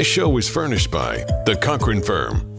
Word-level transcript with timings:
This 0.00 0.06
show 0.06 0.38
is 0.38 0.48
furnished 0.48 0.90
by 0.90 1.26
The 1.44 1.58
Cochran 1.60 2.00
Firm. 2.00 2.49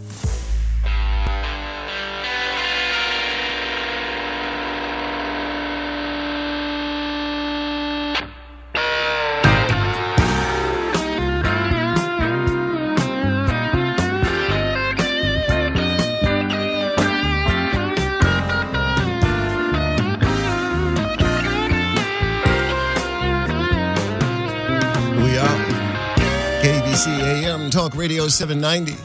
Radio 28.02 28.28
790. 28.28 28.96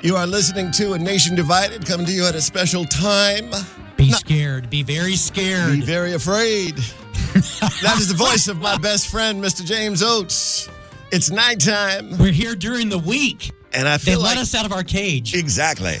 You 0.00 0.16
are 0.16 0.26
listening 0.26 0.70
to 0.72 0.94
A 0.94 0.98
Nation 0.98 1.34
Divided 1.34 1.84
coming 1.84 2.06
to 2.06 2.12
you 2.12 2.24
at 2.26 2.34
a 2.34 2.40
special 2.40 2.86
time. 2.86 3.50
Be 3.98 4.10
scared. 4.10 4.70
Be 4.70 4.82
very 4.82 5.16
scared. 5.16 5.72
Be 5.72 5.80
very 5.82 6.14
afraid. 6.14 6.76
that 7.34 7.96
is 7.98 8.08
the 8.08 8.14
voice 8.16 8.48
of 8.48 8.56
my 8.58 8.78
best 8.78 9.08
friend, 9.10 9.44
Mr. 9.44 9.66
James 9.66 10.02
Oates. 10.02 10.66
It's 11.12 11.30
nighttime, 11.30 12.16
We're 12.16 12.32
here 12.32 12.54
during 12.54 12.88
the 12.88 12.96
week. 12.98 13.52
and 13.74 13.86
I 13.86 13.98
feel 13.98 14.12
They 14.14 14.16
feel 14.16 14.20
let 14.22 14.38
us 14.38 14.54
out 14.54 14.64
of 14.64 14.72
our 14.72 14.82
cage. 14.82 15.34
exactly. 15.34 15.96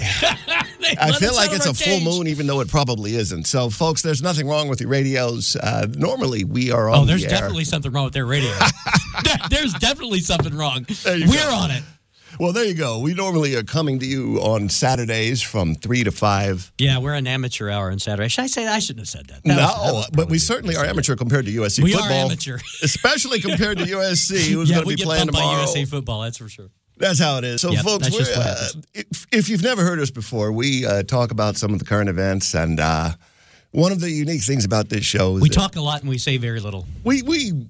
I 0.98 1.12
feel 1.18 1.34
like 1.34 1.52
it's 1.52 1.66
a 1.66 1.70
our 1.70 1.74
full 1.74 2.00
moon, 2.00 2.28
even 2.28 2.46
though 2.46 2.60
it 2.60 2.68
probably 2.68 3.14
isn't. 3.16 3.44
So, 3.46 3.68
folks, 3.68 4.00
there's 4.00 4.22
nothing 4.22 4.48
wrong 4.48 4.68
with 4.68 4.80
your 4.80 4.88
radios. 4.88 5.54
Uh, 5.56 5.86
normally, 5.98 6.44
we 6.44 6.70
are 6.70 6.88
on 6.88 7.00
Oh, 7.00 7.04
there's 7.04 7.24
the 7.24 7.28
definitely 7.28 7.64
something 7.64 7.92
wrong 7.92 8.04
with 8.04 8.14
their 8.14 8.24
radio. 8.24 8.52
There's 9.50 9.72
definitely 9.74 10.20
something 10.20 10.54
wrong. 10.56 10.86
We're 11.04 11.26
go. 11.26 11.54
on 11.54 11.70
it. 11.70 11.82
Well, 12.38 12.52
there 12.52 12.64
you 12.64 12.74
go. 12.74 12.98
We 12.98 13.14
normally 13.14 13.54
are 13.56 13.62
coming 13.62 13.98
to 14.00 14.06
you 14.06 14.38
on 14.38 14.68
Saturdays 14.68 15.42
from 15.42 15.74
three 15.74 16.04
to 16.04 16.10
five. 16.10 16.70
Yeah, 16.78 16.98
we're 16.98 17.14
an 17.14 17.26
amateur 17.26 17.70
hour 17.70 17.90
on 17.90 17.98
Saturday. 17.98 18.28
Should 18.28 18.44
I 18.44 18.46
say 18.48 18.66
I 18.66 18.78
shouldn't 18.78 19.00
have 19.00 19.08
said 19.08 19.26
that? 19.28 19.42
That 19.44 19.56
was- 19.56 19.74
that 19.74 19.86
no, 19.86 19.94
was 19.94 20.10
but 20.12 20.28
we 20.28 20.38
certainly 20.38 20.76
are 20.76 20.84
amateur 20.84 21.16
compared 21.16 21.46
to 21.46 21.52
USC 21.52 21.82
football. 21.82 22.08
We 22.08 22.14
are 22.14 22.24
amateur. 22.24 22.58
especially 22.82 23.40
compared 23.40 23.78
to 23.78 23.84
USC, 23.84 24.50
who's 24.50 24.68
yeah, 24.70 24.76
going 24.76 24.88
to 24.88 24.96
be 24.96 25.02
playing 25.02 25.26
tomorrow. 25.26 25.54
by 25.54 25.60
USA 25.60 25.84
football. 25.84 26.22
That's 26.22 26.38
for 26.38 26.48
sure. 26.48 26.68
That's 26.98 27.18
how 27.18 27.36
it 27.38 27.44
is. 27.44 27.60
So, 27.60 27.70
Yep, 27.72 27.84
folks, 27.84 28.36
uh, 28.36 28.68
if, 28.94 29.26
if 29.30 29.48
you've 29.50 29.62
never 29.62 29.82
heard 29.84 29.98
us 30.00 30.10
before, 30.10 30.50
we 30.52 30.86
uh, 30.86 31.02
talk 31.02 31.30
about 31.30 31.56
some 31.56 31.72
of 31.74 31.78
the 31.78 31.84
current 31.84 32.08
events, 32.08 32.54
and 32.54 32.80
uh, 32.80 33.10
one 33.72 33.92
of 33.92 34.00
the 34.00 34.10
unique 34.10 34.42
things 34.42 34.64
about 34.64 34.88
this 34.88 35.04
show 35.04 35.36
is 35.36 35.42
We 35.42 35.50
that 35.50 35.54
talk 35.54 35.76
a 35.76 35.80
lot 35.82 36.00
and 36.00 36.08
we 36.08 36.16
say 36.18 36.38
very 36.38 36.60
little. 36.60 36.86
we 37.04 37.20
we 37.22 37.66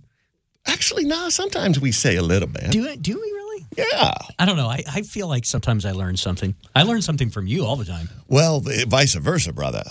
actually 0.67 1.05
no, 1.05 1.29
sometimes 1.29 1.81
we 1.81 1.91
say 1.91 2.17
a 2.17 2.23
little 2.23 2.49
bit. 2.49 2.71
Do 2.71 2.85
it? 2.87 3.03
Do 3.03 3.15
we 3.15 3.21
really? 3.33 3.46
Yeah. 3.77 4.13
I 4.39 4.45
don't 4.47 4.57
know. 4.57 4.69
I, 4.69 4.83
I 4.91 5.03
feel 5.03 5.29
like 5.29 5.45
sometimes 5.45 5.85
I 5.85 5.93
learn 5.93 6.17
something. 6.17 6.55
I 6.75 6.83
learn 6.83 7.03
something 7.03 7.31
from 7.31 7.47
you 7.47 7.65
all 7.65 7.77
the 7.77 7.85
time. 7.85 8.09
Well, 8.29 8.61
vice 8.87 9.15
versa, 9.15 9.53
brother. 9.53 9.85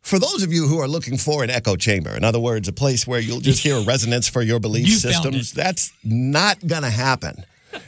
For 0.00 0.18
those 0.18 0.42
of 0.42 0.52
you 0.52 0.66
who 0.68 0.78
are 0.78 0.88
looking 0.88 1.18
for 1.18 1.44
an 1.44 1.50
echo 1.50 1.76
chamber, 1.76 2.16
in 2.16 2.24
other 2.24 2.40
words, 2.40 2.68
a 2.68 2.72
place 2.72 3.06
where 3.06 3.20
you'll 3.20 3.40
just 3.40 3.62
hear 3.62 3.76
a 3.76 3.80
resonance 3.84 4.28
for 4.28 4.40
your 4.42 4.58
belief 4.60 4.86
You 4.86 4.94
systems, 4.94 5.52
that's 5.52 5.92
not 6.02 6.64
going 6.66 6.82
to 6.82 6.90
happen. 6.90 7.44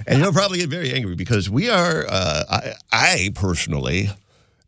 And 0.06 0.20
you'll 0.20 0.32
probably 0.32 0.58
get 0.58 0.68
very 0.68 0.92
angry 0.92 1.14
because 1.14 1.48
we 1.48 1.70
are, 1.70 2.04
uh, 2.08 2.42
I, 2.50 2.72
I 2.92 3.30
personally 3.34 4.10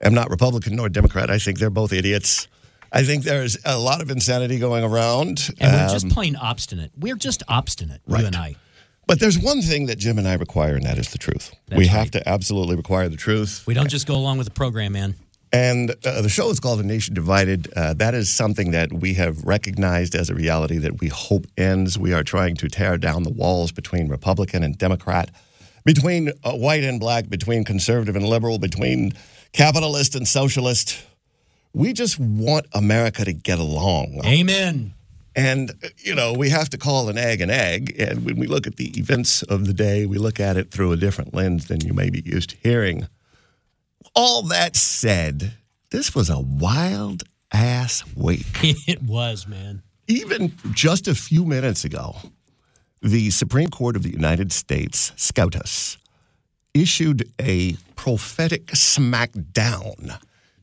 am 0.01 0.14
not 0.14 0.31
Republican 0.31 0.77
nor 0.77 0.89
Democrat. 0.89 1.31
I 1.31 1.39
think 1.39 1.59
they're 1.59 1.69
both 1.69 1.92
idiots. 1.92 2.48
I 2.91 3.05
think 3.05 3.25
there's 3.25 3.59
a 3.64 3.79
lot 3.79 4.01
of 4.01 4.11
insanity 4.11 4.59
going 4.59 4.84
around. 4.84 5.51
And 5.61 5.73
we're 5.73 5.84
Um, 5.84 5.91
just 5.91 6.09
plain 6.09 6.36
obstinate. 6.36 6.92
We're 6.98 7.17
just 7.17 7.42
obstinate, 7.48 8.01
you 8.07 8.17
and 8.17 8.36
I. 8.36 8.57
but 9.13 9.21
there's 9.21 9.39
one 9.39 9.61
thing 9.61 9.85
that 9.89 9.99
Jim 9.99 10.17
and 10.17 10.27
I 10.27 10.33
require, 10.37 10.75
and 10.75 10.87
that 10.87 10.97
is 10.97 11.11
the 11.11 11.19
truth. 11.19 11.55
we 11.77 11.87
have 11.87 12.11
to 12.13 12.27
absolutely 12.27 12.77
require 12.77 13.11
the 13.11 13.17
truth. 13.19 13.63
We 13.67 13.75
don't 13.75 13.91
just 13.91 14.07
go 14.07 14.15
along 14.15 14.39
with 14.39 14.47
the 14.47 14.55
program, 14.55 14.93
man. 14.93 15.17
And 15.53 15.91
uh, 15.91 16.23
the 16.23 16.31
show 16.31 16.49
is 16.49 16.59
called 16.61 16.81
A 16.81 16.83
Nation 16.83 17.13
Divided. 17.15 17.71
Uh, 17.77 17.93
that 17.93 18.15
is 18.15 18.33
something 18.33 18.70
that 18.70 18.91
we 18.91 19.13
have 19.13 19.45
recognized 19.45 20.14
as 20.14 20.31
a 20.31 20.35
reality 20.35 20.79
that 20.79 21.03
we 21.03 21.09
hope 21.09 21.47
ends. 21.59 21.98
We 21.98 22.14
are 22.14 22.23
trying 22.23 22.57
to 22.57 22.70
tear 22.70 22.97
down 22.97 23.23
the 23.23 23.31
walls 23.31 23.70
between 23.70 24.09
Republican 24.09 24.63
and 24.63 24.79
Democrat, 24.79 25.29
between 25.85 26.31
uh, 26.42 26.53
white 26.53 26.83
and 26.83 26.98
black, 26.98 27.29
between 27.29 27.65
conservative 27.65 28.17
and 28.17 28.27
liberal, 28.27 28.59
between 28.59 29.13
capitalist 29.53 30.15
and 30.15 30.27
socialist. 30.27 31.05
We 31.75 31.92
just 31.92 32.19
want 32.19 32.65
America 32.73 33.27
to 33.27 33.35
get 33.35 33.59
along. 33.59 34.23
Amen. 34.25 34.95
And, 35.35 35.70
uh, 35.83 35.89
you 35.98 36.15
know, 36.15 36.33
we 36.33 36.51
have 36.51 36.69
to 36.70 36.79
call 36.79 37.09
an 37.09 37.19
egg 37.19 37.41
an 37.41 37.51
egg. 37.51 37.97
And 37.98 38.25
when 38.25 38.39
we 38.39 38.47
look 38.47 38.67
at 38.67 38.77
the 38.77 38.91
events 38.98 39.43
of 39.43 39.67
the 39.67 39.73
day, 39.73 40.07
we 40.07 40.19
look 40.19 40.41
at 40.41 40.57
it 40.57 40.70
through 40.70 40.93
a 40.93 40.97
different 40.97 41.35
lens 41.35 41.69
than 41.69 41.81
you 41.81 41.95
may 41.95 42.11
be 42.11 42.23
used 42.25 42.51
to 42.51 42.57
hearing. 42.63 43.09
All 44.15 44.42
that 44.42 44.77
said, 44.77 45.55
this 45.91 46.15
was 46.15 46.29
a 46.29 46.41
wild 46.41 47.23
ass 47.53 48.05
week. 48.15 48.47
It 48.87 49.03
was, 49.03 49.47
man. 49.47 49.83
Even 50.09 50.53
just 50.73 51.09
a 51.09 51.15
few 51.15 51.45
minutes 51.45 51.85
ago, 51.85 52.17
the 53.01 53.31
Supreme 53.31 53.71
Court 53.71 53.97
of 53.97 54.03
the 54.03 54.11
United 54.11 54.53
States, 54.53 55.13
SCOTUS, 55.17 55.98
issued 56.75 57.31
a 57.41 57.75
prophetic 57.97 58.67
smackdown 58.67 60.19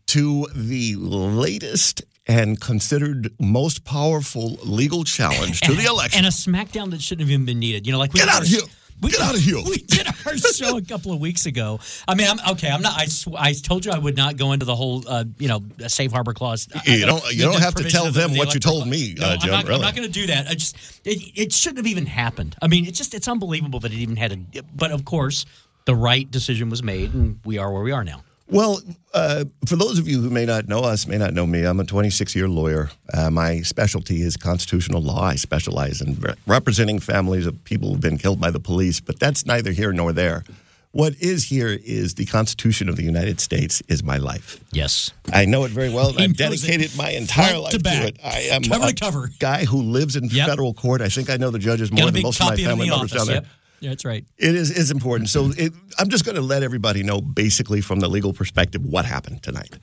to 0.07 0.47
the 0.55 0.95
latest 0.95 2.01
and 2.27 2.59
considered 2.59 3.33
most 3.39 3.83
powerful 3.85 4.57
legal 4.63 5.03
challenge 5.03 5.61
to 5.61 5.73
the 5.73 5.85
election. 5.85 6.19
And 6.19 6.27
a 6.27 6.29
smackdown 6.29 6.91
that 6.91 7.01
shouldn't 7.01 7.21
have 7.27 7.31
even 7.31 7.45
been 7.45 7.59
needed. 7.59 7.85
You 7.87 7.93
know, 7.93 7.99
like 7.99 8.13
we 8.13 8.19
Get 8.19 8.29
out 8.29 8.41
of 8.41 8.47
here. 8.47 8.61
We, 9.01 9.11
Get 9.11 9.21
out 9.21 9.33
of 9.33 9.39
here. 9.39 9.55
We 9.65 9.77
did 9.77 10.05
our 10.25 10.37
show 10.53 10.75
a 10.77 10.81
couple 10.81 11.13
of 11.13 11.21
weeks 11.21 11.45
ago. 11.45 11.79
I 12.05 12.15
mean, 12.15 12.27
I'm 12.27 12.37
okay. 12.51 12.69
I'm 12.69 12.81
not. 12.81 12.97
I, 12.99 13.05
sw- 13.05 13.29
I 13.37 13.53
told 13.53 13.85
you 13.85 13.93
I 13.93 13.97
would 13.97 14.17
not 14.17 14.35
go 14.35 14.51
into 14.51 14.65
the 14.65 14.75
whole, 14.75 15.05
uh, 15.07 15.23
you 15.37 15.47
know, 15.47 15.63
safe 15.87 16.11
harbor 16.11 16.33
clause. 16.33 16.67
You 16.85 17.05
don't- 17.05 17.23
you 17.33 17.43
don't 17.43 17.61
have 17.61 17.75
to 17.75 17.85
tell 17.89 18.11
them 18.11 18.33
the 18.33 18.37
what 18.39 18.53
you 18.53 18.59
told 18.59 18.87
me, 18.89 19.15
clause. 19.15 19.29
uh, 19.29 19.33
No, 19.35 19.37
Jim, 19.39 19.53
I'm 19.53 19.59
not, 19.59 19.67
really. 19.69 19.81
Not 19.83 19.95
going 19.95 20.05
to 20.07 20.11
do 20.13 20.27
that. 20.27 20.47
I 20.49 20.53
just, 20.53 20.75
it, 21.05 21.31
it 21.33 21.53
shouldn't 21.53 21.77
have 21.77 21.87
even 21.87 22.07
happened. 22.07 22.57
I 22.61 22.67
mean, 22.67 22.85
it's 22.85 22.97
just, 22.97 23.13
it's 23.13 23.29
unbelievable 23.29 23.79
that 23.79 23.93
it 23.93 23.97
even 23.97 24.17
had 24.17 24.33
a. 24.33 24.63
But 24.75 24.91
of 24.91 25.05
course, 25.05 25.45
the 25.85 25.95
right 25.95 26.29
decision 26.29 26.69
was 26.69 26.83
made, 26.83 27.13
and 27.13 27.39
we 27.45 27.57
are 27.57 27.71
where 27.71 27.83
we 27.83 27.93
are 27.93 28.03
now. 28.03 28.21
Well, 28.51 28.81
uh, 29.13 29.45
for 29.67 29.75
those 29.75 29.99
of 29.99 30.07
you 30.07 30.21
who 30.21 30.29
may 30.31 30.45
not 30.45 30.67
know 30.67 30.79
us, 30.79 31.05
may 31.05 31.17
not 31.17 31.33
know 31.33 31.45
me, 31.45 31.63
I'm 31.63 31.79
a 31.79 31.83
26 31.83 32.35
year 32.35 32.47
lawyer. 32.49 32.89
Uh, 33.13 33.29
my 33.29 33.61
specialty 33.61 34.21
is 34.21 34.37
constitutional 34.37 35.01
law. 35.01 35.21
I 35.23 35.35
specialize 35.35 36.01
in 36.01 36.15
re- 36.15 36.33
representing 36.47 36.99
families 36.99 37.45
of 37.45 37.63
people 37.63 37.89
who've 37.91 38.01
been 38.01 38.17
killed 38.17 38.39
by 38.39 38.49
the 38.49 38.59
police, 38.59 38.99
but 38.99 39.19
that's 39.19 39.45
neither 39.45 39.71
here 39.71 39.91
nor 39.93 40.13
there. 40.13 40.43
What 40.91 41.13
is 41.21 41.43
here 41.43 41.77
is 41.85 42.15
the 42.15 42.25
Constitution 42.25 42.89
of 42.89 42.95
the 42.95 43.03
United 43.03 43.39
States 43.39 43.83
is 43.87 44.01
my 44.01 44.17
life. 44.17 44.59
Yes. 44.71 45.11
I 45.31 45.45
know 45.45 45.63
it 45.65 45.69
very 45.69 45.89
well. 45.93 46.19
I've 46.19 46.35
dedicated 46.35 46.97
my 46.97 47.11
entire 47.11 47.59
life 47.59 47.73
to 47.73 47.77
to, 47.77 47.89
it. 48.07 48.17
I 48.23 48.39
am 48.51 48.63
cover 48.63 48.87
a 48.87 48.93
cover. 48.95 49.29
guy 49.37 49.65
who 49.65 49.83
lives 49.83 50.15
in 50.15 50.23
Yep. 50.23 50.47
federal 50.47 50.73
court. 50.73 51.01
I 51.01 51.09
think 51.09 51.29
I 51.29 51.37
know 51.37 51.51
the 51.51 51.59
judges 51.59 51.91
more 51.91 52.09
than 52.09 52.23
most 52.23 52.39
of 52.39 52.45
my 52.47 52.49
copy 52.53 52.63
of 52.63 52.69
it 52.69 52.71
in 52.71 52.77
family 52.79 52.89
members 52.89 53.11
office. 53.13 53.17
down 53.19 53.27
there. 53.27 53.35
Yep. 53.35 53.45
Yeah, 53.81 53.89
that's 53.89 54.05
right. 54.05 54.25
It 54.37 54.55
is 54.55 54.71
is 54.71 54.91
important. 54.91 55.29
So 55.29 55.51
it, 55.57 55.73
I'm 55.97 56.09
just 56.09 56.25
going 56.25 56.35
to 56.35 56.41
let 56.41 56.63
everybody 56.63 57.03
know, 57.03 57.21
basically, 57.21 57.81
from 57.81 57.99
the 57.99 58.07
legal 58.09 58.33
perspective, 58.33 58.83
what 58.85 59.05
happened 59.05 59.41
tonight. 59.43 59.75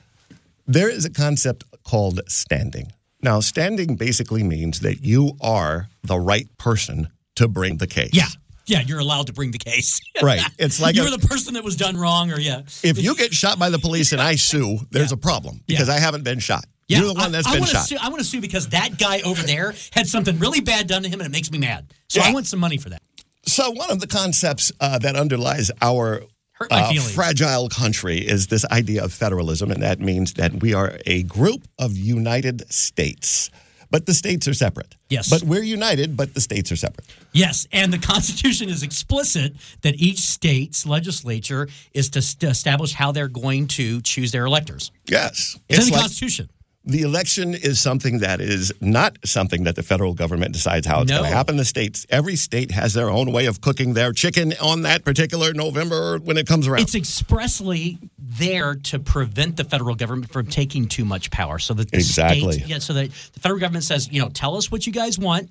There 0.67 0.89
is 0.89 1.05
a 1.05 1.09
concept 1.09 1.63
called 1.83 2.19
standing. 2.27 2.91
Now, 3.21 3.39
standing 3.39 3.95
basically 3.95 4.43
means 4.43 4.81
that 4.81 5.03
you 5.03 5.31
are 5.41 5.87
the 6.03 6.19
right 6.19 6.47
person 6.57 7.07
to 7.35 7.47
bring 7.47 7.77
the 7.77 7.87
case. 7.87 8.11
Yeah. 8.13 8.27
Yeah, 8.65 8.81
you're 8.81 8.99
allowed 8.99 9.27
to 9.27 9.33
bring 9.33 9.51
the 9.51 9.57
case. 9.59 9.99
Right. 10.21 10.41
It's 10.59 10.81
like 10.81 10.95
you 10.95 11.07
a- 11.07 11.09
the 11.17 11.25
person 11.27 11.53
that 11.53 11.63
was 11.63 11.75
done 11.77 11.95
wrong, 11.95 12.31
or 12.33 12.39
yeah. 12.39 12.61
if 12.83 13.01
you 13.01 13.15
get 13.15 13.33
shot 13.33 13.57
by 13.57 13.69
the 13.69 13.79
police 13.79 14.11
and 14.11 14.21
I 14.21 14.35
sue, 14.35 14.79
there's 14.91 15.11
Yeah. 15.11 15.15
a 15.15 15.17
problem 15.17 15.55
Yeah. 15.67 15.75
because 15.75 15.89
I 15.89 15.99
haven't 15.99 16.23
been 16.23 16.39
shot. 16.39 16.65
Yeah, 16.87 16.99
You're 16.99 17.07
the 17.09 17.13
one 17.13 17.23
I- 17.25 17.29
that's 17.29 17.47
I, 17.47 17.53
been 17.55 17.65
shot. 17.65 17.85
Sue, 17.87 17.97
I 18.01 18.09
want 18.09 18.19
to 18.19 18.25
sue 18.27 18.41
because 18.41 18.67
that 18.69 18.97
guy 18.97 19.21
over 19.21 19.41
there 19.43 19.73
had 19.91 20.07
something 20.07 20.37
really 20.39 20.59
bad 20.59 20.87
done 20.87 21.03
to 21.03 21.09
him, 21.09 21.19
and 21.21 21.27
it 21.27 21.31
makes 21.31 21.49
me 21.51 21.59
mad. 21.59 21.93
So 22.09 22.19
Yeah. 22.19 22.27
I 22.27 22.33
want 22.33 22.45
some 22.47 22.59
money 22.59 22.77
for 22.77 22.89
that. 22.89 23.01
So 23.47 23.71
one 23.71 23.89
of 23.89 24.01
the 24.01 24.07
concepts 24.07 24.73
uh, 24.81 24.99
that 24.99 25.15
underlies 25.15 25.71
our 25.81 26.21
uh, 26.69 26.93
fragile 27.13 27.69
country 27.69 28.17
is 28.17 28.47
this 28.47 28.65
idea 28.65 29.03
of 29.03 29.13
federalism, 29.13 29.71
and 29.71 29.81
that 29.81 29.99
means 30.01 30.33
that 30.33 30.61
we 30.61 30.73
are 30.73 30.99
a 31.05 31.23
group 31.23 31.65
of 31.79 31.95
united 31.95 32.69
states, 32.71 33.49
but 33.89 34.05
the 34.05 34.13
states 34.13 34.49
are 34.49 34.53
separate. 34.53 34.95
Yes. 35.09 35.29
But 35.29 35.43
we're 35.43 35.63
united, 35.63 36.17
but 36.17 36.33
the 36.33 36.41
states 36.41 36.73
are 36.73 36.75
separate. 36.75 37.07
Yes, 37.31 37.67
and 37.71 37.93
the 37.93 37.99
Constitution 37.99 38.67
is 38.67 38.83
explicit 38.83 39.53
that 39.81 39.95
each 39.95 40.19
state's 40.19 40.85
legislature 40.85 41.69
is 41.93 42.09
to 42.09 42.21
st- 42.21 42.51
establish 42.51 42.91
how 42.93 43.13
they're 43.13 43.29
going 43.29 43.67
to 43.67 44.01
choose 44.01 44.33
their 44.33 44.45
electors. 44.45 44.91
Yes. 45.05 45.57
It's, 45.69 45.79
in 45.79 45.85
the 45.85 45.91
like 45.93 46.01
Constitution. 46.01 46.49
The 46.87 47.01
election 47.01 47.53
is 47.53 47.79
something 47.81 48.19
that 48.19 48.39
is 48.39 48.73
not 48.79 49.17
something 49.25 49.65
that 49.65 49.75
the 49.75 49.83
federal 49.83 50.13
government 50.13 50.53
decides 50.53 50.87
how 50.87 51.01
it's 51.01 51.11
No. 51.11 51.17
going 51.19 51.29
to 51.29 51.35
happen. 51.35 51.57
The 51.57 51.65
states, 51.65 52.05
every 52.09 52.35
state 52.37 52.71
has 52.71 52.93
their 52.93 53.09
own 53.09 53.31
way 53.33 53.45
of 53.45 53.59
cooking 53.61 53.93
their 53.93 54.13
chicken 54.13 54.53
on 54.61 54.83
that 54.83 55.03
particular 55.03 55.53
November 55.53 56.17
when 56.19 56.37
it 56.37 56.47
comes 56.47 56.65
around. 56.67 56.81
It's 56.81 56.95
expressly 56.95 57.97
there 58.17 58.75
to 58.75 58.99
prevent 58.99 59.57
the 59.57 59.63
federal 59.65 59.95
government 59.95 60.31
from 60.31 60.47
taking 60.47 60.87
too 60.87 61.03
much 61.05 61.29
power. 61.29 61.59
So 61.59 61.73
that 61.73 61.91
the 61.91 61.97
Exactly. 61.97 62.53
state- 62.53 62.67
yeah, 62.67 62.79
so 62.79 62.93
that 62.93 63.11
the 63.33 63.39
federal 63.41 63.59
government 63.59 63.83
says, 63.83 64.07
you 64.11 64.21
know, 64.21 64.29
tell 64.29 64.55
us 64.55 64.71
what 64.71 64.87
you 64.87 64.93
guys 64.93 65.19
want. 65.19 65.49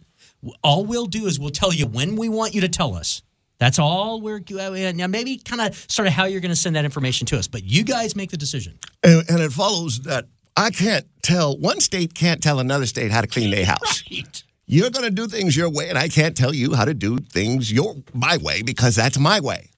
All 0.64 0.84
we'll 0.86 1.06
do 1.06 1.26
is 1.26 1.38
we'll 1.38 1.50
tell 1.50 1.72
you 1.72 1.86
when 1.86 2.16
we 2.16 2.28
want 2.28 2.54
you 2.54 2.62
to 2.62 2.68
tell 2.68 2.94
us. 2.94 3.22
That's 3.58 3.78
all 3.78 4.20
we're 4.20 4.42
uh, 4.58 4.92
now. 4.94 5.06
Maybe 5.06 5.38
kind 5.38 5.62
of 5.62 5.86
sort 5.88 6.06
of 6.08 6.12
how 6.14 6.24
you're 6.26 6.42
going 6.42 6.50
to 6.50 6.56
send 6.56 6.76
that 6.76 6.84
information 6.84 7.26
to 7.28 7.38
us, 7.38 7.48
but 7.48 7.64
you 7.64 7.84
guys 7.84 8.14
make 8.14 8.30
the 8.30 8.36
decision. 8.36 8.78
And, 9.02 9.24
and 9.30 9.40
it 9.40 9.50
follows 9.50 10.00
that 10.00 10.26
I 10.56 10.70
can't 10.70 11.06
tell 11.22 11.56
one 11.58 11.80
state 11.80 12.14
can't 12.14 12.42
tell 12.42 12.60
another 12.60 12.86
state 12.86 13.10
how 13.10 13.20
to 13.20 13.26
clean 13.26 13.50
their 13.50 13.66
house. 13.66 14.02
Right. 14.10 14.42
You're 14.66 14.90
going 14.90 15.04
to 15.04 15.10
do 15.10 15.28
things 15.28 15.56
your 15.56 15.70
way, 15.70 15.88
and 15.88 15.98
I 15.98 16.08
can't 16.08 16.36
tell 16.36 16.52
you 16.52 16.74
how 16.74 16.84
to 16.84 16.94
do 16.94 17.18
things 17.18 17.70
your 17.70 17.94
my 18.12 18.36
way 18.38 18.62
because 18.62 18.96
that's 18.96 19.18
my 19.18 19.38
way. 19.38 19.70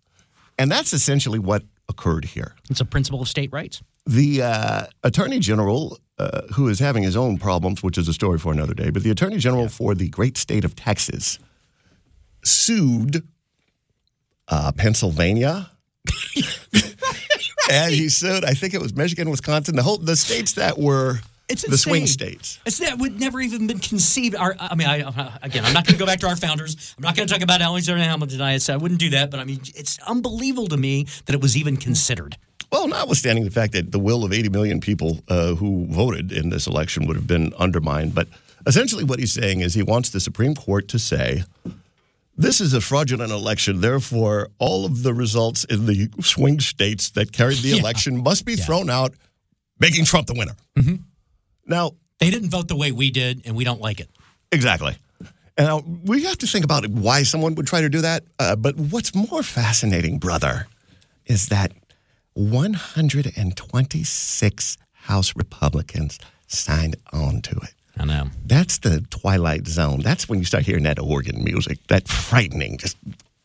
And 0.59 0.71
that's 0.71 0.93
essentially 0.93 1.39
what 1.39 1.63
occurred 1.89 2.25
here. 2.25 2.55
It's 2.71 2.81
a 2.81 2.85
principle 2.85 3.21
of 3.21 3.29
state 3.29 3.53
rights. 3.53 3.83
The 4.07 4.43
uh, 4.43 4.87
attorney 5.05 5.41
general, 5.41 5.99
uh, 6.19 6.43
who 6.55 6.69
is 6.69 6.79
having 6.79 7.03
his 7.03 7.17
own 7.17 7.39
problems, 7.39 7.83
which 7.83 7.99
is 7.99 8.09
a 8.09 8.15
story 8.15 8.39
for 8.39 8.53
another 8.53 8.75
day, 8.75 8.91
but 8.91 9.03
the 9.03 9.11
attorney 9.11 9.39
general 9.39 9.69
for 9.69 9.95
the 9.95 10.09
great 10.09 10.39
state 10.39 10.65
of 10.65 10.75
Texas 10.75 11.39
sued 12.43 13.23
uh, 14.49 14.73
Pennsylvania. 14.73 15.71
and 17.70 17.94
he 17.94 18.09
sued, 18.09 18.44
I 18.44 18.55
think 18.55 18.75
it 18.75 18.81
was 18.81 18.94
Michigan, 18.94 19.31
Wisconsin, 19.31 19.76
the 19.76 19.82
whole 19.82 19.99
the 19.99 20.17
states 20.17 20.53
that 20.55 20.79
were 20.79 21.20
It's 21.49 21.62
the 21.62 21.79
swing 21.79 22.06
states. 22.06 22.61
It's 22.67 22.79
that 22.79 22.99
would 22.99 23.19
never 23.19 23.41
even 23.41 23.67
been 23.67 23.79
conceived. 23.79 24.37
Our, 24.37 24.55
I 24.59 24.75
mean, 24.75 24.88
I, 24.88 25.38
again, 25.43 25.65
I'm 25.65 25.73
not 25.73 25.87
going 25.87 25.94
to 25.94 25.99
go 25.99 26.06
back 26.06 26.20
to 26.20 26.29
our 26.29 26.37
founders. 26.37 26.94
I'm 26.97 27.03
not 27.03 27.17
going 27.17 27.26
to 27.26 27.32
talk 27.32 27.43
about 27.43 27.61
Alexander 27.61 28.03
Hamilton. 28.03 28.41
I 28.41 28.59
said 28.59 28.75
I 28.75 28.76
wouldn't 28.76 29.00
do 29.00 29.11
that, 29.11 29.31
but 29.31 29.41
I 29.41 29.44
mean, 29.44 29.61
it's 29.75 29.99
unbelievable 30.00 30.69
to 30.69 30.76
me 30.76 31.06
that 31.26 31.35
it 31.35 31.41
was 31.41 31.56
even 31.56 31.76
considered. 31.76 32.37
Well, 32.70 32.87
notwithstanding 32.87 33.44
the 33.44 33.50
fact 33.50 33.73
that 33.73 33.93
the 33.93 33.99
will 33.99 34.25
of 34.25 34.32
80 34.32 34.50
million 34.50 34.81
people 34.81 35.20
uh, 35.29 35.55
who 35.55 35.87
voted 35.87 36.32
in 36.32 36.50
this 36.50 36.67
election 36.67 37.06
would 37.06 37.17
have 37.17 37.26
been 37.26 37.55
undermined. 37.59 38.15
But 38.15 38.29
essentially, 38.67 39.05
what 39.05 39.19
he's 39.19 39.32
saying 39.32 39.61
is 39.61 39.73
he 39.73 39.82
wants 39.82 40.11
the 40.11 40.20
Supreme 40.20 40.55
Court 40.55 40.87
to 40.88 40.99
say 40.99 41.44
this 42.38 42.61
is 42.62 42.73
a 42.73 42.81
fraudulent 42.81 43.31
election. 43.32 43.81
Therefore, 43.82 44.49
all 44.58 44.87
of 44.87 45.02
the 45.02 45.12
results 45.12 45.64
in 45.64 45.85
the 45.87 46.08
swing 46.23 46.61
states 46.61 47.11
that 47.11 47.32
carried 47.32 47.58
the 47.58 47.69
Yeah. 47.70 47.81
election 47.81 48.23
must 48.23 48.44
be 48.46 48.56
thrown 48.56 48.88
out, 48.88 49.12
making 49.79 50.05
Trump 50.06 50.26
the 50.29 50.35
winner. 50.35 50.55
Now, 51.67 51.93
They 52.20 52.31
didn't 52.31 52.50
vote 52.50 52.67
the 52.67 52.75
way 52.75 52.90
we 52.90 53.12
did, 53.12 53.43
and 53.44 53.55
we 53.55 53.62
don't 53.62 53.81
like 53.81 54.00
it. 54.00 54.11
Exactly. 54.50 54.96
Now 55.56 55.85
we 56.05 56.25
have 56.25 56.37
to 56.38 56.49
think 56.49 56.64
about 56.64 56.85
why 56.88 57.23
someone 57.23 57.55
would 57.56 57.67
try 57.69 57.81
to 57.81 57.88
do 57.88 58.00
that. 58.00 58.25
Uh, 58.41 58.56
but 58.56 58.75
what's 58.76 59.14
more 59.14 59.43
fascinating, 59.44 60.19
brother, 60.19 60.67
is 61.26 61.46
that 61.49 61.70
126 62.34 64.79
House 64.93 65.32
Republicans 65.37 66.19
signed 66.49 66.96
on 67.12 67.41
to 67.43 67.55
it. 67.56 67.75
I 67.99 68.05
know. 68.05 68.31
That's 68.45 68.79
the 68.79 69.05
twilight 69.11 69.67
zone. 69.67 70.00
That's 70.00 70.29
when 70.29 70.39
you 70.39 70.45
start 70.45 70.65
hearing 70.65 70.85
that 70.85 70.99
organ 70.99 71.43
music, 71.43 71.79
that 71.89 72.09
frightening, 72.09 72.79
just 72.79 72.97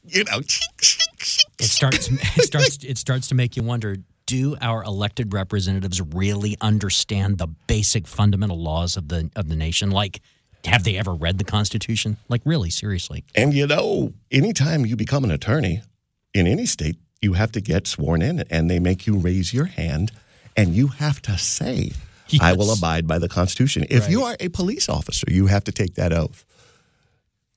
you 0.06 0.24
know. 0.26 0.40
It 0.40 1.70
starts. 1.70 2.10
It 2.38 2.44
starts. 2.44 2.84
It 2.84 2.98
starts 2.98 3.28
to 3.30 3.36
make 3.36 3.56
you 3.58 3.64
wonder: 3.64 3.98
Do 4.26 4.56
our 4.62 4.84
elected 4.84 5.34
representatives 5.34 6.02
really 6.02 6.58
understand 6.62 7.38
the 7.38 7.48
basic 7.68 8.08
fundamental 8.08 8.62
laws 8.62 8.98
of 8.98 9.08
the 9.08 9.30
of 9.36 9.50
the 9.50 9.56
nation? 9.56 9.92
Like, 9.92 10.22
have 10.66 10.84
they 10.84 10.98
ever 10.98 11.14
read 11.14 11.38
the 11.38 11.44
Constitution? 11.44 12.18
Like, 12.30 12.42
really, 12.46 12.70
seriously? 12.70 13.24
And 13.36 13.54
you 13.54 13.68
know, 13.68 14.14
anytime 14.32 14.86
you 14.86 14.96
become 14.96 15.24
an 15.24 15.32
attorney 15.32 15.82
in 16.34 16.48
any 16.48 16.66
state, 16.66 16.98
you 17.22 17.34
have 17.34 17.52
to 17.54 17.62
get 17.62 17.88
sworn 17.88 18.22
in 18.22 18.42
and 18.50 18.70
they 18.70 18.80
make 18.80 19.08
you 19.08 19.18
raise 19.18 19.54
your 19.54 19.66
hand 19.66 20.12
and 20.56 20.76
you 20.76 20.88
have 20.88 21.22
to 21.24 21.38
say, 21.38 21.92
I 22.42 22.54
will 22.54 22.72
abide 22.74 23.08
by 23.08 23.20
the 23.20 23.30
Constitution. 23.30 23.86
If 23.90 24.10
you 24.10 24.24
are 24.24 24.36
a 24.40 24.50
police 24.50 24.90
officer, 24.90 25.26
you 25.30 25.48
have 25.48 25.64
to 25.66 25.72
take 25.72 25.96
that 25.96 26.12
oath. 26.14 26.46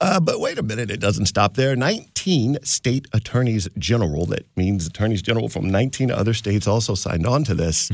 Uh, 0.01 0.21
but 0.21 0.41
wait 0.41 0.59
a 0.59 0.63
minute, 0.63 0.91
it 0.91 1.01
doesn't 1.01 1.27
stop 1.27 1.55
there. 1.55 1.75
19 1.75 2.59
state 2.63 3.07
attorneys 3.15 3.67
general, 3.79 4.27
that 4.27 4.45
means 4.57 4.87
attorneys 4.87 5.23
general 5.23 5.49
from 5.49 5.71
19 5.71 6.11
other 6.11 6.35
states 6.35 6.67
also 6.67 6.95
signed 6.95 7.27
on 7.27 7.45
to 7.45 7.55
this. 7.55 7.91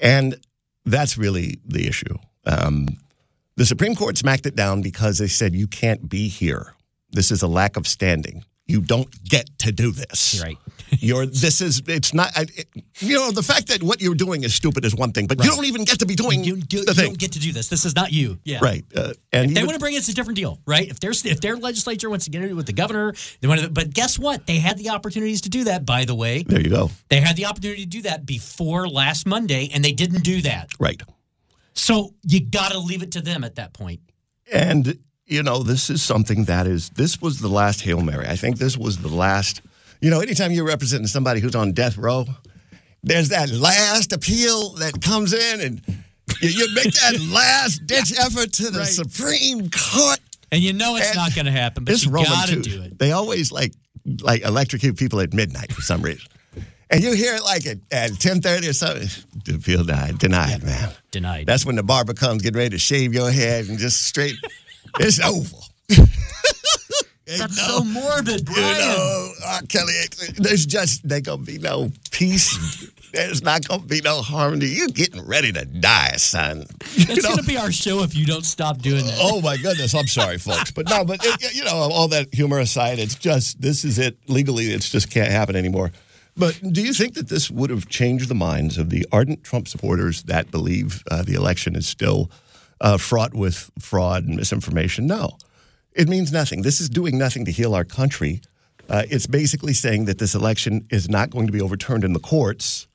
And 0.00 0.36
that's 0.84 1.18
really 1.18 1.58
the 1.66 1.88
issue. 1.88 2.16
Um, 2.46 2.86
the 3.56 3.66
Supreme 3.66 3.96
Court 3.96 4.16
smacked 4.16 4.46
it 4.46 4.54
down 4.54 4.80
because 4.82 5.18
they 5.18 5.26
said 5.26 5.54
you 5.54 5.66
can't 5.66 6.08
be 6.08 6.28
here. 6.28 6.74
This 7.10 7.32
is 7.32 7.42
a 7.42 7.48
lack 7.48 7.76
of 7.76 7.88
standing. 7.88 8.44
You 8.68 8.80
don't 8.82 9.08
get 9.24 9.48
to 9.60 9.72
do 9.72 9.90
this. 9.92 10.40
Right. 10.42 10.58
You're. 11.00 11.26
This 11.26 11.60
is. 11.60 11.82
It's 11.86 12.12
not. 12.14 12.30
It, 12.36 12.66
you 12.98 13.16
know, 13.16 13.30
the 13.30 13.42
fact 13.42 13.68
that 13.68 13.82
what 13.82 14.00
you're 14.00 14.14
doing 14.14 14.44
is 14.44 14.54
stupid 14.54 14.84
is 14.84 14.94
one 14.94 15.12
thing, 15.12 15.26
but 15.26 15.42
you 15.42 15.50
don't 15.50 15.64
even 15.64 15.84
get 15.84 15.98
to 16.00 16.06
be 16.06 16.14
doing 16.14 16.44
You, 16.44 16.56
do, 16.56 16.78
the 16.84 16.90
you 16.90 16.94
thing. 16.94 17.06
don't 17.06 17.18
get 17.18 17.32
to 17.32 17.38
do 17.38 17.52
this. 17.52 17.68
This 17.68 17.84
is 17.84 17.94
not 17.96 18.12
you. 18.12 18.38
Yeah. 18.44 18.58
right. 18.62 18.84
Uh, 18.94 19.12
and 19.32 19.48
They 19.48 19.52
even- 19.52 19.66
want 19.66 19.74
to 19.74 19.78
bring 19.80 19.94
it, 19.94 19.98
it's 19.98 20.08
a 20.08 20.14
different 20.14 20.36
deal, 20.36 20.58
right? 20.66 20.88
If 20.88 21.00
there's 21.00 21.24
if 21.26 21.40
their 21.40 21.56
legislature 21.56 22.08
wants 22.10 22.24
to 22.26 22.30
get 22.30 22.42
it 22.42 22.54
with 22.54 22.66
the 22.66 22.72
governor, 22.72 23.14
they 23.40 23.48
want 23.48 23.60
to, 23.62 23.70
but 23.70 23.92
guess 23.92 24.18
what? 24.18 24.46
They 24.46 24.58
had 24.58 24.78
the 24.78 24.90
opportunities 24.90 25.42
to 25.42 25.48
do 25.50 25.64
that. 25.64 25.84
By 25.86 26.04
the 26.04 26.14
way, 26.14 26.42
there 26.42 26.60
you 26.60 26.70
go. 26.70 26.90
they 27.08 27.20
had 27.20 27.36
the 27.36 27.46
opportunity 27.46 27.82
to 27.84 27.88
do 27.88 28.02
that 28.02 28.24
before 28.26 28.88
last 28.88 29.26
Monday, 29.26 29.70
and 29.72 29.84
they 29.84 29.92
didn't 29.92 30.24
do 30.24 30.42
that. 30.42 30.70
Right. 30.78 31.02
So 31.74 32.14
you 32.22 32.40
got 32.40 32.72
to 32.72 32.78
leave 32.78 33.02
it 33.02 33.12
to 33.12 33.20
them 33.20 33.44
at 33.44 33.54
that 33.56 33.72
point. 33.72 34.00
And 34.50 34.98
you 35.28 35.42
know, 35.42 35.62
this 35.62 35.90
is 35.90 36.02
something 36.02 36.44
that 36.44 36.66
is. 36.66 36.90
This 36.90 37.20
was 37.20 37.38
the 37.40 37.48
last 37.48 37.82
hail 37.82 38.00
mary. 38.00 38.26
I 38.26 38.36
think 38.36 38.58
this 38.58 38.76
was 38.76 38.98
the 38.98 39.08
last. 39.08 39.60
You 40.00 40.10
know, 40.10 40.20
anytime 40.20 40.52
you're 40.52 40.64
representing 40.66 41.06
somebody 41.06 41.40
who's 41.40 41.54
on 41.54 41.72
death 41.72 41.96
row, 41.98 42.24
there's 43.02 43.28
that 43.30 43.50
last 43.50 44.12
appeal 44.12 44.70
that 44.74 45.00
comes 45.02 45.32
in, 45.32 45.60
and 45.60 45.82
you, 46.40 46.48
you 46.50 46.74
make 46.74 46.92
that 46.94 47.20
last 47.32 47.86
ditch 47.86 48.12
effort 48.18 48.52
to 48.54 48.70
the 48.70 48.80
Right. 48.80 48.88
Supreme 48.88 49.70
Court. 49.70 50.20
And 50.50 50.62
you 50.62 50.72
know 50.72 50.96
it's 50.96 51.08
And 51.08 51.16
not 51.16 51.34
going 51.34 51.44
to 51.44 51.52
happen, 51.52 51.84
but 51.84 52.02
you 52.02 52.10
got 52.10 52.48
to 52.48 52.60
do 52.62 52.82
it. 52.82 52.98
They 52.98 53.12
always 53.12 53.52
like 53.52 53.72
like 54.22 54.42
electrocute 54.42 54.96
people 54.96 55.20
at 55.20 55.34
midnight 55.34 55.70
for 55.72 55.82
some 55.82 56.00
reason. 56.00 56.26
And 56.90 57.02
you 57.04 57.12
hear 57.12 57.34
it 57.34 57.42
like 57.44 57.66
at, 57.66 57.76
at 57.92 58.18
ten 58.18 58.40
thirty 58.40 58.66
or 58.66 58.72
something. 58.72 59.08
The 59.44 59.56
appeal 59.56 59.84
died, 59.84 60.18
denied, 60.18 60.62
man. 60.62 60.88
Denied. 61.10 61.44
That's 61.46 61.66
when 61.66 61.76
the 61.76 61.82
barber 61.82 62.14
comes 62.14 62.40
getting 62.42 62.56
ready 62.56 62.70
to 62.70 62.78
shave 62.78 63.12
your 63.12 63.30
head 63.30 63.66
and 63.68 63.78
just 63.78 64.04
straight. 64.04 64.36
it's 65.00 65.20
over. 65.20 65.56
That's 67.26 67.60
so 67.60 67.84
morbid, 67.84 68.48
You 68.48 68.54
Brian. 68.54 68.78
know, 68.78 69.32
R. 69.46 69.60
Kelly, 69.68 69.92
there's 70.38 70.64
just 70.64 71.06
there 71.06 71.20
gonna 71.20 71.42
be 71.42 71.58
no 71.58 71.92
peace. 72.10 72.90
There's 73.12 73.42
not 73.42 73.68
gonna 73.68 73.82
be 73.82 74.00
no 74.00 74.22
harmony. 74.22 74.66
You're 74.66 74.88
getting 74.88 75.20
ready 75.26 75.52
to 75.52 75.66
die, 75.66 76.12
son. 76.16 76.64
You 76.94 77.04
It's 77.08 77.22
know? 77.22 77.30
going 77.30 77.38
to 77.42 77.44
be 77.44 77.58
our 77.58 77.70
show 77.70 78.02
if 78.02 78.14
you 78.14 78.24
don't 78.24 78.46
stop 78.46 78.78
doing 78.78 79.04
that. 79.04 79.18
Oh 79.20 79.42
my 79.42 79.58
goodness! 79.58 79.94
I'm 79.94 80.06
sorry, 80.06 80.38
folks, 80.38 80.70
but 80.70 80.88
no, 80.88 81.04
but 81.04 81.20
it, 81.22 81.54
you 81.54 81.64
know, 81.64 81.74
all 81.74 82.08
that 82.08 82.32
humor 82.34 82.60
aside, 82.60 82.98
it's 82.98 83.14
just 83.14 83.60
this 83.60 83.84
is 83.84 83.98
it. 83.98 84.16
Legally, 84.28 84.66
it 84.68 84.80
just 84.80 85.10
can't 85.10 85.30
happen 85.30 85.54
anymore. 85.54 85.92
But 86.34 86.58
do 86.72 86.80
you 86.82 86.94
think 86.94 87.12
that 87.14 87.28
this 87.28 87.50
would 87.50 87.68
have 87.68 87.88
changed 87.88 88.28
the 88.28 88.34
minds 88.34 88.78
of 88.78 88.88
the 88.88 89.04
ardent 89.12 89.42
Trump 89.44 89.68
supporters 89.68 90.22
that 90.24 90.50
believe 90.50 91.02
uh, 91.10 91.22
the 91.22 91.34
election 91.34 91.76
is 91.76 91.86
still 91.86 92.30
uh, 92.80 92.96
fraught 92.98 93.34
with 93.34 93.70
fraud 93.78 94.24
and 94.24 94.36
misinformation? 94.36 95.06
No, 95.06 95.36
it 95.92 96.08
means 96.08 96.32
nothing. 96.32 96.62
This 96.62 96.80
is 96.80 96.88
doing 96.88 97.18
nothing 97.18 97.44
to 97.44 97.52
heal 97.52 97.74
our 97.74 97.84
country. 97.84 98.40
Uh, 98.88 99.02
it's 99.10 99.26
basically 99.26 99.74
saying 99.74 100.06
that 100.06 100.18
this 100.18 100.34
election 100.34 100.86
is 100.90 101.08
not 101.08 101.30
going 101.30 101.46
to 101.46 101.52
be 101.52 101.60
overturned 101.60 102.04
in 102.04 102.12
the 102.12 102.20
courts. 102.20 102.86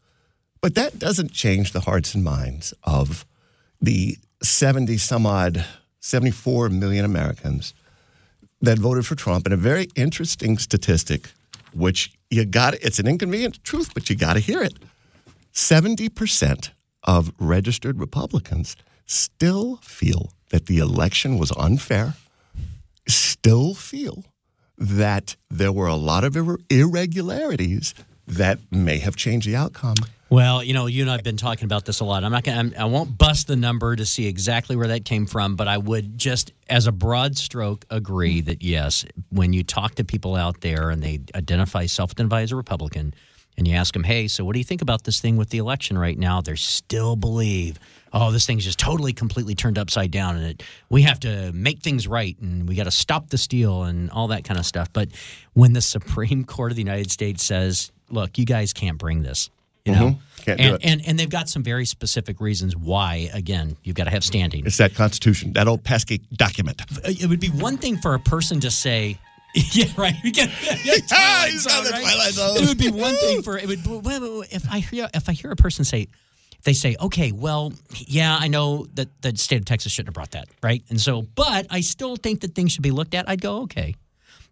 But 0.61 0.75
that 0.75 0.97
doesn't 0.97 1.33
change 1.33 1.73
the 1.73 1.81
hearts 1.81 2.15
and 2.15 2.23
minds 2.23 2.73
of 2.83 3.25
the 3.81 4.17
70 4.41 4.97
some 4.97 5.25
odd, 5.25 5.65
74 5.99 6.69
million 6.69 7.03
Americans 7.03 7.73
that 8.61 8.79
voted 8.79 9.05
for 9.05 9.15
Trump. 9.15 9.45
And 9.45 9.53
a 9.53 9.57
very 9.57 9.89
interesting 9.95 10.57
statistic, 10.57 11.31
which 11.73 12.13
you 12.29 12.45
got, 12.45 12.75
it's 12.75 12.97
an 12.97 13.07
inconvenient 13.07 13.61
truth, 13.65 13.93
but 13.93 14.09
you 14.09 14.15
got 14.15 14.33
to 14.33 14.39
hear 14.39 14.63
it. 14.63 14.73
70% 15.53 16.69
of 17.03 17.33
registered 17.37 17.99
Republicans 17.99 18.77
still 19.05 19.77
feel 19.77 20.31
that 20.49 20.65
the 20.67 20.77
election 20.77 21.37
was 21.37 21.51
unfair, 21.57 22.13
still 23.07 23.73
feel 23.73 24.23
that 24.77 25.35
there 25.49 25.71
were 25.71 25.87
a 25.87 25.95
lot 25.95 26.23
of 26.23 26.35
ir- 26.35 26.59
irregularities 26.69 27.93
that 28.27 28.59
may 28.71 28.99
have 28.99 29.15
changed 29.15 29.47
the 29.47 29.55
outcome. 29.55 29.95
Well, 30.29 30.63
you 30.63 30.73
know, 30.73 30.87
you 30.87 31.03
and 31.03 31.11
I've 31.11 31.23
been 31.23 31.37
talking 31.37 31.65
about 31.65 31.85
this 31.85 31.99
a 31.99 32.05
lot. 32.05 32.23
I'm 32.23 32.31
not 32.31 32.43
going 32.43 32.75
I 32.75 32.85
won't 32.85 33.17
bust 33.19 33.45
the 33.45 33.55
number 33.55 33.95
to 33.95 34.03
see 34.03 34.25
exactly 34.25 34.75
where 34.75 34.87
that 34.87 35.05
came 35.05 35.27
from, 35.27 35.55
but 35.55 35.67
I 35.67 35.77
would 35.77 36.17
just, 36.17 36.53
as 36.67 36.87
a 36.87 36.91
broad 36.91 37.37
stroke, 37.37 37.85
agree 37.91 38.41
that 38.41 38.63
yes, 38.63 39.05
when 39.29 39.53
you 39.53 39.63
talk 39.63 39.93
to 39.95 40.03
people 40.03 40.35
out 40.35 40.61
there 40.61 40.89
and 40.89 41.03
they 41.03 41.19
identify, 41.35 41.85
self 41.85 42.13
identify 42.13 42.41
as 42.41 42.51
a 42.51 42.55
Republican, 42.55 43.13
and 43.57 43.67
you 43.67 43.75
ask 43.75 43.93
them, 43.93 44.03
hey, 44.03 44.27
so 44.27 44.43
what 44.43 44.53
do 44.53 44.59
you 44.59 44.65
think 44.65 44.81
about 44.81 45.03
this 45.03 45.19
thing 45.19 45.37
with 45.37 45.51
the 45.51 45.59
election 45.59 45.99
right 45.99 46.17
now? 46.17 46.41
They 46.41 46.55
still 46.55 47.15
believe, 47.15 47.77
oh, 48.13 48.31
this 48.31 48.45
thing's 48.45 48.63
just 48.63 48.79
totally, 48.79 49.11
completely 49.11 49.55
turned 49.55 49.77
upside 49.77 50.11
down, 50.11 50.37
and 50.37 50.45
it, 50.45 50.63
we 50.89 51.01
have 51.01 51.19
to 51.21 51.51
make 51.53 51.81
things 51.81 52.07
right, 52.07 52.37
and 52.39 52.67
we 52.67 52.75
got 52.75 52.83
to 52.83 52.91
stop 52.91 53.29
the 53.29 53.37
steal, 53.37 53.83
and 53.83 54.09
all 54.11 54.27
that 54.27 54.43
kind 54.43 54.59
of 54.59 54.65
stuff. 54.65 54.91
But 54.93 55.09
when 55.53 55.73
the 55.73 55.81
Supreme 55.93 56.45
Court 56.45 56.71
of 56.71 56.75
the 56.75 56.83
United 56.83 57.11
States 57.11 57.43
says, 57.43 57.91
look, 58.09 58.37
you 58.37 58.45
guys 58.45 58.73
can't 58.73 58.97
bring 58.97 59.23
this, 59.23 59.49
you 59.85 59.93
mm-hmm. 59.93 60.01
know, 60.01 60.19
Can't 60.37 60.59
do 60.59 60.65
and, 60.65 60.75
it. 60.75 60.81
and 60.83 61.07
and 61.07 61.19
they've 61.19 61.29
got 61.29 61.49
some 61.49 61.63
very 61.63 61.85
specific 61.85 62.39
reasons 62.39 62.75
why. 62.75 63.29
Again, 63.33 63.75
you've 63.83 63.95
got 63.95 64.05
to 64.05 64.11
have 64.11 64.23
standing. 64.23 64.65
It's 64.65 64.77
that 64.77 64.95
Constitution, 64.95 65.53
that 65.53 65.67
old 65.67 65.83
pesky 65.83 66.21
document. 66.33 66.81
Uh, 66.81 67.01
it 67.05 67.27
would 67.27 67.39
be 67.39 67.49
one 67.49 67.77
thing 67.77 67.97
for 67.97 68.13
a 68.13 68.19
person 68.19 68.59
to 68.61 68.71
say, 68.71 69.17
yeah, 69.71 69.85
right. 69.97 70.15
We 70.23 70.31
get 70.31 70.49
yeah, 70.85 70.95
ah, 71.11 71.45
Twilight 71.47 71.51
got 71.51 71.59
Zone, 71.59 71.83
the 71.83 71.89
right? 71.91 72.01
Twilight 72.01 72.33
Zone. 72.33 72.63
It 72.63 72.67
would 72.67 72.77
be 72.77 72.91
one 72.91 73.15
thing 73.15 73.41
for 73.41 73.57
it 73.57 73.67
would. 73.67 73.81
If 74.51 74.71
I 74.71 74.79
hear 74.79 75.09
if 75.13 75.27
I 75.27 75.33
hear 75.33 75.51
a 75.51 75.55
person 75.55 75.83
say, 75.83 76.07
they 76.63 76.73
say, 76.73 76.95
okay, 77.01 77.31
well, 77.31 77.73
yeah, 77.93 78.37
I 78.39 78.47
know 78.47 78.85
that 78.93 79.09
the 79.21 79.35
state 79.37 79.59
of 79.59 79.65
Texas 79.65 79.91
shouldn't 79.91 80.09
have 80.09 80.13
brought 80.13 80.31
that, 80.31 80.47
right? 80.61 80.81
And 80.89 80.99
so, 80.99 81.23
but 81.35 81.67
I 81.69 81.81
still 81.81 82.15
think 82.15 82.41
that 82.41 82.55
things 82.55 82.71
should 82.71 82.83
be 82.83 82.91
looked 82.91 83.13
at. 83.15 83.27
I'd 83.29 83.41
go, 83.41 83.61
okay. 83.63 83.95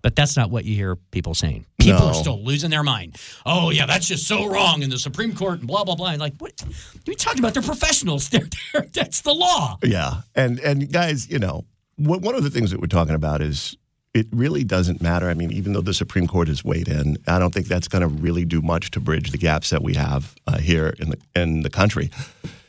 But 0.01 0.15
that's 0.15 0.35
not 0.35 0.49
what 0.49 0.65
you 0.65 0.75
hear 0.75 0.95
people 0.95 1.35
saying. 1.35 1.67
People 1.79 1.99
No. 1.99 2.07
are 2.07 2.13
still 2.15 2.43
losing 2.43 2.71
their 2.71 2.81
mind. 2.81 3.17
Oh 3.45 3.69
yeah, 3.69 3.85
that's 3.85 4.07
just 4.07 4.27
so 4.27 4.47
wrong 4.49 4.81
in 4.81 4.89
the 4.89 4.97
Supreme 4.97 5.35
Court 5.35 5.59
and 5.59 5.67
blah 5.67 5.83
blah 5.83 5.93
blah. 5.93 6.09
And 6.09 6.19
like, 6.19 6.33
what? 6.39 6.59
You 7.05 7.13
talking 7.13 7.37
about? 7.37 7.53
They're 7.53 7.61
professionals. 7.61 8.27
They're, 8.31 8.47
they're 8.73 8.87
that's 8.93 9.21
the 9.21 9.31
law. 9.33 9.77
Yeah, 9.83 10.21
and 10.33 10.59
and 10.61 10.91
guys, 10.91 11.29
you 11.29 11.37
know, 11.37 11.65
what, 11.97 12.21
one 12.21 12.33
of 12.33 12.41
the 12.43 12.49
things 12.49 12.71
that 12.71 12.79
we're 12.81 12.87
talking 12.87 13.13
about 13.13 13.43
is 13.43 13.77
it 14.13 14.27
really 14.31 14.63
doesn't 14.63 15.01
matter. 15.01 15.29
I 15.29 15.33
mean, 15.33 15.51
even 15.51 15.73
though 15.73 15.81
the 15.81 15.93
Supreme 15.93 16.27
Court 16.27 16.47
has 16.49 16.63
weighed 16.65 16.87
in, 16.89 17.17
I 17.27 17.39
don't 17.39 17.53
think 17.53 17.67
that's 17.67 17.87
going 17.87 18.01
to 18.01 18.07
really 18.07 18.43
do 18.45 18.61
much 18.61 18.91
to 18.91 18.99
bridge 18.99 19.31
the 19.31 19.37
gaps 19.37 19.69
that 19.69 19.81
we 19.81 19.93
have 19.93 20.35
uh, 20.47 20.57
here 20.57 20.93
in 20.99 21.11
the 21.11 21.17
in 21.35 21.61
the 21.61 21.69
country. 21.69 22.09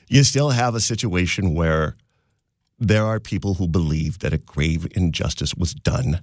You 0.08 0.22
still 0.24 0.50
have 0.50 0.74
a 0.74 0.80
situation 0.80 1.54
where 1.54 1.96
there 2.78 3.04
are 3.04 3.18
people 3.18 3.54
who 3.54 3.66
believe 3.66 4.20
that 4.20 4.32
a 4.32 4.38
grave 4.38 4.86
injustice 4.94 5.54
was 5.54 5.74
done, 5.74 6.20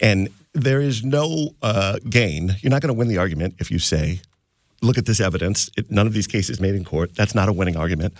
and 0.00 0.28
there 0.52 0.80
is 0.80 1.04
no 1.04 1.50
uh, 1.62 1.98
gain. 2.08 2.56
You're 2.60 2.70
not 2.70 2.82
going 2.82 2.88
to 2.94 2.98
win 2.98 3.08
the 3.08 3.18
argument 3.18 3.54
if 3.58 3.70
you 3.70 3.78
say, 3.78 4.20
"Look 4.82 4.98
at 4.98 5.06
this 5.06 5.20
evidence. 5.20 5.70
It, 5.76 5.90
none 5.92 6.06
of 6.08 6.12
these 6.12 6.26
cases 6.26 6.60
made 6.60 6.74
in 6.74 6.84
court." 6.84 7.14
That's 7.14 7.34
not 7.36 7.48
a 7.48 7.52
winning 7.52 7.76
argument. 7.76 8.14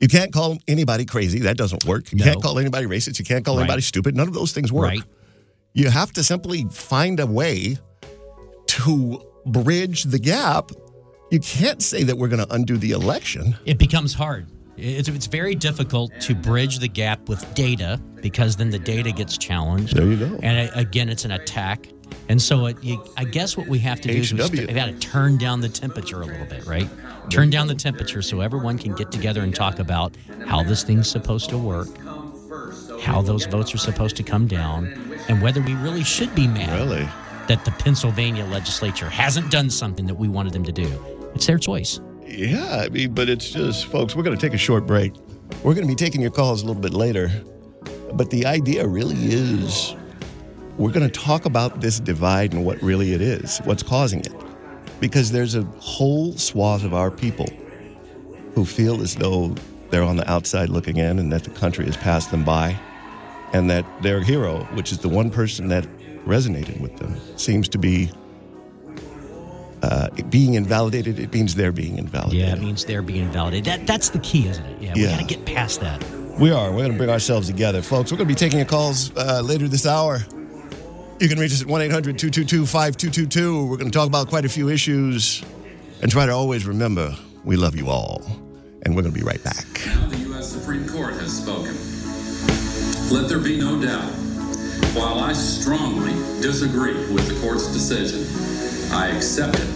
You 0.00 0.08
can't 0.08 0.32
call 0.32 0.56
anybody 0.66 1.04
crazy. 1.04 1.40
That 1.40 1.56
doesn't 1.58 1.84
work. 1.84 2.10
You 2.10 2.18
No. 2.18 2.24
can't 2.24 2.42
call 2.42 2.58
anybody 2.58 2.86
racist. 2.86 3.18
You 3.18 3.24
can't 3.24 3.44
call 3.44 3.56
Right. 3.56 3.64
anybody 3.64 3.82
stupid. 3.82 4.16
None 4.16 4.28
of 4.28 4.34
those 4.34 4.52
things 4.52 4.72
work. 4.72 4.88
Right. 4.88 5.02
You 5.76 5.90
have 5.90 6.12
to 6.12 6.22
simply 6.22 6.66
find 6.70 7.18
a 7.18 7.26
way 7.26 7.78
to 8.68 9.20
bridge 9.44 10.04
the 10.04 10.20
gap. 10.20 10.70
You 11.32 11.40
can't 11.40 11.82
say 11.82 12.04
that 12.04 12.16
we're 12.16 12.28
going 12.28 12.46
to 12.46 12.54
undo 12.54 12.76
the 12.76 12.92
election. 12.92 13.56
It 13.66 13.76
becomes 13.76 14.14
hard. 14.14 14.46
It's, 14.76 15.08
it's 15.08 15.26
very 15.26 15.56
difficult 15.56 16.12
to 16.20 16.34
bridge 16.36 16.78
the 16.78 16.86
gap 16.86 17.28
with 17.28 17.52
data 17.54 18.00
because 18.22 18.54
then 18.54 18.70
the 18.70 18.78
data 18.78 19.10
gets 19.10 19.36
challenged. 19.36 19.96
There 19.96 20.06
you 20.06 20.16
go. 20.16 20.38
And 20.44 20.70
again, 20.76 21.08
it's 21.08 21.24
an 21.24 21.32
attack. 21.32 21.88
And 22.28 22.40
so 22.40 22.66
it, 22.66 22.82
you, 22.82 23.04
I 23.16 23.24
guess 23.24 23.56
what 23.56 23.66
we 23.66 23.80
have 23.80 24.00
to 24.02 24.08
do 24.08 24.18
is 24.18 24.32
we've 24.32 24.44
st- 24.46 24.72
got 24.72 24.86
to 24.86 24.94
turn 24.94 25.38
down 25.38 25.60
the 25.60 25.68
temperature 25.68 26.22
a 26.22 26.26
little 26.26 26.46
bit, 26.46 26.66
right? 26.66 26.88
Turn 27.30 27.50
down 27.50 27.66
the 27.66 27.74
temperature 27.74 28.22
so 28.22 28.40
everyone 28.40 28.78
can 28.78 28.94
get 28.94 29.10
together 29.10 29.40
and 29.40 29.52
talk 29.54 29.80
about 29.80 30.16
how 30.46 30.62
this 30.62 30.84
thing's 30.84 31.10
supposed 31.10 31.50
to 31.50 31.58
work, 31.58 31.88
how 33.04 33.22
those 33.22 33.46
votes 33.46 33.74
are 33.74 33.78
supposed 33.78 34.16
to 34.16 34.22
come 34.22 34.46
down, 34.46 34.86
and 35.28 35.40
whether 35.42 35.60
we 35.60 35.74
really 35.74 36.02
should 36.04 36.34
be 36.34 36.46
mad 36.48 36.72
Really? 36.72 37.08
that 37.48 37.64
the 37.64 37.70
Pennsylvania 37.72 38.44
legislature 38.46 39.08
hasn't 39.08 39.50
done 39.50 39.68
something 39.70 40.06
that 40.06 40.14
we 40.14 40.28
wanted 40.28 40.52
them 40.54 40.64
to 40.64 40.72
do. 40.72 40.90
It's 41.34 41.46
their 41.46 41.58
choice. 41.58 42.00
Yeah, 42.26 42.82
I 42.84 42.88
mean, 42.88 43.12
but 43.12 43.28
it's 43.28 43.50
just, 43.50 43.86
folks, 43.86 44.16
we're 44.16 44.22
going 44.22 44.36
to 44.36 44.40
take 44.40 44.54
a 44.54 44.58
short 44.58 44.86
break. 44.86 45.14
We're 45.62 45.74
going 45.74 45.86
to 45.86 45.92
be 45.92 45.94
taking 45.94 46.20
your 46.22 46.30
calls 46.30 46.62
a 46.62 46.66
little 46.66 46.80
bit 46.80 46.94
later. 46.94 47.30
But 48.14 48.30
the 48.30 48.46
idea 48.46 48.86
really 48.86 49.16
is 49.16 49.94
we're 50.78 50.90
going 50.92 51.08
to 51.08 51.20
talk 51.20 51.44
about 51.44 51.80
this 51.80 52.00
divide 52.00 52.54
and 52.54 52.64
what 52.64 52.80
really 52.82 53.12
it 53.12 53.20
is, 53.20 53.58
what's 53.64 53.82
causing 53.82 54.20
it. 54.20 54.32
Because 55.00 55.30
there's 55.30 55.54
a 55.54 55.62
whole 55.78 56.32
swath 56.38 56.82
of 56.84 56.94
our 56.94 57.10
people 57.10 57.46
who 58.54 58.64
feel 58.64 59.02
as 59.02 59.16
though 59.16 59.54
they're 59.90 60.02
on 60.02 60.16
the 60.16 60.28
outside 60.30 60.70
looking 60.70 60.96
in 60.96 61.18
and 61.18 61.30
that 61.32 61.44
the 61.44 61.50
country 61.50 61.84
has 61.84 61.96
passed 61.96 62.30
them 62.30 62.44
by 62.44 62.74
and 63.54 63.70
that 63.70 63.86
their 64.02 64.20
hero, 64.20 64.64
which 64.74 64.92
is 64.92 64.98
the 64.98 65.08
one 65.08 65.30
person 65.30 65.68
that 65.68 65.86
resonated 66.26 66.78
with 66.80 66.96
them, 66.96 67.16
seems 67.38 67.68
to 67.68 67.78
be 67.78 68.10
uh, 69.82 70.08
being 70.28 70.54
invalidated. 70.54 71.18
It 71.20 71.32
means 71.32 71.54
they're 71.54 71.72
being 71.72 71.96
invalidated. 71.96 72.40
Yeah, 72.40 72.54
it 72.54 72.60
means 72.60 72.84
they're 72.84 73.00
being 73.02 73.30
validated. 73.30 73.64
That 73.66 73.86
that's 73.86 74.10
the 74.10 74.18
key, 74.18 74.48
isn't 74.48 74.64
it? 74.64 74.82
Yeah, 74.82 74.94
we 74.94 75.04
got 75.04 75.20
to 75.20 75.24
get 75.24 75.46
past 75.46 75.80
that. 75.80 76.04
We 76.38 76.50
are. 76.50 76.70
We're 76.72 76.78
going 76.78 76.92
to 76.92 76.98
bring 76.98 77.10
ourselves 77.10 77.46
together. 77.46 77.80
Folks, 77.80 78.10
we're 78.10 78.18
going 78.18 78.28
to 78.28 78.34
be 78.34 78.38
taking 78.38 78.58
your 78.58 78.66
calls 78.66 79.16
uh, 79.16 79.40
later 79.44 79.68
this 79.68 79.86
hour. 79.86 80.18
You 81.20 81.28
can 81.28 81.38
reach 81.38 81.52
us 81.52 81.62
at 81.62 81.68
1 81.68 81.80
800 81.80 82.18
222 82.18 82.66
5222. 82.66 83.66
We're 83.66 83.76
going 83.76 83.90
to 83.90 83.96
talk 83.96 84.08
about 84.08 84.28
quite 84.28 84.44
a 84.44 84.48
few 84.48 84.68
issues 84.68 85.44
and 86.02 86.10
try 86.10 86.26
to 86.26 86.32
always 86.32 86.66
remember 86.66 87.16
we 87.44 87.54
love 87.56 87.76
you 87.76 87.88
all. 87.88 88.20
And 88.82 88.96
we're 88.96 89.02
going 89.02 89.14
to 89.14 89.18
be 89.18 89.24
right 89.24 89.42
back. 89.44 89.64
Now 89.86 90.08
the 90.08 90.18
U.S. 90.30 90.50
Supreme 90.50 90.88
Court 90.88 91.14
has 91.14 91.40
spoken. 91.40 91.93
Let 93.10 93.28
there 93.28 93.38
be 93.38 93.58
no 93.58 93.80
doubt. 93.80 94.10
While 94.94 95.20
I 95.20 95.32
strongly 95.34 96.14
disagree 96.40 96.94
with 97.12 97.28
the 97.28 97.38
court's 97.40 97.72
decision, 97.72 98.24
I 98.92 99.08
accept 99.08 99.58
it. 99.58 99.68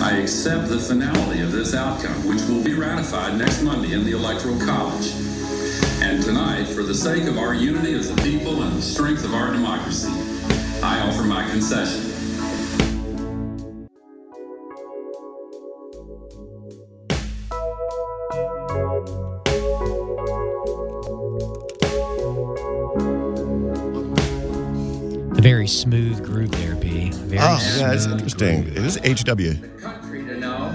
I 0.00 0.16
accept 0.18 0.68
the 0.68 0.78
finality 0.78 1.40
of 1.40 1.52
this 1.52 1.74
outcome, 1.74 2.26
which 2.26 2.40
will 2.42 2.62
be 2.62 2.74
ratified 2.74 3.36
next 3.36 3.62
Monday 3.62 3.92
in 3.92 4.04
the 4.04 4.12
Electoral 4.12 4.58
College. 4.60 5.12
And 6.02 6.22
tonight, 6.22 6.64
for 6.64 6.82
the 6.82 6.94
sake 6.94 7.24
of 7.24 7.36
our 7.36 7.52
unity 7.52 7.94
as 7.94 8.10
a 8.10 8.16
people 8.16 8.62
and 8.62 8.76
the 8.76 8.82
strength 8.82 9.24
of 9.24 9.34
our 9.34 9.52
democracy, 9.52 10.10
I 10.82 11.00
offer 11.00 11.24
my 11.24 11.46
concession. 11.50 12.19
Smooth 25.70 26.24
groove 26.24 26.50
there, 26.52 26.74
B. 26.74 27.10
Very 27.12 27.38
Oh, 27.40 27.58
yeah, 27.78 27.92
it's 27.92 28.06
interesting. 28.06 28.62
groove. 28.64 28.76
It 28.76 28.84
is 28.84 28.96
HW. 28.96 29.80
country 29.80 30.24
to 30.24 30.36
know 30.38 30.72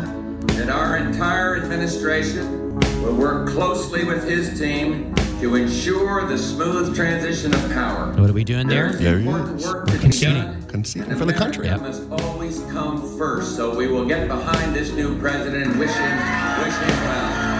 that 0.47 0.69
our 0.69 0.97
entire 0.97 1.57
administration 1.57 2.75
will 3.03 3.15
work 3.15 3.49
closely 3.49 4.03
with 4.05 4.23
his 4.27 4.57
team 4.59 5.13
to 5.41 5.55
ensure 5.55 6.25
the 6.25 6.37
smooth 6.37 6.95
transition 6.95 7.53
of 7.53 7.71
power. 7.71 8.11
What 8.13 8.29
are 8.29 8.33
we 8.33 8.43
doing 8.45 8.67
there? 8.67 8.93
There 8.93 9.19
he 9.19 9.27
is. 9.27 9.65
We're 9.65 9.83
to 9.85 9.91
be 9.91 9.99
conceding. 9.99 10.63
Conceding 10.67 11.15
for 11.17 11.25
the 11.25 11.33
country. 11.33 11.67
America 11.67 12.05
must 12.07 12.23
always 12.23 12.61
come 12.71 13.17
first. 13.17 13.55
So 13.55 13.75
we 13.75 13.87
will 13.87 14.05
get 14.05 14.27
behind 14.27 14.73
this 14.75 14.91
new 14.93 15.19
president 15.19 15.65
and 15.71 15.79
wish 15.79 15.91
him, 15.91 16.17
wish 16.63 16.75
him 16.75 16.97
well. 17.05 17.55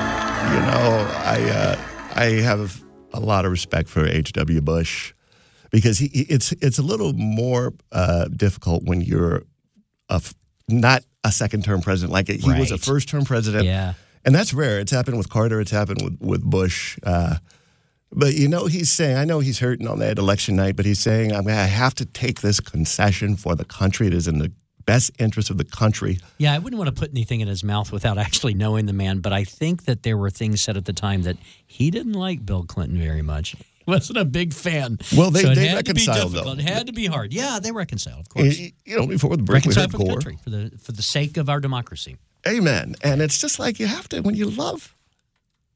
You 0.53 0.59
know, 0.61 1.11
I 1.25 1.49
uh, 1.49 1.79
I 2.15 2.25
have 2.41 2.81
a 3.13 3.19
lot 3.19 3.45
of 3.45 3.51
respect 3.51 3.89
for 3.89 4.05
H.W. 4.07 4.61
Bush 4.61 5.13
because 5.75 5.98
he 5.98 6.05
it's 6.29 6.53
it's 6.53 6.79
a 6.79 6.82
little 6.82 7.12
more 7.12 7.74
uh, 7.91 8.29
difficult 8.29 8.86
when 8.86 9.01
you're 9.01 9.44
a 10.10 10.15
f- 10.15 10.34
not 10.70 11.03
a 11.25 11.34
second 11.34 11.65
term 11.65 11.82
president. 11.82 12.13
Like 12.13 12.29
he 12.29 12.58
was 12.58 12.72
a 12.72 12.77
first 12.77 13.10
term 13.10 13.25
president. 13.25 13.65
Yeah. 13.65 13.96
And 14.24 14.34
that's 14.34 14.53
rare. 14.53 14.79
It's 14.79 14.94
happened 14.94 15.17
with 15.17 15.29
Carter. 15.29 15.60
It's 15.60 15.72
happened 15.72 16.01
with 16.01 16.17
with 16.22 16.44
Bush. 16.44 16.98
Uh, 17.03 17.36
but 18.10 18.36
you 18.36 18.48
know, 18.48 18.67
he's 18.67 18.89
saying, 18.89 19.17
I 19.17 19.25
know 19.25 19.39
he's 19.39 19.60
hurting 19.60 19.86
on 19.86 20.00
that 20.00 20.17
election 20.17 20.55
night, 20.55 20.77
but 20.77 20.86
he's 20.86 21.00
saying, 21.00 21.34
I 21.34 21.41
mean, 21.41 21.58
I 21.58 21.65
have 21.65 21.94
to 21.96 22.05
take 22.05 22.39
this 22.39 22.62
concession 22.62 23.36
for 23.36 23.53
the 23.53 23.65
country. 23.65 24.08
It 24.08 24.13
is 24.13 24.29
in 24.29 24.39
the 24.39 24.53
best 24.86 25.12
interest 25.20 25.50
of 25.50 25.58
the 25.58 25.65
country. 25.65 26.20
Yeah, 26.38 26.53
I 26.53 26.60
wouldn't 26.60 26.77
want 26.77 26.88
to 26.88 26.98
put 26.98 27.12
anything 27.12 27.41
in 27.41 27.50
his 27.50 27.65
mouth 27.65 27.91
without 27.91 28.17
actually 28.25 28.53
knowing 28.53 28.86
the 28.86 28.94
man, 28.94 29.20
but 29.20 29.34
I 29.34 29.44
think 29.44 29.84
that 29.86 30.03
there 30.03 30.17
were 30.17 30.29
things 30.29 30.62
said 30.62 30.77
at 30.77 30.86
the 30.86 30.94
time 30.94 31.24
that 31.24 31.36
he 31.67 31.91
didn't 31.91 32.13
like 32.13 32.46
Bill 32.46 32.63
Clinton 32.63 32.98
very 32.98 33.24
much. 33.24 33.58
Wasn't 33.87 34.17
a 34.17 34.25
big 34.25 34.53
fan. 34.53 34.97
Well, 35.15 35.31
they- 35.31 35.41
so 35.43 35.51
it 35.51 35.55
they 35.55 35.67
had 35.67 35.85
to 35.85 35.93
be 35.93 36.01
reconciled, 36.01 36.31
difficult. 36.33 36.57
though. 36.57 36.63
It 36.63 36.69
had 36.69 36.87
to 36.87 36.93
be 36.93 37.05
hard. 37.05 37.33
Yeah, 37.33 37.59
they 37.61 37.71
reconciled, 37.71 38.21
of 38.21 38.29
course. 38.29 38.57
You 38.59 38.97
know, 38.97 39.07
before 39.07 39.35
the 39.37 39.43
break, 39.43 39.65
we 39.65 39.73
heard 39.73 39.91
for 39.91 39.97
the 39.97 40.05
country, 40.05 40.37
for 40.43 40.49
the 40.49 40.71
for 40.81 40.91
the 40.91 41.01
sake 41.01 41.37
of 41.37 41.49
our 41.49 41.59
democracy. 41.59 42.17
Amen. 42.47 42.95
And 43.03 43.21
it's 43.21 43.39
just 43.39 43.57
like 43.59 43.79
you 43.79 43.87
have 43.87 44.07
to, 44.09 44.21
when 44.21 44.35
you 44.35 44.49
love, 44.49 44.95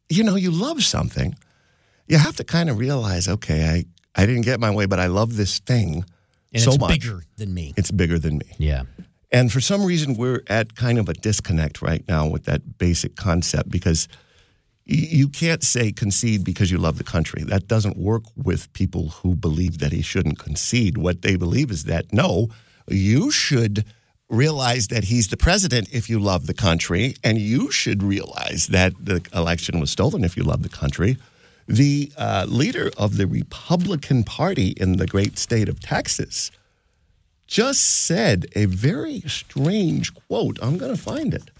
you 0.10 0.24
know, 0.24 0.36
you 0.36 0.52
love 0.52 0.84
something, 0.84 1.36
you 2.08 2.18
have 2.18 2.36
to 2.38 2.44
kind 2.44 2.70
of 2.70 2.78
realize, 2.78 3.28
okay, 3.28 3.68
I, 3.68 3.86
I 4.22 4.26
didn't 4.28 4.44
get 4.44 4.60
my 4.60 4.70
way, 4.72 4.86
but 4.86 5.00
I 5.00 5.08
love 5.08 5.36
this 5.36 5.60
thing 5.60 6.04
And 6.54 6.62
so 6.62 6.72
it's 6.72 6.80
much. 6.80 6.92
bigger 7.00 7.24
than 7.38 7.54
me. 7.54 7.74
It's 7.78 7.90
bigger 7.92 8.20
than 8.20 8.38
me. 8.38 8.46
Yeah. 8.60 8.84
And 9.32 9.52
for 9.52 9.62
some 9.62 9.84
reason, 9.84 10.16
we're 10.16 10.42
at 10.48 10.76
kind 10.76 10.98
of 11.00 11.10
a 11.10 11.14
disconnect 11.14 11.82
right 11.82 12.04
now 12.08 12.28
with 12.28 12.46
that 12.46 12.78
basic 12.80 13.16
concept 13.16 13.70
because 13.70 14.08
you 14.90 15.28
can't 15.28 15.64
say 15.64 15.92
concede 15.92 16.44
because 16.44 16.72
you 16.72 16.80
love 16.80 16.98
the 16.98 17.04
country. 17.04 17.44
That 17.44 17.68
doesn't 17.68 17.96
work 17.96 18.24
with 18.36 18.72
people 18.74 19.10
who 19.10 19.36
believe 19.36 19.78
that 19.80 19.92
he 19.92 20.02
shouldn't 20.02 20.40
concede. 20.40 20.98
What 20.98 21.22
they 21.22 21.36
believe 21.36 21.70
is 21.70 21.84
that, 21.84 22.12
no, 22.12 22.50
you 22.88 23.30
should 23.30 23.86
realize 24.30 24.88
that 24.88 25.04
he's 25.04 25.28
the 25.28 25.38
president 25.38 25.90
if 25.92 26.10
you 26.10 26.20
love 26.20 26.48
the 26.48 26.54
country, 26.56 27.16
and 27.24 27.38
you 27.38 27.72
should 27.72 28.02
realize 28.02 28.68
that 28.68 28.94
the 29.04 29.22
election 29.34 29.80
was 29.80 29.92
stolen 29.92 30.24
if 30.24 30.36
you 30.36 30.44
love 30.44 30.64
the 30.64 30.70
country. 30.70 31.18
The 31.68 32.12
uh, 32.18 32.46
leader 32.48 32.92
of 32.98 33.18
the 33.18 33.28
Republican 33.28 34.24
Party 34.24 34.70
in 34.70 34.98
the 34.98 35.06
great 35.06 35.38
state 35.38 35.70
of 35.70 35.80
Texas 35.80 36.50
just 37.46 37.82
said 38.06 38.48
a 38.56 38.66
very 38.66 39.22
strange 39.22 40.14
quote. 40.16 40.58
I'm 40.64 40.80
going 40.80 40.96
to 40.96 41.02
find 41.02 41.34
it. 41.34 41.52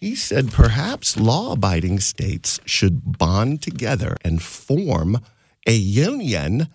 He 0.00 0.14
said, 0.14 0.50
perhaps 0.50 1.18
law 1.20 1.52
abiding 1.52 2.00
states 2.00 2.58
should 2.64 3.18
bond 3.18 3.60
together 3.60 4.16
and 4.24 4.42
form 4.42 5.18
a 5.66 5.74
union 5.74 6.68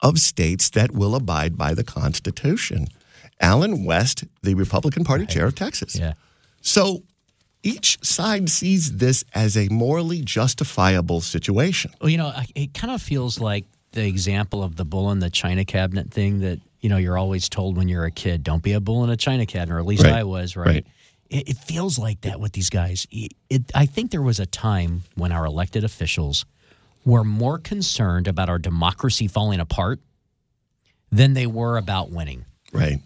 of 0.00 0.18
states 0.18 0.68
that 0.70 0.90
will 0.90 1.14
abide 1.14 1.56
by 1.56 1.74
the 1.74 1.84
Constitution. 1.84 2.88
Allen 3.40 3.84
West, 3.84 4.24
the 4.42 4.54
Republican 4.54 5.04
Party 5.04 5.26
chair 5.26 5.46
of 5.46 5.54
Texas. 5.54 5.96
Yeah. 5.96 6.14
So 6.60 7.04
each 7.62 7.98
side 8.04 8.48
sees 8.48 8.96
this 8.96 9.24
as 9.32 9.56
a 9.56 9.68
morally 9.68 10.20
justifiable 10.22 11.20
situation. 11.20 11.92
Well, 12.00 12.10
you 12.10 12.18
know, 12.18 12.32
it 12.56 12.74
kind 12.74 12.92
of 12.92 13.00
feels 13.00 13.38
like 13.38 13.64
the 13.92 14.04
example 14.06 14.62
of 14.64 14.74
the 14.74 14.84
bull 14.84 15.12
in 15.12 15.20
the 15.20 15.30
china 15.30 15.64
cabinet 15.64 16.10
thing 16.10 16.40
that 16.40 16.58
you 16.80 16.88
know 16.88 16.96
you're 16.96 17.18
always 17.18 17.48
told 17.48 17.76
when 17.76 17.88
you're 17.88 18.06
a 18.06 18.10
kid, 18.10 18.42
don't 18.42 18.62
be 18.62 18.72
a 18.72 18.80
bull 18.80 19.04
in 19.04 19.10
a 19.10 19.16
china 19.16 19.46
cabinet, 19.46 19.76
or 19.76 19.78
at 19.78 19.86
least 19.86 20.02
Right. 20.02 20.14
I 20.14 20.24
was, 20.24 20.56
right? 20.56 20.66
Right. 20.66 20.86
It, 21.32 21.48
it 21.48 21.56
feels 21.56 21.98
like 21.98 22.20
that 22.20 22.38
with 22.38 22.52
these 22.52 22.70
guys. 22.70 23.06
It, 23.10 23.32
it, 23.48 23.62
I 23.74 23.86
think 23.86 24.10
there 24.10 24.22
was 24.22 24.38
a 24.38 24.46
time 24.46 25.02
when 25.14 25.32
our 25.32 25.46
elected 25.46 25.82
officials 25.82 26.44
were 27.04 27.24
more 27.24 27.58
concerned 27.58 28.28
about 28.28 28.48
our 28.48 28.58
democracy 28.58 29.26
falling 29.26 29.58
apart 29.58 30.00
than 31.10 31.34
they 31.34 31.46
were 31.46 31.76
about 31.76 32.10
winning. 32.10 32.44
Right. 32.72 33.00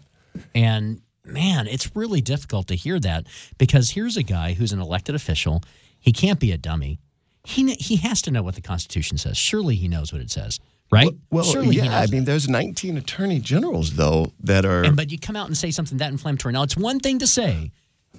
And 0.53 1.01
man, 1.25 1.67
it's 1.67 1.95
really 1.95 2.21
difficult 2.21 2.67
to 2.67 2.75
hear 2.75 2.99
that 2.99 3.27
because 3.57 3.91
here's 3.91 4.17
a 4.17 4.23
guy 4.23 4.53
who's 4.53 4.71
an 4.71 4.79
elected 4.79 5.15
official. 5.15 5.63
He 5.99 6.11
can't 6.11 6.39
be 6.39 6.51
a 6.51 6.57
dummy. 6.57 6.99
He 7.43 7.73
he 7.75 7.95
has 7.97 8.21
to 8.23 8.31
know 8.31 8.43
what 8.43 8.55
the 8.55 8.61
Constitution 8.61 9.17
says. 9.17 9.37
Surely 9.37 9.75
he 9.75 9.87
knows 9.87 10.11
what 10.11 10.21
it 10.21 10.29
says, 10.29 10.59
right? 10.91 11.09
Well, 11.31 11.45
he 11.61 11.77
yeah, 11.77 11.97
I 11.97 12.07
mean, 12.07 12.25
there's 12.25 12.49
19 12.49 12.97
attorney 12.97 13.39
generals, 13.39 13.93
though, 13.93 14.33
that 14.41 14.65
are. 14.65 14.83
and 14.83 14.97
but 14.97 15.11
you 15.11 15.17
come 15.17 15.37
out 15.37 15.47
and 15.47 15.57
say 15.57 15.71
something 15.71 15.97
that 15.99 16.11
inflammatory. 16.11 16.53
Now, 16.53 16.63
it's 16.63 16.75
one 16.75 16.99
thing 16.99 17.19
to 17.19 17.27
say, 17.27 17.71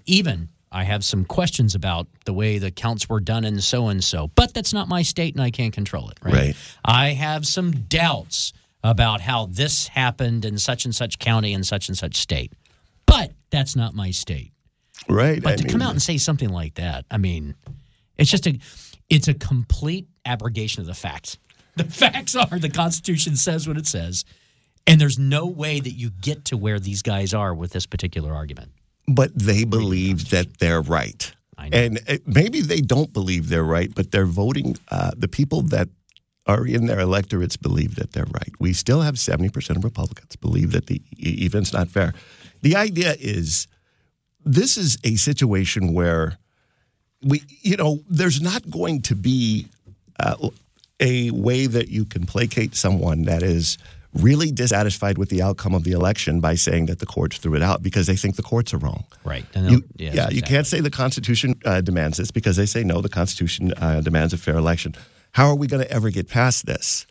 even 0.07 0.49
I 0.71 0.85
have 0.85 1.05
some 1.05 1.25
questions 1.25 1.75
about 1.75 2.07
the 2.25 2.33
way 2.33 2.59
the 2.59 2.71
counts 2.71 3.09
were 3.09 3.21
done 3.21 3.45
and 3.45 3.63
so 3.63 3.89
and 3.89 4.03
so, 4.05 4.29
but 4.35 4.53
that's 4.53 4.73
not 4.73 4.89
my 4.89 5.03
state 5.03 5.35
and 5.35 5.43
I 5.43 5.51
can't 5.51 5.73
control 5.73 6.11
it. 6.11 6.19
Right. 6.23 6.35
Right. 6.35 6.57
I 6.85 7.09
have 7.11 7.47
some 7.47 7.71
doubts 7.73 8.53
about 8.85 9.21
how 9.21 9.47
this 9.47 9.89
happened 9.89 10.45
in 10.45 10.59
such 10.59 10.85
and 10.85 10.95
such 10.95 11.19
county 11.19 11.55
and 11.55 11.67
such 11.67 11.89
and 11.89 11.97
such 11.97 12.17
state, 12.17 12.53
but 13.07 13.33
that's 13.51 13.77
not 13.77 13.95
my 13.95 14.11
state. 14.11 14.53
right. 15.09 15.43
But 15.43 15.55
I 15.55 15.57
to 15.57 15.69
come 15.69 15.83
out 15.83 15.93
and 15.93 16.03
say 16.03 16.19
something 16.19 16.51
like 16.51 16.75
that, 16.75 17.07
I 17.11 17.17
mean, 17.17 17.55
it's 18.19 18.31
just 18.31 18.47
a, 18.47 18.59
it's 19.09 19.29
a 19.29 19.35
complete 19.35 20.07
abrogation 20.25 20.81
of 20.81 20.87
the 20.87 20.95
facts. 20.95 21.39
The 21.77 21.85
facts 21.85 22.35
are 22.35 22.59
the 22.59 22.71
Constitution 22.71 23.37
says 23.37 23.69
what 23.69 23.77
it 23.77 23.87
says, 23.87 24.25
and 24.85 25.01
there's 25.01 25.17
no 25.17 25.47
way 25.47 25.79
that 25.79 25.93
you 25.93 26.11
get 26.11 26.47
to 26.47 26.57
where 26.57 26.81
these 26.81 27.03
guys 27.03 27.33
are 27.33 27.55
with 27.55 27.71
this 27.71 27.87
particular 27.87 28.35
argument. 28.35 28.73
But 29.09 29.35
they 29.35 29.65
believe 29.65 30.31
that 30.31 30.59
they're 30.59 30.83
right. 30.83 31.33
And 31.73 31.99
uh, 32.09 32.19
maybe 32.27 32.61
they 32.61 32.81
don't 32.81 33.13
believe 33.13 33.49
they're 33.49 33.65
right, 33.65 33.93
but 33.95 34.13
they're 34.13 34.27
voting. 34.27 34.77
Uh, 34.89 35.11
the 35.17 35.29
people 35.29 35.63
that 35.63 35.89
are 36.47 36.67
in 36.67 36.87
their 36.87 37.01
electorates 37.01 37.57
believe 37.57 37.97
that 37.97 38.13
they're 38.13 38.25
right. 38.25 38.53
We 38.59 38.73
still 38.73 39.03
have 39.03 39.17
70% 39.17 39.77
of 39.77 39.85
Republicans 39.85 40.37
believe 40.37 40.73
that 40.73 40.87
the 40.87 41.03
event's 41.19 41.73
not 41.73 41.89
fair. 41.89 42.15
The 42.63 42.77
idea 42.77 43.17
is 43.19 43.67
this 44.45 44.77
is 44.77 44.99
a 45.05 45.17
situation 45.17 45.93
where 45.93 46.39
we, 47.23 47.43
you 47.63 47.77
know, 47.77 47.99
there's 48.09 48.41
not 48.41 48.69
going 48.71 49.03
to 49.03 49.15
be 49.15 49.67
uh, 50.21 50.49
a 51.01 51.31
way 51.33 51.67
that 51.67 51.89
you 51.89 52.05
can 52.05 52.25
placate 52.25 52.75
someone 52.75 53.23
that 53.23 53.43
is 53.43 53.79
really 54.21 54.51
dissatisfied 54.51 55.19
with 55.19 55.29
the 55.29 55.43
outcome 55.43 55.75
of 55.75 55.85
the 55.85 55.93
election 55.93 56.41
by 56.41 56.55
saying 56.55 56.87
that 56.87 56.99
the 56.99 57.07
courts 57.07 57.39
threw 57.39 57.55
it 57.55 57.63
out 57.63 57.83
because 57.83 58.07
they 58.07 58.17
think 58.17 58.37
the 58.37 58.43
courts 58.43 58.75
are 58.75 58.79
wrong. 58.79 59.05
Right. 59.25 59.45
You, 59.55 59.85
yes, 59.97 60.15
yeah, 60.15 60.29
you 60.31 60.43
can't 60.43 60.67
say 60.67 60.81
the 60.81 60.91
Constitution 60.91 61.55
uh, 61.65 61.81
demands 61.81 62.19
this 62.19 62.31
because 62.31 62.57
they 62.57 62.67
say 62.67 62.85
no, 62.85 63.01
the 63.01 63.09
Constitution 63.09 63.73
uh, 63.79 64.01
demands 64.01 64.33
a 64.33 64.39
fair 64.39 64.57
election. 64.57 64.95
How 65.33 65.49
are 65.49 65.55
we 65.55 65.67
going 65.67 65.83
to 65.83 65.91
ever 65.91 66.11
get 66.11 66.29
past 66.29 66.67
this? 66.67 67.07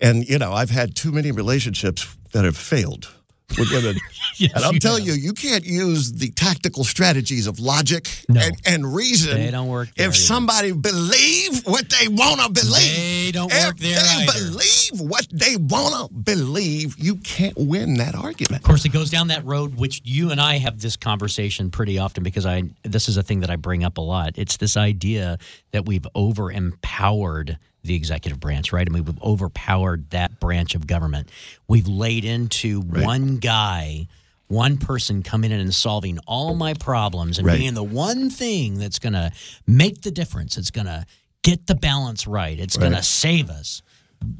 And 0.00 0.28
you 0.28 0.38
know, 0.38 0.52
I've 0.52 0.70
had 0.70 0.94
too 0.94 1.12
many 1.12 1.32
relationships 1.32 2.16
that 2.32 2.44
have 2.44 2.56
failed 2.56 3.12
with 3.56 3.70
women, 3.72 3.96
Yes, 4.36 4.52
and 4.54 4.64
I'm 4.64 4.74
you 4.74 4.78
telling 4.80 5.04
you, 5.04 5.14
you 5.14 5.32
can't 5.32 5.64
use 5.66 6.12
the 6.12 6.30
tactical 6.30 6.84
strategies 6.84 7.48
of 7.48 7.58
logic 7.58 8.08
No. 8.28 8.40
and, 8.40 8.56
and 8.64 8.94
reason. 8.94 9.34
They 9.36 9.50
don't 9.50 9.66
work 9.68 9.88
If 9.96 10.00
either. 10.00 10.12
somebody 10.12 10.70
believe 10.72 11.66
what 11.66 11.88
they 11.90 12.06
want 12.06 12.40
to 12.42 12.48
believe, 12.50 12.96
They 12.96 13.30
don't 13.32 13.52
if 13.52 13.66
work 13.66 13.76
there 13.78 14.00
they 14.00 14.22
either. 14.24 14.32
believe 14.50 15.00
what 15.00 15.26
they 15.32 15.56
want 15.56 16.08
to 16.10 16.14
believe, 16.14 16.96
you 16.98 17.16
can't 17.16 17.56
win 17.56 17.94
that 17.94 18.14
argument. 18.14 18.62
Of 18.62 18.68
course, 18.68 18.84
it 18.84 18.90
goes 18.90 19.10
down 19.10 19.28
that 19.28 19.44
road, 19.44 19.74
which 19.76 20.02
you 20.04 20.30
and 20.30 20.40
I 20.40 20.58
have 20.58 20.80
this 20.80 20.96
conversation 20.96 21.70
pretty 21.70 21.98
often 21.98 22.22
because 22.22 22.46
I 22.46 22.62
this 22.84 23.08
is 23.08 23.16
a 23.16 23.22
thing 23.24 23.40
that 23.40 23.50
I 23.50 23.56
bring 23.56 23.82
up 23.82 23.98
a 23.98 24.02
lot. 24.02 24.34
It's 24.36 24.56
this 24.58 24.76
idea 24.76 25.38
that 25.72 25.84
we've 25.86 26.06
over 26.14 26.52
empowered 26.52 27.58
the 27.88 27.94
executive 27.96 28.38
branch, 28.38 28.72
right? 28.72 28.88
I 28.88 28.92
mean, 28.92 29.04
we've 29.04 29.22
overpowered 29.22 30.10
that 30.10 30.38
branch 30.38 30.74
of 30.76 30.86
government. 30.86 31.30
We've 31.66 31.88
laid 31.88 32.24
into 32.24 32.80
one 32.80 33.38
guy, 33.38 34.06
one 34.46 34.78
person 34.78 35.22
coming 35.22 35.50
in 35.50 35.58
and 35.60 35.74
solving 35.74 36.18
all 36.26 36.54
my 36.54 36.74
problems 36.74 37.38
and 37.38 37.46
Right. 37.46 37.58
being 37.58 37.74
the 37.74 37.82
one 37.82 38.30
thing 38.30 38.78
that's 38.78 38.98
going 38.98 39.14
to 39.14 39.32
make 39.66 40.02
the 40.02 40.10
difference. 40.10 40.56
It's 40.56 40.70
going 40.70 40.86
to 40.86 41.04
get 41.42 41.66
the 41.66 41.74
balance 41.74 42.26
right. 42.26 42.58
It's 42.58 42.76
going 42.76 42.92
to 42.92 43.02
save 43.02 43.50
us. 43.50 43.82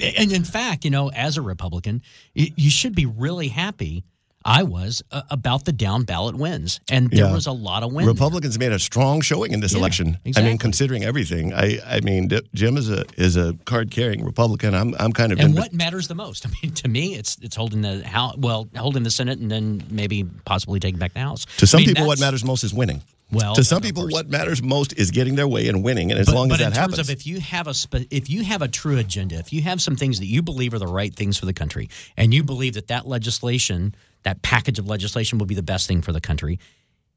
And 0.00 0.32
in 0.32 0.44
fact, 0.44 0.84
you 0.84 0.90
know, 0.90 1.11
as 1.11 1.37
a 1.37 1.42
Republican, 1.42 2.02
you 2.34 2.70
should 2.70 2.94
be 2.94 3.06
really 3.06 3.48
happy. 3.48 4.04
I 4.48 4.62
was 4.62 5.02
uh, 5.12 5.22
about 5.30 5.64
the 5.66 5.72
down 5.72 6.04
ballot 6.04 6.34
wins, 6.37 6.80
and 6.90 7.11
there 7.11 7.26
Yeah. 7.26 7.34
was 7.34 7.46
a 7.46 7.52
lot 7.52 7.82
of 7.82 7.92
wins. 7.92 8.06
there. 8.06 8.14
Republicans 8.14 8.58
made 8.58 8.72
a 8.72 8.78
strong 8.78 9.20
showing 9.20 9.52
in 9.52 9.61
this 9.61 9.72
Yeah, 9.74 9.80
election. 9.80 10.18
I 10.37 10.40
mean, 10.42 10.56
considering 10.58 11.04
everything, 11.04 11.52
I, 11.52 11.78
I 11.87 12.00
mean, 12.00 12.28
D- 12.28 12.40
Jim 12.54 12.76
is 12.78 12.88
a 12.90 13.04
is 13.16 13.37
a 13.37 13.54
card 13.66 13.90
carrying 13.90 14.24
Republican. 14.24 14.74
I'm 14.74 14.94
I'm 14.98 15.12
kind 15.12 15.32
of 15.32 15.38
And 15.38 15.54
what 15.54 15.72
matters 15.74 16.08
the 16.08 16.14
most? 16.14 16.46
I 16.48 16.50
mean, 16.62 16.72
to 16.74 16.88
me, 16.88 17.14
it's 17.14 17.37
it's 17.42 17.56
holding 17.56 17.82
the 17.82 18.02
house, 18.06 18.37
well, 18.38 18.68
holding 18.76 19.02
the 19.02 19.11
Senate, 19.11 19.38
and 19.38 19.50
then 19.50 19.82
maybe 19.90 20.24
possibly 20.46 20.80
taking 20.80 20.98
back 20.98 21.12
the 21.12 21.20
House. 21.20 21.44
to 21.58 21.66
some 21.66 21.78
I 21.78 21.80
mean, 21.84 21.94
people, 21.94 22.06
what 22.06 22.18
matters 22.18 22.42
most 22.44 22.64
is 22.64 22.72
winning. 22.72 23.02
Well, 23.30 23.54
to 23.56 23.62
some 23.64 23.82
people, 23.82 24.08
what 24.08 24.28
matters 24.30 24.62
most 24.62 24.94
is 24.94 25.10
getting 25.10 25.34
their 25.34 25.46
way 25.48 25.68
and 25.68 25.84
winning. 25.84 26.10
And 26.10 26.18
as 26.18 26.26
but, 26.26 26.34
long 26.34 26.48
but 26.48 26.60
as 26.60 26.66
in 26.66 26.72
that 26.72 26.76
terms 26.80 26.92
happens, 26.94 27.10
of 27.10 27.14
if 27.14 27.26
you 27.26 27.40
have 27.40 27.66
a 27.66 27.74
spe- 27.74 28.06
if 28.10 28.30
you 28.30 28.42
have 28.44 28.62
a 28.62 28.68
true 28.68 28.96
agenda, 28.98 29.36
if 29.36 29.52
you 29.52 29.60
have 29.62 29.82
some 29.82 29.96
things 29.96 30.18
that 30.20 30.26
you 30.26 30.40
believe 30.42 30.72
are 30.72 30.78
the 30.78 30.86
right 30.86 31.14
things 31.14 31.36
for 31.36 31.44
the 31.44 31.52
country, 31.52 31.90
and 32.16 32.32
you 32.32 32.42
believe 32.42 32.74
that 32.74 32.88
that 32.88 33.06
legislation, 33.06 33.94
that 34.22 34.40
package 34.42 34.78
of 34.78 34.86
legislation, 34.86 35.38
will 35.38 35.46
be 35.46 35.54
the 35.54 35.62
best 35.62 35.86
thing 35.86 36.00
for 36.00 36.12
the 36.12 36.20
country, 36.22 36.58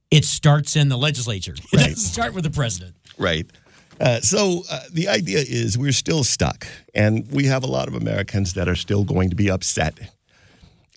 it 0.10 0.26
starts 0.26 0.76
in 0.76 0.89
the 0.89 0.97
legislature. 0.97 1.54
It 1.54 1.63
Right. 1.74 1.84
doesn't 1.89 1.95
start 1.97 2.34
with 2.34 2.43
the 2.43 2.50
president. 2.52 2.95
Right. 3.17 3.50
Uh, 4.00 4.19
so 4.19 4.63
uh, 4.69 4.82
the 4.91 5.08
idea 5.08 5.39
is 5.47 5.78
we're 5.78 5.91
still 5.93 6.24
stuck, 6.26 6.67
and 6.93 7.26
we 7.32 7.45
have 7.45 7.63
a 7.63 7.67
lot 7.67 7.88
of 7.88 7.93
Americans 7.93 8.54
that 8.56 8.67
are 8.67 8.76
still 8.76 9.06
going 9.06 9.30
to 9.30 9.36
be 9.36 9.50
upset. 9.50 9.97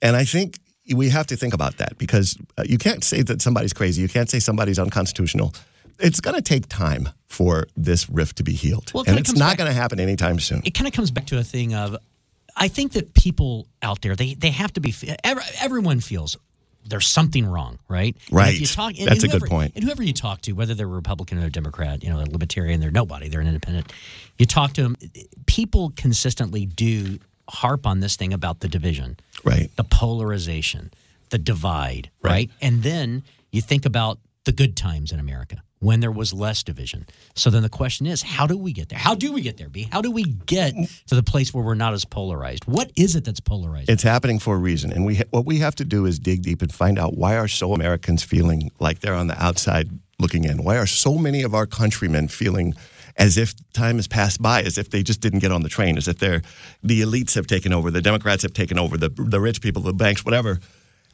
And 0.03 0.17
I 0.17 0.25
think 0.25 0.59
we 0.93 1.09
have 1.09 1.27
to 1.29 1.37
think 1.37 1.55
about 1.55 1.79
that 1.79 1.97
because 1.99 2.37
uh, 2.59 2.65
you 2.67 2.79
can't 2.79 3.03
say 3.03 3.23
that 3.23 3.41
somebody's 3.41 3.73
crazy. 3.73 4.03
You 4.03 4.09
can't 4.09 4.29
say 4.29 4.39
somebody's 4.39 4.79
unconstitutional. 4.79 5.55
It's 5.99 6.21
going 6.21 6.35
to 6.35 6.43
take 6.43 6.69
time 6.69 7.09
for 7.27 7.67
this 7.77 8.11
rift 8.11 8.37
to 8.37 8.43
be 8.43 8.53
healed, 8.53 8.93
Well, 8.93 9.05
it 9.05 9.09
and 9.11 9.19
it's 9.19 9.35
not 9.35 9.57
going 9.57 9.69
to 9.69 9.75
happen 9.75 10.01
anytime 10.01 10.41
soon. 10.41 10.63
it 10.65 10.75
kind 10.75 10.87
of 10.87 10.93
comes 10.93 11.11
back 11.11 11.27
to 11.27 11.39
a 11.39 11.45
thing 11.45 11.75
of 11.75 11.97
I 12.57 12.69
think 12.69 12.93
that 12.93 13.15
people 13.15 13.67
out 13.83 14.03
there 14.03 14.15
they 14.15 14.35
they 14.35 14.51
have 14.51 14.73
to 14.75 14.81
be 14.81 14.95
everyone 15.61 16.01
feels 16.01 16.37
there's 16.87 17.07
something 17.07 17.47
wrong, 17.47 17.79
right? 17.89 18.17
Right. 18.31 18.67
talk, 18.67 18.99
and, 18.99 19.09
That's 19.09 19.25
and 19.25 19.33
a 19.33 19.39
good 19.39 19.49
point. 19.49 19.73
And 19.75 19.85
whoever 19.85 20.03
you 20.03 20.13
talk 20.13 20.43
to, 20.43 20.53
whether 20.53 20.75
they're 20.75 20.87
a 20.87 20.91
Republican 20.91 21.43
or 21.43 21.47
a 21.47 21.51
Democrat, 21.51 22.03
you 22.03 22.11
know, 22.11 22.19
they're 22.19 22.27
Libertarian, 22.27 22.81
they're 22.81 22.91
nobody, 22.91 23.29
they're 23.29 23.41
an 23.41 23.47
independent. 23.47 23.93
You 24.39 24.47
talk 24.47 24.75
to 24.75 24.83
them, 24.83 24.97
people 25.47 25.93
consistently 25.97 26.67
do 26.67 27.19
harp 27.49 27.87
on 27.87 28.01
this 28.01 28.17
thing 28.17 28.33
about 28.33 28.61
the 28.61 28.69
division, 28.69 29.17
Right. 29.45 29.71
the 29.77 29.85
polarization, 29.85 30.93
the 31.31 31.39
divide, 31.39 32.11
right? 32.23 32.51
And 32.61 32.83
then 32.83 33.23
you 33.53 33.61
think 33.61 33.87
about 33.87 34.19
the 34.45 34.53
good 34.53 34.77
times 34.77 35.13
in 35.13 35.19
America 35.19 35.63
when 35.81 36.01
there 36.01 36.11
was 36.11 36.33
less 36.33 36.63
division. 36.63 37.07
So 37.35 37.51
then 37.51 37.63
the 37.63 37.69
question 37.69 38.07
is, 38.07 38.23
how 38.23 38.47
do 38.47 38.57
we 38.57 38.73
get 38.73 38.89
there? 38.89 38.99
How 38.99 39.15
do 39.15 39.33
we 39.33 39.43
get 39.43 39.59
there, 39.59 39.69
B? 39.69 39.87
How 39.93 40.01
do 40.01 40.11
we 40.11 40.25
get 40.25 40.75
to 41.09 41.15
the 41.15 41.23
place 41.23 41.53
where 41.53 41.63
we're 41.63 41.75
not 41.75 41.93
as 41.93 42.07
polarized? 42.07 42.65
What 42.65 42.91
is 42.97 43.17
it 43.17 43.25
that's 43.25 43.41
polarized? 43.41 43.91
It's 43.91 44.03
happening 44.03 44.39
for 44.39 44.55
a 44.55 44.59
reason, 44.59 44.93
and 44.93 45.05
we 45.05 45.17
ha- 45.17 45.25
what 45.31 45.45
we 45.45 45.59
have 45.59 45.75
to 45.77 45.85
do 45.85 46.07
is 46.07 46.19
dig 46.19 46.43
deep 46.43 46.63
and 46.63 46.73
find 46.73 46.99
out 46.99 47.17
why 47.19 47.37
are 47.37 47.49
so 47.49 47.75
Americans 47.75 48.23
feeling 48.23 48.71
like 48.81 49.01
they're 49.01 49.15
on 49.15 49.27
the 49.27 49.43
outside 49.43 49.91
looking 50.19 50.45
in. 50.45 50.65
Why 50.65 50.79
are 50.79 50.87
so 50.87 51.19
many 51.19 51.43
of 51.43 51.55
our 51.55 51.67
countrymen 51.67 52.29
feeling 52.29 52.75
as 53.17 53.37
if 53.39 53.55
time 53.73 53.97
has 53.97 54.07
passed 54.07 54.43
by, 54.43 54.63
as 54.63 54.79
if 54.79 54.91
they 54.91 55.03
just 55.03 55.21
didn't 55.21 55.39
get 55.41 55.53
on 55.53 55.63
the 55.63 55.69
train, 55.69 55.97
as 55.97 56.09
if 56.09 56.19
they're 56.19 56.43
the 56.83 57.01
elites 57.03 57.35
have 57.35 57.47
taken 57.47 57.73
over, 57.73 57.91
the 57.91 58.03
Democrats 58.03 58.43
have 58.43 58.53
taken 58.53 58.79
over, 58.79 58.97
the 58.97 59.09
the 59.11 59.41
rich 59.41 59.61
people, 59.61 59.83
the 59.83 59.93
banks, 59.93 60.25
whatever, 60.25 60.61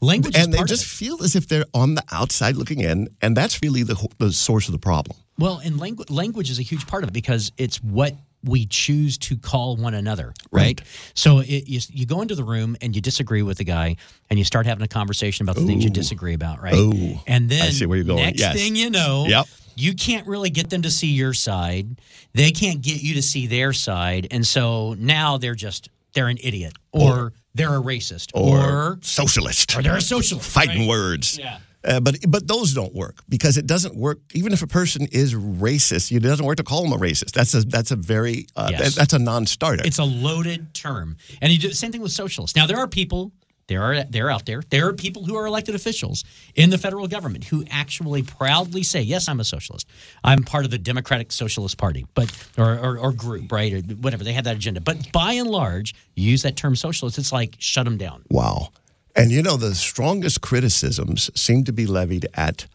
Language 0.02 0.34
and 0.34 0.52
they 0.52 0.62
just 0.64 0.86
feel 0.86 1.22
as 1.22 1.36
if 1.36 1.46
they're 1.46 1.66
on 1.74 1.94
the 1.94 2.02
outside 2.10 2.56
looking 2.56 2.80
in, 2.80 3.08
and 3.20 3.36
that's 3.36 3.60
really 3.62 3.82
the 3.82 4.08
the 4.18 4.32
source 4.32 4.66
of 4.66 4.72
the 4.72 4.78
problem. 4.78 5.16
Well, 5.38 5.60
and 5.62 5.76
langu- 5.78 6.10
language 6.10 6.50
is 6.50 6.58
a 6.58 6.62
huge 6.62 6.86
part 6.86 7.02
of 7.02 7.10
it 7.10 7.12
because 7.12 7.52
it's 7.58 7.82
what 7.82 8.14
we 8.42 8.64
choose 8.64 9.18
to 9.18 9.36
call 9.36 9.76
one 9.76 9.92
another, 9.92 10.32
right? 10.50 10.80
Right. 10.80 10.82
So 11.12 11.40
it, 11.40 11.68
you, 11.68 11.80
you 11.90 12.06
go 12.06 12.22
into 12.22 12.34
the 12.34 12.44
room 12.44 12.76
and 12.80 12.96
you 12.96 13.02
disagree 13.02 13.42
with 13.42 13.58
the 13.58 13.64
guy, 13.64 13.96
and 14.30 14.38
you 14.38 14.44
start 14.46 14.64
having 14.64 14.82
a 14.82 14.88
conversation 14.88 15.44
about 15.44 15.56
the 15.56 15.66
things 15.66 15.84
you 15.84 15.90
disagree 15.90 16.32
about, 16.32 16.62
right? 16.62 16.74
Ooh. 16.74 17.18
and 17.26 17.50
then 17.50 17.60
I 17.60 17.70
see 17.70 17.84
where 17.84 17.98
you're 17.98 18.06
going. 18.06 18.24
Next 18.24 18.40
Yes. 18.40 18.56
thing 18.56 18.76
you 18.76 18.88
know, 18.88 19.26
Yep. 19.28 19.46
You 19.80 19.94
can't 19.94 20.26
really 20.26 20.50
get 20.50 20.70
them 20.70 20.82
to 20.82 20.90
see 20.90 21.08
your 21.08 21.32
side. 21.34 22.00
They 22.34 22.50
can't 22.50 22.80
get 22.82 23.02
you 23.02 23.14
to 23.14 23.22
see 23.22 23.46
their 23.46 23.72
side, 23.72 24.28
and 24.30 24.46
so 24.46 24.94
now 24.98 25.38
they're 25.38 25.54
just 25.54 25.88
they're 26.12 26.28
an 26.28 26.38
idiot 26.42 26.74
or 26.92 27.32
they're 27.54 27.74
a 27.76 27.82
racist 27.82 28.30
or, 28.34 28.58
or 28.58 28.98
socialist. 29.02 29.76
or 29.76 29.82
they're 29.82 29.96
a 29.96 30.00
socialist. 30.00 30.48
Fighting 30.50 30.80
right? 30.80 30.88
words. 30.88 31.38
Yeah. 31.38 31.58
Uh, 31.82 31.98
but 31.98 32.16
but 32.28 32.46
those 32.46 32.74
don't 32.74 32.94
work 32.94 33.22
because 33.28 33.56
it 33.56 33.66
doesn't 33.66 33.96
work. 33.96 34.18
Even 34.34 34.52
if 34.52 34.60
a 34.62 34.66
person 34.66 35.06
is 35.12 35.34
racist, 35.34 36.14
it 36.14 36.20
doesn't 36.20 36.44
work 36.44 36.58
to 36.58 36.62
call 36.62 36.82
them 36.82 36.92
a 36.92 36.98
racist. 36.98 37.32
That's 37.32 37.54
a 37.54 37.62
that's 37.62 37.90
a 37.90 37.96
very 37.96 38.46
uh, 38.54 38.68
Yes. 38.70 38.80
that- 38.80 38.94
that's 39.00 39.12
a 39.14 39.18
non-starter. 39.18 39.84
It's 39.86 39.98
a 39.98 40.04
loaded 40.04 40.74
term, 40.74 41.16
and 41.40 41.50
you 41.52 41.58
do 41.58 41.68
the 41.68 41.74
same 41.74 41.90
thing 41.90 42.02
with 42.02 42.12
socialists. 42.12 42.54
Now 42.54 42.66
there 42.66 42.76
are 42.78 42.86
people. 42.86 43.32
There 43.70 43.84
are 43.84 44.02
they're 44.02 44.32
out 44.32 44.46
there. 44.46 44.62
There 44.68 44.88
are 44.88 44.92
people 44.92 45.24
who 45.24 45.36
are 45.36 45.46
elected 45.46 45.76
officials 45.76 46.24
in 46.56 46.70
the 46.70 46.76
federal 46.76 47.06
government 47.06 47.44
who 47.44 47.64
actually 47.70 48.24
proudly 48.24 48.82
say, 48.82 49.00
"Yes, 49.00 49.28
I'm 49.28 49.38
a 49.38 49.44
socialist. 49.44 49.86
I'm 50.24 50.42
part 50.42 50.64
of 50.64 50.72
the 50.72 50.78
Democratic 50.78 51.30
Socialist 51.30 51.78
Party, 51.78 52.04
but 52.14 52.32
or, 52.58 52.76
or, 52.76 52.98
or 52.98 53.12
group, 53.12 53.52
right, 53.52 53.72
or 53.72 53.78
whatever. 53.94 54.24
They 54.24 54.32
have 54.32 54.42
that 54.42 54.56
agenda. 54.56 54.80
But 54.80 55.12
by 55.12 55.34
and 55.34 55.48
large, 55.48 55.94
you 56.16 56.28
use 56.28 56.42
that 56.42 56.56
term 56.56 56.74
socialist. 56.74 57.16
It's 57.16 57.30
like 57.30 57.54
shut 57.60 57.84
them 57.84 57.96
down. 57.96 58.24
Wow. 58.28 58.70
And 59.14 59.30
you 59.30 59.40
know, 59.40 59.56
the 59.56 59.76
strongest 59.76 60.40
criticisms 60.40 61.30
seem 61.40 61.62
to 61.62 61.72
be 61.72 61.86
levied 61.86 62.26
at 62.34 62.66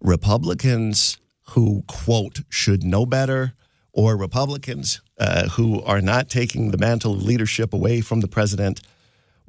Republicans 0.00 1.18
who, 1.50 1.84
quote, 1.86 2.40
should 2.48 2.82
know 2.82 3.06
better, 3.06 3.54
or 3.92 4.16
Republicans 4.16 5.00
uh, 5.18 5.48
who 5.50 5.80
are 5.82 6.00
not 6.00 6.28
taking 6.28 6.72
the 6.72 6.78
mantle 6.78 7.14
of 7.14 7.22
leadership 7.22 7.72
away 7.72 8.00
from 8.00 8.20
the 8.20 8.28
president. 8.28 8.80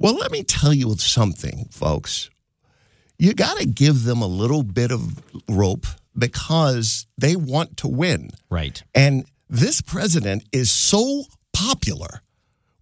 Well, 0.02 0.16
let 0.16 0.32
me 0.32 0.42
tell 0.42 0.74
you 0.74 0.96
something, 0.96 1.68
folks. 1.70 2.28
You 3.18 3.34
got 3.34 3.58
to 3.58 3.66
give 3.66 4.02
them 4.02 4.20
a 4.20 4.26
little 4.26 4.64
bit 4.64 4.90
of 4.90 5.22
rope 5.48 5.86
because 6.18 7.06
they 7.16 7.36
want 7.36 7.76
to 7.78 7.88
win. 7.88 8.30
Right. 8.50 8.82
And 8.96 9.26
this 9.48 9.80
president 9.80 10.42
is 10.50 10.72
so 10.72 11.22
popular 11.52 12.20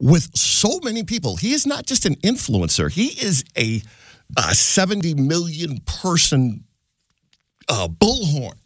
with 0.00 0.34
so 0.34 0.80
many 0.82 1.02
people. 1.02 1.36
He 1.36 1.52
is 1.52 1.66
not 1.66 1.84
just 1.84 2.06
an 2.06 2.14
influencer, 2.16 2.90
he 2.90 3.08
is 3.22 3.44
a, 3.54 3.82
a 4.38 4.54
70 4.54 5.12
million 5.16 5.80
person 5.80 6.64
uh, 7.68 7.86
bullhorn. 7.88 8.56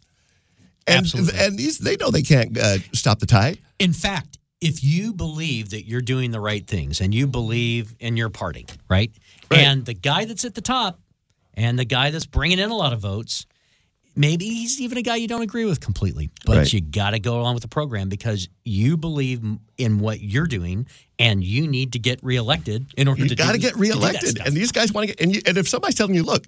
And, 0.87 0.99
Absolutely. 0.99 1.39
and 1.39 1.59
these, 1.59 1.79
they 1.79 1.97
know 1.97 2.09
they 2.09 2.21
can't 2.21 2.57
uh, 2.57 2.77
stop 2.93 3.19
the 3.19 3.25
tide. 3.25 3.59
In 3.79 3.91
fact, 3.91 4.37
if 4.61 4.83
you 4.83 5.13
believe 5.13 5.69
that 5.71 5.85
you're 5.87 6.01
doing 6.01 6.31
the 6.31 6.39
right 6.39 6.65
things 6.65 7.01
and 7.01 7.13
you 7.13 7.27
believe 7.27 7.95
in 7.99 8.17
your 8.17 8.29
party, 8.29 8.65
right? 8.89 9.11
Right. 9.51 9.59
And 9.61 9.85
the 9.85 9.93
guy 9.93 10.25
that's 10.25 10.45
at 10.45 10.55
the 10.55 10.61
top 10.61 10.99
and 11.53 11.77
the 11.77 11.85
guy 11.85 12.09
that's 12.11 12.25
bringing 12.25 12.59
in 12.59 12.69
a 12.71 12.75
lot 12.75 12.93
of 12.93 12.99
votes, 12.99 13.45
maybe 14.15 14.45
he's 14.45 14.79
even 14.79 14.97
a 14.97 15.01
guy 15.01 15.17
you 15.17 15.27
don't 15.27 15.41
agree 15.41 15.65
with 15.65 15.81
completely, 15.81 16.29
but 16.45 16.57
Right. 16.57 16.73
you 16.73 16.81
got 16.81 17.11
to 17.11 17.19
go 17.19 17.39
along 17.39 17.53
with 17.55 17.63
the 17.63 17.69
program 17.69 18.07
because 18.09 18.47
you 18.63 18.97
believe 18.97 19.43
in 19.77 19.99
what 19.99 20.21
you're 20.21 20.47
doing 20.47 20.87
and 21.19 21.43
you 21.43 21.67
need 21.67 21.93
to 21.93 21.99
get 21.99 22.23
reelected 22.23 22.87
in 22.97 23.07
order 23.07 23.23
You 23.23 23.29
to 23.29 23.35
got 23.35 23.51
to 23.51 23.57
get 23.57 23.73
to 23.73 23.79
do 23.79 23.85
that 23.87 23.93
reelected. 23.95 24.39
And 24.45 24.55
these 24.55 24.71
guys 24.71 24.91
want 24.93 25.09
to 25.09 25.13
get, 25.15 25.21
and, 25.21 25.35
you, 25.35 25.41
and 25.45 25.57
if 25.57 25.67
somebody's 25.67 25.95
telling 25.95 26.15
you, 26.15 26.23
look, 26.23 26.45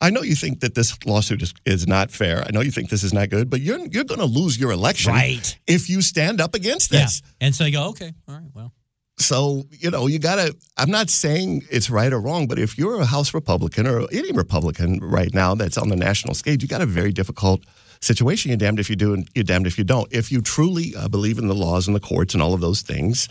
I 0.00 0.10
know 0.10 0.22
you 0.22 0.34
think 0.34 0.60
that 0.60 0.74
this 0.74 0.96
lawsuit 1.04 1.42
is, 1.42 1.52
is 1.66 1.86
not 1.86 2.10
fair. 2.10 2.42
I 2.46 2.50
know 2.52 2.60
you 2.62 2.70
think 2.70 2.88
this 2.88 3.02
is 3.02 3.12
not 3.12 3.28
good, 3.28 3.50
but 3.50 3.60
you're 3.60 3.78
you're 3.88 4.04
going 4.04 4.20
to 4.20 4.26
lose 4.26 4.58
your 4.58 4.70
election 4.72 5.12
Right. 5.12 5.58
if 5.66 5.90
you 5.90 6.00
stand 6.02 6.40
up 6.40 6.54
against 6.54 6.90
yeah. 6.92 7.00
this. 7.02 7.22
And 7.40 7.54
so 7.54 7.64
you 7.64 7.72
go, 7.72 7.88
okay, 7.90 8.12
all 8.26 8.34
right, 8.36 8.50
well, 8.54 8.72
So, 9.18 9.64
you 9.70 9.90
know, 9.90 10.06
you 10.06 10.18
got 10.18 10.36
to, 10.36 10.56
I'm 10.78 10.90
not 10.90 11.10
saying 11.10 11.64
it's 11.70 11.90
right 11.90 12.10
or 12.12 12.18
wrong, 12.20 12.46
but 12.46 12.58
if 12.58 12.78
you're 12.78 12.98
a 13.00 13.04
House 13.04 13.34
Republican 13.34 13.86
or 13.86 14.06
any 14.10 14.32
Republican 14.32 15.00
right 15.00 15.34
now 15.34 15.54
that's 15.54 15.76
on 15.76 15.88
the 15.90 15.96
national 15.96 16.32
stage, 16.34 16.62
you 16.62 16.68
got 16.68 16.80
a 16.80 16.86
very 16.86 17.12
difficult 17.12 17.60
situation. 18.00 18.48
You're 18.50 18.56
damned 18.56 18.80
if 18.80 18.88
you 18.88 18.96
do 18.96 19.12
and 19.12 19.28
you're 19.34 19.44
damned 19.44 19.66
if 19.66 19.76
you 19.76 19.84
don't. 19.84 20.08
If 20.10 20.32
you 20.32 20.40
truly 20.40 20.94
uh, 20.96 21.08
believe 21.08 21.38
in 21.38 21.48
the 21.48 21.54
laws 21.54 21.86
and 21.86 21.94
the 21.94 22.00
courts 22.00 22.32
and 22.32 22.42
all 22.42 22.54
of 22.54 22.62
those 22.62 22.80
things, 22.80 23.28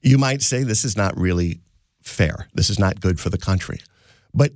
you 0.00 0.18
might 0.18 0.42
say 0.42 0.64
this 0.64 0.84
is 0.84 0.96
not 0.96 1.16
really 1.16 1.60
fair. 2.02 2.48
This 2.54 2.68
is 2.68 2.80
not 2.80 3.00
good 3.00 3.20
for 3.20 3.30
the 3.30 3.38
country. 3.38 3.78
But 4.34 4.50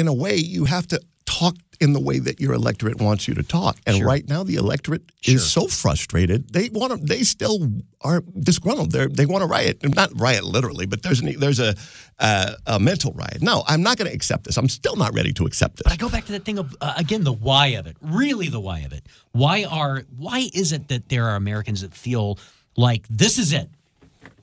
in 0.00 0.08
a 0.08 0.14
way, 0.14 0.36
you 0.36 0.64
have 0.66 0.86
to 0.88 1.00
talk 1.24 1.56
in 1.80 1.92
the 1.92 2.00
way 2.00 2.18
that 2.18 2.40
your 2.40 2.54
electorate 2.54 2.98
wants 3.00 3.26
you 3.28 3.34
to 3.34 3.42
talk. 3.42 3.76
And 3.86 3.96
Sure. 3.98 4.06
right 4.06 4.26
now, 4.28 4.42
the 4.42 4.54
electorate 4.54 5.02
Sure. 5.20 5.34
is 5.34 5.44
so 5.50 5.66
frustrated. 5.66 6.48
They 6.52 6.68
want 6.70 6.92
to. 6.92 7.06
They 7.06 7.22
still 7.24 7.70
are 8.00 8.22
disgruntled. 8.40 8.92
They 8.92 9.06
they 9.08 9.26
want 9.26 9.42
to 9.42 9.46
riot. 9.46 9.76
Not 9.94 10.10
riot 10.18 10.44
literally, 10.44 10.86
but 10.86 11.02
there's 11.02 11.20
an, 11.20 11.38
there's 11.38 11.60
a 11.60 11.74
uh, 12.18 12.52
a 12.66 12.78
mental 12.80 13.12
riot. 13.12 13.42
No, 13.42 13.62
I'm 13.66 13.82
not 13.82 13.98
going 13.98 14.08
to 14.10 14.14
accept 14.14 14.44
this. 14.44 14.56
I'm 14.56 14.68
still 14.70 14.96
not 14.96 15.12
ready 15.14 15.32
to 15.34 15.44
accept 15.44 15.76
this. 15.76 15.82
But 15.84 15.92
I 15.92 15.96
go 15.96 16.08
back 16.08 16.24
to 16.26 16.32
that 16.32 16.44
thing 16.44 16.58
of 16.58 16.74
uh, 16.80 16.94
again 16.96 17.24
the 17.24 17.32
why 17.32 17.66
of 17.80 17.86
it. 17.86 17.96
Really, 18.00 18.48
the 18.48 18.60
why 18.60 18.78
of 18.80 18.92
it. 18.92 19.04
Why 19.32 19.64
are 19.64 20.04
why 20.16 20.48
is 20.54 20.72
it 20.72 20.88
that 20.88 21.08
there 21.10 21.24
are 21.28 21.36
Americans 21.36 21.80
that 21.82 21.92
feel 21.94 22.38
like 22.76 23.02
this 23.10 23.38
is 23.38 23.52
it? 23.52 23.68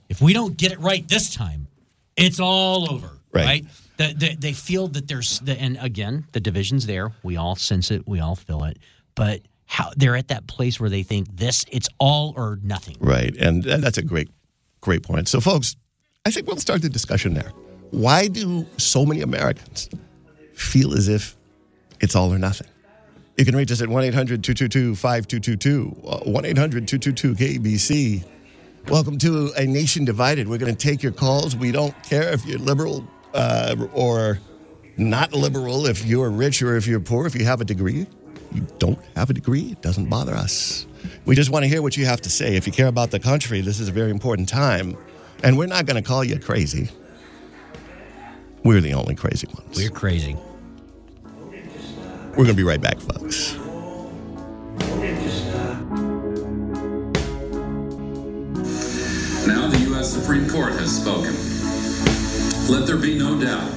If 0.09 0.21
we 0.21 0.33
don't 0.33 0.55
get 0.57 0.71
it 0.71 0.79
right 0.79 1.07
this 1.07 1.33
time, 1.33 1.67
it's 2.15 2.39
all 2.39 2.91
over. 2.93 3.09
Right. 3.31 3.45
Right. 3.45 3.65
That 3.97 4.19
they, 4.19 4.35
they 4.35 4.53
feel 4.53 4.87
that 4.89 5.07
there's 5.07 5.39
the, 5.39 5.59
and 5.59 5.77
again 5.79 6.25
the 6.31 6.39
division's 6.39 6.85
there. 6.85 7.11
We 7.21 7.37
all 7.37 7.55
sense 7.55 7.91
it. 7.91 8.07
We 8.07 8.19
all 8.19 8.35
feel 8.35 8.63
it. 8.63 8.79
But 9.15 9.41
how 9.65 9.91
they're 9.95 10.15
at 10.15 10.27
that 10.29 10.47
place 10.47 10.79
where 10.79 10.89
they 10.89 11.03
think 11.03 11.27
this 11.35 11.65
it's 11.71 11.89
all 11.99 12.33
or 12.35 12.59
nothing. 12.63 12.97
Right, 12.99 13.35
and 13.37 13.63
that's 13.63 13.97
a 13.97 14.03
great 14.03 14.29
great 14.81 15.03
point. 15.03 15.27
So, 15.27 15.39
folks, 15.39 15.75
I 16.25 16.31
think 16.31 16.47
we'll 16.47 16.57
start 16.57 16.81
the 16.81 16.89
discussion 16.89 17.33
there. 17.33 17.51
Why 17.91 18.27
do 18.27 18.65
so 18.77 19.05
many 19.05 19.21
Americans 19.21 19.89
feel 20.53 20.93
as 20.93 21.07
if 21.07 21.35
it's 21.99 22.15
all 22.15 22.33
or 22.33 22.39
nothing? 22.39 22.67
You 23.37 23.45
can 23.45 23.55
reach 23.55 23.71
us 23.71 23.81
at 23.81 23.89
1 23.89 24.03
800 24.03 24.43
222 24.43 24.95
5222, 24.95 26.07
uh, 26.07 26.31
1 26.31 26.45
800 26.45 26.87
222 26.87 27.59
KBC. 27.59 28.23
Welcome 28.89 29.17
to 29.19 29.51
A 29.57 29.65
Nation 29.65 30.05
Divided. 30.05 30.47
We're 30.47 30.57
going 30.57 30.75
to 30.75 30.77
take 30.77 31.01
your 31.01 31.13
calls. 31.13 31.55
We 31.55 31.71
don't 31.71 31.95
care 32.03 32.31
if 32.31 32.45
you're 32.45 32.59
liberal 32.59 33.07
uh, 33.33 33.75
or 33.93 34.39
not 34.97 35.33
liberal, 35.33 35.85
if 35.85 36.05
you're 36.05 36.29
rich 36.29 36.61
or 36.61 36.75
if 36.75 36.87
you're 36.87 36.99
poor, 36.99 37.25
if 37.25 37.35
you 37.35 37.45
have 37.45 37.61
a 37.61 37.65
degree. 37.65 38.05
You 38.53 38.67
don't 38.77 38.99
have 39.15 39.31
a 39.31 39.33
degree, 39.33 39.71
it 39.71 39.81
doesn't 39.81 40.09
bother 40.09 40.35
us. 40.35 40.85
We 41.25 41.35
just 41.35 41.49
want 41.49 41.63
to 41.63 41.69
hear 41.69 41.81
what 41.81 41.97
you 41.97 42.05
have 42.05 42.21
to 42.21 42.29
say. 42.29 42.55
If 42.55 42.67
you 42.67 42.73
care 42.73 42.87
about 42.87 43.09
the 43.09 43.19
country, 43.19 43.61
this 43.61 43.79
is 43.79 43.87
a 43.87 43.91
very 43.91 44.11
important 44.11 44.47
time. 44.47 44.95
And 45.43 45.57
we're 45.57 45.67
not 45.67 45.85
going 45.85 46.01
to 46.01 46.07
call 46.07 46.23
you 46.23 46.39
crazy. 46.39 46.89
We're 48.63 48.79
the 48.79 48.93
only 48.93 49.15
crazy 49.15 49.47
ones. 49.47 49.75
We're 49.75 49.89
crazy. 49.89 50.37
We're 52.29 52.45
going 52.45 52.47
to 52.47 52.53
be 52.53 52.63
right 52.63 52.81
back, 52.81 52.99
folks. 52.99 53.55
Now 59.45 59.67
the 59.67 59.85
U.S. 59.89 60.13
Supreme 60.13 60.49
Court 60.49 60.73
has 60.73 61.01
spoken. 61.01 61.35
Let 62.69 62.87
there 62.87 62.97
be 62.97 63.17
no 63.17 63.39
doubt. 63.39 63.69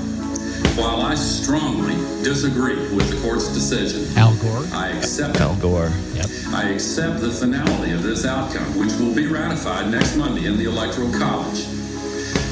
While 0.76 1.00
I 1.02 1.14
strongly 1.14 1.94
disagree 2.22 2.76
with 2.94 3.10
the 3.10 3.20
court's 3.26 3.48
decision, 3.52 4.06
Al 4.16 4.34
Gore. 4.36 4.64
I 4.72 4.88
accept 4.90 5.40
Al 5.40 5.56
Gore. 5.56 5.90
Yep. 6.14 6.26
I 6.48 6.68
accept 6.70 7.20
the 7.20 7.30
finality 7.30 7.92
of 7.92 8.02
this 8.02 8.24
outcome, 8.24 8.78
which 8.78 8.92
will 8.94 9.14
be 9.14 9.26
ratified 9.26 9.90
next 9.90 10.16
Monday 10.16 10.46
in 10.46 10.56
the 10.56 10.64
Electoral 10.64 11.10
College. 11.12 11.64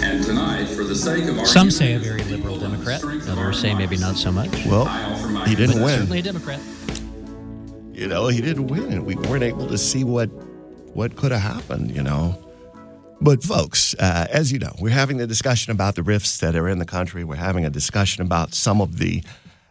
And 0.02 0.22
tonight, 0.24 0.66
for 0.66 0.84
the 0.84 0.94
sake 0.94 1.24
of 1.24 1.38
our 1.38 1.46
Some 1.46 1.70
say 1.70 1.94
a 1.94 1.98
very 1.98 2.22
liberal 2.24 2.58
Democrat. 2.58 3.00
strength 3.00 3.28
of 3.28 3.38
our 3.38 3.44
Others 3.46 3.60
say 3.60 3.74
maybe 3.74 3.96
not 3.96 4.16
so 4.16 4.30
much. 4.32 4.50
Well, 4.66 4.86
I 4.86 5.02
offer 5.04 5.28
my 5.28 5.46
he 5.48 5.54
didn't 5.54 5.80
win. 5.82 5.98
certainly 6.00 6.18
a 6.18 6.22
Democrat. 6.22 6.60
You 7.92 8.08
know, 8.08 8.26
he 8.28 8.40
didn't 8.40 8.66
win, 8.66 8.92
and 8.92 9.06
we 9.06 9.14
weren't 9.14 9.44
able 9.44 9.66
to 9.68 9.78
see 9.78 10.02
what 10.04 10.26
what 10.94 11.16
could 11.16 11.32
have 11.32 11.40
happened. 11.40 11.94
You 11.94 12.02
know, 12.02 12.36
but 13.20 13.42
folks, 13.42 13.94
uh, 13.98 14.27
as 14.31 14.53
you 14.53 14.59
know, 14.59 14.72
we're 14.81 14.90
having 14.90 15.20
a 15.20 15.27
discussion 15.27 15.72
about 15.72 15.94
the 15.94 16.03
rifts 16.03 16.38
that 16.38 16.55
are 16.57 16.68
in 16.68 16.79
the 16.79 16.85
country. 16.85 17.24
We're 17.24 17.37
having 17.37 17.64
a 17.64 17.70
discussion 17.70 18.22
about 18.22 18.55
some 18.55 18.81
of 18.81 18.98
the 18.98 19.22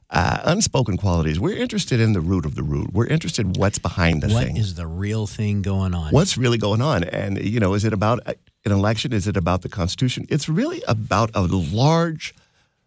uh, 0.09 0.41
unspoken 0.45 0.97
qualities. 0.97 1.39
We're 1.39 1.57
interested 1.57 1.99
in 1.99 2.13
the 2.13 2.21
root 2.21 2.45
of 2.45 2.55
the 2.55 2.63
root. 2.63 2.93
We're 2.93 3.07
interested 3.07 3.45
in 3.47 3.53
what's 3.53 3.79
behind 3.79 4.21
the 4.21 4.31
What 4.33 4.45
thing. 4.45 4.57
is 4.57 4.75
the 4.75 4.85
real 4.87 5.25
thing 5.27 5.61
going 5.61 5.93
on? 5.95 6.11
what's 6.11 6.37
really 6.37 6.57
going 6.59 6.81
on 6.81 7.03
and 7.05 7.43
you 7.43 7.59
know 7.59 7.73
is 7.73 7.83
it 7.83 7.93
about 7.93 8.19
an 8.27 8.71
election 8.71 9.11
is 9.11 9.27
it 9.27 9.35
about 9.37 9.61
the 9.63 9.69
constitution 9.69 10.25
it's 10.29 10.47
really 10.47 10.83
about 10.87 11.31
a 11.33 11.41
large 11.41 12.35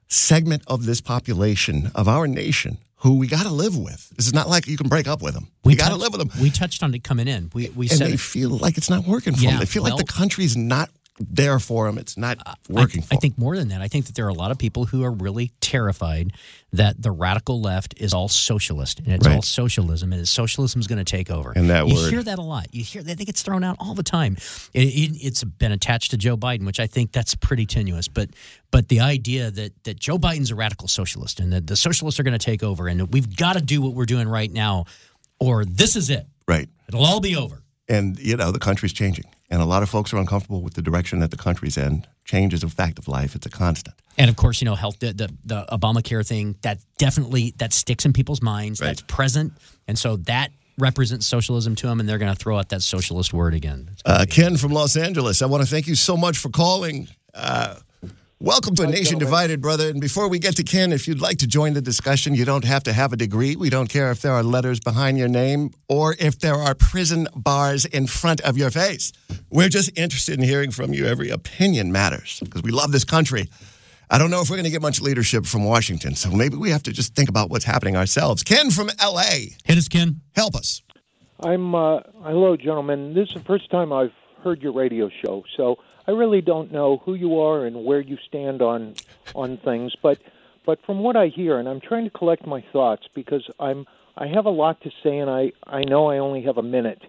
segment 0.08 0.62
of 0.68 0.86
this 0.86 1.00
population 1.00 1.90
of 1.96 2.06
our 2.06 2.26
nation 2.28 2.78
who 3.00 3.18
we 3.18 3.26
got 3.26 3.42
to 3.44 3.50
live 3.50 3.76
with 3.76 4.08
this 4.16 4.26
is 4.26 4.32
not 4.34 4.48
like 4.48 4.66
you 4.66 4.76
can 4.76 4.88
break 4.88 5.06
up 5.06 5.22
with 5.22 5.34
them 5.34 5.48
we, 5.64 5.74
got 5.76 5.90
to 5.90 5.96
live 5.96 6.12
with 6.12 6.20
them 6.20 6.30
We 6.42 6.50
touched 6.50 6.82
on 6.82 6.94
it 6.94 7.02
coming 7.04 7.28
in. 7.28 7.50
We 7.54 7.68
we 7.70 7.88
and 7.88 7.98
said 7.98 8.08
they 8.08 8.14
it. 8.14 8.20
feel 8.20 8.50
like 8.50 8.76
it's 8.78 8.88
not 8.90 9.06
working 9.06 9.34
for 9.34 9.42
Yeah, 9.42 9.50
them 9.52 9.60
they 9.60 9.66
feel 9.66 9.82
like 9.82 9.90
well- 9.92 9.98
the 9.98 10.04
country's 10.12 10.56
not 10.56 10.90
there 11.18 11.58
for 11.58 11.86
them 11.86 11.96
it's 11.96 12.16
not 12.18 12.36
I, 12.44 12.54
working 12.68 13.00
for 13.02 13.14
I 13.14 13.16
think 13.16 13.38
more 13.38 13.56
than 13.56 13.68
that. 13.68 13.80
I 13.80 13.88
think 13.88 14.04
that 14.06 14.14
there 14.14 14.26
are 14.26 14.30
a 14.30 14.34
lot 14.34 14.50
of 14.50 14.58
people 14.58 14.84
who 14.84 15.02
are 15.02 15.10
really 15.10 15.50
terrified 15.62 16.32
that 16.72 17.00
the 17.00 17.10
radical 17.10 17.60
left 17.62 17.94
is 17.96 18.12
all 18.12 18.28
socialist 18.28 18.98
and 19.00 19.08
it's 19.14 19.26
Right. 19.26 19.36
all 19.36 19.40
socialism 19.42 20.12
and 20.12 20.28
socialism 20.28 20.78
is 20.80 20.86
going 20.86 20.98
to 20.98 21.04
take 21.10 21.30
over. 21.30 21.52
And 21.56 21.70
that 21.70 21.88
you 21.88 21.94
word. 21.94 22.10
hear 22.12 22.22
that 22.22 22.38
a 22.38 22.42
lot. 22.42 22.66
You 22.74 22.84
hear 22.84 23.02
that 23.02 23.18
it 23.18 23.24
gets 23.24 23.40
thrown 23.42 23.64
out 23.64 23.76
all 23.80 23.94
the 23.94 24.02
time. 24.02 24.36
It, 24.74 24.80
it, 24.88 25.16
it's 25.26 25.42
been 25.42 25.72
attached 25.72 26.10
to 26.10 26.18
Joe 26.18 26.36
Biden, 26.36 26.66
which 26.66 26.80
I 26.80 26.86
think 26.86 27.12
that's 27.12 27.34
pretty 27.34 27.64
tenuous. 27.64 28.08
But 28.08 28.30
but 28.70 28.88
the 28.88 29.00
idea 29.00 29.50
that 29.50 29.72
that 29.84 29.98
Joe 29.98 30.18
Biden's 30.18 30.50
a 30.50 30.54
radical 30.54 30.86
socialist 30.86 31.40
and 31.40 31.50
that 31.52 31.66
the 31.66 31.76
socialists 31.76 32.20
are 32.20 32.24
going 32.24 32.38
to 32.38 32.44
take 32.44 32.62
over 32.62 32.88
and 32.88 33.00
that 33.00 33.06
we've 33.06 33.36
got 33.36 33.54
to 33.54 33.62
do 33.62 33.80
what 33.80 33.94
we're 33.94 34.04
doing 34.04 34.28
right 34.28 34.52
now, 34.52 34.84
or 35.40 35.64
this 35.64 35.96
is 35.96 36.10
it. 36.10 36.26
right 36.46 36.68
It'll 36.88 37.04
all 37.06 37.20
be 37.20 37.36
over. 37.36 37.62
and 37.88 38.18
you 38.18 38.36
know 38.36 38.50
the 38.52 38.58
country's 38.58 38.92
changing 38.92 39.24
and 39.50 39.62
a 39.62 39.64
lot 39.64 39.82
of 39.82 39.88
folks 39.88 40.12
are 40.12 40.18
uncomfortable 40.18 40.62
with 40.62 40.74
the 40.74 40.82
direction 40.82 41.20
that 41.20 41.30
the 41.30 41.36
country's 41.36 41.76
in. 41.76 42.06
Change 42.24 42.54
is 42.54 42.62
a 42.62 42.68
fact 42.68 42.98
of 42.98 43.08
life; 43.08 43.34
it's 43.34 43.46
a 43.46 43.50
constant. 43.50 43.96
And 44.18 44.30
of 44.30 44.36
course, 44.36 44.60
you 44.60 44.64
know, 44.64 44.74
health 44.74 44.98
the, 44.98 45.12
the 45.12 45.32
the 45.44 45.66
Obamacare 45.70 46.26
thing 46.26 46.56
that 46.62 46.78
definitely 46.98 47.54
that 47.58 47.72
sticks 47.72 48.04
in 48.04 48.12
people's 48.12 48.42
minds. 48.42 48.80
Right. 48.80 48.88
That's 48.88 49.02
present, 49.02 49.52
and 49.86 49.98
so 49.98 50.16
that 50.16 50.50
represents 50.78 51.26
socialism 51.26 51.74
to 51.76 51.86
them, 51.86 52.00
and 52.00 52.08
they're 52.08 52.18
going 52.18 52.32
to 52.32 52.38
throw 52.38 52.58
out 52.58 52.68
that 52.70 52.82
socialist 52.82 53.32
word 53.32 53.54
again. 53.54 53.90
Uh, 54.04 54.26
Ken 54.28 54.56
from 54.56 54.72
Los 54.72 54.96
Angeles, 54.96 55.42
I 55.42 55.46
want 55.46 55.62
to 55.62 55.68
thank 55.68 55.86
you 55.86 55.94
so 55.94 56.16
much 56.16 56.38
for 56.38 56.50
calling. 56.50 57.08
Uh, 57.34 57.76
welcome 58.40 58.74
to 58.76 58.82
a 58.82 58.86
nation 58.86 59.18
divided, 59.18 59.60
brother. 59.60 59.88
And 59.88 60.00
before 60.00 60.28
we 60.28 60.38
get 60.38 60.56
to 60.56 60.62
Ken, 60.62 60.92
if 60.92 61.08
you'd 61.08 61.20
like 61.20 61.38
to 61.38 61.46
join 61.46 61.72
the 61.74 61.80
discussion, 61.80 62.34
you 62.34 62.44
don't 62.44 62.64
have 62.64 62.82
to 62.84 62.92
have 62.92 63.12
a 63.12 63.16
degree. 63.16 63.56
We 63.56 63.70
don't 63.70 63.88
care 63.88 64.10
if 64.10 64.22
there 64.22 64.32
are 64.32 64.42
letters 64.42 64.80
behind 64.80 65.18
your 65.18 65.28
name 65.28 65.70
or 65.88 66.16
if 66.18 66.38
there 66.38 66.54
are 66.54 66.74
prison 66.74 67.28
bars 67.34 67.84
in 67.84 68.06
front 68.06 68.40
of 68.42 68.56
your 68.56 68.70
face. 68.70 69.12
We're 69.50 69.68
just 69.68 69.96
interested 69.98 70.38
in 70.38 70.44
hearing 70.44 70.70
from 70.70 70.92
you. 70.92 71.06
Every 71.06 71.30
opinion 71.30 71.92
matters 71.92 72.40
because 72.44 72.62
we 72.62 72.70
love 72.70 72.92
this 72.92 73.04
country. 73.04 73.48
I 74.08 74.18
don't 74.18 74.30
know 74.30 74.40
if 74.40 74.48
we're 74.50 74.56
going 74.56 74.64
to 74.64 74.70
get 74.70 74.82
much 74.82 75.00
leadership 75.00 75.46
from 75.46 75.64
Washington, 75.64 76.14
so 76.14 76.30
maybe 76.30 76.56
we 76.56 76.70
have 76.70 76.82
to 76.84 76.92
just 76.92 77.16
think 77.16 77.28
about 77.28 77.50
what's 77.50 77.64
happening 77.64 77.96
ourselves. 77.96 78.44
Ken 78.44 78.70
from 78.70 78.88
LA, 79.02 79.50
Hit 79.64 79.78
us, 79.78 79.88
Ken. 79.88 80.20
help 80.36 80.54
us. 80.54 80.82
I'm 81.40 81.74
uh, 81.74 82.00
hello, 82.22 82.56
gentlemen. 82.56 83.14
This 83.14 83.28
is 83.28 83.34
the 83.34 83.40
first 83.40 83.68
time 83.68 83.92
I've 83.92 84.12
heard 84.44 84.62
your 84.62 84.72
radio 84.72 85.10
show, 85.24 85.42
so 85.56 85.76
I 86.06 86.12
really 86.12 86.40
don't 86.40 86.72
know 86.72 86.98
who 86.98 87.14
you 87.14 87.40
are 87.40 87.66
and 87.66 87.84
where 87.84 88.00
you 88.00 88.16
stand 88.28 88.62
on 88.62 88.94
on 89.34 89.56
things. 89.58 89.94
But 90.00 90.18
but 90.64 90.84
from 90.84 91.00
what 91.00 91.16
I 91.16 91.28
hear, 91.28 91.58
and 91.58 91.68
I'm 91.68 91.80
trying 91.80 92.04
to 92.04 92.10
collect 92.10 92.46
my 92.46 92.62
thoughts 92.72 93.08
because 93.14 93.48
I'm 93.58 93.86
I 94.16 94.26
have 94.28 94.46
a 94.46 94.50
lot 94.50 94.80
to 94.82 94.90
say, 95.02 95.18
and 95.18 95.30
I 95.30 95.52
I 95.66 95.84
know 95.84 96.10
I 96.10 96.18
only 96.18 96.42
have 96.42 96.58
a 96.58 96.62
minute. 96.62 97.02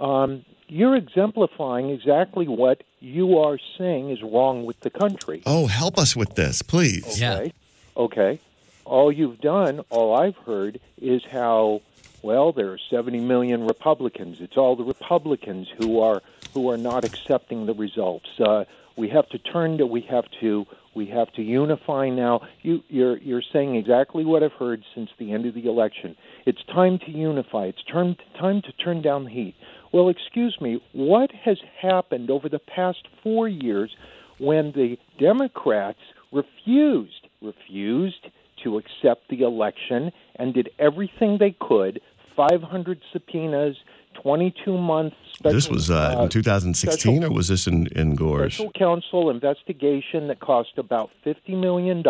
Um, 0.00 0.44
you're 0.68 0.96
exemplifying 0.96 1.90
exactly 1.90 2.46
what 2.46 2.82
you 3.00 3.38
are 3.38 3.58
saying 3.78 4.10
is 4.10 4.22
wrong 4.22 4.64
with 4.64 4.78
the 4.80 4.90
country. 4.90 5.42
Oh, 5.46 5.66
help 5.66 5.98
us 5.98 6.14
with 6.14 6.34
this, 6.34 6.62
please. 6.62 7.20
Yeah. 7.20 7.34
Okay. 7.38 7.52
Okay. 7.96 8.40
All 8.84 9.12
you've 9.12 9.40
done, 9.40 9.80
all 9.90 10.14
I've 10.14 10.36
heard, 10.36 10.80
is 11.00 11.22
how 11.24 11.82
well 12.28 12.52
there 12.52 12.70
are 12.70 12.78
70 12.90 13.20
million 13.20 13.66
Republicans. 13.66 14.36
It's 14.40 14.58
all 14.58 14.76
the 14.76 14.84
Republicans 14.84 15.66
who 15.78 16.00
are 16.00 16.20
who 16.52 16.68
are 16.68 16.76
not 16.76 17.02
accepting 17.02 17.64
the 17.64 17.72
results. 17.72 18.28
Uh, 18.38 18.64
we 18.98 19.08
have 19.08 19.26
to 19.30 19.38
turn 19.38 19.78
to 19.78 19.86
we 19.86 20.02
have 20.10 20.26
to 20.42 20.66
we 20.94 21.06
have 21.06 21.32
to 21.32 21.42
unify 21.42 22.10
now. 22.10 22.42
You 22.60 22.82
you're 22.90 23.16
you're 23.16 23.48
saying 23.50 23.76
exactly 23.76 24.26
what 24.26 24.42
I've 24.42 24.52
heard 24.52 24.84
since 24.94 25.08
the 25.18 25.32
end 25.32 25.46
of 25.46 25.54
the 25.54 25.66
election. 25.70 26.16
It's 26.44 26.62
time 26.64 26.98
to 27.06 27.10
unify. 27.10 27.64
It's 27.64 27.84
time 27.84 28.60
to 28.60 28.72
turn 28.84 29.00
down 29.00 29.24
the 29.24 29.30
heat. 29.30 29.54
Well, 29.90 30.10
excuse 30.10 30.54
me, 30.60 30.82
what 30.92 31.30
has 31.32 31.56
happened 31.80 32.30
over 32.30 32.50
the 32.50 32.58
past 32.58 33.08
4 33.22 33.48
years 33.48 33.90
when 34.38 34.72
the 34.72 34.98
Democrats 35.18 36.04
refused 36.30 37.26
refused 37.40 38.26
to 38.64 38.76
accept 38.76 39.28
the 39.30 39.40
election 39.42 40.10
and 40.36 40.52
did 40.52 40.68
everything 40.78 41.38
they 41.38 41.56
could 41.58 42.00
500 42.38 43.00
subpoenas 43.12 43.76
22 44.22 44.78
months 44.78 45.16
special, 45.34 45.54
This 45.54 45.68
was 45.68 45.90
uh, 45.90 46.20
in 46.22 46.28
2016, 46.28 47.16
special- 47.16 47.24
or 47.24 47.34
was 47.34 47.48
this 47.48 47.66
in, 47.66 47.88
in 47.88 48.14
Gore's? 48.14 48.54
special 48.54 48.70
counsel 48.72 49.28
investigation 49.28 50.28
that 50.28 50.38
cost 50.38 50.70
about 50.76 51.10
$50 51.26 51.58
million, 51.60 52.02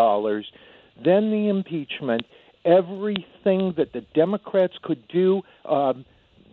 then 1.03 1.31
the 1.31 1.49
impeachment, 1.49 2.27
everything 2.65 3.73
that 3.79 3.93
the 3.95 4.03
Democrats 4.15 4.75
could 4.83 5.09
do. 5.09 5.43
Um, 5.65 6.05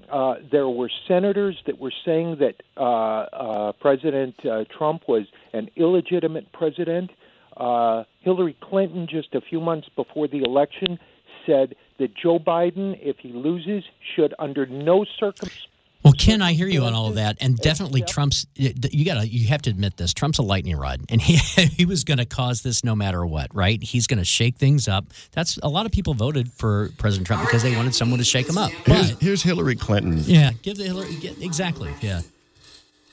uh, 0.09 0.35
there 0.51 0.69
were 0.69 0.89
senators 1.07 1.57
that 1.65 1.79
were 1.79 1.93
saying 2.05 2.37
that 2.39 2.61
uh, 2.77 2.81
uh, 2.83 3.71
President 3.73 4.35
uh, 4.45 4.63
Trump 4.77 5.03
was 5.07 5.25
an 5.51 5.69
illegitimate 5.75 6.51
president. 6.53 7.09
Uh, 7.57 8.03
Hillary 8.21 8.55
Clinton, 8.61 9.07
just 9.09 9.33
a 9.33 9.41
few 9.41 9.59
months 9.59 9.89
before 9.95 10.27
the 10.27 10.43
election, 10.43 10.99
said 11.45 11.75
that 11.97 12.15
Joe 12.15 12.39
Biden, 12.39 12.97
if 13.01 13.17
he 13.19 13.31
loses, 13.31 13.83
should 14.15 14.33
under 14.39 14.65
no 14.65 15.05
circumstances 15.17 15.67
Well, 16.03 16.13
Ken, 16.13 16.41
I 16.41 16.53
hear 16.53 16.67
you 16.67 16.83
on 16.83 16.93
all 16.93 17.07
of 17.07 17.15
that, 17.15 17.37
and 17.41 17.57
definitely 17.57 18.03
Trump's. 18.03 18.45
You 18.55 19.05
got 19.05 19.21
to, 19.21 19.27
you 19.27 19.47
have 19.47 19.63
to 19.63 19.71
admit 19.71 19.97
this. 19.97 20.13
Trump's 20.13 20.37
a 20.37 20.43
lightning 20.43 20.75
rod, 20.77 21.01
and 21.09 21.19
he 21.19 21.37
he 21.65 21.85
was 21.85 22.03
going 22.03 22.19
to 22.19 22.25
cause 22.25 22.61
this 22.61 22.83
no 22.83 22.95
matter 22.95 23.25
what, 23.25 23.53
right? 23.55 23.81
He's 23.81 24.05
going 24.05 24.19
to 24.19 24.25
shake 24.25 24.57
things 24.57 24.87
up. 24.87 25.05
That's 25.31 25.57
a 25.63 25.67
lot 25.67 25.87
of 25.87 25.91
people 25.91 26.13
voted 26.13 26.51
for 26.51 26.89
President 26.99 27.25
Trump 27.25 27.41
because 27.43 27.63
they 27.63 27.75
wanted 27.75 27.95
someone 27.95 28.19
to 28.19 28.25
shake 28.25 28.47
him 28.47 28.57
up. 28.57 28.69
Here's, 28.85 29.11
But 29.13 29.21
here's 29.21 29.41
Hillary 29.41 29.75
Clinton. 29.75 30.19
yeah, 30.25 30.51
give 30.61 30.77
the 30.77 30.83
Hillary 30.83 31.15
get, 31.15 31.41
exactly. 31.41 31.91
Yeah, 32.01 32.21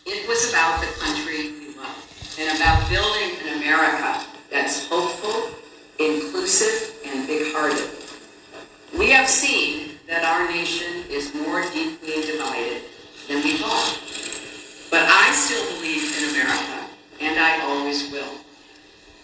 It 0.04 0.28
was 0.28 0.50
about 0.50 0.80
the 0.82 0.88
country 1.00 1.52
we 1.52 1.74
love 1.78 2.36
and 2.38 2.58
about 2.58 2.90
building 2.90 3.30
an 3.46 3.56
America 3.62 4.26
that's 4.50 4.86
hopeful, 4.88 5.56
inclusive, 5.98 6.94
and 7.06 7.26
big 7.26 7.54
hearted. 7.54 8.01
We 8.98 9.10
have 9.10 9.28
seen 9.28 9.98
that 10.06 10.24
our 10.24 10.48
nation 10.50 11.04
is 11.10 11.34
more 11.34 11.62
deeply 11.72 12.22
divided 12.22 12.82
than 13.28 13.42
we 13.42 13.56
thought. 13.56 13.98
But 14.90 15.08
I 15.08 15.32
still 15.32 15.64
believe 15.76 16.12
in 16.18 16.30
America, 16.30 16.88
and 17.20 17.38
I 17.40 17.60
always 17.62 18.10
will. 18.10 18.34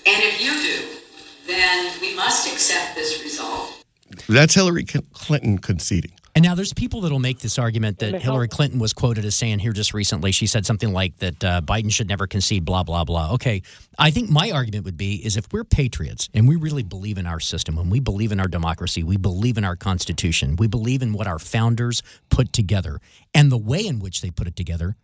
And 0.06 0.22
if 0.24 0.40
you 0.40 0.52
do, 0.62 0.98
then 1.46 1.92
we 2.00 2.14
must 2.16 2.50
accept 2.50 2.94
this 2.94 3.22
result 3.22 3.84
That's 4.28 4.54
Hillary 4.54 4.84
Clinton 4.84 5.58
conceding. 5.58 6.12
And 6.38 6.44
now 6.44 6.54
there's 6.54 6.72
people 6.72 7.00
that'll 7.00 7.18
make 7.18 7.40
this 7.40 7.58
argument 7.58 7.98
that 7.98 8.22
Hillary 8.22 8.46
Clinton 8.46 8.78
was 8.78 8.92
quoted 8.92 9.24
as 9.24 9.34
saying 9.34 9.58
here 9.58 9.72
just 9.72 9.92
recently. 9.92 10.30
She 10.30 10.46
said 10.46 10.64
something 10.64 10.92
like 10.92 11.16
that 11.16 11.42
uh, 11.42 11.60
Biden 11.62 11.92
should 11.92 12.06
never 12.06 12.28
concede. 12.28 12.64
Blah 12.64 12.84
blah 12.84 13.02
blah. 13.02 13.32
Okay, 13.32 13.62
I 13.98 14.12
think 14.12 14.30
my 14.30 14.52
argument 14.52 14.84
would 14.84 14.96
be 14.96 15.16
is 15.16 15.36
if 15.36 15.46
we're 15.50 15.64
patriots 15.64 16.28
and 16.32 16.46
we 16.46 16.54
really 16.54 16.84
believe 16.84 17.18
in 17.18 17.26
our 17.26 17.40
system, 17.40 17.74
when 17.74 17.90
we 17.90 17.98
believe 17.98 18.30
in 18.30 18.38
our 18.38 18.46
democracy, 18.46 19.02
we 19.02 19.16
believe 19.16 19.58
in 19.58 19.64
our 19.64 19.74
constitution, 19.74 20.54
we 20.54 20.68
believe 20.68 21.02
in 21.02 21.12
what 21.12 21.26
our 21.26 21.40
founders 21.40 22.04
put 22.30 22.52
together, 22.52 23.00
and 23.34 23.50
the 23.50 23.58
way 23.58 23.84
in 23.84 23.98
which 23.98 24.20
they 24.20 24.30
put 24.30 24.46
it 24.46 24.54
together. 24.54 24.94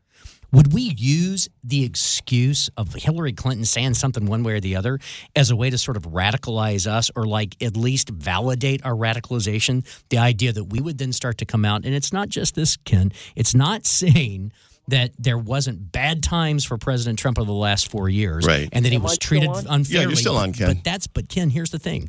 Would 0.55 0.73
we 0.73 0.83
use 0.97 1.49
the 1.65 1.85
excuse 1.85 2.71
of 2.77 2.95
Hillary 2.95 3.33
Clinton 3.33 3.65
saying 3.65 3.95
something 3.95 4.27
one 4.27 4.45
way 4.45 4.53
or 4.55 4.61
the 4.61 4.77
other 4.77 5.01
as 5.35 5.51
a 5.51 5.57
way 5.57 5.69
to 5.69 5.77
sort 5.77 5.97
of 5.97 6.05
radicalize 6.05 6.87
us 6.87 7.11
or 7.17 7.27
like 7.27 7.61
at 7.61 7.77
least 7.77 8.09
validate 8.11 8.85
our 8.85 8.95
radicalization? 8.95 9.85
The 10.11 10.19
idea 10.19 10.53
that 10.53 10.65
we 10.65 10.81
would 10.81 10.99
then 10.99 11.13
start 11.13 11.39
to 11.39 11.45
come 11.45 11.65
out, 11.65 11.85
and 11.85 11.93
it's 11.95 12.13
not 12.13 12.29
just 12.29 12.55
this, 12.55 12.77
Ken, 12.77 13.11
it's 13.35 13.55
not 13.55 13.85
saying 14.01 14.53
that 14.87 15.11
there 15.19 15.39
wasn't 15.39 15.91
bad 15.91 16.23
times 16.23 16.65
for 16.65 16.77
President 16.79 17.19
Trump 17.19 17.39
over 17.39 17.47
the 17.47 17.53
last 17.53 17.91
four 17.91 18.09
years 18.09 18.47
Right. 18.47 18.69
and 18.71 18.85
that 18.85 18.91
he 18.91 18.97
Am 18.97 19.03
was 19.03 19.19
treated 19.19 19.49
on? 19.49 19.67
unfairly. 19.67 20.03
Yeah, 20.05 20.09
you're 20.09 20.17
still 20.17 20.37
on, 20.37 20.53
Ken. 20.53 20.69
But 20.75 20.85
that's 20.85 21.07
but 21.09 21.29
Ken, 21.29 21.51
here's 21.51 21.71
the 21.71 21.79
thing. 21.79 22.09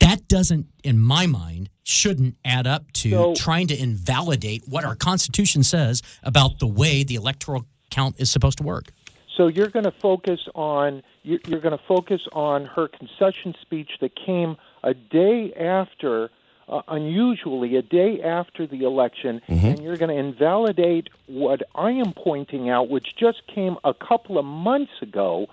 That 0.00 0.28
doesn't, 0.28 0.66
in 0.84 0.98
my 1.00 1.26
mind, 1.26 1.68
shouldn't 1.84 2.36
add 2.44 2.66
up 2.66 2.90
to 2.92 3.10
So- 3.10 3.34
trying 3.34 3.66
to 3.68 3.76
invalidate 3.80 4.62
what 4.68 4.84
our 4.84 4.94
Constitution 4.94 5.62
says 5.62 6.02
about 6.22 6.58
the 6.58 6.66
way 6.66 7.02
the 7.02 7.14
electoral 7.14 7.64
count 7.90 8.16
is 8.18 8.30
supposed 8.30 8.58
to 8.58 8.64
work. 8.64 8.92
So 9.36 9.46
you're 9.48 9.68
going 9.68 9.84
to 9.84 9.90
focus 9.92 10.40
on 10.54 11.02
you're, 11.22 11.40
you're 11.46 11.60
going 11.60 11.76
to 11.76 11.84
focus 11.86 12.20
on 12.32 12.66
her 12.66 12.88
concession 12.88 13.54
speech 13.60 13.92
that 14.00 14.14
came 14.16 14.56
a 14.82 14.92
day 14.92 15.54
after, 15.54 16.30
uh, 16.68 16.82
unusually 16.88 17.76
a 17.76 17.82
day 17.82 18.20
after 18.22 18.66
the 18.66 18.82
election, 18.82 19.40
and 19.48 19.80
you're 19.82 19.96
going 19.96 20.10
to 20.10 20.16
invalidate 20.16 21.08
what 21.26 21.62
I 21.74 21.92
am 21.92 22.12
pointing 22.12 22.68
out, 22.68 22.88
which 22.90 23.14
just 23.16 23.46
came 23.46 23.76
a 23.84 23.94
couple 23.94 24.36
of 24.38 24.44
months 24.44 24.92
ago. 25.00 25.46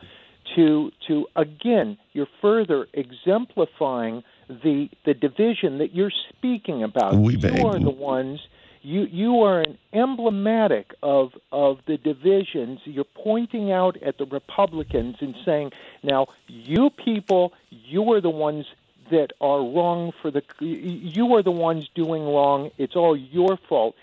To 0.56 0.92
to 1.08 1.28
again, 1.36 1.98
you're 2.14 2.28
further 2.42 2.88
exemplifying 2.94 4.24
the 4.50 4.90
the 5.06 5.14
division 5.14 5.78
that 5.78 5.94
you're 5.94 6.12
speaking 6.30 6.84
about. 6.84 7.14
You 7.14 7.68
are 7.68 7.80
the 7.80 7.90
ones 7.90 8.40
you 8.82 9.08
you 9.12 9.42
are 9.44 9.60
an 9.62 9.78
emblematic 9.94 10.94
of 11.04 11.34
of 11.52 11.80
the 11.86 11.98
divisions. 11.98 12.80
You're 12.86 13.04
pointing 13.04 13.72
out 13.72 14.02
at 14.02 14.18
the 14.18 14.26
Republicans 14.26 15.18
and 15.20 15.36
saying, 15.46 15.72
"Now, 16.04 16.28
you 16.48 16.90
people, 16.90 17.54
you 17.70 18.14
are 18.14 18.22
the 18.22 18.30
ones 18.30 18.66
that 19.12 19.34
are 19.42 19.60
wrong 19.60 20.14
for 20.22 20.32
the. 20.32 20.44
You 20.60 21.36
are 21.36 21.44
the 21.44 21.52
ones 21.52 21.90
doing 21.94 22.24
wrong. 22.24 22.72
It's 22.78 22.96
all 22.96 23.16
your 23.16 23.58
fault." 23.58 23.96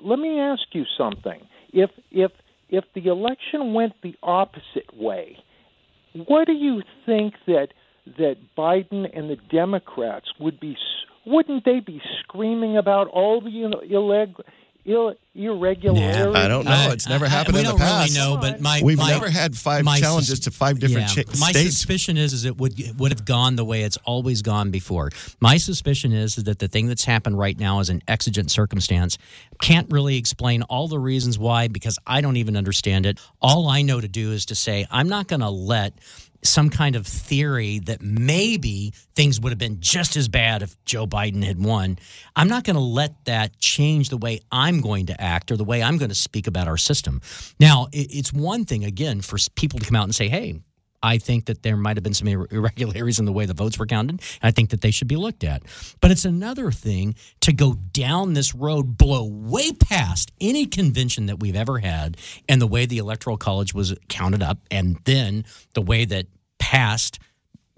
Let 0.00 0.18
me 0.18 0.38
ask 0.40 0.62
you 0.72 0.84
something. 0.96 1.46
If 1.72 1.90
if 2.10 2.32
if 2.68 2.84
the 2.94 3.06
election 3.06 3.72
went 3.72 3.94
the 4.02 4.16
opposite 4.22 4.96
way, 4.96 5.38
what 6.12 6.46
do 6.46 6.52
you 6.52 6.82
think 7.06 7.34
that 7.46 7.72
that 8.16 8.36
Biden 8.56 9.08
and 9.16 9.28
the 9.30 9.36
Democrats 9.50 10.26
would 10.40 10.58
be? 10.60 10.76
Wouldn't 11.26 11.64
they 11.64 11.80
be 11.80 12.00
screaming 12.20 12.76
about 12.78 13.08
all 13.08 13.40
the 13.40 13.50
you 13.50 13.68
illeg, 13.90 14.34
Ill, 14.86 15.14
irregularities. 15.34 16.34
I 16.34 16.48
don't 16.48 16.64
know. 16.64 16.70
I- 16.70 16.92
It's 16.92 17.06
never 17.06 17.26
I- 17.26 17.28
I- 17.28 17.30
happened 17.30 17.54
we 17.56 17.60
in 17.60 17.66
the 17.66 17.72
don't 17.72 17.78
past. 17.80 18.16
really 18.16 18.26
know, 18.26 18.38
but 18.40 18.60
my 18.62 18.80
We've 18.82 18.96
my- 18.96 19.10
never 19.10 19.28
had 19.28 19.54
five 19.54 19.84
my 19.84 20.00
challenges 20.00 20.30
sus- 20.30 20.38
to 20.40 20.50
five 20.50 20.78
different 20.80 21.14
yeah, 21.14 21.24
cha- 21.24 21.30
My 21.38 21.50
states. 21.50 21.74
suspicion 21.76 22.16
is 22.16 22.32
is 22.32 22.46
it 22.46 22.56
would 22.56 22.78
it 22.80 22.96
would 22.96 23.12
have 23.12 23.26
gone 23.26 23.56
the 23.56 23.66
way 23.66 23.82
it's 23.82 23.98
always 24.06 24.40
gone 24.40 24.70
before. 24.70 25.10
My 25.40 25.58
suspicion 25.58 26.12
is 26.12 26.38
is 26.38 26.44
that 26.44 26.58
the 26.58 26.68
thing 26.68 26.86
that's 26.86 27.04
happened 27.04 27.38
right 27.38 27.58
now 27.58 27.80
is 27.80 27.90
an 27.90 28.00
exigent 28.08 28.50
circumstance. 28.50 29.18
Can't 29.60 29.90
really 29.92 30.16
explain 30.16 30.62
all 30.62 30.88
the 30.88 30.98
reasons 30.98 31.38
why 31.38 31.68
because 31.68 31.98
I 32.06 32.22
don't 32.22 32.38
even 32.38 32.56
understand 32.56 33.04
it. 33.04 33.18
All 33.42 33.68
I 33.68 33.82
know 33.82 34.00
to 34.00 34.08
do 34.08 34.32
is 34.32 34.46
to 34.46 34.54
say 34.54 34.86
I'm 34.90 35.08
not 35.10 35.26
going 35.28 35.40
to 35.40 35.50
let 35.50 35.92
some 36.42 36.70
kind 36.70 36.96
of 36.96 37.06
theory 37.06 37.80
that 37.80 38.00
maybe 38.00 38.92
things 39.14 39.40
would 39.40 39.50
have 39.50 39.58
been 39.58 39.80
just 39.80 40.16
as 40.16 40.28
bad 40.28 40.62
if 40.62 40.76
Joe 40.84 41.06
Biden 41.06 41.44
had 41.44 41.62
won. 41.62 41.98
I'm 42.36 42.48
not 42.48 42.64
going 42.64 42.76
to 42.76 42.82
let 42.82 43.24
that 43.24 43.58
change 43.58 44.08
the 44.08 44.16
way 44.16 44.40
I'm 44.52 44.80
going 44.80 45.06
to 45.06 45.20
act 45.20 45.50
or 45.50 45.56
the 45.56 45.64
way 45.64 45.82
I'm 45.82 45.98
going 45.98 46.10
to 46.10 46.14
speak 46.14 46.46
about 46.46 46.68
our 46.68 46.76
system. 46.76 47.20
Now, 47.58 47.88
it's 47.92 48.32
one 48.32 48.64
thing, 48.64 48.84
again, 48.84 49.20
for 49.20 49.36
people 49.56 49.78
to 49.80 49.86
come 49.86 49.96
out 49.96 50.04
and 50.04 50.14
say, 50.14 50.28
hey, 50.28 50.60
I 51.02 51.18
think 51.18 51.46
that 51.46 51.62
there 51.62 51.76
might 51.76 51.96
have 51.96 52.02
been 52.04 52.14
some 52.14 52.26
irregularities 52.28 53.18
in 53.18 53.24
the 53.24 53.32
way 53.32 53.46
the 53.46 53.54
votes 53.54 53.78
were 53.78 53.86
counted. 53.86 54.10
And 54.10 54.20
I 54.42 54.50
think 54.50 54.70
that 54.70 54.80
they 54.80 54.90
should 54.90 55.06
be 55.08 55.16
looked 55.16 55.44
at. 55.44 55.62
But 56.00 56.10
it's 56.10 56.24
another 56.24 56.70
thing 56.72 57.14
to 57.42 57.52
go 57.52 57.74
down 57.74 58.32
this 58.34 58.54
road, 58.54 58.98
blow 58.98 59.24
way 59.24 59.72
past 59.72 60.32
any 60.40 60.66
convention 60.66 61.26
that 61.26 61.38
we've 61.40 61.56
ever 61.56 61.78
had, 61.78 62.16
and 62.48 62.60
the 62.60 62.66
way 62.66 62.86
the 62.86 62.98
Electoral 62.98 63.36
College 63.36 63.72
was 63.74 63.94
counted 64.08 64.42
up, 64.42 64.58
and 64.70 64.98
then 65.04 65.44
the 65.74 65.82
way 65.82 66.04
that 66.04 66.26
past 66.58 67.20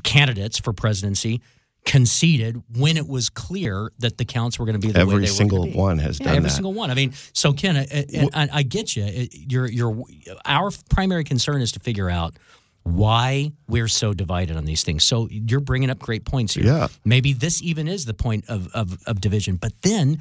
candidates 0.02 0.58
for 0.58 0.72
presidency 0.72 1.42
conceded 1.86 2.62
when 2.76 2.96
it 2.96 3.06
was 3.08 3.30
clear 3.30 3.90
that 3.98 4.18
the 4.18 4.24
counts 4.24 4.58
were 4.58 4.66
going 4.66 4.78
to 4.78 4.86
be 4.86 4.92
the 4.92 4.98
way 5.06 5.14
Every 5.14 5.26
single 5.26 5.66
one 5.70 5.98
has 5.98 6.20
Yeah, 6.20 6.26
done 6.26 6.36
every 6.36 6.48
that. 6.48 6.54
single 6.54 6.74
one. 6.74 6.90
I 6.90 6.94
mean, 6.94 7.12
so 7.32 7.52
Ken, 7.52 7.76
I, 7.76 8.06
I, 8.34 8.48
I 8.52 8.62
get 8.62 8.96
you. 8.96 9.28
Your 9.32 9.66
your 9.66 10.04
our 10.44 10.70
primary 10.90 11.24
concern 11.24 11.62
is 11.62 11.72
to 11.72 11.80
figure 11.80 12.10
out 12.10 12.36
why 12.82 13.52
we're 13.68 13.88
so 13.88 14.14
divided 14.14 14.56
on 14.56 14.64
these 14.64 14.82
things. 14.82 15.04
So 15.04 15.28
you're 15.30 15.60
bringing 15.60 15.90
up 15.90 15.98
great 15.98 16.24
points 16.24 16.54
here. 16.54 16.64
Yeah. 16.64 16.88
Maybe 17.04 17.32
this 17.32 17.62
even 17.62 17.88
is 17.88 18.06
the 18.06 18.14
point 18.14 18.44
of, 18.48 18.68
of, 18.72 18.98
of 19.06 19.20
division. 19.20 19.56
But 19.56 19.72
then, 19.82 20.20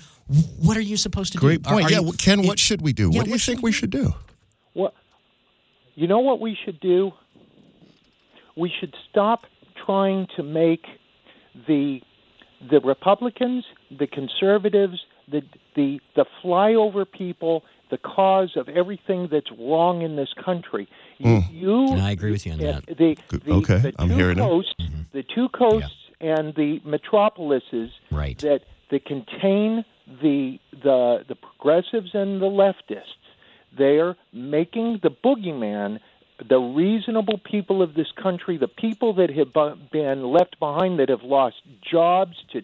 what 0.59 0.75
are 0.77 0.81
you 0.81 0.97
supposed 0.97 1.31
to 1.33 1.37
Great 1.37 1.63
do? 1.63 1.69
Great 1.69 1.73
point. 1.73 1.85
are 1.85 1.91
yeah, 1.91 1.97
you- 1.99 2.03
well, 2.03 2.13
Ken, 2.17 2.39
it- 2.41 2.47
what 2.47 2.59
should 2.59 2.81
we 2.81 2.93
do? 2.93 3.09
Yeah, 3.11 3.19
what 3.19 3.25
do 3.25 3.29
you 3.29 3.35
what 3.35 3.41
think 3.41 3.57
should 3.59 3.63
we 3.63 3.69
we 3.69 3.71
should 3.71 3.89
do? 3.89 4.13
What 4.73 4.93
you 5.95 6.07
know 6.07 6.19
what 6.19 6.39
we 6.39 6.57
should 6.65 6.79
do? 6.79 7.11
We 8.55 8.71
should 8.79 8.93
stop 9.09 9.41
trying 9.85 10.27
to 10.35 10.43
make 10.43 10.85
the 11.67 12.01
the 12.69 12.81
Republicans, 12.81 13.63
the 13.97 14.05
conservatives, 14.07 14.99
the 15.31 15.41
the 15.75 15.99
the 16.15 16.25
flyover 16.43 17.05
people 17.09 17.63
the 17.89 17.97
cause 17.97 18.51
of 18.55 18.69
everything 18.69 19.27
that's 19.31 19.51
wrong 19.57 20.03
in 20.03 20.15
this 20.15 20.29
country. 20.45 20.87
Hmm. 21.19 21.27
You, 21.27 21.41
you 21.51 21.87
And 21.93 22.01
I 22.01 22.11
agree 22.11 22.31
with 22.31 22.45
you 22.45 22.51
on 22.53 22.59
that. 22.59 22.85
The, 22.85 23.17
the, 23.31 23.51
Okay, 23.51 23.77
the 23.79 23.93
I'm 23.97 24.09
two 24.09 24.15
hearing 24.15 24.37
it. 24.37 24.41
coasts, 24.41 24.75
mm-hmm. 24.79 25.01
the 25.11 25.23
two 25.23 25.49
coasts 25.49 25.95
and 26.21 26.53
the 26.55 26.79
metropolises 26.85 27.89
Right. 28.11 28.37
that 28.39 28.61
that 28.91 29.05
contain 29.05 29.85
the 30.21 30.59
the 30.71 31.25
the 31.27 31.35
progressives 31.35 32.11
and 32.13 32.41
the 32.41 32.47
leftists. 32.47 33.03
They're 33.77 34.15
making 34.33 34.99
the 35.03 35.09
boogeyman 35.09 35.99
the 36.47 36.57
reasonable 36.57 37.39
people 37.43 37.81
of 37.81 37.95
this 37.95 38.07
country, 38.21 38.57
the 38.57 38.67
people 38.67 39.13
that 39.15 39.29
have 39.29 39.53
been 39.91 40.23
left 40.23 40.57
behind, 40.59 40.99
that 40.99 41.09
have 41.09 41.23
lost 41.23 41.57
jobs 41.91 42.35
to 42.53 42.61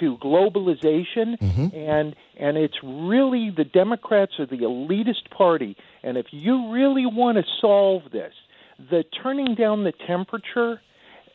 to 0.00 0.16
globalization, 0.18 1.36
and 1.74 2.16
and 2.38 2.56
it's 2.56 2.76
really 2.82 3.50
the 3.50 3.64
Democrats 3.64 4.32
are 4.38 4.46
the 4.46 4.58
elitist 4.58 5.30
party. 5.30 5.76
And 6.02 6.16
if 6.16 6.26
you 6.30 6.72
really 6.72 7.06
want 7.06 7.38
to 7.38 7.44
solve 7.60 8.02
this, 8.12 8.32
the 8.78 9.04
turning 9.22 9.54
down 9.54 9.84
the 9.84 9.92
temperature 10.06 10.80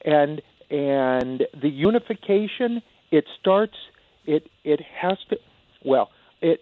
and 0.05 0.41
and 0.69 1.43
the 1.59 1.69
unification, 1.69 2.81
it 3.11 3.25
starts. 3.39 3.75
It 4.25 4.49
it 4.63 4.81
has 5.01 5.17
to. 5.29 5.37
Well, 5.83 6.09
it 6.41 6.61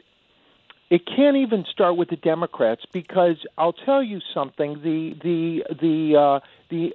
it 0.90 1.02
can't 1.06 1.36
even 1.36 1.66
start 1.72 1.98
with 1.98 2.10
the 2.10 2.16
Democrats 2.16 2.84
because 2.94 3.38
I'll 3.58 3.74
tell 3.74 4.02
you 4.02 4.20
something. 4.34 4.76
The 4.76 5.16
the 5.22 5.76
the 5.82 6.18
uh, 6.18 6.40
the 6.70 6.94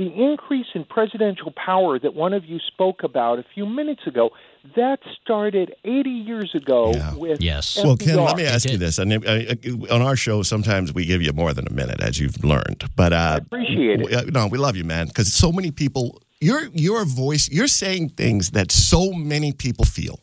the 0.00 0.10
increase 0.30 0.66
in 0.74 0.82
presidential 0.84 1.52
power 1.52 1.98
that 1.98 2.14
one 2.14 2.32
of 2.32 2.42
you 2.46 2.58
spoke 2.72 3.02
about 3.02 3.38
a 3.38 3.44
few 3.54 3.66
minutes 3.66 4.06
ago 4.06 4.30
that 4.74 4.98
started 5.22 5.74
80 5.84 6.10
years 6.10 6.54
ago 6.54 6.92
Yeah. 6.94 7.14
with 7.16 7.40
Yes. 7.42 7.76
Well, 7.84 7.96
Ken, 7.98 8.16
let 8.16 8.36
me 8.36 8.46
ask 8.46 8.64
you 8.70 8.78
this. 8.78 8.98
And 8.98 9.08
uh, 9.12 9.94
on 9.94 10.00
our 10.00 10.16
show, 10.16 10.42
sometimes 10.42 10.94
we 10.94 11.04
give 11.04 11.20
you 11.20 11.32
more 11.34 11.52
than 11.52 11.66
a 11.68 11.72
minute, 11.72 12.00
as 12.00 12.18
you've 12.18 12.42
learned. 12.42 12.80
But 12.96 13.12
uh, 13.12 13.40
appreciate 13.42 14.00
it. 14.00 14.04
w- 14.10 14.16
uh, 14.18 14.22
No, 14.32 14.46
we 14.46 14.56
love 14.58 14.74
you, 14.76 14.84
man. 14.84 15.06
Because 15.08 15.28
so 15.32 15.52
many 15.52 15.70
people, 15.70 16.22
your 16.40 16.62
your 16.72 17.04
voice, 17.04 17.50
you're 17.50 17.74
saying 17.84 18.10
things 18.24 18.50
that 18.52 18.72
so 18.72 19.12
many 19.12 19.52
people 19.52 19.84
feel. 19.84 20.18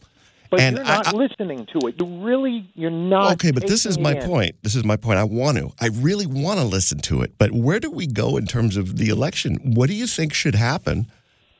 But 0.49 0.61
and 0.61 0.77
you're 0.77 0.85
not 0.85 1.07
I- 1.07 1.11
listening 1.11 1.67
to 1.73 1.87
it. 1.87 1.95
You 1.99 2.23
really, 2.23 2.69
you're 2.75 2.89
not. 2.89 3.33
Okay, 3.33 3.51
but 3.51 3.67
this 3.67 3.85
is 3.85 3.97
my 3.99 4.13
in. 4.15 4.23
point. 4.23 4.55
This 4.63 4.75
is 4.75 4.83
my 4.83 4.95
point. 4.95 5.19
I 5.19 5.23
want 5.23 5.57
to. 5.57 5.71
I 5.79 5.87
really 5.87 6.25
want 6.25 6.59
to 6.59 6.65
listen 6.65 6.99
to 6.99 7.21
it. 7.21 7.33
But 7.37 7.51
where 7.51 7.79
do 7.79 7.91
we 7.91 8.07
go 8.07 8.37
in 8.37 8.45
terms 8.45 8.77
of 8.77 8.97
the 8.97 9.09
election? 9.09 9.57
What 9.63 9.87
do 9.89 9.95
you 9.95 10.07
think 10.07 10.33
should 10.33 10.55
happen 10.55 11.07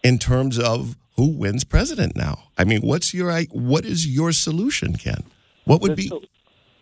in 0.03 0.17
terms 0.19 0.57
of 0.57 0.95
who 1.15 1.27
wins 1.37 1.63
president 1.63 2.15
now? 2.15 2.43
I 2.57 2.63
mean, 2.63 2.81
what's 2.81 3.13
your 3.13 3.41
what 3.51 3.85
is 3.85 4.07
your 4.07 4.31
solution, 4.31 4.95
Ken? 4.95 5.23
What 5.65 5.81
would 5.81 5.95
be 5.95 6.11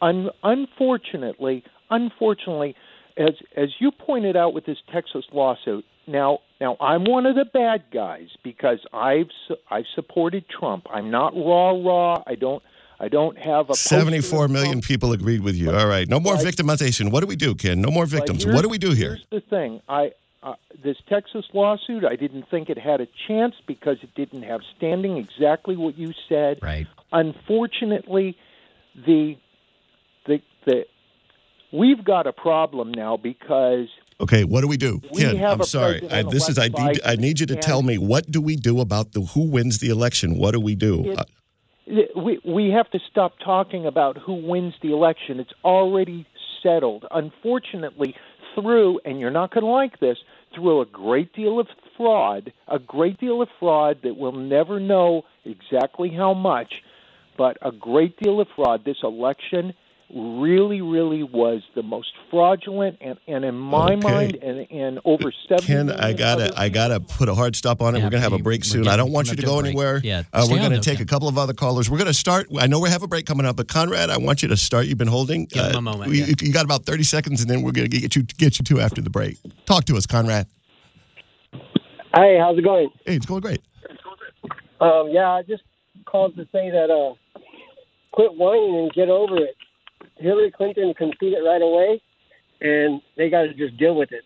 Un- 0.01 0.29
unfortunately, 0.43 1.63
unfortunately, 1.89 2.75
as 3.17 3.31
as 3.55 3.69
you 3.79 3.91
pointed 3.91 4.35
out 4.35 4.53
with 4.53 4.65
this 4.65 4.77
Texas 4.93 5.25
lawsuit, 5.31 5.85
now 6.07 6.39
now 6.61 6.77
I'm 6.79 7.03
one 7.05 7.25
of 7.25 7.35
the 7.35 7.45
bad 7.45 7.83
guys 7.91 8.29
because 8.43 8.79
I've 8.93 9.29
su- 9.47 9.57
I 9.69 9.83
supported 9.95 10.45
Trump. 10.49 10.87
I'm 10.89 11.09
not 11.11 11.33
raw 11.35 11.71
raw. 11.71 12.23
I 12.25 12.35
don't 12.35 12.63
I 12.99 13.09
don't 13.09 13.37
have 13.37 13.69
a 13.69 13.75
74 13.75 14.47
million 14.47 14.79
people 14.81 15.11
agreed 15.11 15.41
with 15.41 15.55
you. 15.55 15.69
All 15.75 15.87
right. 15.87 16.07
No 16.07 16.19
more 16.19 16.35
But- 16.37 16.45
victimization. 16.45 17.11
What 17.11 17.21
do 17.21 17.27
we 17.27 17.35
do, 17.35 17.53
Ken? 17.55 17.81
No 17.81 17.91
more 17.91 18.05
victims. 18.05 18.45
What 18.45 18.61
do 18.61 18.69
we 18.69 18.77
do 18.77 18.91
here? 18.91 19.15
Here's 19.15 19.25
the 19.31 19.41
thing. 19.49 19.81
I 19.89 20.11
uh, 20.43 20.53
this 20.83 20.95
Texas 21.09 21.43
lawsuit, 21.53 22.05
I 22.05 22.15
didn't 22.15 22.47
think 22.49 22.69
it 22.69 22.77
had 22.77 23.01
a 23.01 23.07
chance 23.27 23.55
because 23.65 23.97
it 24.03 24.13
didn't 24.13 24.43
have 24.43 24.61
standing. 24.77 25.17
Exactly 25.17 25.75
what 25.75 25.97
you 25.97 26.13
said. 26.29 26.59
Right. 26.61 26.85
Unfortunately, 27.11 28.37
the 28.95 29.37
the 30.27 30.41
the 30.65 30.85
we've 31.73 32.03
got 32.03 32.27
a 32.27 32.33
problem 32.33 32.91
now 32.93 33.17
because 33.17 33.87
Okay, 34.21 34.43
what 34.45 34.61
do 34.61 34.67
we 34.67 34.77
do? 34.77 35.01
We 35.11 35.21
Ken, 35.21 35.43
I'm 35.43 35.63
sorry. 35.63 36.01
I, 36.09 36.23
this 36.23 36.47
is 36.47 36.57
I 36.57 36.69
need 36.69 37.01
I 37.05 37.15
need 37.15 37.39
you 37.39 37.45
to 37.47 37.55
tell 37.55 37.81
me 37.81 37.97
what 37.97 38.31
do 38.31 38.41
we 38.41 38.55
do 38.55 38.79
about 38.79 39.11
the 39.11 39.21
who 39.21 39.49
wins 39.49 39.79
the 39.79 39.89
election? 39.89 40.37
What 40.37 40.51
do 40.51 40.59
we 40.59 40.75
do? 40.75 41.03
It- 41.11 41.19
Uh, 41.19 41.23
we 42.15 42.39
we 42.43 42.69
have 42.71 42.89
to 42.91 42.99
stop 43.11 43.33
talking 43.37 43.85
about 43.85 44.17
who 44.17 44.33
wins 44.33 44.73
the 44.81 44.91
election. 44.91 45.39
It's 45.39 45.53
already 45.63 46.25
settled. 46.63 47.05
Unfortunately, 47.11 48.15
through 48.55 48.99
and 49.05 49.19
you're 49.19 49.29
not 49.41 49.51
going 49.53 49.63
to 49.65 49.69
like 49.69 49.99
this, 49.99 50.17
through 50.55 50.81
a 50.81 50.85
great 50.85 51.31
deal 51.33 51.59
of 51.59 51.67
fraud, 51.95 52.51
a 52.67 52.79
great 52.79 53.19
deal 53.19 53.39
of 53.41 53.49
fraud 53.59 53.99
that 54.03 54.17
we'll 54.17 54.31
never 54.31 54.79
know 54.79 55.25
exactly 55.43 56.09
how 56.09 56.33
much, 56.33 56.81
but 57.37 57.57
a 57.61 57.71
great 57.71 58.17
deal 58.17 58.39
of 58.41 58.47
fraud. 58.55 58.83
This 58.83 59.03
election 59.03 59.73
really, 60.15 60.81
really 60.81 61.23
was 61.23 61.61
the 61.75 61.83
most 61.83 62.07
fraudulent, 62.31 62.97
and, 63.01 63.17
and 63.27 63.43
in 63.43 63.53
my 63.53 63.93
Okay. 63.93 63.95
mind, 63.97 64.35
and, 64.41 64.65
and 64.71 64.99
over 65.03 65.31
seven. 65.47 65.65
Ken, 65.65 65.91
I 65.91 66.13
gotta, 66.13 66.53
I 66.57 66.69
gotta 66.69 66.99
put 67.01 67.27
a 67.29 67.35
hard 67.35 67.55
stop 67.55 67.81
on 67.81 67.93
it. 67.95 67.99
Yeah, 67.99 68.05
we're 68.05 68.09
gonna 68.11 68.23
have 68.23 68.33
a 68.33 68.39
break 68.39 68.63
soon. 68.63 68.83
getting- 68.83 68.93
I 68.93 68.97
don't 68.97 69.11
want 69.11 69.29
you 69.29 69.35
to 69.35 69.41
go 69.41 69.59
break. 69.59 69.71
anywhere. 69.71 69.99
Yeah, 70.03 70.23
uh, 70.33 70.47
we're 70.49 70.57
gonna 70.57 70.75
though, 70.75 70.81
take 70.81 70.97
Ken. 70.99 71.03
a 71.03 71.05
couple 71.05 71.27
of 71.27 71.37
other 71.37 71.53
callers. 71.53 71.89
We're 71.89 71.97
gonna 71.97 72.13
start. 72.13 72.47
I 72.57 72.67
know 72.67 72.79
we 72.79 72.89
have 72.89 73.03
a 73.03 73.07
break 73.07 73.25
coming 73.25 73.45
up, 73.45 73.57
but 73.57 73.67
Conrad, 73.67 74.09
I 74.09 74.17
want 74.17 74.41
you 74.41 74.47
to 74.47 74.57
start. 74.57 74.85
You've 74.85 74.97
been 74.97 75.07
holding. 75.07 75.45
Give 75.45 75.65
him 75.65 75.75
a 75.75 75.81
moment, 75.81 76.13
You, 76.13 76.23
yeah. 76.25 76.33
you 76.41 76.53
got 76.53 76.63
about 76.65 76.85
thirty 76.85 77.03
seconds, 77.03 77.41
and 77.41 77.49
then 77.49 77.61
we're 77.61 77.71
gonna 77.73 77.87
get 77.89 78.15
you 78.15 78.23
get 78.23 78.57
you 78.57 78.63
two 78.63 78.79
after 78.79 79.01
the 79.01 79.09
break. 79.09 79.37
Talk 79.65 79.83
to 79.85 79.97
us, 79.97 80.05
Conrad. 80.05 80.47
Hey, 82.15 82.37
how's 82.39 82.57
it 82.57 82.63
going? 82.63 82.89
Hey, 83.05 83.15
it's 83.17 83.25
going 83.25 83.41
great. 83.41 83.61
Um, 84.79 85.09
yeah, 85.11 85.29
I 85.31 85.43
just 85.43 85.63
called 86.05 86.35
to 86.37 86.43
say 86.51 86.69
that 86.69 86.89
uh, 86.89 87.15
quit 88.11 88.33
whining 88.35 88.77
and 88.83 88.93
get 88.93 89.09
over 89.09 89.37
it. 89.37 89.55
Hillary 90.17 90.51
Clinton 90.51 90.93
can 90.93 91.11
see 91.19 91.27
it 91.27 91.43
right 91.43 91.61
away, 91.61 92.01
and 92.61 93.01
they 93.17 93.29
got 93.29 93.43
to 93.43 93.53
just 93.53 93.77
deal 93.77 93.95
with 93.95 94.11
it. 94.11 94.23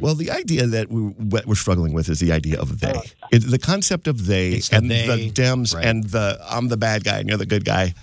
Well, 0.00 0.14
the 0.14 0.30
idea 0.30 0.66
that 0.66 0.90
we, 0.90 1.02
what 1.02 1.46
we're 1.46 1.54
struggling 1.54 1.92
with 1.92 2.08
is 2.08 2.20
the 2.20 2.32
idea 2.32 2.60
of 2.60 2.80
they. 2.80 3.00
It, 3.32 3.40
the 3.50 3.58
concept 3.58 4.06
of 4.06 4.26
they 4.26 4.52
It's 4.52 4.68
the 4.68 4.76
and 4.76 4.90
they, 4.90 5.06
the 5.06 5.30
Dems 5.30 5.74
right. 5.74 5.84
and 5.84 6.04
the 6.04 6.38
I'm 6.48 6.68
the 6.68 6.76
bad 6.76 7.04
guy 7.04 7.18
and 7.18 7.28
you're 7.28 7.38
the 7.38 7.46
good 7.46 7.64
guy. 7.64 7.94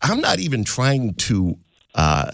I'm 0.00 0.20
not 0.20 0.38
even 0.38 0.64
trying 0.64 1.14
to 1.14 1.58
uh, 1.94 2.30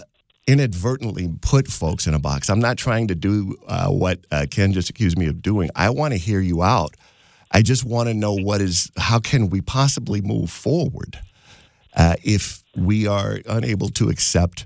inadvertently 0.47 1.33
put 1.41 1.67
folks 1.67 2.07
in 2.07 2.13
a 2.13 2.19
box. 2.19 2.49
I'm 2.49 2.59
not 2.59 2.77
trying 2.77 3.07
to 3.09 3.15
do 3.15 3.57
uh, 3.67 3.89
what 3.89 4.19
uh, 4.31 4.45
Ken 4.49 4.71
just 4.71 4.89
accused 4.89 5.17
me 5.17 5.27
of 5.27 5.41
doing. 5.41 5.69
I 5.75 5.89
want 5.89 6.13
to 6.13 6.17
hear 6.17 6.39
you 6.39 6.63
out. 6.63 6.95
I 7.51 7.61
just 7.61 7.83
want 7.83 8.07
to 8.07 8.13
know 8.13 8.33
what 8.33 8.61
is 8.61 8.91
how 8.97 9.19
can 9.19 9.49
we 9.49 9.61
possibly 9.61 10.21
move 10.21 10.49
forward. 10.49 11.19
Uh, 11.97 12.15
if 12.23 12.63
we 12.75 13.07
are 13.07 13.39
unable 13.49 13.89
to 13.89 14.07
accept 14.09 14.65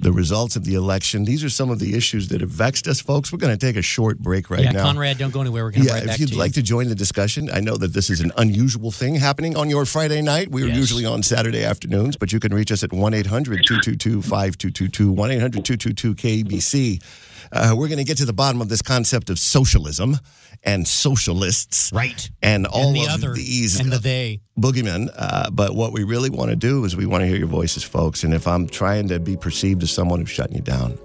the 0.00 0.12
results 0.12 0.56
of 0.56 0.64
the 0.64 0.74
election. 0.74 1.24
These 1.24 1.44
are 1.44 1.50
some 1.50 1.68
of 1.70 1.78
the 1.78 1.94
issues 1.94 2.28
that 2.28 2.40
have 2.40 2.48
vexed 2.50 2.88
us, 2.88 3.00
folks. 3.00 3.30
We're 3.32 3.38
going 3.38 3.56
to 3.56 3.66
take 3.66 3.76
a 3.76 3.82
short 3.82 4.18
break 4.18 4.48
right 4.48 4.62
yeah, 4.64 4.70
now. 4.72 4.84
Conrad, 4.84 5.18
don't 5.18 5.30
go 5.30 5.42
anywhere. 5.42 5.64
We're 5.64 5.72
going 5.72 5.82
to 5.82 5.88
Yeah, 5.88 5.94
right 5.98 6.06
back 6.06 6.14
if 6.14 6.20
you'd 6.20 6.34
like 6.34 6.56
you. 6.56 6.62
to 6.62 6.62
join 6.62 6.88
the 6.88 6.94
discussion, 6.94 7.50
I 7.52 7.60
know 7.60 7.76
that 7.76 7.92
this 7.92 8.08
is 8.08 8.20
an 8.20 8.32
unusual 8.38 8.90
thing 8.90 9.14
happening 9.14 9.56
on 9.58 9.68
your 9.68 9.84
Friday 9.84 10.22
night. 10.22 10.50
We 10.50 10.62
are 10.62 10.68
Yes. 10.68 10.76
usually 10.78 11.04
on 11.04 11.22
Saturday 11.22 11.64
afternoons, 11.64 12.16
but 12.16 12.32
you 12.32 12.40
can 12.40 12.54
reach 12.54 12.72
us 12.72 12.82
at 12.82 12.92
1 12.94 13.12
800 13.12 13.62
222 13.66 14.22
5222, 14.22 15.12
1 15.12 15.30
800 15.30 15.64
222 15.66 16.14
KABC. 16.14 17.02
Uh, 17.52 17.74
We're 17.76 17.88
going 17.88 17.98
to 17.98 18.04
get 18.04 18.18
to 18.18 18.24
the 18.24 18.32
bottom 18.32 18.60
of 18.60 18.68
this 18.68 18.82
concept 18.82 19.28
of 19.30 19.38
socialism 19.38 20.18
and 20.62 20.86
socialists. 20.86 21.90
Right. 21.92 22.30
And 22.42 22.66
all 22.66 22.88
and 22.88 22.96
the 22.96 23.04
of 23.06 23.10
other 23.10 23.32
these 23.34 23.80
and 23.80 23.90
the 23.92 23.98
they. 23.98 24.40
boogeymen. 24.58 25.08
Uh, 25.16 25.50
but 25.50 25.74
what 25.74 25.92
we 25.92 26.04
really 26.04 26.30
want 26.30 26.50
to 26.50 26.56
do 26.56 26.84
is 26.84 26.94
we 26.96 27.06
want 27.06 27.22
to 27.22 27.26
hear 27.26 27.36
your 27.36 27.46
voices, 27.48 27.82
folks. 27.82 28.22
And 28.24 28.32
if 28.34 28.46
I'm 28.46 28.68
trying 28.68 29.08
to 29.08 29.18
be 29.18 29.36
perceived 29.36 29.82
as 29.82 29.90
someone 29.90 30.20
who's 30.20 30.30
shutting 30.30 30.56
you 30.56 30.62
down, 30.62 30.98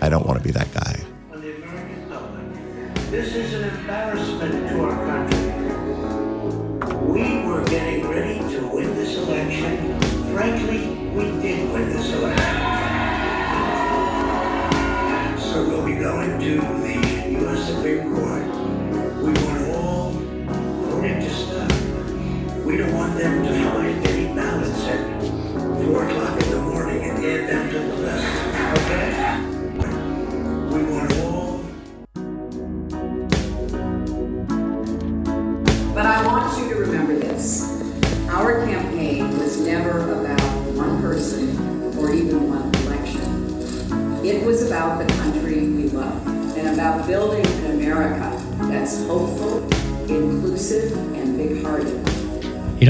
I 0.00 0.08
don't 0.08 0.26
want 0.26 0.38
to 0.38 0.44
be 0.44 0.50
that 0.52 0.72
guy. 0.74 1.00
on 1.32 1.40
the 1.40 1.56
American 1.56 2.08
public. 2.10 3.10
This 3.10 3.34
is 3.34 3.54
an 3.54 3.64
embarrassment 3.78 4.68
to 4.70 4.80
our 4.84 5.06
country. 5.06 5.52
We 7.06 7.45
to 16.46 16.52
the 16.52 17.38
U.S. 17.40 17.66
Supreme 17.66 18.14
Court. 18.14 18.44
We 19.20 19.32
want 19.32 19.66
all 19.74 20.10
voting 20.12 21.18
to 21.18 21.30
stop. 21.30 21.72
We 22.64 22.76
don't 22.76 22.94
want 22.94 23.18
them 23.18 23.42
to 23.42 23.52
find 23.64 24.06
any 24.06 24.32
ballots 24.32 24.84
at 24.86 25.22
4 25.84 26.08
o'clock 26.08 26.35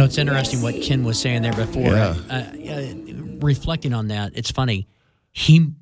it's 0.07 0.19
interesting 0.19 0.63
what 0.63 0.81
Ken 0.81 1.05
was 1.05 1.21
saying 1.21 1.43
there 1.43 1.53
before. 1.53 1.83
Yeah. 1.93 2.15
Uh, 2.31 2.35
uh, 2.71 2.95
reflecting 3.41 3.93
on 3.93 4.09
that, 4.09 4.33
it's 4.35 4.51
funny. 4.51 4.87
He 5.33 5.73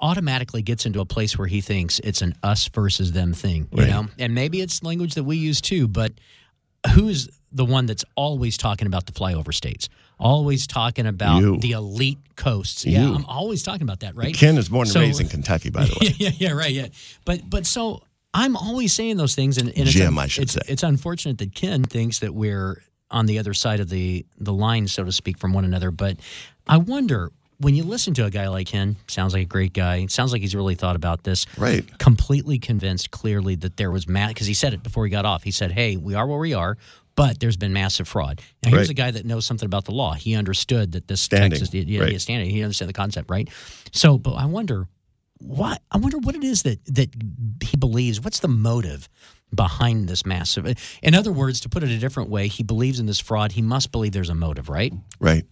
automatically 0.00 0.62
gets 0.62 0.86
into 0.86 1.00
a 1.00 1.04
place 1.04 1.36
where 1.36 1.46
he 1.48 1.60
thinks 1.60 1.98
it's 2.00 2.22
an 2.22 2.34
us 2.42 2.68
versus 2.68 3.12
them 3.12 3.32
thing, 3.32 3.68
you 3.72 3.82
Right. 3.82 3.90
know? 3.90 4.06
And 4.18 4.34
maybe 4.34 4.60
it's 4.60 4.82
language 4.82 5.14
that 5.14 5.24
we 5.24 5.36
use 5.36 5.60
too, 5.60 5.88
but 5.88 6.12
who's 6.94 7.28
the 7.52 7.64
one 7.64 7.86
that's 7.86 8.04
always 8.14 8.56
talking 8.56 8.86
about 8.86 9.06
the 9.06 9.12
flyover 9.12 9.52
states? 9.52 9.88
Always 10.18 10.66
talking 10.66 11.06
about 11.06 11.40
You. 11.42 11.58
the 11.58 11.72
elite 11.72 12.18
coasts. 12.36 12.84
Yeah, 12.86 13.10
I'm 13.12 13.24
always 13.26 13.62
talking 13.62 13.82
about 13.82 14.00
that, 14.00 14.14
right? 14.16 14.34
Ken 14.34 14.58
is 14.58 14.68
born 14.68 14.82
and 14.86 14.92
So- 14.92 15.00
raised 15.00 15.20
in 15.20 15.28
Kentucky, 15.28 15.70
by 15.70 15.84
the 15.86 15.92
way. 16.00 16.14
yeah, 16.18 16.28
yeah, 16.30 16.48
yeah, 16.48 16.52
right, 16.52 16.72
yeah. 16.72 16.86
But 17.24 17.48
but 17.48 17.66
so 17.66 18.02
I'm 18.32 18.56
always 18.56 18.92
saying 18.92 19.16
those 19.16 19.34
things, 19.34 19.58
and, 19.58 19.70
and 19.76 19.88
Jim, 19.88 20.12
it's, 20.14 20.18
I 20.22 20.26
should 20.28 20.42
it's, 20.44 20.52
say. 20.52 20.60
it's 20.68 20.82
unfortunate 20.84 21.38
that 21.38 21.54
Ken 21.54 21.82
thinks 21.82 22.20
that 22.20 22.32
we're 22.34 22.82
on 23.10 23.26
the 23.26 23.38
other 23.38 23.54
side 23.54 23.80
of 23.80 23.88
the 23.88 24.24
the 24.38 24.52
line, 24.52 24.86
so 24.88 25.04
to 25.04 25.12
speak, 25.12 25.38
from 25.38 25.52
one 25.52 25.64
another. 25.64 25.90
But 25.90 26.18
I 26.66 26.76
wonder 26.78 27.30
when 27.58 27.74
you 27.74 27.82
listen 27.84 28.14
to 28.14 28.24
a 28.24 28.30
guy 28.30 28.48
like 28.48 28.68
him, 28.68 28.96
sounds 29.06 29.34
like 29.34 29.42
a 29.42 29.46
great 29.46 29.72
guy. 29.74 30.06
Sounds 30.06 30.32
like 30.32 30.40
he's 30.40 30.54
really 30.54 30.74
thought 30.76 30.96
about 30.96 31.24
this. 31.24 31.44
Right. 31.58 31.84
Completely 31.98 32.58
convinced, 32.58 33.10
clearly 33.10 33.54
that 33.56 33.76
there 33.76 33.90
was 33.90 34.08
mad 34.08 34.28
because 34.28 34.46
he 34.46 34.54
said 34.54 34.72
it 34.72 34.82
before 34.82 35.04
he 35.04 35.10
got 35.10 35.24
off. 35.26 35.42
He 35.42 35.50
said, 35.50 35.70
"Hey, 35.72 35.96
we 35.96 36.14
are 36.14 36.26
where 36.26 36.38
we 36.38 36.54
are." 36.54 36.78
But 37.16 37.38
there's 37.40 37.56
been 37.58 37.72
massive 37.74 38.08
fraud. 38.08 38.40
Now, 38.62 38.70
here's 38.70 38.82
Right. 38.82 38.90
a 38.90 38.94
guy 38.94 39.10
that 39.10 39.26
knows 39.26 39.44
something 39.44 39.66
about 39.66 39.84
the 39.84 39.92
law. 39.92 40.14
He 40.14 40.36
understood 40.36 40.92
that 40.92 41.06
this 41.08 41.20
Standing, 41.20 41.58
Texas, 41.58 41.74
yeah, 41.74 42.00
right. 42.00 42.20
standing. 42.20 42.48
He 42.48 42.62
understood 42.62 42.88
the 42.88 42.92
concept, 42.94 43.28
right? 43.28 43.46
So, 43.92 44.16
but 44.16 44.34
I 44.34 44.46
wonder 44.46 44.88
what 45.38 45.82
I 45.90 45.98
wonder 45.98 46.18
what 46.18 46.34
it 46.36 46.44
is 46.44 46.62
that 46.62 46.82
that 46.86 47.10
he 47.62 47.76
believes. 47.76 48.22
What's 48.22 48.38
the 48.40 48.48
motive 48.48 49.08
behind 49.54 50.08
this 50.08 50.24
massive? 50.26 50.66
In 51.02 51.14
other 51.14 51.32
words, 51.32 51.60
to 51.60 51.68
put 51.68 51.82
it 51.82 51.90
a 51.90 51.98
different 51.98 52.30
way, 52.30 52.48
he 52.48 52.62
believes 52.62 53.00
in 53.00 53.06
this 53.06 53.20
fraud. 53.20 53.52
He 53.52 53.62
must 53.62 53.92
believe 53.92 54.12
there's 54.12 54.30
a 54.30 54.34
motive, 54.34 54.68
right? 54.68 54.92
Right. 55.18 55.44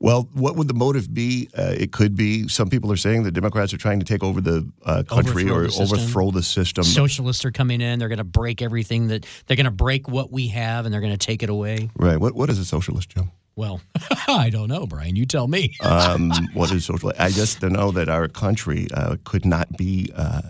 Well, 0.00 0.28
what 0.32 0.54
would 0.54 0.68
the 0.68 0.74
motive 0.74 1.12
be? 1.12 1.48
Uh, 1.58 1.74
it 1.76 1.90
could 1.90 2.14
be 2.14 2.46
some 2.46 2.68
people 2.70 2.92
are 2.92 2.96
saying 2.96 3.24
the 3.24 3.32
Democrats 3.32 3.74
are 3.74 3.78
trying 3.78 3.98
to 3.98 4.04
take 4.06 4.22
over 4.22 4.40
the 4.40 4.70
uh, 4.84 5.02
country 5.02 5.42
Overthrow 5.42 5.56
or 5.56 5.62
the 5.64 5.70
system. 5.72 5.98
overthrow 5.98 6.30
the 6.30 6.42
system. 6.44 6.84
Socialists 6.84 7.44
are 7.44 7.50
coming 7.50 7.80
in. 7.80 7.98
They're 7.98 8.08
going 8.08 8.18
to 8.18 8.24
break 8.24 8.62
everything 8.62 9.08
that 9.08 9.26
they're 9.46 9.56
going 9.56 9.64
to 9.64 9.72
break 9.72 10.08
what 10.08 10.30
we 10.30 10.48
have, 10.48 10.84
and 10.84 10.94
they're 10.94 11.00
going 11.00 11.12
to 11.12 11.26
take 11.26 11.42
it 11.42 11.50
away. 11.50 11.90
right. 11.96 12.16
What 12.16 12.36
What 12.36 12.48
is 12.48 12.60
a 12.60 12.64
socialist, 12.64 13.08
Jim? 13.10 13.32
Well, 13.56 13.80
I 14.28 14.50
don't 14.50 14.68
know, 14.68 14.86
Brian. 14.86 15.16
You 15.16 15.26
tell 15.26 15.48
me. 15.48 15.74
Um, 15.82 16.30
what 16.54 16.70
is 16.70 16.84
social? 16.84 17.12
I 17.18 17.30
just 17.30 17.60
know 17.60 17.90
that 17.90 18.08
our 18.08 18.28
country 18.28 18.86
uh, 18.94 19.16
could 19.24 19.44
not 19.44 19.76
be 19.76 20.12
uh, 20.14 20.42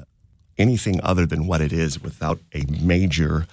anything 0.59 1.01
other 1.03 1.27
than 1.27 1.47
what 1.47 1.61
it 1.61 1.73
is 1.73 2.03
without 2.03 2.41
a 2.53 2.65
major 2.83 3.47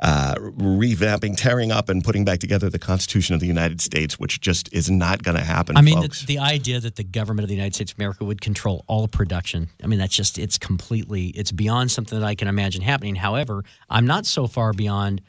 uh, 0.00 0.34
revamping, 0.34 1.36
tearing 1.36 1.70
up, 1.70 1.90
and 1.90 2.02
putting 2.02 2.24
back 2.24 2.38
together 2.38 2.70
the 2.70 2.78
Constitution 2.78 3.34
of 3.34 3.40
the 3.40 3.46
United 3.46 3.82
States, 3.82 4.18
which 4.18 4.40
just 4.40 4.72
is 4.72 4.90
not 4.90 5.22
going 5.22 5.36
to 5.36 5.44
happen. 5.44 5.76
I 5.76 5.82
mean, 5.82 6.00
the, 6.00 6.24
the 6.26 6.38
idea 6.38 6.80
that 6.80 6.96
the 6.96 7.04
government 7.04 7.44
of 7.44 7.48
the 7.48 7.54
United 7.54 7.74
States 7.74 7.92
of 7.92 7.98
America 7.98 8.24
would 8.24 8.40
control 8.40 8.82
all 8.86 9.06
production. 9.08 9.68
I 9.84 9.86
mean, 9.86 9.98
that's 9.98 10.16
just, 10.16 10.38
it's 10.38 10.56
completely, 10.56 11.26
it's 11.28 11.52
beyond 11.52 11.90
something 11.90 12.18
that 12.18 12.26
I 12.26 12.34
can 12.34 12.48
imagine 12.48 12.80
happening. 12.80 13.14
However, 13.14 13.62
I'm 13.90 14.06
not 14.06 14.24
so 14.24 14.46
far 14.46 14.72
beyond 14.72 15.20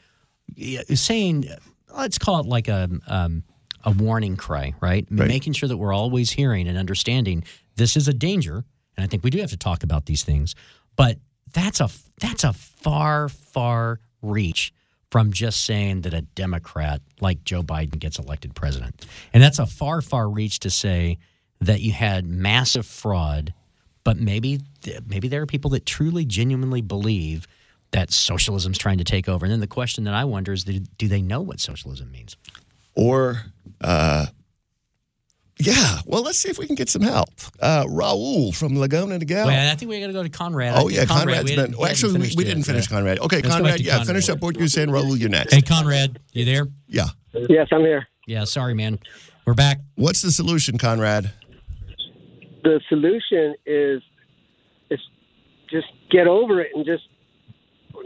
saying, 0.94 1.48
let's 1.94 2.16
call 2.16 2.40
it 2.40 2.46
like 2.46 2.68
a, 2.68 2.88
um, 3.06 3.44
a 3.84 3.90
warning 3.90 4.38
cry, 4.38 4.72
right? 4.80 5.06
Right. 5.10 5.28
Making 5.28 5.52
sure 5.52 5.68
that 5.68 5.76
we're 5.76 5.92
always 5.92 6.30
hearing 6.30 6.66
and 6.66 6.78
understanding 6.78 7.44
this 7.76 7.94
is 7.94 8.08
a 8.08 8.14
danger. 8.14 8.64
And 8.96 9.04
I 9.04 9.06
think 9.06 9.22
we 9.22 9.28
do 9.28 9.38
have 9.40 9.50
to 9.50 9.56
talk 9.58 9.82
about 9.82 10.06
these 10.06 10.22
things. 10.24 10.54
But 10.96 11.18
that's 11.52 11.80
a, 11.80 11.88
that's 12.20 12.44
a 12.44 12.52
far, 12.52 13.28
far 13.28 14.00
reach 14.20 14.72
from 15.10 15.32
just 15.32 15.64
saying 15.64 16.02
that 16.02 16.14
a 16.14 16.22
Democrat 16.22 17.02
like 17.20 17.44
Joe 17.44 17.62
Biden 17.62 17.98
gets 17.98 18.18
elected 18.18 18.54
president. 18.54 19.06
And 19.32 19.42
that's 19.42 19.58
a 19.58 19.66
far, 19.66 20.00
far 20.00 20.28
reach 20.28 20.60
to 20.60 20.70
say 20.70 21.18
that 21.60 21.80
you 21.80 21.92
had 21.92 22.26
massive 22.26 22.86
fraud, 22.86 23.52
but 24.04 24.18
maybe 24.18 24.60
maybe 25.06 25.28
there 25.28 25.42
are 25.42 25.46
people 25.46 25.70
that 25.70 25.86
truly, 25.86 26.24
genuinely 26.24 26.80
believe 26.80 27.46
that 27.92 28.10
socialism's 28.10 28.78
trying 28.78 28.98
to 28.98 29.04
take 29.04 29.28
over. 29.28 29.44
And 29.44 29.52
then 29.52 29.60
the 29.60 29.66
question 29.66 30.04
that 30.04 30.14
I 30.14 30.24
wonder 30.24 30.52
is, 30.52 30.64
do 30.64 31.08
they 31.08 31.22
know 31.22 31.40
what 31.40 31.60
socialism 31.60 32.10
means? 32.10 32.36
or 32.94 33.42
uh, 33.80 34.26
yeah. 35.66 36.00
Well, 36.06 36.22
let's 36.22 36.38
see 36.38 36.48
if 36.48 36.58
we 36.58 36.66
can 36.66 36.74
get 36.74 36.88
some 36.88 37.02
help. 37.02 37.28
Uh, 37.60 37.84
Raul 37.84 38.54
from 38.54 38.78
Laguna 38.78 39.18
Niguel. 39.18 39.46
Well, 39.46 39.72
I 39.72 39.74
think 39.74 39.90
we 39.90 40.00
got 40.00 40.08
to 40.08 40.12
go 40.12 40.22
to 40.22 40.28
Conrad. 40.28 40.74
Oh 40.76 40.88
think 40.88 40.92
yeah, 40.92 41.04
Conrad, 41.04 41.26
Conrad's 41.36 41.50
we 41.50 41.56
been. 41.56 41.76
Well, 41.76 41.88
actually, 41.90 42.18
we, 42.18 42.32
we 42.36 42.44
didn't 42.44 42.64
finish 42.64 42.90
Yeah. 42.90 42.96
Conrad. 42.96 43.18
Okay, 43.20 43.36
Let's 43.42 43.54
Conrad. 43.54 43.80
Yeah, 43.80 43.92
Conrad. 43.92 44.06
finish 44.08 44.28
up 44.28 44.40
what 44.40 44.56
you're 44.56 44.68
saying. 44.68 44.88
Raul, 44.88 45.18
you're 45.18 45.28
next. 45.28 45.54
Hey, 45.54 45.62
Conrad, 45.62 46.18
you 46.32 46.44
there? 46.44 46.66
Yeah. 46.88 47.06
Yes, 47.48 47.68
I'm 47.72 47.80
here. 47.80 48.06
Yeah, 48.26 48.44
sorry, 48.44 48.74
man. 48.74 48.98
We're 49.46 49.54
back. 49.54 49.78
What's 49.96 50.22
the 50.22 50.30
solution, 50.30 50.78
Conrad? 50.78 51.32
The 52.62 52.80
solution 52.88 53.54
is 53.66 54.02
is 54.90 55.00
just 55.70 55.88
get 56.10 56.26
over 56.26 56.60
it 56.60 56.70
and 56.74 56.84
just 56.84 57.04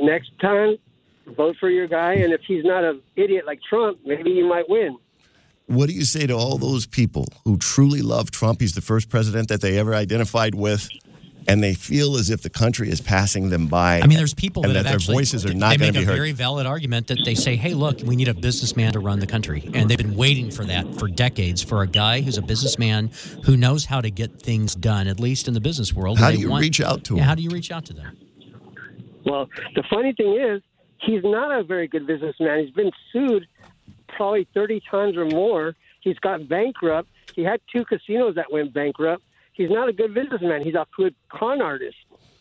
next 0.01 0.31
time 0.41 0.77
vote 1.37 1.57
for 1.59 1.69
your 1.69 1.87
guy. 1.89 2.15
And 2.15 2.33
if 2.33 2.41
he's 2.47 2.65
not 2.65 2.85
an 2.85 3.03
idiot 3.17 3.45
like 3.47 3.61
Trump, 3.69 3.99
maybe 4.05 4.31
you 4.31 4.49
might 4.49 4.69
win. 4.69 4.97
What 5.67 5.89
do 5.89 5.95
you 5.95 6.05
say 6.05 6.27
to 6.27 6.35
all 6.35 6.59
those 6.59 6.87
people 6.87 7.27
who 7.45 7.59
truly 7.59 8.01
love 8.01 8.31
Trump? 8.31 8.61
He's 8.61 8.75
the 8.75 8.81
first 8.81 9.09
president 9.09 9.49
that 9.49 9.61
they 9.61 9.79
ever 9.79 9.95
identified 9.97 10.55
with, 10.55 10.89
and 11.49 11.61
they 11.61 11.75
feel 11.75 12.15
as 12.17 12.31
if 12.31 12.43
the 12.43 12.51
country 12.51 12.89
is 12.89 13.01
passing 13.01 13.51
them 13.51 13.67
by. 13.67 14.01
I 14.01 14.07
mean, 14.07 14.17
there's 14.17 14.33
people 14.33 14.63
and 14.63 14.71
that, 14.71 14.75
that, 14.75 14.79
have 14.79 14.93
their 14.93 14.95
actually, 14.95 15.15
voices 15.17 15.45
are 15.45 15.49
they 15.49 15.55
not 15.55 15.71
going 15.79 15.93
make 15.93 15.95
to 15.95 16.07
be 16.07 16.13
a 16.13 16.17
very 16.17 16.31
valid 16.31 16.67
argument 16.67 17.09
that 17.09 17.19
they 17.25 17.35
say, 17.35 17.57
"Hey, 17.57 17.75
look, 17.75 17.99
we 18.05 18.15
need 18.15 18.29
a 18.29 18.35
businessman 18.35 18.93
to 18.93 19.01
run 19.01 19.19
the 19.19 19.27
country," 19.27 19.69
and 19.75 19.91
they've 19.91 19.99
been 19.99 20.15
waiting 20.15 20.53
for 20.53 20.65
that 20.67 20.87
for 21.01 21.09
decades 21.09 21.63
for 21.65 21.83
a 21.83 21.87
guy 21.89 22.21
who's 22.21 22.39
a 22.39 22.43
businessman 22.43 23.11
who 23.43 23.57
knows 23.57 23.87
how 23.87 24.01
to 24.01 24.09
get 24.11 24.41
things 24.41 24.77
done, 24.77 25.09
at 25.09 25.19
least 25.19 25.49
in 25.49 25.55
the 25.55 25.61
business 25.61 25.93
world. 25.93 26.19
How 26.19 26.31
do 26.31 26.39
you 26.39 26.49
want- 26.49 26.63
reach 26.63 26.81
out 26.81 27.03
to 27.05 27.15
Yeah, 27.17 27.23
him? 27.23 27.29
how 27.29 27.35
do 27.35 27.43
you 27.43 27.51
reach 27.51 27.73
out 27.73 27.85
to 27.87 27.93
them? 27.93 28.17
Well, 29.25 29.49
the 29.75 29.83
funny 29.91 30.13
thing 30.13 30.39
is, 30.41 30.63
he's 31.01 31.25
not 31.25 31.51
a 31.59 31.65
very 31.65 31.89
good 31.89 32.07
businessman. 32.07 32.61
He's 32.65 32.71
been 32.75 32.93
sued 33.13 33.49
probably 34.17 34.49
30 34.55 34.83
times 34.91 35.17
or 35.17 35.27
more. 35.27 35.77
He's 36.01 36.19
got 36.19 36.49
bankrupt. 36.49 37.09
He 37.35 37.43
had 37.43 37.61
two 37.73 37.85
casinos 37.85 38.35
that 38.37 38.51
went 38.51 38.73
bankrupt. 38.73 39.23
He's 39.53 39.71
not 39.71 39.89
a 39.89 39.93
good 39.93 40.15
businessman. 40.15 40.63
He's 40.63 40.75
a 40.75 40.87
good 40.97 41.15
con 41.29 41.63
artist. 41.63 41.97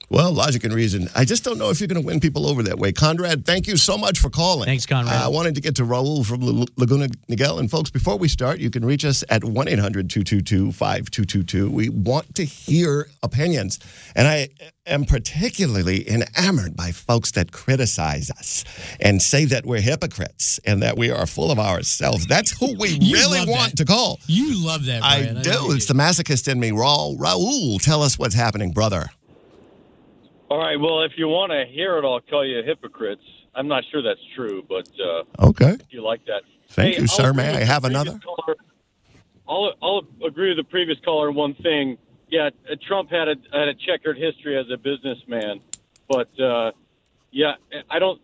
Well, 0.09 0.31
logic 0.31 0.63
and 0.63 0.73
reason. 0.73 1.09
I 1.15 1.25
just 1.25 1.43
don't 1.43 1.57
know 1.57 1.69
if 1.69 1.79
you're 1.79 1.87
going 1.87 2.01
to 2.01 2.05
win 2.05 2.19
people 2.19 2.45
over 2.47 2.61
that 2.63 2.77
way. 2.77 2.91
Conrad, 2.91 3.45
thank 3.45 3.67
you 3.67 3.75
so 3.77 3.97
much 3.97 4.19
for 4.19 4.29
calling. 4.29 4.65
Thanks, 4.65 4.85
Conrad. 4.85 5.13
Uh, 5.13 5.25
I 5.25 5.27
wanted 5.29 5.55
to 5.55 5.61
get 5.61 5.75
to 5.77 5.83
Raul 5.83 6.25
from 6.25 6.41
Laguna 6.77 7.07
Niguel. 7.29 7.59
And 7.59 7.69
folks, 7.71 7.89
before 7.89 8.17
we 8.17 8.27
start, 8.27 8.59
you 8.59 8.69
can 8.69 8.85
reach 8.85 9.03
us 9.03 9.23
at 9.29 9.43
1 9.43 9.67
800 9.67 10.09
222 10.09 10.71
5222. 10.71 11.69
We 11.69 11.89
want 11.89 12.35
to 12.35 12.45
hear 12.45 13.07
opinions. 13.23 13.79
And 14.15 14.27
I 14.27 14.49
am 14.85 15.05
particularly 15.05 16.07
enamored 16.09 16.75
by 16.75 16.91
folks 16.91 17.31
that 17.31 17.51
criticize 17.51 18.29
us 18.31 18.63
and 18.99 19.21
say 19.21 19.45
that 19.45 19.65
we're 19.65 19.81
hypocrites 19.81 20.59
and 20.65 20.81
that 20.83 20.97
we 20.97 21.09
are 21.09 21.25
full 21.25 21.51
of 21.51 21.57
ourselves. 21.59 22.27
That's 22.27 22.51
who 22.51 22.77
we 22.77 22.99
really 23.11 23.39
want 23.49 23.71
that. 23.71 23.77
to 23.77 23.85
call. 23.85 24.19
You 24.27 24.63
love 24.65 24.85
that, 24.85 25.03
I 25.03 25.21
Brian. 25.23 25.41
do. 25.41 25.49
know 25.49 25.67
you 25.69 25.75
It's 25.75 25.87
the 25.87 25.93
masochist 25.95 26.47
in 26.51 26.59
me. 26.59 26.69
Raul, 26.71 27.17
Raul, 27.17 27.81
tell 27.81 28.03
us 28.03 28.19
what's 28.19 28.35
happening, 28.35 28.71
brother. 28.71 29.07
All 30.49 30.57
right. 30.59 30.79
Well, 30.79 31.01
if 31.03 31.13
you 31.17 31.27
want 31.27 31.51
to 31.51 31.65
hear 31.71 31.97
it, 31.97 32.05
I'll 32.05 32.21
call 32.21 32.45
you 32.45 32.61
hypocrites. 32.63 33.23
I'm 33.55 33.67
not 33.67 33.83
sure 33.91 34.01
that's 34.01 34.19
true, 34.35 34.63
but 34.67 34.87
uh, 34.99 35.47
Okay. 35.47 35.71
if 35.71 35.81
you 35.91 36.03
like 36.03 36.25
that. 36.25 36.43
Thank 36.69 36.95
Hey, 36.95 37.01
you, 37.01 37.07
sir. 37.07 37.33
May 37.33 37.49
I 37.55 37.63
have 37.63 37.85
another? 37.85 38.19
caller. 38.23 38.55
I'll, 39.47 39.73
I'll 39.81 40.01
agree 40.25 40.49
with 40.49 40.57
the 40.57 40.69
previous 40.69 40.97
caller 41.05 41.29
on 41.29 41.35
one 41.35 41.53
thing. 41.55 41.97
Yeah, 42.29 42.49
uh, 42.69 42.75
Trump 42.87 43.11
had 43.11 43.27
a 43.27 43.35
had 43.53 43.67
a 43.67 43.73
checkered 43.75 44.17
history 44.17 44.57
as 44.57 44.65
a 44.73 44.77
businessman, 44.77 45.61
but 46.09 46.27
uh, 46.39 46.71
yeah, 47.31 47.53
I 47.89 47.99
don't. 47.99 48.19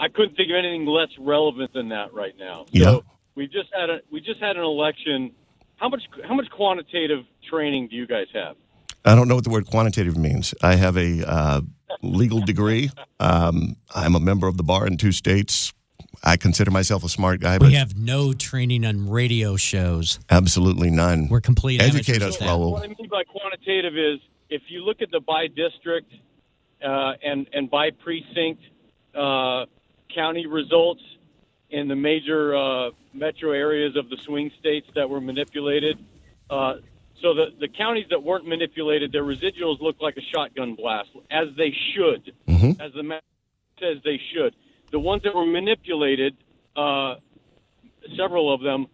I 0.00 0.08
couldn't 0.08 0.36
think 0.36 0.50
of 0.50 0.56
anything 0.56 0.86
less 0.86 1.08
relevant 1.18 1.72
than 1.74 1.90
that 1.90 2.12
right 2.14 2.34
now. 2.38 2.64
So 2.64 2.70
Yeah. 2.72 2.98
we 3.34 3.46
just 3.46 3.68
had 3.78 3.90
a 3.90 3.98
we 4.10 4.20
just 4.22 4.40
had 4.40 4.56
an 4.56 4.62
election. 4.62 5.32
How 5.76 5.90
much 5.90 6.02
how 6.26 6.34
much 6.34 6.48
quantitative 6.50 7.24
training 7.50 7.88
do 7.88 7.96
you 7.96 8.06
guys 8.06 8.26
have? 8.32 8.56
I 9.06 9.14
don't 9.14 9.28
know 9.28 9.36
what 9.36 9.44
the 9.44 9.50
word 9.50 9.66
quantitative 9.66 10.16
means. 10.16 10.52
I 10.62 10.74
have 10.74 10.96
a 10.96 11.26
uh, 11.26 11.60
legal 12.02 12.40
degree. 12.40 12.90
Um, 13.20 13.76
I'm 13.94 14.16
a 14.16 14.20
member 14.20 14.48
of 14.48 14.56
the 14.56 14.64
bar 14.64 14.86
in 14.86 14.96
two 14.96 15.12
states. 15.12 15.72
I 16.24 16.36
consider 16.36 16.72
myself 16.72 17.04
a 17.04 17.08
smart 17.08 17.40
guy, 17.40 17.58
but 17.58 17.68
We 17.68 17.74
have 17.74 17.96
no 17.96 18.32
training 18.32 18.84
on 18.84 19.08
radio 19.08 19.56
shows. 19.56 20.18
absolutely 20.28 20.90
none. 20.90 21.28
We're 21.28 21.40
complete 21.40 21.80
Educate 21.80 22.20
us, 22.20 22.40
at. 22.42 22.48
Raul. 22.48 22.72
What 22.72 22.82
I 22.82 22.88
mean 22.88 23.08
by 23.08 23.22
quantitative 23.24 23.96
is 23.96 24.18
if 24.50 24.62
you 24.68 24.84
look 24.84 25.02
at 25.02 25.10
the 25.12 25.20
by 25.20 25.46
district 25.46 26.12
uh, 26.84 27.12
and 27.22 27.46
and 27.52 27.70
by 27.70 27.90
precinct 27.90 28.62
uh, 29.14 29.66
county 30.12 30.46
results 30.46 31.02
in 31.70 31.86
the 31.86 31.96
major 31.96 32.56
uh, 32.56 32.90
metro 33.12 33.52
areas 33.52 33.94
of 33.96 34.08
the 34.08 34.16
swing 34.24 34.50
states 34.58 34.88
that 34.94 35.08
were 35.08 35.20
manipulated. 35.20 35.98
So 37.22 37.34
the 37.34 37.46
the 37.58 37.68
counties 37.68 38.06
that 38.10 38.22
weren't 38.22 38.46
manipulated, 38.46 39.10
their 39.12 39.24
residuals 39.24 39.80
look 39.80 39.96
like 40.00 40.16
a 40.16 40.22
shotgun 40.34 40.74
blast, 40.74 41.08
as 41.30 41.48
they 41.56 41.74
should, 41.94 42.32
Mhm. 42.46 42.80
as 42.80 42.92
the 42.92 43.02
map 43.02 43.22
says 43.80 43.98
they 44.04 44.20
should. 44.32 44.54
The 44.90 44.98
ones 45.00 45.22
that 45.24 45.34
were 45.34 45.46
manipulated, 45.46 46.36
uh, 46.76 47.16
several 48.16 48.52
of 48.52 48.60
them 48.60 48.86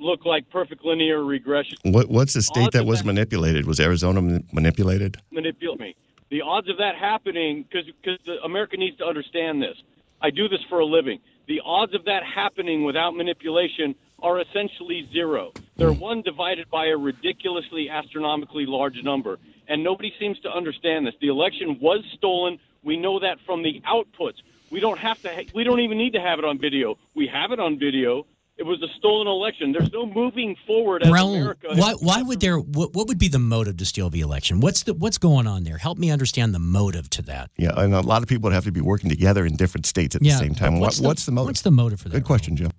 look 0.00 0.24
like 0.26 0.50
perfect 0.50 0.84
linear 0.84 1.22
regression. 1.24 1.78
What, 1.84 2.08
what's 2.10 2.34
the 2.34 2.42
state 2.42 2.72
that 2.72 2.84
was 2.84 3.00
that- 3.00 3.06
manipulated? 3.06 3.66
Was 3.66 3.80
Arizona 3.80 4.20
man- 4.20 4.44
manipulated? 4.52 5.16
manipulate 5.30 5.80
me. 5.80 5.94
The 6.30 6.42
odds 6.42 6.68
of 6.68 6.78
that 6.78 6.96
happening, 6.96 7.64
because 7.70 8.18
America 8.42 8.76
needs 8.76 8.96
to 8.98 9.06
understand 9.06 9.62
this. 9.62 9.76
I 10.20 10.30
do 10.30 10.48
this 10.48 10.60
for 10.68 10.80
a 10.80 10.84
living. 10.84 11.20
The 11.46 11.60
odds 11.64 11.94
of 11.94 12.04
that 12.06 12.24
happening 12.24 12.84
without 12.84 13.14
manipulation 13.14 13.94
are 14.20 14.40
essentially 14.40 15.06
zero. 15.12 15.52
They're 15.76 15.92
hmm. 15.92 16.00
one 16.00 16.22
divided 16.22 16.70
by 16.70 16.86
a 16.86 16.96
ridiculously 16.96 17.90
astronomically 17.90 18.66
large 18.66 19.02
number, 19.02 19.38
and 19.68 19.82
nobody 19.82 20.12
seems 20.18 20.38
to 20.40 20.50
understand 20.50 21.06
this. 21.06 21.14
The 21.20 21.28
election 21.28 21.78
was 21.80 22.04
stolen. 22.14 22.58
We 22.82 22.96
know 22.96 23.18
that 23.20 23.38
from 23.46 23.62
the 23.62 23.82
outputs. 23.86 24.36
We 24.70 24.80
don't 24.80 24.98
have 24.98 25.20
to. 25.22 25.28
Ha- 25.28 25.50
we 25.54 25.64
don't 25.64 25.80
even 25.80 25.98
need 25.98 26.12
to 26.14 26.20
have 26.20 26.38
it 26.38 26.44
on 26.44 26.58
video. 26.58 26.98
We 27.14 27.26
have 27.28 27.52
it 27.52 27.60
on 27.60 27.78
video. 27.78 28.26
It 28.56 28.62
was 28.62 28.80
a 28.82 28.88
stolen 28.98 29.26
election. 29.26 29.72
There's 29.72 29.92
no 29.92 30.06
moving 30.06 30.54
forward 30.64 31.02
as 31.02 31.08
Raul, 31.08 31.40
America. 31.40 31.68
why, 31.74 31.94
why 31.94 32.22
would 32.22 32.40
there? 32.40 32.58
What, 32.58 32.94
what 32.94 33.08
would 33.08 33.18
be 33.18 33.26
the 33.26 33.40
motive 33.40 33.76
to 33.78 33.84
steal 33.84 34.10
the 34.10 34.20
election? 34.20 34.60
What's 34.60 34.84
the 34.84 34.94
what's 34.94 35.18
going 35.18 35.48
on 35.48 35.64
there? 35.64 35.78
Help 35.78 35.98
me 35.98 36.10
understand 36.10 36.54
the 36.54 36.60
motive 36.60 37.10
to 37.10 37.22
that. 37.22 37.50
Yeah, 37.56 37.72
and 37.76 37.92
a 37.92 38.00
lot 38.00 38.22
of 38.22 38.28
people 38.28 38.44
would 38.44 38.54
have 38.54 38.64
to 38.64 38.72
be 38.72 38.80
working 38.80 39.10
together 39.10 39.44
in 39.44 39.56
different 39.56 39.86
states 39.86 40.14
at 40.14 40.22
the 40.22 40.30
same 40.30 40.54
time. 40.54 40.78
What's, 40.78 40.98
What, 40.98 41.02
the, 41.02 41.08
what's 41.08 41.26
the 41.26 41.32
motive? 41.32 41.46
What's 41.48 41.62
the 41.62 41.70
motive 41.72 42.00
for 42.00 42.08
that? 42.10 42.18
Good 42.18 42.24
question, 42.24 42.54
Jim. 42.56 42.70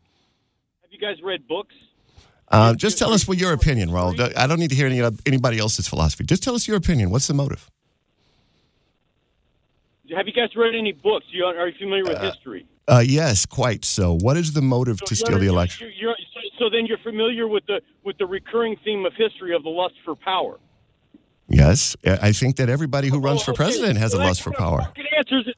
Have 0.81 0.91
you 0.91 0.99
guys 0.99 1.21
read 1.21 1.45
books? 1.45 1.75
Uh, 2.49 2.73
just 2.75 2.97
tell 2.97 3.11
us 3.11 3.27
what 3.27 3.37
your 3.37 3.53
opinion, 3.53 3.89
Raul. 3.89 4.13
I 4.37 4.47
don't 4.47 4.59
need 4.59 4.69
to 4.69 4.75
hear 4.75 4.87
any, 4.87 5.01
anybody 5.25 5.57
else's 5.59 5.87
philosophy. 5.87 6.23
Just 6.23 6.43
tell 6.43 6.55
us 6.55 6.67
your 6.67 6.77
opinion. 6.77 7.09
What's 7.09 7.27
the 7.27 7.33
motive? 7.33 7.69
Have 10.15 10.27
you 10.27 10.33
guys 10.33 10.55
read 10.55 10.75
any 10.75 10.91
books? 10.91 11.25
You, 11.31 11.45
are 11.45 11.67
you 11.67 11.73
familiar 11.79 12.03
with 12.03 12.19
history? 12.21 12.67
Uh, 12.87 13.03
yes, 13.05 13.45
quite 13.47 13.83
so. 13.83 14.13
What 14.21 14.37
is 14.37 14.53
the 14.53 14.61
motive 14.61 15.01
to 15.01 15.15
steal 15.15 15.39
the 15.39 15.47
election? 15.47 15.87
you're- 15.87 15.95
you're- 15.99 16.15
so, 16.33 16.65
so 16.65 16.69
then 16.69 16.85
you're 16.85 16.99
familiar 16.99 17.47
with 17.47 17.65
the 17.65 17.81
with 18.03 18.17
the 18.19 18.25
recurring 18.25 18.77
theme 18.83 19.05
of 19.05 19.13
history 19.15 19.55
of 19.55 19.63
the 19.63 19.69
lust 19.69 19.95
for 20.05 20.15
power. 20.15 20.57
Yes, 21.49 21.95
I 22.05 22.31
think 22.31 22.55
that 22.57 22.69
everybody 22.69 23.07
who 23.09 23.19
runs 23.19 23.41
Oh, 23.41 23.45
for 23.45 23.53
president 23.53 23.97
has 23.97 24.13
a 24.13 24.17
So 24.17 24.17
that 24.19 24.25
lust 24.27 24.41
for 24.43 24.51
power. 24.51 24.81
answers 25.17 25.47
it. 25.47 25.55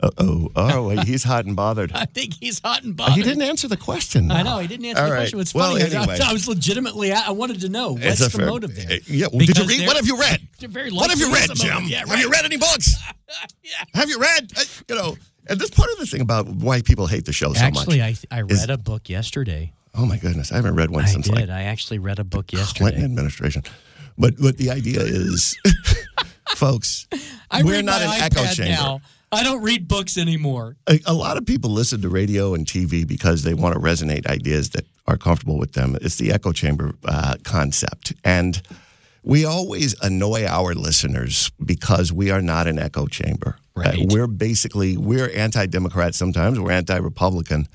Uh 0.00 0.10
oh, 0.18 0.48
oh, 0.54 0.88
he's 0.90 1.24
hot 1.24 1.44
and 1.46 1.56
bothered. 1.56 1.90
I 1.94 2.04
think 2.04 2.34
he's 2.34 2.60
hot 2.60 2.84
and 2.84 2.96
bothered. 2.96 3.16
He 3.16 3.22
didn't 3.24 3.42
answer 3.42 3.66
the 3.66 3.76
question. 3.76 4.30
I 4.30 4.42
know 4.42 4.58
he 4.58 4.68
didn't 4.68 4.86
answer 4.86 5.02
All 5.02 5.08
the 5.08 5.12
right. 5.14 5.20
question. 5.22 5.40
It's 5.40 5.52
Well, 5.52 5.72
funny. 5.72 5.82
I- 5.92 6.00
anyway. 6.00 6.18
I, 6.24 6.32
was 6.32 6.46
legitimately. 6.46 7.10
I 7.12 7.30
wanted 7.30 7.60
to 7.62 7.68
know 7.68 7.92
what's 7.94 8.20
the 8.20 8.30
fair- 8.30 8.46
motive 8.46 8.76
there. 8.76 8.86
Uh, 8.92 8.98
Yeah, 9.08 9.26
well, 9.32 9.44
did 9.44 9.58
you 9.58 9.64
read? 9.66 9.86
What 9.88 9.96
have 9.96 10.06
you 10.06 10.16
read? 10.20 10.40
They're 10.60 10.68
very 10.68 10.92
What 10.92 11.10
have 11.10 11.18
you 11.18 11.32
read, 11.32 11.48
there's 11.48 11.62
a 11.62 11.66
motive. 11.66 11.80
Jim? 11.80 11.88
Yeah, 11.88 12.06
Have 12.06 12.20
you 12.20 12.30
read 12.30 12.44
any 12.44 12.58
books? 12.58 12.94
yeah. 13.64 13.72
Have 13.94 14.08
you 14.08 14.20
read? 14.20 14.52
Uh, 14.56 14.62
You 14.88 14.94
know, 14.94 15.16
and 15.48 15.58
that's 15.60 15.70
part 15.70 15.90
of 15.90 15.98
the 15.98 16.06
thing 16.06 16.20
about 16.20 16.46
why 16.46 16.80
people 16.80 17.08
hate 17.08 17.24
the 17.24 17.32
show 17.32 17.52
so 17.52 17.60
Actually, 17.60 17.98
much. 17.98 18.24
I 18.30 18.38
I 18.38 18.42
is- 18.44 18.60
read 18.60 18.70
a 18.70 18.78
book 18.78 19.08
yesterday. 19.08 19.72
Oh 19.94 20.06
my 20.06 20.16
goodness, 20.16 20.52
I 20.52 20.56
haven't 20.56 20.76
read 20.76 20.90
one 20.90 21.04
I 21.04 21.08
since 21.08 21.26
did. 21.26 21.34
like 21.34 21.48
I 21.48 21.62
actually 21.64 21.98
read 21.98 22.20
a 22.20 22.24
book 22.24 22.52
yesterday. 22.52 22.78
Clinton 22.90 23.04
administration. 23.04 23.62
But 24.16 24.34
but 24.40 24.58
the 24.58 24.70
idea 24.70 25.00
is, 25.00 25.56
folks, 26.50 27.08
I 27.50 27.64
we're 27.64 27.72
read 27.72 27.84
not 27.84 28.00
my 28.04 28.16
an 28.16 28.22
echo 28.22 28.44
chamber. 28.46 28.70
now. 28.72 29.00
I 29.30 29.42
don't 29.42 29.62
read 29.62 29.88
books 29.88 30.16
anymore. 30.16 30.76
A, 30.88 31.00
a 31.06 31.12
lot 31.12 31.36
of 31.36 31.44
people 31.44 31.70
listen 31.70 32.00
to 32.02 32.08
radio 32.08 32.54
and 32.54 32.64
TV 32.66 33.06
because 33.06 33.42
they 33.42 33.54
want 33.54 33.74
to 33.74 33.80
resonate 33.80 34.26
ideas 34.26 34.70
that 34.70 34.86
are 35.06 35.16
comfortable 35.18 35.58
with 35.58 35.72
them. 35.72 35.96
It's 36.00 36.16
the 36.16 36.32
echo 36.32 36.52
chamber 36.52 36.92
uh, 37.04 37.36
concept. 37.44 38.14
And 38.24 38.60
we 39.22 39.44
always 39.44 39.94
annoy 40.02 40.46
our 40.46 40.74
listeners 40.74 41.50
because 41.64 42.10
we 42.12 42.30
are 42.30 42.40
not 42.40 42.66
an 42.66 42.78
echo 42.78 43.06
chamber. 43.06 43.56
Uh, 43.76 43.80
Right. 43.80 44.06
we're 44.10 44.26
basically, 44.26 44.96
we're 44.96 45.30
anti-democrat 45.36 46.14
sometimes, 46.14 46.58
we're 46.58 46.72
anti-republican. 46.72 47.68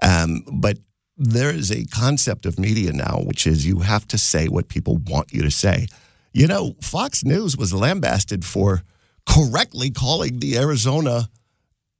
Um, 0.00 0.42
but 0.50 0.78
there 1.18 1.50
is 1.50 1.70
a 1.70 1.84
concept 1.86 2.46
of 2.46 2.58
media 2.58 2.92
now, 2.92 3.20
which 3.24 3.46
is 3.46 3.66
you 3.66 3.80
have 3.80 4.06
to 4.08 4.18
say 4.18 4.46
what 4.48 4.68
people 4.68 4.96
want 5.06 5.32
you 5.32 5.42
to 5.42 5.50
say. 5.50 5.86
You 6.32 6.46
know, 6.46 6.74
Fox 6.80 7.24
News 7.24 7.56
was 7.58 7.74
lambasted 7.74 8.44
for 8.44 8.82
correctly 9.26 9.90
calling 9.90 10.38
the 10.38 10.58
Arizona 10.58 11.28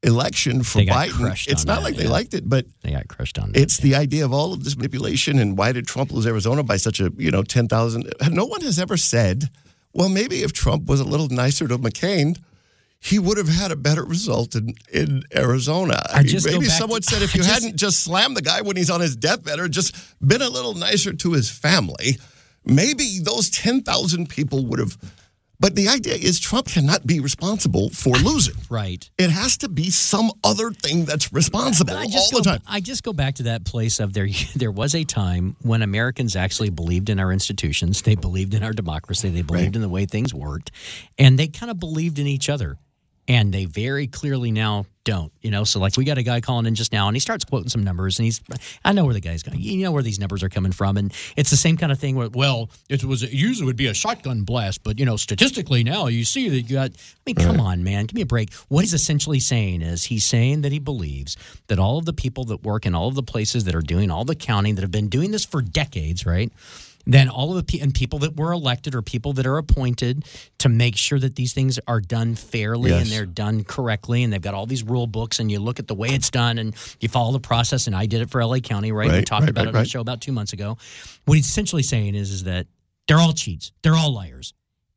election 0.02 0.62
for 0.62 0.80
Biden. 0.80 1.48
It's 1.50 1.64
not 1.64 1.76
that, 1.76 1.82
like 1.84 1.96
they 1.96 2.04
yeah. 2.04 2.10
liked 2.10 2.34
it, 2.34 2.46
but 2.48 2.66
They 2.82 2.90
got 2.92 3.08
crushed 3.08 3.38
on 3.38 3.52
that. 3.52 3.60
it's 3.60 3.78
the 3.78 3.94
idea 3.94 4.24
of 4.24 4.32
all 4.34 4.52
of 4.52 4.62
this 4.62 4.76
manipulation 4.76 5.38
and 5.38 5.56
why 5.56 5.72
did 5.72 5.86
Trump 5.86 6.12
lose 6.12 6.26
Arizona 6.26 6.62
by 6.62 6.76
such 6.76 7.00
a, 7.00 7.10
you 7.16 7.30
know, 7.30 7.42
10,000? 7.42 8.12
No 8.30 8.44
one 8.44 8.60
has 8.60 8.78
ever 8.78 8.96
said, 8.98 9.48
well, 9.94 10.10
maybe 10.10 10.42
if 10.42 10.52
Trump 10.52 10.86
was 10.86 11.00
a 11.00 11.04
little 11.04 11.28
nicer 11.28 11.66
to 11.68 11.78
McCain, 11.78 12.38
he 13.00 13.18
would 13.18 13.38
have 13.38 13.48
had 13.48 13.70
a 13.70 13.76
better 13.76 14.04
result 14.04 14.54
in, 14.54 14.74
in 14.92 15.22
Arizona. 15.34 16.02
I 16.12 16.22
just 16.22 16.46
go 16.46 16.52
maybe 16.52 16.66
someone 16.66 17.00
to- 17.00 17.08
said 17.10 17.22
if 17.22 17.34
I 17.34 17.38
you 17.38 17.42
just- 17.44 17.54
hadn't 17.62 17.76
just 17.76 18.00
slammed 18.00 18.36
the 18.36 18.42
guy 18.42 18.60
when 18.60 18.76
he's 18.76 18.90
on 18.90 19.00
his 19.00 19.16
deathbed 19.16 19.58
or 19.58 19.68
just 19.68 19.94
been 20.26 20.42
a 20.42 20.48
little 20.50 20.74
nicer 20.74 21.12
to 21.14 21.32
his 21.32 21.48
family, 21.50 22.18
maybe 22.66 23.20
those 23.22 23.48
10,000 23.50 24.28
people 24.28 24.66
would 24.66 24.78
have. 24.80 24.98
But 25.60 25.74
the 25.76 25.88
idea 25.88 26.14
is 26.14 26.40
Trump 26.40 26.66
cannot 26.66 27.06
be 27.06 27.20
responsible 27.20 27.88
for 27.90 28.14
losing. 28.16 28.54
right. 28.68 29.08
It 29.18 29.30
has 29.30 29.56
to 29.58 29.68
be 29.68 29.90
some 29.90 30.30
other 30.42 30.70
thing 30.72 31.04
that's 31.04 31.32
responsible 31.32 31.94
all 31.94 32.08
just 32.08 32.30
the 32.32 32.38
go, 32.38 32.42
time. 32.42 32.60
I 32.66 32.80
just 32.80 33.02
go 33.02 33.12
back 33.12 33.36
to 33.36 33.44
that 33.44 33.64
place 33.64 34.00
of 34.00 34.12
there. 34.12 34.28
There 34.56 34.70
was 34.72 34.94
a 34.94 35.04
time 35.04 35.56
when 35.62 35.82
Americans 35.82 36.36
actually 36.36 36.70
believed 36.70 37.08
in 37.10 37.18
our 37.20 37.32
institutions. 37.32 38.02
They 38.02 38.14
believed 38.14 38.54
in 38.54 38.62
our 38.62 38.72
democracy. 38.72 39.28
They 39.30 39.42
believed 39.42 39.66
Right. 39.68 39.76
in 39.76 39.82
the 39.82 39.88
way 39.88 40.06
things 40.06 40.32
worked, 40.34 40.70
and 41.18 41.38
they 41.38 41.48
kind 41.48 41.70
of 41.70 41.78
believed 41.78 42.18
in 42.18 42.26
each 42.26 42.48
other. 42.48 42.76
And 43.26 43.52
they 43.52 43.64
very 43.64 44.06
clearly 44.06 44.50
now 44.50 44.86
don't. 45.04 45.32
You 45.40 45.50
know, 45.50 45.64
so 45.64 45.78
like 45.78 45.96
we 45.96 46.04
got 46.04 46.18
a 46.18 46.22
guy 46.22 46.40
calling 46.40 46.66
in 46.66 46.74
just 46.74 46.92
now, 46.92 47.06
and 47.06 47.16
he 47.16 47.20
starts 47.20 47.44
quoting 47.44 47.68
some 47.68 47.84
numbers, 47.84 48.18
and 48.18 48.24
he's, 48.24 48.40
I 48.84 48.92
know 48.92 49.04
where 49.04 49.14
the 49.14 49.20
guy's 49.20 49.42
going. 49.42 49.60
You 49.60 49.82
know 49.82 49.92
where 49.92 50.02
these 50.02 50.18
numbers 50.18 50.42
are 50.42 50.48
coming 50.48 50.72
from, 50.72 50.96
and 50.96 51.12
it's 51.36 51.50
the 51.50 51.56
same 51.56 51.76
kind 51.76 51.92
of 51.92 51.98
thing. 51.98 52.16
Where 52.16 52.28
well, 52.30 52.70
it 52.88 53.04
was 53.04 53.22
it 53.22 53.32
usually 53.32 53.66
would 53.66 53.76
be 53.76 53.86
a 53.86 53.94
shotgun 53.94 54.42
blast, 54.42 54.82
but 54.82 54.98
you 54.98 55.04
know, 55.04 55.16
statistically 55.16 55.84
now 55.84 56.06
you 56.06 56.24
see 56.24 56.48
that 56.48 56.62
you 56.62 56.76
got. 56.76 56.90
I 56.90 57.20
mean, 57.26 57.36
come 57.36 57.60
on, 57.60 57.84
man, 57.84 58.06
give 58.06 58.14
me 58.14 58.22
a 58.22 58.26
break. 58.26 58.52
What 58.68 58.80
he's 58.80 58.94
essentially 58.94 59.40
saying 59.40 59.82
is 59.82 60.04
he's 60.04 60.24
saying 60.24 60.62
that 60.62 60.72
he 60.72 60.78
believes 60.78 61.36
that 61.68 61.78
all 61.78 61.98
of 61.98 62.06
the 62.06 62.12
people 62.12 62.44
that 62.46 62.62
work 62.62 62.86
in 62.86 62.94
all 62.94 63.08
of 63.08 63.14
the 63.14 63.22
places 63.22 63.64
that 63.64 63.74
are 63.74 63.82
doing 63.82 64.10
all 64.10 64.24
the 64.24 64.34
counting 64.34 64.74
that 64.74 64.82
have 64.82 64.90
been 64.90 65.08
doing 65.08 65.30
this 65.30 65.44
for 65.44 65.62
decades, 65.62 66.26
right? 66.26 66.52
Then 67.06 67.28
all 67.28 67.50
of 67.50 67.56
the 67.56 67.62
pe- 67.64 67.82
and 67.82 67.92
people 67.94 68.18
that 68.20 68.36
were 68.36 68.52
elected 68.52 68.94
or 68.94 69.02
people 69.02 69.32
that 69.34 69.46
are 69.46 69.58
appointed 69.58 70.24
to 70.58 70.68
make 70.68 70.96
sure 70.96 71.18
that 71.18 71.36
these 71.36 71.52
things 71.52 71.78
are 71.86 72.00
done 72.00 72.34
fairly 72.34 72.90
Yes. 72.90 73.02
and 73.02 73.10
they're 73.10 73.26
done 73.26 73.64
correctly 73.64 74.22
and 74.22 74.32
they've 74.32 74.40
got 74.40 74.54
all 74.54 74.66
these 74.66 74.82
rule 74.82 75.06
books 75.06 75.38
and 75.38 75.50
you 75.50 75.58
look 75.60 75.78
at 75.78 75.86
the 75.88 75.94
way 75.94 76.08
it's 76.08 76.30
done 76.30 76.58
and 76.58 76.74
you 77.00 77.08
follow 77.08 77.32
the 77.32 77.40
process. 77.40 77.86
And 77.86 77.94
I 77.94 78.06
did 78.06 78.22
it 78.22 78.30
for 78.30 78.42
LA 78.42 78.60
County 78.60 78.92
right, 78.92 79.10
we 79.12 79.22
talked 79.22 79.42
right, 79.42 79.50
about 79.50 79.66
right, 79.66 79.74
it 79.74 79.76
on 79.76 79.82
the 79.84 79.88
show 79.88 80.00
about 80.00 80.20
2 80.20 80.32
months 80.32 80.52
ago. 80.52 80.78
What 81.26 81.34
he's 81.34 81.46
essentially 81.46 81.82
saying 81.82 82.14
is 82.14 82.30
is 82.30 82.44
that 82.44 82.66
they're 83.06 83.18
all 83.18 83.32
cheats. 83.34 83.72
They're 83.82 83.94
all 83.96 84.12
liars 84.12 84.54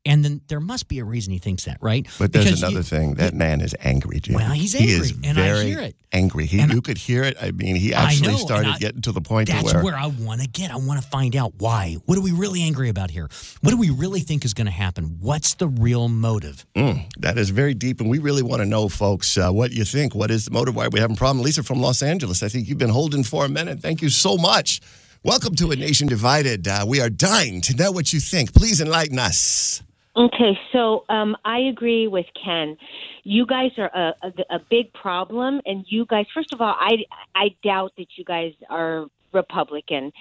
and 0.07 0.23
then 0.25 0.41
there 0.47 0.59
must 0.59 0.87
be 0.87 0.99
a 0.99 1.03
reason 1.03 1.31
he 1.33 1.39
thinks 1.39 1.65
that 1.65 1.77
right 1.81 2.07
But 2.17 2.31
there's 2.33 2.45
Because 2.45 2.61
another 2.63 2.77
you- 2.77 2.83
thing. 2.83 3.13
That 3.15 3.33
man 3.33 3.61
is 3.61 3.75
angry, 3.79 4.19
Jim. 4.19 4.35
Well, 4.35 4.51
he's 4.51 4.73
angry, 4.73 4.89
He 4.93 4.99
is 5.01 5.11
and 5.23 5.37
I 5.37 5.41
very 5.53 5.65
hear 5.65 5.79
it. 5.81 5.95
Angry. 6.11 6.45
He, 6.45 6.59
And 6.59 6.71
you 6.73 6.81
could 6.81 6.97
hear 6.97 7.23
it. 7.23 7.35
I 7.41 7.51
mean, 7.51 7.75
he 7.75 7.93
actually 7.93 8.29
know, 8.33 8.37
started 8.37 8.69
I- 8.75 8.77
getting 8.77 9.01
to 9.01 9.11
the 9.11 9.21
point 9.21 9.49
That's 9.49 9.73
where, 9.73 9.83
where, 9.83 9.95
I 9.95 10.07
want 10.07 10.41
to 10.41 10.47
get. 10.47 10.71
I 10.71 10.77
want 10.77 11.01
to 11.01 11.07
find 11.07 11.35
out 11.35 11.53
why. 11.57 11.97
What 12.05 12.17
are 12.17 12.21
we 12.21 12.31
really 12.31 12.61
angry 12.63 12.89
about 12.89 13.11
here? 13.11 13.27
What 13.61 13.71
do 13.71 13.77
we 13.77 13.89
really 13.89 14.21
think 14.21 14.45
is 14.45 14.53
going 14.53 14.65
to 14.67 14.71
happen? 14.71 15.17
What's 15.19 15.55
the 15.55 15.67
real 15.67 16.07
motive? 16.07 16.65
Mm, 16.75 17.05
that 17.19 17.37
is 17.37 17.49
very 17.49 17.73
deep, 17.73 17.99
and 17.99 18.09
we 18.09 18.19
really 18.19 18.41
want 18.41 18.61
to 18.61 18.65
know, 18.65 18.87
folks, 18.89 19.37
uh, 19.37 19.51
what 19.51 19.71
you 19.73 19.83
think. 19.83 20.15
What 20.15 20.31
is 20.31 20.45
the 20.45 20.51
motive? 20.51 20.75
Why 20.75 20.85
are 20.85 20.89
we 20.89 20.99
having 21.01 21.15
a 21.15 21.17
problem? 21.17 21.43
Lisa 21.43 21.61
from 21.63 21.81
Los 21.81 22.01
Angeles. 22.01 22.41
I 22.41 22.47
think 22.47 22.69
you've 22.69 22.77
been 22.77 22.89
holding 22.89 23.23
for 23.23 23.43
a 23.45 23.49
minute. 23.49 23.81
Thank 23.81 24.01
you 24.01 24.09
so 24.09 24.37
much. 24.37 24.79
Welcome 25.23 25.55
to 25.55 25.71
a 25.71 25.75
nation 25.75 26.07
divided. 26.07 26.67
Uh, 26.67 26.85
we 26.87 27.01
are 27.01 27.09
dying 27.09 27.59
to 27.61 27.75
know 27.75 27.91
what 27.91 28.13
you 28.13 28.19
think. 28.21 28.53
Please 28.53 28.79
enlighten 28.79 29.19
us. 29.19 29.81
Okay, 30.17 30.57
so 30.71 31.05
um, 31.09 31.37
I 31.45 31.59
agree 31.59 32.07
with 32.07 32.25
Ken. 32.43 32.75
You 33.23 33.45
guys 33.45 33.71
are 33.77 33.91
a, 33.93 34.13
a, 34.23 34.55
a 34.55 34.59
big 34.67 34.91
problem, 34.93 35.61
and 35.65 35.85
you 35.87 36.07
guys. 36.07 36.25
First 36.33 36.53
of 36.53 36.59
all, 36.61 36.75
I 36.79 37.03
I 37.35 37.49
doubt 37.63 37.93
that 37.97 38.07
you 38.15 38.25
guys 38.25 38.53
are 38.67 39.05
Republican. 39.31 40.11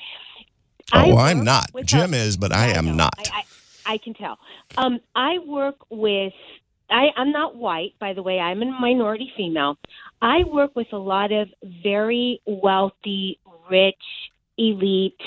I 0.92 1.10
Oh, 1.10 1.16
I'm 1.16 1.44
not. 1.44 1.70
Jim 1.84 2.12
a- 2.12 2.16
is, 2.18 2.36
but 2.36 2.52
I 2.52 2.68
am 2.68 2.84
know. 2.84 2.94
not. 2.94 3.14
I, 3.18 3.42
I, 3.86 3.94
I 3.94 3.98
can 3.98 4.12
tell. 4.12 4.38
Um, 4.76 5.00
I 5.14 5.38
work 5.38 5.76
with. 5.88 6.34
I, 6.90 7.06
I'm 7.16 7.32
not 7.32 7.56
white, 7.56 7.94
by 7.98 8.12
the 8.12 8.22
way. 8.22 8.38
I'm 8.38 8.62
a 8.62 8.66
minority 8.66 9.32
female. 9.36 9.78
I 10.20 10.44
work 10.44 10.76
with 10.76 10.92
a 10.92 10.98
lot 10.98 11.32
of 11.32 11.48
very 11.82 12.40
wealthy, 12.46 13.38
rich, 13.70 13.96
elite 14.58 15.20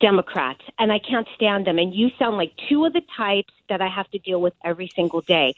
Democrats, 0.00 0.62
and 0.78 0.90
I 0.90 0.98
can't 0.98 1.28
stand 1.34 1.66
them. 1.66 1.78
And 1.78 1.94
you 1.94 2.10
sound 2.18 2.36
like 2.36 2.52
two 2.68 2.84
of 2.84 2.92
the 2.92 3.02
types 3.16 3.52
that 3.68 3.80
I 3.82 3.88
have 3.88 4.10
to 4.10 4.18
deal 4.18 4.40
with 4.40 4.54
every 4.64 4.90
single 4.94 5.20
day. 5.20 5.54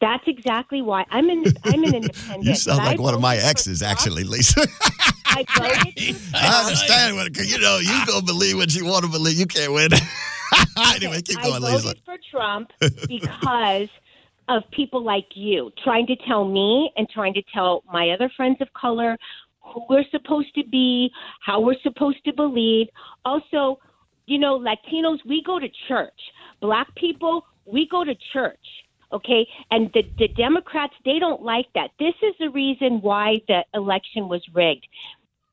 That's 0.00 0.24
exactly 0.26 0.82
why 0.82 1.04
I'm 1.10 1.28
in. 1.30 1.44
I'm 1.64 1.82
an 1.82 1.94
independent. 1.94 2.44
You 2.44 2.54
sound 2.54 2.78
like 2.78 2.98
I 2.98 3.02
one 3.02 3.14
of 3.14 3.20
my 3.20 3.36
exes, 3.36 3.82
actually, 3.82 4.24
Lisa. 4.24 4.66
I 5.26 5.44
voted 5.58 6.16
I 6.34 6.62
understand 6.62 7.16
what 7.16 7.36
you 7.36 7.58
know. 7.58 7.78
You 7.78 8.06
go 8.06 8.20
believe 8.20 8.56
what 8.56 8.74
you 8.74 8.84
want 8.84 9.04
to 9.04 9.10
believe. 9.10 9.38
You 9.38 9.46
can't 9.46 9.72
win. 9.72 9.90
anyway, 10.94 11.22
keep 11.22 11.40
going, 11.42 11.64
I 11.64 11.72
Lisa. 11.72 11.88
voted 11.88 12.02
for 12.04 12.16
Trump 12.30 12.70
because 13.08 13.88
of 14.48 14.62
people 14.70 15.02
like 15.02 15.26
you 15.34 15.72
trying 15.82 16.06
to 16.06 16.16
tell 16.16 16.46
me 16.46 16.92
and 16.96 17.08
trying 17.08 17.34
to 17.34 17.42
tell 17.52 17.82
my 17.92 18.10
other 18.10 18.30
friends 18.36 18.58
of 18.60 18.72
color 18.74 19.16
who 19.60 19.84
we're 19.88 20.04
supposed 20.10 20.54
to 20.54 20.64
be, 20.64 21.10
how 21.40 21.60
we're 21.60 21.80
supposed 21.82 22.24
to 22.24 22.32
believe. 22.32 22.88
Also, 23.24 23.78
you 24.26 24.38
know, 24.38 24.58
Latinos, 24.58 25.18
we 25.26 25.42
go 25.42 25.58
to 25.58 25.68
church. 25.88 26.20
Black 26.60 26.94
people, 26.96 27.44
we 27.64 27.86
go 27.88 28.04
to 28.04 28.14
church. 28.32 28.58
Okay, 29.12 29.46
and 29.70 29.90
the 29.94 30.02
the 30.18 30.26
Democrats 30.28 30.94
they 31.04 31.18
don't 31.20 31.42
like 31.42 31.66
that. 31.74 31.90
This 31.98 32.14
is 32.22 32.34
the 32.40 32.50
reason 32.50 33.00
why 33.00 33.40
the 33.46 33.64
election 33.72 34.28
was 34.28 34.42
rigged. 34.52 34.86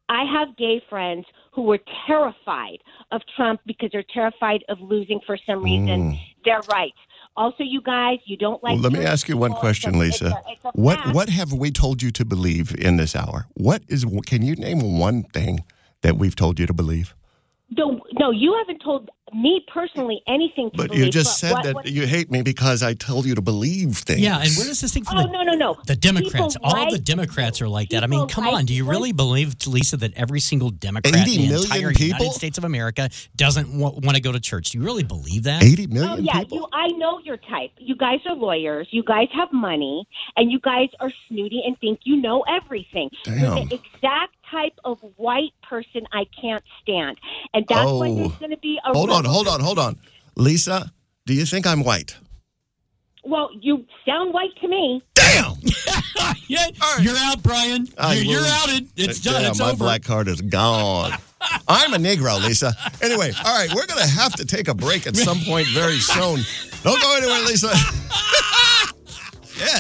I 0.09 0.23
have 0.25 0.57
gay 0.57 0.81
friends 0.89 1.25
who 1.53 1.61
were 1.61 1.79
terrified 2.07 2.79
of 3.11 3.21
Trump 3.35 3.61
because 3.65 3.89
they're 3.91 4.03
terrified 4.11 4.63
of 4.69 4.81
losing 4.81 5.19
for 5.25 5.37
some 5.45 5.63
reason 5.63 6.19
their 6.43 6.61
rights. 6.71 6.97
Also, 7.37 7.63
you 7.63 7.81
guys, 7.81 8.17
you 8.25 8.37
don't 8.37 8.61
like. 8.63 8.73
Mm. 8.73 8.81
Well, 8.81 8.91
let 8.91 8.99
me 8.99 9.05
ask 9.05 9.29
you 9.29 9.37
one 9.37 9.53
question, 9.53 9.97
Lisa. 9.97 10.25
it's 10.25 10.33
a- 10.33 10.51
it's 10.51 10.65
a 10.65 10.71
What 10.73 11.13
what 11.13 11.29
have 11.29 11.53
we 11.53 11.69
told 11.71 12.01
you 12.01 12.11
to 12.11 12.25
believe 12.25 12.75
in 12.77 12.97
this 12.97 13.15
hour? 13.15 13.47
What 13.53 13.83
is? 13.87 14.03
Can 14.25 14.41
you 14.41 14.55
name 14.55 14.97
one 14.99 15.23
thing 15.23 15.63
that 16.01 16.17
we've 16.17 16.35
told 16.35 16.59
you 16.59 16.65
to 16.65 16.73
believe? 16.73 17.15
No, 17.77 17.99
no, 18.19 18.31
you 18.31 18.55
haven't 18.57 18.79
told 18.83 19.09
me 19.33 19.65
personally 19.73 20.21
anything 20.27 20.69
to 20.69 20.77
But 20.77 20.89
believe. 20.91 21.05
you 21.05 21.11
just 21.11 21.39
said 21.39 21.53
what- 21.53 21.63
that 21.63 21.73
what- 21.75 21.87
you 21.91 22.05
hate 22.05 22.29
me 22.29 22.43
because 22.43 22.83
I 22.83 22.93
told 22.93 23.25
you 23.25 23.33
to 23.33 23.41
believe 23.41 23.95
things. 23.97 24.19
Yeah, 24.19 24.37
and 24.39 24.49
where 24.57 24.67
does 24.67 24.79
this 24.81 24.93
thing 24.93 25.03
from? 25.05 25.17
Oh 25.17 25.23
the, 25.23 25.29
no, 25.31 25.41
no, 25.41 25.53
no. 25.53 25.77
the 25.87 25.95
Democrats, 25.95 26.55
People 26.55 26.69
all 26.69 26.91
the 26.91 26.99
Democrats 26.99 27.59
are 27.61 27.67
like 27.67 27.89
that. 27.89 28.03
I 28.03 28.07
mean, 28.07 28.27
come 28.27 28.45
like 28.45 28.53
on. 28.53 28.65
Do 28.65 28.75
you 28.75 28.85
really 28.85 29.11
believe, 29.11 29.55
Lisa, 29.65 29.97
that 29.97 30.13
every 30.15 30.39
single 30.39 30.69
Democrat 30.69 31.15
in 31.15 31.23
the 31.25 31.53
entire 31.55 31.91
people? 31.93 32.05
United 32.25 32.31
States 32.33 32.57
of 32.59 32.63
America 32.63 33.09
doesn't 33.35 33.75
wa- 33.79 33.89
want 33.91 34.15
to 34.15 34.21
go 34.21 34.31
to 34.31 34.39
church? 34.39 34.69
Do 34.71 34.77
you 34.77 34.83
really 34.83 35.03
believe 35.03 35.43
that? 35.43 35.63
eighty 35.63 35.87
Oh 35.89 35.93
million 35.93 36.25
yeah, 36.25 36.39
people. 36.39 36.57
you. 36.59 36.67
I 36.71 36.89
know 36.89 37.19
your 37.23 37.37
type. 37.37 37.71
You 37.79 37.95
guys 37.95 38.19
are 38.27 38.35
lawyers. 38.35 38.87
You 38.91 39.03
guys 39.03 39.29
have 39.33 39.51
money, 39.51 40.05
and 40.37 40.51
you 40.51 40.59
guys 40.59 40.89
are 40.99 41.11
snooty 41.27 41.63
and 41.65 41.75
think 41.79 42.01
you 42.03 42.17
know 42.17 42.43
everything. 42.47 43.09
You're 43.25 43.35
Damn. 43.39 43.67
the 43.69 43.75
exact 43.81 44.35
type 44.53 44.73
of 44.85 44.99
white 45.17 45.51
person 45.67 46.03
I 46.13 46.25
can't 46.39 46.63
stand, 46.81 47.17
and 47.53 47.65
that's 47.67 47.83
why 47.91 48.07
Oh. 48.09 48.15
there's 48.15 48.37
going 48.39 48.51
to 48.51 48.57
be 48.57 48.79
a. 48.85 48.93
hold 48.93 49.09
on, 49.09 49.23
revolution. 49.23 49.31
hold 49.33 49.47
on, 49.47 49.59
hold 49.59 49.79
on, 49.79 49.99
Lisa. 50.35 50.91
Do 51.25 51.33
you 51.33 51.45
think 51.45 51.65
I'm 51.67 51.83
white? 51.83 52.15
Well, 53.25 53.49
you 53.61 53.85
sound 54.05 54.33
white 54.33 54.53
to 54.61 54.67
me. 54.67 55.01
Damn. 55.13 55.53
yeah, 56.47 56.65
right. 56.81 56.97
you're 56.99 57.15
out, 57.17 57.41
Brian. 57.41 57.87
I 57.97 58.15
You're, 58.15 58.33
you're 58.41 58.45
outed. 58.45 58.89
It's 58.97 59.21
done. 59.21 59.41
Damn, 59.43 59.51
it's 59.51 59.59
my 59.59 59.69
over. 59.69 59.77
black 59.77 60.03
card 60.03 60.27
is 60.27 60.41
gone. 60.41 61.13
I'm 61.69 61.93
a 61.93 61.97
Negro, 61.97 62.41
Lisa. 62.45 62.73
Anyway, 63.01 63.31
all 63.45 63.57
right, 63.57 63.73
we're 63.73 63.85
gonna 63.85 64.05
have 64.07 64.33
to 64.33 64.45
take 64.45 64.67
a 64.67 64.73
break 64.73 65.07
at 65.07 65.15
some 65.15 65.39
point 65.41 65.67
very 65.69 65.99
soon. 65.99 66.41
Don't 66.83 67.01
go 67.01 67.15
anywhere, 67.17 67.41
Lisa. 67.45 67.67
yeah. 69.57 69.79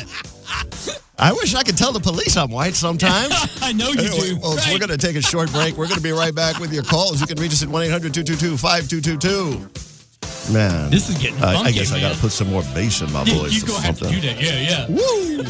I 1.17 1.31
wish 1.31 1.53
I 1.53 1.63
could 1.63 1.77
tell 1.77 1.91
the 1.91 1.99
police 1.99 2.35
I'm 2.37 2.49
white 2.49 2.73
sometimes. 2.73 3.33
I 3.61 3.71
know 3.71 3.89
you 3.89 3.99
Anyway, 3.99 4.29
do. 4.29 4.39
folks, 4.39 4.67
we're 4.71 4.79
going 4.79 4.89
to 4.89 4.97
take 4.97 5.15
a 5.15 5.21
short 5.21 5.51
break. 5.51 5.77
We're 5.77 5.85
going 5.87 5.97
to 5.97 6.03
be 6.03 6.11
right 6.11 6.33
back 6.33 6.59
with 6.59 6.73
your 6.73 6.83
calls. 6.83 7.21
You 7.21 7.27
can 7.27 7.39
reach 7.39 7.51
us 7.53 7.61
at 7.63 7.69
1 7.69 7.83
800 7.83 8.13
222 8.13 8.57
5222. 8.57 10.51
Man. 10.53 10.89
This 10.89 11.09
is 11.09 11.17
getting 11.19 11.41
I- 11.43 11.51
I 11.51 11.55
funky, 11.55 11.73
guess 11.73 11.91
I 11.93 12.01
got 12.01 12.15
to 12.15 12.19
put 12.19 12.31
some 12.31 12.49
more 12.49 12.63
bass 12.73 13.01
in 13.01 13.11
my 13.13 13.23
You- 13.23 13.35
voice. 13.35 13.53
you 13.53 13.63
or 13.63 13.67
go 13.67 13.77
have 13.77 13.97
to 13.99 14.05
something. 14.05 14.21
do 14.21 14.27
that. 14.27 14.41
Yeah, 14.41 14.59
yeah. 14.59 14.87
Woo! 14.87 15.41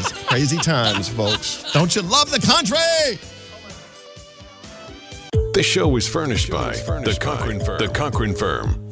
It's 0.00 0.12
crazy 0.28 0.58
times, 0.58 1.08
folks. 1.08 1.64
Don't 1.72 1.96
you 1.96 2.02
love 2.02 2.30
the 2.30 2.38
country? 2.38 3.18
This 5.54 5.66
show 5.66 5.96
is 5.96 6.06
furnished 6.06 6.50
by 6.50 6.72
the 6.76 7.16
Cochran 7.20 7.58
Firm. 7.64 7.78
The 7.80 7.88
Cochran 7.88 8.34
Firm. 8.34 8.84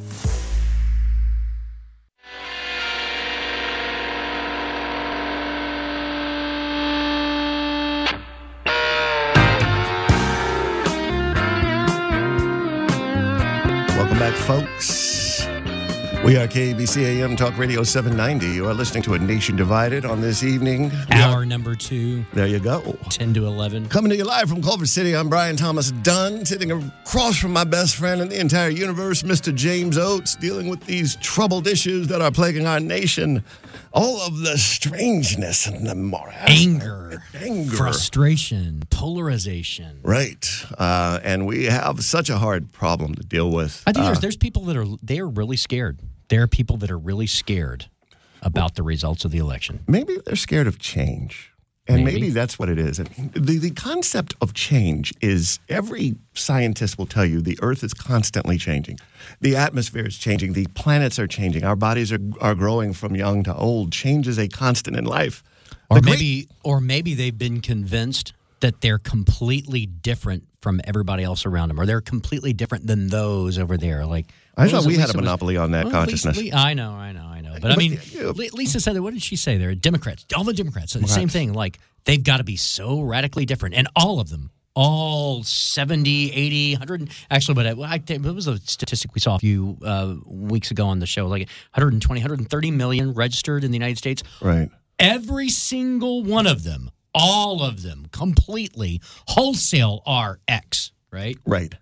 Folks. 14.46 15.05
We 16.26 16.36
are 16.36 16.48
KABC 16.48 17.04
AM 17.04 17.36
Talk 17.36 17.56
Radio 17.56 17.84
790. 17.84 18.52
You 18.52 18.66
are 18.66 18.74
listening 18.74 19.04
to 19.04 19.14
A 19.14 19.18
Nation 19.20 19.54
Divided 19.54 20.04
on 20.04 20.20
this 20.20 20.42
evening. 20.42 20.90
Hour 21.12 21.46
number 21.46 21.76
two, 21.76 22.24
There 22.32 22.48
you 22.48 22.58
go. 22.58 22.80
10 23.10 23.32
to 23.34 23.46
11. 23.46 23.88
Coming 23.90 24.10
to 24.10 24.16
you 24.16 24.24
live 24.24 24.48
from 24.48 24.60
Culver 24.60 24.86
City, 24.86 25.14
I'm 25.14 25.28
Brian 25.28 25.54
Thomas 25.54 25.92
Dunn, 25.92 26.44
sitting 26.44 26.72
across 26.72 27.38
from 27.38 27.52
my 27.52 27.62
best 27.62 27.94
friend 27.94 28.20
in 28.20 28.28
the 28.28 28.40
entire 28.40 28.70
universe, 28.70 29.22
Mr. 29.22 29.54
James 29.54 29.96
Oates, 29.96 30.34
dealing 30.34 30.68
with 30.68 30.84
these 30.84 31.14
troubled 31.16 31.68
issues 31.68 32.08
that 32.08 32.20
are 32.20 32.32
plaguing 32.32 32.66
our 32.66 32.80
nation. 32.80 33.44
All 33.92 34.20
of 34.22 34.40
the 34.40 34.58
strangeness 34.58 35.68
and 35.68 35.86
the 35.86 35.94
moral 35.94 36.34
Anger, 36.34 37.22
anger. 37.40 37.76
frustration, 37.76 38.82
polarization. 38.90 40.00
Right. 40.02 40.44
Uh, 40.76 41.20
and 41.22 41.46
we 41.46 41.66
have 41.66 42.02
such 42.02 42.30
a 42.30 42.38
hard 42.38 42.72
problem 42.72 43.14
to 43.14 43.22
deal 43.22 43.52
with. 43.52 43.84
I 43.86 43.92
think 43.92 44.02
Uh, 44.02 44.08
there's, 44.08 44.20
there's 44.20 44.36
people 44.36 44.64
that 44.64 44.76
are 44.76 44.86
they 45.04 45.20
are 45.20 45.28
really 45.28 45.56
scared. 45.56 46.00
There 46.28 46.42
are 46.42 46.46
people 46.46 46.76
that 46.78 46.90
are 46.90 46.98
really 46.98 47.26
scared 47.26 47.88
about 48.42 48.74
the 48.74 48.82
results 48.82 49.24
of 49.24 49.30
the 49.30 49.38
election. 49.38 49.80
maybe 49.86 50.16
they're 50.24 50.36
scared 50.36 50.66
of 50.66 50.78
change. 50.78 51.52
And 51.88 52.04
maybe, 52.04 52.20
Maybe. 52.22 52.30
that's 52.30 52.58
what 52.58 52.68
it 52.68 52.80
is. 52.80 52.98
And 52.98 53.32
the, 53.32 53.58
the 53.58 53.70
concept 53.70 54.34
of 54.40 54.54
change 54.54 55.14
is 55.20 55.60
every 55.68 56.16
scientist 56.34 56.98
will 56.98 57.06
tell 57.06 57.24
you 57.24 57.40
the 57.40 57.56
earth 57.62 57.84
is 57.84 57.94
constantly 57.94 58.58
changing. 58.58 58.98
The 59.40 59.54
atmosphere 59.54 60.04
is 60.04 60.18
changing. 60.18 60.54
The 60.54 60.66
planets 60.74 61.16
are 61.20 61.28
changing. 61.28 61.62
Our 61.62 61.76
bodies 61.76 62.10
are, 62.12 62.18
are 62.40 62.56
growing 62.56 62.92
from 62.92 63.14
young 63.14 63.44
to 63.44 63.54
old. 63.54 63.92
Change 63.92 64.26
is 64.26 64.36
a 64.36 64.48
constant 64.48 64.96
in 64.96 65.04
life. 65.04 65.44
Or 65.88 65.98
The 65.98 66.02
great- 66.02 66.12
maybe 66.14 66.48
or 66.64 66.80
maybe 66.80 67.14
they've 67.14 67.38
been 67.38 67.60
convinced 67.60 68.32
that 68.58 68.80
they're 68.80 68.98
completely 68.98 69.86
different 69.86 70.48
from 70.66 70.80
everybody 70.82 71.22
else 71.22 71.46
around 71.46 71.68
them, 71.68 71.78
or 71.78 71.86
they're 71.86 72.00
completely 72.00 72.52
different 72.52 72.88
than 72.88 73.06
those 73.06 73.56
over 73.56 73.76
there. 73.76 74.04
Like 74.04 74.26
I 74.56 74.66
thought 74.66 74.84
we 74.84 74.94
had 74.94 75.02
a 75.04 75.06
Lisa 75.06 75.06
was- 75.06 75.14
monopoly 75.14 75.56
on 75.56 75.70
that 75.70 75.84
Well, 75.84 75.92
consciousness. 75.92 76.36
Lisa- 76.36 76.56
I 76.56 76.74
know, 76.74 76.90
I 76.90 77.12
know, 77.12 77.22
I 77.24 77.40
know. 77.40 77.54
But 77.62 77.70
I 77.70 77.76
mean, 77.76 78.00
Lisa 78.52 78.80
said, 78.80 78.98
what 78.98 79.12
did 79.14 79.22
she 79.22 79.36
say 79.36 79.58
there? 79.58 79.72
Democrats, 79.76 80.26
all 80.36 80.42
the 80.42 80.52
Democrats, 80.52 80.94
say 80.94 80.98
the 80.98 81.06
same 81.06 81.28
thing. 81.28 81.52
Like 81.52 81.78
they've 82.04 82.24
got 82.24 82.38
to 82.38 82.44
be 82.44 82.56
so 82.56 83.00
radically 83.00 83.46
different, 83.46 83.76
and 83.76 83.86
all 83.94 84.18
of 84.18 84.28
them, 84.28 84.50
all 84.74 85.44
70, 85.44 86.32
80, 86.32 86.72
100. 86.72 87.10
Actually, 87.30 87.54
but 87.54 87.66
I, 87.68 87.94
I 87.94 88.02
it 88.08 88.22
was 88.22 88.48
a 88.48 88.58
statistic 88.58 89.14
we 89.14 89.20
saw 89.20 89.36
a 89.36 89.38
few 89.38 89.78
uh, 89.84 90.16
weeks 90.26 90.72
ago 90.72 90.86
on 90.88 90.98
the 90.98 91.06
show 91.06 91.28
like 91.28 91.42
120, 91.74 92.20
130 92.20 92.70
million 92.72 93.14
registered 93.14 93.62
in 93.62 93.70
the 93.70 93.76
United 93.78 93.98
States. 93.98 94.24
Right. 94.42 94.68
Every 94.98 95.48
single 95.48 96.24
one 96.24 96.48
of 96.48 96.64
them, 96.64 96.90
all 97.16 97.62
of 97.62 97.82
them, 97.82 98.06
completely 98.12 99.00
wholesale 99.28 100.02
are 100.06 100.38
X, 100.46 100.92
right? 101.10 101.38
Right. 101.46 101.74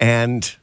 And 0.00 0.54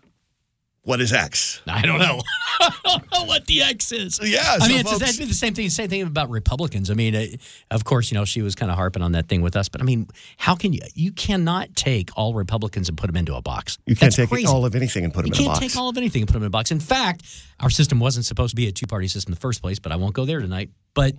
what 0.83 1.01
is 1.01 1.11
X? 1.11 1.61
I 1.67 1.81
don't 1.81 1.97
know. 1.99 2.21
I 2.61 2.71
don't 2.85 3.11
know 3.11 3.23
what 3.25 3.45
the 3.47 3.63
X 3.63 3.91
is. 3.91 4.19
Yeah, 4.23 4.57
I 4.61 4.67
mean, 4.67 4.79
it's 4.81 4.91
folks- 4.91 5.17
the 5.17 5.33
same 5.33 5.53
thing. 5.55 5.69
Same 5.69 5.89
thing 5.89 6.03
about 6.03 6.29
Republicans. 6.29 6.89
I 6.91 6.93
mean, 6.93 7.15
uh, 7.15 7.25
of 7.71 7.83
course, 7.83 8.11
you 8.11 8.15
know, 8.17 8.23
she 8.23 8.41
was 8.43 8.53
kind 8.55 8.71
of 8.71 8.77
harping 8.77 9.01
on 9.01 9.11
that 9.13 9.27
thing 9.27 9.41
with 9.41 9.55
us, 9.57 9.67
but 9.67 9.81
I 9.81 9.83
mean, 9.83 10.07
how 10.37 10.55
can 10.55 10.71
you? 10.73 10.79
You 10.93 11.11
cannot 11.11 11.75
take 11.75 12.11
all 12.15 12.33
Republicans 12.35 12.87
and 12.87 12.97
put 12.97 13.07
them 13.07 13.17
into 13.17 13.33
a 13.35 13.41
box. 13.41 13.77
You 13.87 13.95
can't 13.95 14.01
That's 14.01 14.15
take 14.17 14.29
crazy. 14.29 14.45
all 14.47 14.63
of 14.63 14.75
anything 14.75 15.03
and 15.03 15.13
put 15.13 15.23
them 15.25 15.33
You 15.33 15.33
in 15.33 15.41
a 15.41 15.43
can't 15.53 15.59
box. 15.59 15.73
take 15.73 15.81
all 15.81 15.89
of 15.89 15.97
anything 15.97 16.21
and 16.21 16.27
put 16.29 16.33
them 16.33 16.43
in 16.43 16.47
a 16.47 16.51
box. 16.51 16.71
In 16.71 16.79
fact, 16.79 17.23
our 17.59 17.69
system 17.71 17.99
wasn't 17.99 18.25
supposed 18.25 18.51
to 18.51 18.55
be 18.55 18.67
a 18.67 18.71
two-party 18.71 19.07
system 19.07 19.31
in 19.31 19.35
the 19.35 19.41
first 19.41 19.61
place, 19.63 19.79
but 19.79 19.91
I 19.91 19.95
won't 19.97 20.13
go 20.13 20.23
there 20.25 20.39
tonight. 20.39 20.69
But 20.93 21.15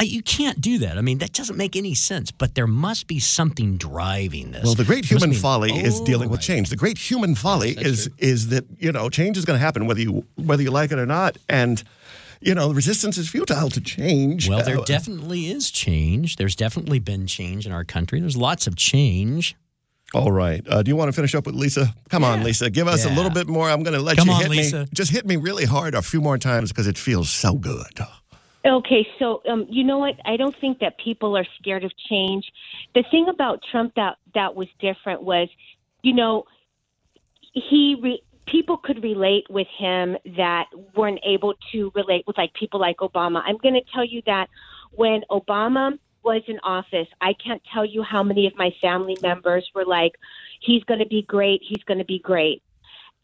you 0.00 0.22
can't 0.22 0.60
do 0.60 0.78
that. 0.78 0.96
I 0.98 1.00
mean, 1.02 1.18
that 1.18 1.32
doesn't 1.32 1.56
make 1.56 1.76
any 1.76 1.94
sense. 1.94 2.30
But 2.30 2.54
there 2.54 2.66
must 2.66 3.06
be 3.06 3.18
something 3.20 3.76
driving 3.76 4.50
this. 4.52 4.64
Well, 4.64 4.74
the 4.74 4.84
great 4.84 5.04
human 5.04 5.32
folly 5.34 5.70
is 5.72 6.00
Oh, 6.00 6.04
dealing 6.04 6.30
with 6.30 6.40
change. 6.40 6.70
The 6.70 6.76
great 6.76 6.98
human 6.98 7.34
folly 7.34 7.72
is 7.72 8.08
is 8.18 8.48
that 8.48 8.64
you 8.78 8.90
know 8.92 9.08
change 9.10 9.36
is 9.36 9.44
going 9.44 9.58
to 9.58 9.64
happen 9.64 9.86
whether 9.86 10.00
you 10.00 10.24
whether 10.36 10.62
you 10.62 10.70
like 10.70 10.92
it 10.92 10.98
or 10.98 11.06
not, 11.06 11.36
and 11.48 11.82
you 12.40 12.54
know 12.54 12.72
resistance 12.72 13.18
is 13.18 13.28
futile 13.28 13.70
to 13.70 13.80
change. 13.80 14.48
Well, 14.48 14.64
there 14.64 14.78
Uh, 14.80 14.84
definitely 14.84 15.50
is 15.50 15.70
change. 15.70 16.36
There's 16.36 16.56
definitely 16.56 16.98
been 16.98 17.26
change 17.26 17.66
in 17.66 17.72
our 17.72 17.84
country. 17.84 18.18
There's 18.20 18.36
lots 18.36 18.66
of 18.66 18.74
change. 18.76 19.54
all 20.14 20.32
right. 20.32 20.62
Uh, 20.68 20.82
do 20.82 20.90
you 20.90 20.96
want 20.96 21.08
to 21.08 21.12
finish 21.12 21.34
up 21.34 21.46
with 21.46 21.54
Lisa? 21.54 21.94
Come 22.10 22.24
on, 22.24 22.42
Lisa. 22.44 22.68
Give 22.70 22.88
us 22.88 23.04
a 23.04 23.10
little 23.10 23.30
bit 23.30 23.46
more. 23.46 23.70
I'm 23.70 23.82
going 23.82 23.94
to 23.96 24.02
let 24.02 24.16
Come 24.18 24.28
you 24.28 24.34
on, 24.34 24.40
hit 24.42 24.50
Lisa. 24.50 24.80
me. 24.80 24.86
Just 24.92 25.10
hit 25.10 25.24
me 25.26 25.36
really 25.36 25.64
hard 25.64 25.94
a 25.94 26.02
few 26.02 26.20
more 26.20 26.36
times 26.38 26.70
because 26.72 26.86
it 26.86 26.98
feels 26.98 27.30
so 27.30 27.54
good. 27.54 27.98
Okay, 28.64 29.06
so 29.18 29.42
um, 29.48 29.66
you 29.68 29.82
know 29.82 29.98
what? 29.98 30.14
I 30.24 30.36
don't 30.36 30.54
think 30.60 30.78
that 30.78 30.96
people 30.98 31.36
are 31.36 31.46
scared 31.58 31.82
of 31.84 31.90
change. 32.08 32.44
The 32.94 33.02
thing 33.10 33.28
about 33.28 33.60
Trump 33.70 33.94
that 33.96 34.18
that 34.34 34.54
was 34.54 34.68
different 34.78 35.22
was, 35.22 35.48
you 36.02 36.12
know, 36.12 36.44
he 37.54 37.96
re- 38.00 38.22
people 38.46 38.76
could 38.76 39.02
relate 39.02 39.44
with 39.50 39.66
him 39.78 40.16
that 40.36 40.66
weren't 40.96 41.18
able 41.24 41.54
to 41.72 41.90
relate 41.96 42.24
with 42.26 42.38
like 42.38 42.54
people 42.54 42.78
like 42.78 42.98
Obama. 42.98 43.42
I'm 43.44 43.58
going 43.58 43.74
to 43.74 43.82
tell 43.92 44.04
you 44.04 44.22
that 44.26 44.48
when 44.92 45.22
Obama 45.30 45.98
was 46.22 46.42
in 46.46 46.60
office, 46.60 47.08
I 47.20 47.32
can't 47.44 47.62
tell 47.72 47.84
you 47.84 48.04
how 48.04 48.22
many 48.22 48.46
of 48.46 48.56
my 48.56 48.70
family 48.80 49.16
members 49.22 49.68
were 49.74 49.84
like, 49.84 50.12
"He's 50.60 50.84
going 50.84 51.00
to 51.00 51.06
be 51.06 51.22
great. 51.22 51.62
He's 51.68 51.82
going 51.82 51.98
to 51.98 52.04
be 52.04 52.20
great." 52.20 52.62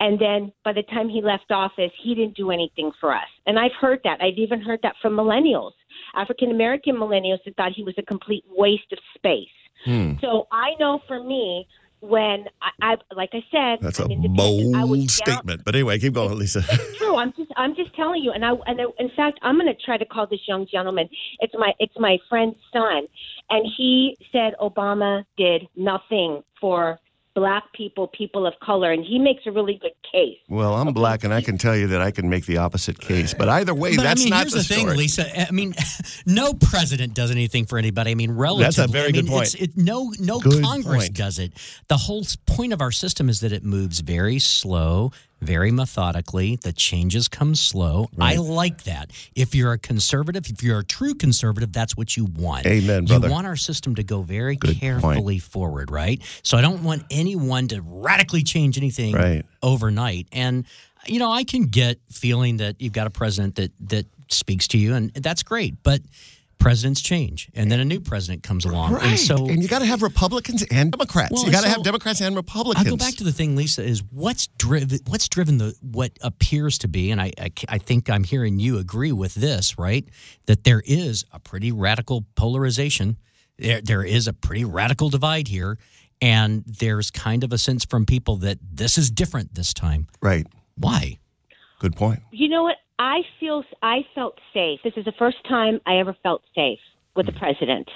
And 0.00 0.18
then 0.18 0.52
by 0.64 0.72
the 0.72 0.82
time 0.84 1.08
he 1.08 1.20
left 1.20 1.50
office, 1.50 1.90
he 2.02 2.14
didn't 2.14 2.36
do 2.36 2.50
anything 2.50 2.92
for 3.00 3.14
us. 3.14 3.28
And 3.46 3.58
I've 3.58 3.72
heard 3.80 4.00
that. 4.04 4.22
I've 4.22 4.38
even 4.38 4.60
heard 4.60 4.80
that 4.82 4.94
from 5.02 5.14
millennials, 5.14 5.72
African 6.14 6.50
American 6.50 6.94
millennials 6.96 7.38
that 7.44 7.56
thought 7.56 7.72
he 7.72 7.82
was 7.82 7.94
a 7.98 8.02
complete 8.02 8.44
waste 8.48 8.92
of 8.92 8.98
space. 9.14 9.48
Hmm. 9.84 10.12
So 10.20 10.46
I 10.52 10.70
know 10.78 11.00
for 11.06 11.22
me, 11.22 11.66
when 12.00 12.44
I, 12.62 12.70
I 12.92 12.96
like 13.14 13.30
I 13.32 13.44
said, 13.50 13.78
That's 13.80 13.98
I'm 13.98 14.10
a 14.10 14.14
independent. 14.14 14.76
I 14.76 14.84
was 14.84 14.98
bold 15.00 15.10
statement. 15.10 15.62
But 15.64 15.74
anyway, 15.74 15.98
keep 15.98 16.14
going, 16.14 16.38
Lisa. 16.38 16.62
true. 16.96 17.16
I'm 17.16 17.32
just 17.36 17.50
I'm 17.56 17.74
just 17.74 17.94
telling 17.94 18.22
you. 18.22 18.32
And 18.32 18.44
I 18.44 18.52
and 18.66 18.80
I, 18.80 18.84
in 18.98 19.10
fact, 19.16 19.38
I'm 19.42 19.56
going 19.56 19.66
to 19.66 19.82
try 19.84 19.96
to 19.96 20.04
call 20.04 20.26
this 20.26 20.40
young 20.46 20.66
gentleman. 20.70 21.08
It's 21.40 21.54
my 21.56 21.72
it's 21.78 21.94
my 21.98 22.18
friend's 22.28 22.56
son, 22.72 23.08
and 23.50 23.66
he 23.76 24.16
said 24.30 24.54
Obama 24.60 25.24
did 25.36 25.66
nothing 25.76 26.42
for 26.60 26.98
black 27.38 27.72
people, 27.72 28.08
people 28.08 28.46
of 28.46 28.54
color, 28.60 28.90
and 28.90 29.04
he 29.04 29.18
makes 29.18 29.46
a 29.46 29.52
really 29.52 29.78
good 29.80 29.92
case. 30.10 30.38
Well, 30.48 30.74
I'm 30.74 30.92
black, 30.92 31.24
and 31.24 31.32
I 31.32 31.40
can 31.40 31.56
tell 31.56 31.76
you 31.76 31.86
that 31.88 32.00
I 32.00 32.10
can 32.10 32.28
make 32.28 32.46
the 32.46 32.56
opposite 32.58 32.98
case. 32.98 33.32
But 33.34 33.48
either 33.48 33.74
way, 33.74 33.94
But 33.96 34.02
that's 34.02 34.22
I 34.22 34.24
mean, 34.24 34.30
not 34.30 34.40
here's 34.40 34.52
the, 34.52 34.58
the, 34.58 34.64
thing, 34.64 34.80
story. 34.80 34.96
Lisa. 34.96 35.48
I 35.48 35.50
mean, 35.52 35.74
no 36.26 36.52
president 36.54 37.14
does 37.14 37.30
anything 37.30 37.66
for 37.66 37.78
anybody. 37.78 38.10
I 38.10 38.14
mean, 38.14 38.32
relatively. 38.32 38.92
very 38.92 39.08
I 39.08 39.12
mean, 39.12 39.22
good 39.22 39.30
point. 39.30 39.54
It's, 39.54 39.54
it, 39.54 39.76
no, 39.76 40.12
no 40.18 40.40
Good 40.40 40.62
Congress 40.62 41.04
point. 41.04 41.14
does 41.14 41.38
it. 41.38 41.52
The 41.88 41.96
whole 41.96 42.24
point 42.46 42.72
of 42.72 42.80
our 42.80 42.92
system 42.92 43.28
is 43.28 43.40
that 43.40 43.52
it 43.52 43.64
moves 43.64 44.00
very 44.00 44.38
slow, 44.38 45.12
very 45.40 45.70
methodically. 45.70 46.56
The 46.62 46.72
changes 46.72 47.28
come 47.28 47.54
slow. 47.54 48.08
I 48.18 48.36
like 48.36 48.84
that. 48.84 49.10
If 49.34 49.54
you're 49.54 49.72
a 49.72 49.78
conservative, 49.78 50.46
if 50.48 50.62
you're 50.62 50.80
a 50.80 50.84
true 50.84 51.14
conservative, 51.14 51.72
that's 51.72 51.96
what 51.96 52.16
you 52.16 52.24
want. 52.24 52.66
Amen, 52.66 53.04
brother. 53.04 53.28
You 53.28 53.32
want 53.32 53.46
our 53.46 53.56
system 53.56 53.94
to 53.96 54.02
go 54.02 54.22
very 54.22 54.56
Good 54.56 54.76
carefully 54.80 55.38
forward, 55.38 55.90
right? 55.90 56.20
So 56.42 56.56
I 56.58 56.60
don't 56.60 56.82
want 56.82 57.04
anyone 57.10 57.68
to 57.68 57.80
radically 57.82 58.42
change 58.42 58.76
anything 58.78 59.14
Right. 59.14 59.44
overnight. 59.62 60.26
And 60.32 60.64
you 61.06 61.18
know, 61.20 61.30
I 61.30 61.44
can 61.44 61.66
get 61.66 61.98
feeling 62.10 62.56
that 62.58 62.80
you've 62.80 62.92
got 62.92 63.06
a 63.06 63.10
president 63.10 63.54
that 63.54 63.72
that 63.88 64.06
speaks 64.30 64.68
to 64.68 64.78
you, 64.78 64.94
and 64.94 65.12
that's 65.14 65.42
great. 65.42 65.82
But 65.82 66.02
presidents 66.58 67.00
change, 67.00 67.48
and 67.54 67.70
then 67.70 67.78
a 67.80 67.84
new 67.84 68.00
president 68.00 68.42
comes 68.42 68.64
along, 68.64 68.92
Right. 68.94 69.04
and 69.06 69.18
so 69.18 69.46
and 69.48 69.62
you 69.62 69.68
got 69.68 69.78
to 69.78 69.86
have 69.86 70.02
Republicans 70.02 70.64
and 70.70 70.90
Democrats. 70.92 71.32
Well, 71.32 71.44
you 71.46 71.52
got 71.52 71.60
to 71.62 71.68
so- 71.68 71.74
have 71.74 71.82
Democrats 71.84 72.20
and 72.20 72.34
Republicans. 72.34 72.86
I 72.86 72.90
go 72.90 72.96
back 72.96 73.14
to 73.16 73.24
the 73.24 73.32
thing, 73.32 73.54
Lisa, 73.56 73.82
is 73.84 74.02
what's 74.10 74.48
driven 74.58 74.98
what's 75.06 75.28
driven 75.28 75.58
the 75.58 75.74
what 75.80 76.12
appears 76.20 76.78
to 76.78 76.88
be, 76.88 77.10
and 77.10 77.20
I, 77.20 77.32
I 77.40 77.50
I 77.68 77.78
think 77.78 78.10
I'm 78.10 78.24
hearing 78.24 78.58
you 78.58 78.78
agree 78.78 79.12
with 79.12 79.34
this, 79.34 79.78
right? 79.78 80.06
That 80.46 80.64
there 80.64 80.82
is 80.84 81.24
a 81.32 81.38
pretty 81.38 81.70
radical 81.72 82.24
polarization. 82.34 83.16
There 83.58 83.80
there 83.80 84.02
is 84.02 84.26
a 84.26 84.32
pretty 84.32 84.64
radical 84.64 85.10
divide 85.10 85.48
here, 85.48 85.78
and 86.20 86.64
there's 86.66 87.10
kind 87.10 87.44
of 87.44 87.52
a 87.52 87.58
sense 87.58 87.84
from 87.84 88.04
people 88.06 88.36
that 88.38 88.58
this 88.72 88.98
is 88.98 89.10
different 89.10 89.54
this 89.54 89.72
time. 89.72 90.06
right. 90.20 90.46
Why? 90.76 91.18
Good 91.80 91.94
point. 91.96 92.20
You 92.32 92.48
know 92.48 92.64
what? 92.64 92.76
I 92.98 93.22
feel 93.38 93.64
I 93.82 94.04
felt 94.14 94.38
safe. 94.52 94.80
This 94.82 94.94
is 94.96 95.04
the 95.04 95.12
first 95.18 95.36
time 95.48 95.80
I 95.86 95.98
ever 95.98 96.16
felt 96.22 96.42
safe 96.54 96.80
with 97.14 97.26
the 97.26 97.32
president. 97.32 97.88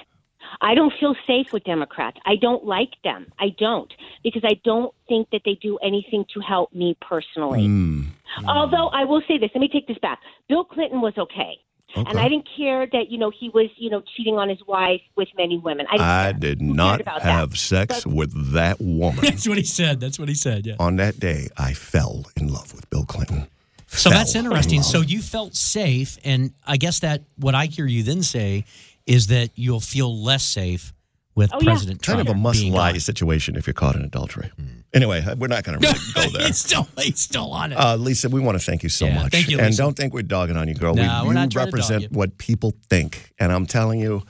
I 0.61 0.75
don't 0.75 0.93
feel 0.99 1.15
safe 1.25 1.51
with 1.51 1.63
Democrats. 1.63 2.17
I 2.25 2.35
don't 2.35 2.65
like 2.65 2.91
them. 3.03 3.31
I 3.39 3.49
don't 3.57 3.91
because 4.23 4.43
I 4.45 4.59
don't 4.63 4.93
think 5.07 5.29
that 5.31 5.41
they 5.45 5.55
do 5.55 5.77
anything 5.77 6.25
to 6.33 6.39
help 6.41 6.73
me 6.73 6.97
personally. 7.01 7.65
Hmm. 7.65 8.01
Although 8.47 8.87
I 8.89 9.03
will 9.05 9.21
say 9.27 9.37
this, 9.37 9.51
let 9.55 9.61
me 9.61 9.67
take 9.67 9.87
this 9.87 9.97
back. 9.99 10.19
Bill 10.47 10.63
Clinton 10.63 11.01
was 11.01 11.13
okay. 11.17 11.57
And 11.95 12.17
I 12.17 12.27
didn't 12.27 12.47
care 12.57 12.87
that, 12.91 13.11
you 13.11 13.19
know, 13.19 13.29
he 13.29 13.49
was, 13.49 13.69
you 13.77 13.89
know, 13.91 14.01
cheating 14.17 14.35
on 14.39 14.49
his 14.49 14.57
wife 14.67 15.01
with 15.15 15.27
many 15.37 15.59
women. 15.59 15.85
I, 15.91 15.91
didn't 15.91 16.07
I 16.07 16.31
did 16.33 16.59
Who 16.61 16.73
not 16.73 17.05
have 17.07 17.51
that? 17.51 17.57
sex 17.57 18.03
But- 18.03 18.13
with 18.13 18.53
that 18.53 18.81
woman. 18.81 19.19
That's 19.21 19.47
what 19.47 19.57
he 19.59 19.63
said. 19.63 19.99
That's 19.99 20.17
what 20.17 20.27
he 20.27 20.33
said. 20.33 20.65
Yeah. 20.65 20.75
On 20.79 20.95
that 20.95 21.19
day, 21.19 21.49
I 21.55 21.73
fell 21.73 22.25
in 22.35 22.47
love 22.51 22.73
with 22.73 22.89
Bill 22.89 23.05
Clinton. 23.05 23.47
So 23.95 24.09
that's 24.09 24.35
interesting. 24.35 24.81
So 24.83 25.01
you 25.01 25.21
felt 25.21 25.55
safe, 25.55 26.17
and 26.23 26.53
I 26.65 26.77
guess 26.77 26.99
that 26.99 27.21
what 27.37 27.55
I 27.55 27.65
hear 27.65 27.85
you 27.85 28.03
then 28.03 28.23
say 28.23 28.65
is 29.05 29.27
that 29.27 29.49
you'll 29.55 29.79
feel 29.79 30.15
less 30.23 30.43
safe 30.43 30.93
with 31.35 31.51
Oh, 31.53 31.57
yeah. 31.61 31.65
President 31.71 32.01
kind 32.03 32.21
of 32.21 32.27
a 32.27 32.33
must 32.35 32.59
being 32.61 32.73
lie 32.73 32.91
gone. 32.91 32.99
situation 32.99 33.55
if 33.55 33.65
you're 33.67 33.73
caught 33.73 33.95
in 33.95 34.03
adultery. 34.03 34.49
Anyway, 34.93 35.23
we're 35.37 35.47
not 35.47 35.63
going 35.63 35.79
to 35.79 35.87
really 35.87 35.99
go 36.31 36.37
there. 36.37 36.47
he's 36.47 36.59
still 36.59 36.87
he's 36.99 37.19
still 37.19 37.51
on 37.51 37.71
it. 37.71 37.75
Uh, 37.75 37.95
Lisa, 37.95 38.29
we 38.29 38.39
want 38.39 38.57
to 38.59 38.63
thank 38.63 38.83
you 38.83 38.89
so 38.89 39.05
Yeah, 39.05 39.23
much. 39.23 39.31
thank 39.31 39.49
you, 39.49 39.59
and 39.59 39.75
don't 39.75 39.95
think 39.97 40.13
we're 40.13 40.21
dogging 40.21 40.55
on 40.57 40.67
you, 40.67 40.75
girl. 40.75 40.93
No, 40.93 41.01
we, 41.23 41.27
we're 41.29 41.33
you 41.33 41.33
not 41.33 41.49
trying 41.49 41.49
to 41.49 41.55
dog 41.55 41.65
represent 41.73 42.01
you. 42.03 42.07
what 42.11 42.37
people 42.37 42.73
think. 42.89 43.31
And 43.39 43.51
I'm 43.51 43.65
telling 43.65 43.99
you, 43.99 44.21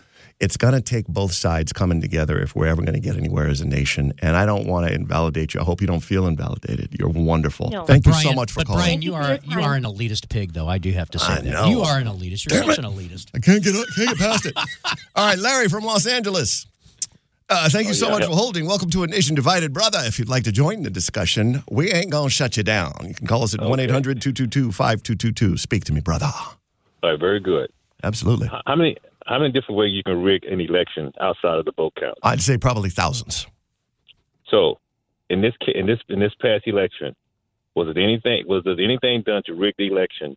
it's 0.43 0.57
going 0.57 0.73
to 0.73 0.81
take 0.81 1.07
both 1.07 1.31
sides 1.31 1.71
coming 1.71 2.01
together 2.01 2.37
if 2.37 2.53
we're 2.53 2.67
ever 2.67 2.81
going 2.81 2.95
to 2.95 2.99
get 2.99 3.15
anywhere 3.15 3.47
as 3.47 3.61
a 3.61 3.65
nation. 3.65 4.11
And 4.19 4.35
I 4.35 4.45
don't 4.45 4.67
want 4.67 4.85
to 4.85 4.93
invalidate 4.93 5.53
you. 5.53 5.61
I 5.61 5.63
hope 5.63 5.79
you 5.79 5.87
don't 5.87 6.01
feel 6.01 6.27
invalidated. 6.27 6.89
You're 6.99 7.07
wonderful. 7.07 7.69
No. 7.69 7.85
Thank 7.85 8.05
you 8.05 8.11
Brian, 8.11 8.27
so 8.27 8.33
much 8.33 8.51
for 8.51 8.59
but 8.59 8.67
calling. 8.67 8.81
Brian, 8.83 9.01
you 9.01 9.15
are 9.15 9.39
you 9.45 9.61
are 9.61 9.75
an 9.75 9.83
elitist 9.83 10.27
pig, 10.27 10.51
though. 10.51 10.67
I 10.67 10.79
do 10.79 10.91
have 10.91 11.09
to 11.11 11.19
say 11.19 11.31
I 11.31 11.35
that 11.39 11.45
know. 11.45 11.69
you 11.69 11.81
are 11.81 11.97
an 11.97 12.07
elitist. 12.07 12.49
You're 12.51 12.59
Damn 12.59 12.69
such 12.69 12.79
it. 12.79 12.85
an 12.85 12.91
elitist. 12.91 13.27
I 13.33 13.39
can't 13.39 13.63
get 13.63 13.73
can't 13.95 14.09
get 14.09 14.17
past 14.17 14.45
it. 14.45 14.53
All 15.15 15.25
right, 15.25 15.39
Larry 15.39 15.69
from 15.69 15.85
Los 15.85 16.05
Angeles. 16.05 16.65
Uh, 17.49 17.69
thank 17.69 17.87
you 17.87 17.93
so 17.93 18.09
much 18.09 18.25
for 18.25 18.31
holding. 18.31 18.65
Welcome 18.65 18.89
to 18.89 19.03
a 19.03 19.07
nation 19.07 19.35
divided, 19.35 19.71
brother. 19.71 19.99
If 20.03 20.19
you'd 20.19 20.29
like 20.29 20.43
to 20.43 20.51
join 20.51 20.83
the 20.83 20.89
discussion, 20.89 21.63
we 21.71 21.89
ain't 21.91 22.09
gonna 22.09 22.29
shut 22.29 22.57
you 22.57 22.63
down. 22.63 22.93
You 23.03 23.13
can 23.13 23.27
call 23.27 23.43
us 23.43 23.53
at 23.53 23.61
one 23.61 23.79
1-800-222-5222. 23.79 25.57
Speak 25.59 25.85
to 25.85 25.93
me, 25.93 26.01
brother. 26.01 26.29
All 26.33 27.11
right, 27.11 27.19
very 27.19 27.39
good. 27.39 27.71
Absolutely. 28.03 28.49
How 28.65 28.75
many 28.75 28.97
how 29.25 29.39
many 29.39 29.51
different 29.51 29.77
ways 29.77 29.93
you 29.93 30.03
can 30.03 30.21
rig 30.21 30.43
an 30.45 30.59
election 30.59 31.11
outside 31.19 31.59
of 31.59 31.65
the 31.65 31.71
vote 31.71 31.93
count? 31.99 32.17
I'd 32.23 32.41
say 32.41 32.57
probably 32.57 32.89
thousands. 32.89 33.47
So, 34.49 34.79
in 35.29 35.41
this 35.41 35.53
in 35.73 35.85
this 35.85 35.99
in 36.09 36.19
this 36.19 36.33
past 36.39 36.67
election, 36.67 37.15
was 37.75 37.87
it 37.87 37.97
anything 37.97 38.45
was 38.47 38.63
there 38.63 38.79
anything 38.79 39.23
done 39.25 39.43
to 39.45 39.53
rig 39.53 39.75
the 39.77 39.87
election 39.87 40.35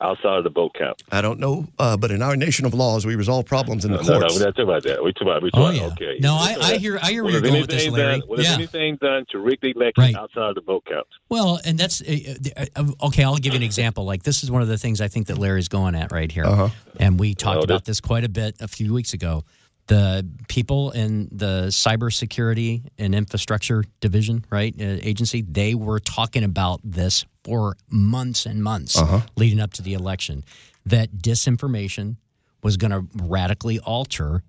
outside 0.00 0.38
of 0.38 0.44
the 0.44 0.50
boat 0.50 0.72
count? 0.78 1.02
I 1.10 1.20
don't 1.20 1.38
know, 1.40 1.66
uh, 1.78 1.96
but 1.96 2.10
in 2.10 2.22
our 2.22 2.36
nation 2.36 2.66
of 2.66 2.74
laws, 2.74 3.06
we 3.06 3.14
resolve 3.16 3.46
problems 3.46 3.84
in 3.84 3.92
the 3.92 3.98
No, 4.02 4.02
no, 4.02 4.18
no, 4.20 4.26
we're 4.34 4.38
not 4.40 4.56
talking 4.56 4.64
about 4.64 4.82
that. 4.84 5.02
We're 5.02 5.12
talking 5.12 5.28
about, 5.28 5.42
we're 5.42 5.50
Oh 5.54 5.60
talking 5.64 5.80
yeah. 5.80 5.86
about 5.86 6.00
okay. 6.02 6.16
No, 6.20 6.34
We're 6.34 6.40
I, 6.40 6.46
talking 6.48 6.62
I 6.64 6.68
about- 6.68 6.80
hear 6.80 6.98
I 7.02 7.10
hear 7.10 7.24
where 7.24 7.32
was 7.32 7.42
you're 7.42 7.50
going 7.50 7.60
with 7.62 7.70
this, 7.70 7.82
anything 7.82 7.94
Larry. 7.98 8.20
Done, 8.20 8.28
was 8.28 8.44
Yeah. 8.46 8.54
anything 8.54 8.96
done 9.00 9.24
to 9.30 9.38
rig 9.38 9.60
the 9.60 9.70
election 9.76 10.02
Right. 10.04 10.14
outside 10.14 10.48
of 10.50 10.54
the 10.56 10.60
vote 10.62 10.84
count? 10.88 11.06
Well, 11.28 11.60
and 11.64 11.78
that's 11.78 12.02
uh, 12.02 12.34
uh, 12.76 12.84
okay. 13.06 13.24
I'll 13.24 13.36
give 13.36 13.52
you 13.52 13.58
an 13.58 13.62
example. 13.62 14.04
Like 14.04 14.22
this 14.22 14.42
is 14.44 14.50
one 14.50 14.62
of 14.62 14.68
the 14.68 14.78
things 14.78 15.00
I 15.00 15.08
think 15.08 15.26
that 15.28 15.38
Larry's 15.38 15.68
going 15.68 15.94
at 15.94 16.12
right 16.12 16.30
here, 16.30 16.44
Uh-huh. 16.44 16.68
and 17.00 17.18
we 17.18 17.34
talked 17.34 17.56
Well, 17.56 17.64
about 17.64 17.84
this 17.84 18.00
quite 18.00 18.24
a 18.24 18.28
bit 18.28 18.56
a 18.60 18.68
few 18.68 18.92
weeks 18.92 19.12
ago. 19.12 19.44
the 19.88 20.26
people 20.48 20.90
in 20.90 21.28
the 21.30 21.66
cybersecurity 22.10 22.82
and 22.98 23.14
infrastructure 23.14 23.84
division, 24.00 24.44
right, 24.50 24.74
uh, 24.80 24.84
agency, 25.02 25.42
they 25.42 25.74
were 25.76 26.00
talking 26.00 26.42
about 26.42 26.80
this 26.82 27.24
for 27.46 27.76
months 27.88 28.44
and 28.44 28.62
months 28.62 28.98
Uh-huh. 28.98 29.20
leading 29.36 29.60
up 29.60 29.72
to 29.74 29.82
the 29.82 29.94
election. 29.94 30.42
That 30.84 31.08
disinformation 31.18 32.16
was 32.62 32.76
going 32.76 32.90
to 32.90 33.06
radically 33.22 33.78
alter 33.78 34.42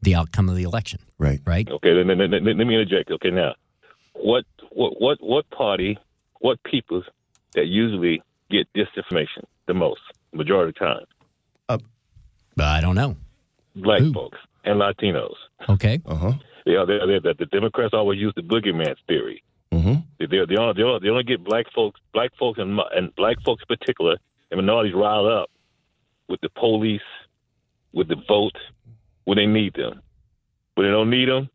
the 0.00 0.14
outcome 0.14 0.48
of 0.48 0.56
the 0.56 0.62
election. 0.62 1.00
Right. 1.18 1.40
Right. 1.44 1.68
Okay, 1.68 1.92
then, 1.94 2.06
then, 2.08 2.18
then, 2.18 2.30
then 2.30 2.44
let 2.58 2.66
me 2.66 2.74
interject. 2.74 3.10
Okay, 3.10 3.30
now, 3.30 3.54
what 4.14 4.44
what 4.70 4.92
what 5.00 5.18
what 5.20 5.50
party, 5.50 5.98
what 6.40 6.58
people 6.64 7.02
that 7.54 7.66
usually 7.66 8.22
get 8.50 8.66
disinformation 8.74 9.44
the 9.66 9.74
most, 9.74 10.00
majority 10.32 10.70
of 10.70 10.74
the 10.74 10.84
time? 10.86 11.06
I 12.60 12.80
don't 12.80 12.96
know. 12.96 13.14
Black 13.76 14.02
folks 14.12 14.38
and 14.64 14.80
Latinos. 14.80 15.36
Okay. 15.68 16.00
Uh 16.06 16.14
huh. 16.16 16.32
Yeah, 16.66 16.84
they 16.86 16.98
they 17.06 17.18
the, 17.20 17.34
the 17.38 17.46
Democrats 17.46 17.94
always 17.94 18.18
use 18.18 18.32
the 18.34 18.42
boogeyman 18.42 18.94
theory. 19.06 19.42
Mm-hmm. 19.72 20.00
They 20.18 20.26
they, 20.26 20.38
they, 20.48 20.56
only, 20.56 20.74
they, 20.74 20.82
only, 20.82 21.00
they 21.02 21.08
only 21.08 21.24
get 21.24 21.44
black 21.44 21.66
folks, 21.74 22.00
black 22.12 22.30
folks 22.38 22.58
and 22.58 22.78
and 22.94 23.14
black 23.16 23.36
folks 23.44 23.62
in 23.68 23.76
particular, 23.76 24.16
and 24.50 24.58
minorities 24.58 24.94
riled 24.94 25.30
up 25.30 25.50
with 26.28 26.40
the 26.40 26.48
police, 26.50 27.00
with 27.92 28.08
the 28.08 28.16
vote 28.26 28.56
when 29.24 29.36
they 29.36 29.46
need 29.46 29.74
them. 29.74 30.00
When 30.74 30.86
they 30.86 30.92
don't 30.92 31.10
need 31.10 31.28
them, 31.28 31.50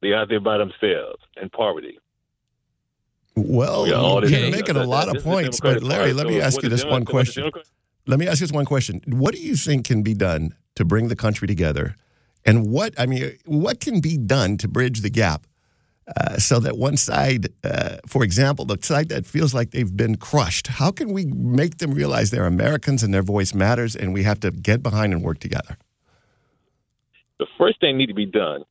They're 0.00 0.16
out 0.16 0.28
there 0.28 0.40
by 0.40 0.58
themselves 0.58 1.22
in 1.40 1.50
poverty. 1.50 1.98
Well, 3.34 3.86
Yeah, 3.86 4.38
you're 4.38 4.50
making 4.50 4.76
a 4.76 4.84
lot 4.84 5.14
of 5.14 5.22
points, 5.22 5.60
but 5.60 5.82
Larry, 5.82 6.12
let 6.12 6.26
me 6.26 6.40
ask 6.40 6.62
you 6.62 6.68
this 6.68 6.84
one 6.84 7.04
question. 7.04 7.50
Let 8.06 8.18
me 8.18 8.26
ask 8.26 8.40
you 8.40 8.46
this 8.46 8.54
one 8.54 8.64
question. 8.64 9.02
What 9.06 9.34
do 9.34 9.40
you 9.40 9.54
think 9.54 9.84
can 9.86 10.02
be 10.02 10.14
done 10.14 10.54
to 10.76 10.84
bring 10.84 11.08
the 11.08 11.16
country 11.16 11.46
together? 11.46 11.94
And 12.44 12.68
what, 12.70 12.94
I 12.98 13.06
mean, 13.06 13.36
what 13.44 13.80
can 13.80 14.00
be 14.00 14.16
done 14.16 14.56
to 14.58 14.68
bridge 14.68 15.02
the 15.02 15.10
gap 15.10 15.46
uh, 16.16 16.36
so 16.38 16.60
that 16.60 16.78
one 16.78 16.96
side, 16.96 17.48
uh, 17.64 17.96
for 18.06 18.24
example, 18.24 18.64
the 18.64 18.78
side 18.80 19.08
that 19.10 19.26
feels 19.26 19.52
like 19.52 19.70
they've 19.70 19.96
been 19.96 20.16
crushed, 20.16 20.68
how 20.68 20.90
can 20.90 21.12
we 21.12 21.26
make 21.26 21.78
them 21.78 21.92
realize 21.92 22.30
they're 22.30 22.46
Americans 22.46 23.02
and 23.02 23.12
their 23.12 23.22
voice 23.22 23.54
matters 23.54 23.94
and 23.94 24.14
we 24.14 24.22
have 24.22 24.40
to 24.40 24.50
get 24.50 24.82
behind 24.82 25.12
and 25.12 25.22
work 25.22 25.38
together? 25.38 25.76
the 27.38 27.46
first 27.56 27.80
thing 27.80 27.96
need 27.96 28.06
to 28.06 28.14
be 28.14 28.26
done 28.26 28.64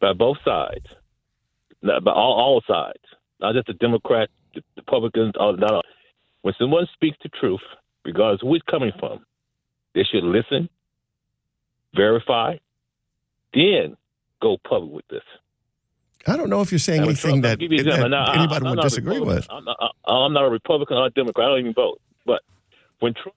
by 0.00 0.12
both 0.12 0.38
sides, 0.44 0.86
by 1.82 2.12
all, 2.12 2.34
all 2.34 2.62
sides, 2.66 3.02
not 3.40 3.54
just 3.54 3.66
the 3.66 3.74
Democrats, 3.74 4.32
the 4.54 4.62
Republicans, 4.76 5.34
all 5.38 5.56
not 5.56 5.72
all. 5.72 5.82
When 6.42 6.54
someone 6.58 6.86
speaks 6.92 7.16
the 7.22 7.28
truth, 7.40 7.60
regardless 8.04 8.40
who 8.40 8.54
it's 8.54 8.64
coming 8.70 8.92
from, 8.98 9.24
they 9.94 10.04
should 10.04 10.24
listen, 10.24 10.68
verify, 11.94 12.56
then 13.54 13.96
go 14.40 14.56
public 14.68 14.92
with 14.92 15.08
this. 15.08 15.22
I 16.26 16.36
don't 16.36 16.50
know 16.50 16.60
if 16.60 16.70
you're 16.72 16.78
saying 16.78 17.00
Now, 17.02 17.06
anything 17.08 17.30
Trump- 17.30 17.42
that, 17.44 17.58
give 17.58 17.72
you 17.72 17.78
an 17.78 17.84
that 17.84 17.90
example. 17.90 18.10
Now, 18.10 18.24
I- 18.24 18.34
anybody 18.38 18.66
I'm 18.66 18.76
would 18.76 18.82
disagree 18.82 19.20
with. 19.20 19.46
I'm 19.50 19.64
not, 19.64 19.76
I- 20.06 20.12
I'm 20.12 20.32
not 20.32 20.44
a 20.44 20.50
Republican 20.50 20.96
or 20.96 21.06
a 21.06 21.10
Democrat. 21.10 21.46
I 21.46 21.50
don't 21.50 21.60
even 21.60 21.72
vote. 21.74 22.00
But 22.26 22.42
when 22.98 23.14
Trump 23.14 23.36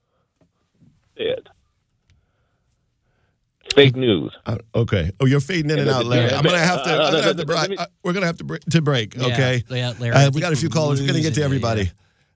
said 1.18 1.48
fake 3.76 3.96
news, 3.96 4.34
Uh, 4.46 4.58
okay. 4.76 5.12
Oh, 5.20 5.26
you're 5.26 5.40
fading 5.40 5.72
in 5.72 5.80
and 5.80 5.88
Yeah, 5.88 5.96
out, 5.98 6.06
Larry. 6.06 6.34
I'm 6.34 6.44
gonna 6.44 6.58
have 6.58 6.84
to. 6.84 6.90
uh, 6.90 6.94
I'm 7.06 7.12
gonna 7.14 7.18
uh, 7.18 7.22
have 7.24 7.38
to. 7.38 7.58
uh, 7.58 7.68
me- 7.70 7.78
uh, 7.78 7.86
we're 8.04 8.14
gonna 8.14 8.26
have 8.26 8.38
to 8.38 8.44
br- 8.44 8.58
to 8.58 8.82
break. 8.82 9.16
Yeah, 9.16 9.26
Okay. 9.28 9.64
yeah, 9.70 9.94
Larry, 10.00 10.16
Uh, 10.16 10.32
we 10.34 10.42
got 10.42 10.52
a 10.52 10.56
few 10.58 10.70
callers. 10.70 11.00
We're 11.00 11.08
gonna 11.08 11.20
get 11.20 11.36
to 11.36 11.40
losing 11.40 11.42
you, 11.42 11.46
everybody. 11.46 11.92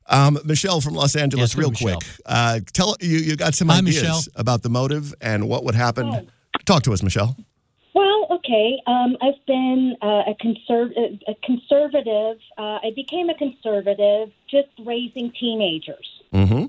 Um, 0.08 0.38
Michelle 0.46 0.80
from 0.82 0.94
Los 0.94 1.16
Angeles, 1.16 1.52
Yes, 1.54 1.58
real 1.58 1.72
Michelle. 1.72 1.98
quick. 1.98 2.08
Uh, 2.26 2.60
tell 2.74 2.96
you 3.02 3.18
you 3.18 3.36
got 3.36 3.56
some 3.56 3.68
Hi, 3.70 3.80
ideas 3.80 3.96
Michelle. 4.04 4.22
about 4.36 4.62
the 4.62 4.70
motive 4.70 5.14
and 5.20 5.50
what 5.50 5.64
would 5.66 5.74
happen. 5.76 6.08
Hi. 6.08 6.26
Talk 6.66 6.84
to 6.84 6.94
us, 6.94 7.02
Michelle. 7.04 7.36
Well, 7.96 8.28
okay. 8.30 8.78
Um, 8.88 9.16
I've 9.22 9.44
been 9.48 9.96
uh, 10.02 10.24
a, 10.28 10.36
conserv- 10.44 11.20
a 11.28 11.36
conservative. 11.44 12.38
Uh, 12.58 12.80
I 12.84 12.92
became 12.94 13.30
a 13.30 13.36
conservative 13.36 14.32
just 14.52 14.68
raising 14.86 15.32
teenagers. 15.40 16.06
Mm-hmm. 16.34 16.66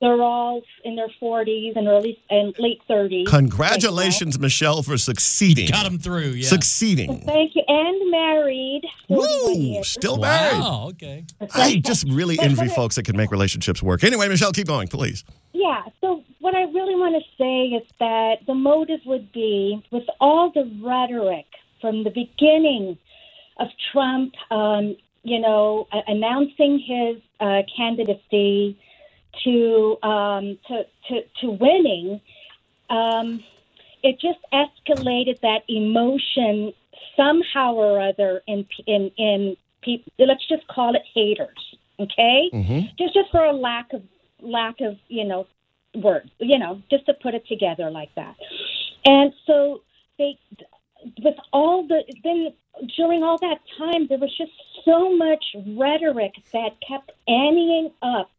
They're 0.00 0.20
all 0.20 0.62
in 0.84 0.96
their 0.96 1.08
40s 1.22 1.76
and 1.76 1.86
early 1.86 2.18
and 2.28 2.54
late 2.58 2.80
30s. 2.90 3.26
Congratulations, 3.26 4.38
Michelle, 4.38 4.82
for 4.82 4.98
succeeding. 4.98 5.68
Got 5.70 5.86
him 5.86 5.98
through. 5.98 6.30
Yeah. 6.30 6.48
Succeeding. 6.48 7.20
Thank 7.20 7.54
you. 7.54 7.62
And 7.68 8.10
married. 8.10 8.82
Woo! 9.08 9.82
Still 9.84 10.18
married. 10.18 10.58
Wow. 10.58 10.88
Okay. 10.90 11.24
I 11.54 11.76
just 11.76 12.06
really 12.08 12.38
envy 12.40 12.68
folks 12.68 12.96
that 12.96 13.04
can 13.04 13.16
make 13.16 13.30
relationships 13.30 13.80
work. 13.80 14.02
Anyway, 14.02 14.28
Michelle, 14.28 14.52
keep 14.52 14.66
going, 14.66 14.88
please. 14.88 15.24
Yeah. 15.54 15.82
So 16.00 16.24
what 16.40 16.56
I 16.56 16.62
really 16.62 16.96
want 16.96 17.14
to 17.14 17.22
say 17.38 17.76
is 17.76 17.88
that 18.00 18.44
the 18.46 18.54
motive 18.54 19.00
would 19.06 19.32
be 19.32 19.82
with 19.92 20.02
all 20.20 20.50
the 20.50 20.68
rhetoric 20.82 21.46
from 21.80 22.02
the 22.02 22.10
beginning 22.10 22.98
of 23.58 23.68
Trump, 23.92 24.34
um, 24.50 24.96
you 25.22 25.38
know, 25.38 25.86
announcing 26.08 26.80
his 26.80 27.22
uh, 27.38 27.62
candidacy 27.74 28.76
to 29.44 29.96
um, 30.02 30.58
to, 30.66 30.84
to 31.08 31.22
to 31.40 31.50
winning. 31.52 32.20
Um, 32.90 33.42
it 34.02 34.18
just 34.20 34.40
escalated 34.52 35.40
that 35.42 35.62
emotion 35.68 36.72
somehow 37.16 37.74
or 37.74 38.00
other 38.00 38.42
in 38.48 38.66
in 38.88 39.12
in 39.16 39.56
people. 39.82 40.12
Let's 40.18 40.46
just 40.48 40.66
call 40.66 40.96
it 40.96 41.02
haters. 41.14 41.76
Okay 42.00 42.50
Mm-hmm. 42.52 42.80
just 42.98 43.14
just 43.14 43.30
for 43.30 43.44
a 43.44 43.52
lack 43.52 43.92
of 43.92 44.02
lack 44.44 44.80
of 44.80 44.96
you 45.08 45.24
know 45.24 45.46
words 45.94 46.30
you 46.38 46.58
know 46.58 46.82
just 46.90 47.06
to 47.06 47.14
put 47.14 47.34
it 47.34 47.46
together 47.46 47.90
like 47.90 48.14
that. 48.14 48.36
And 49.04 49.32
so 49.46 49.82
they 50.18 50.38
with 51.22 51.36
all 51.52 51.86
the 51.86 52.02
then 52.22 52.52
during 52.96 53.22
all 53.22 53.38
that 53.38 53.58
time 53.78 54.06
there 54.08 54.18
was 54.18 54.36
just 54.36 54.52
so 54.84 55.14
much 55.16 55.44
rhetoric 55.76 56.32
that 56.52 56.70
kept 56.86 57.12
anteing 57.28 57.92
up 58.02 58.30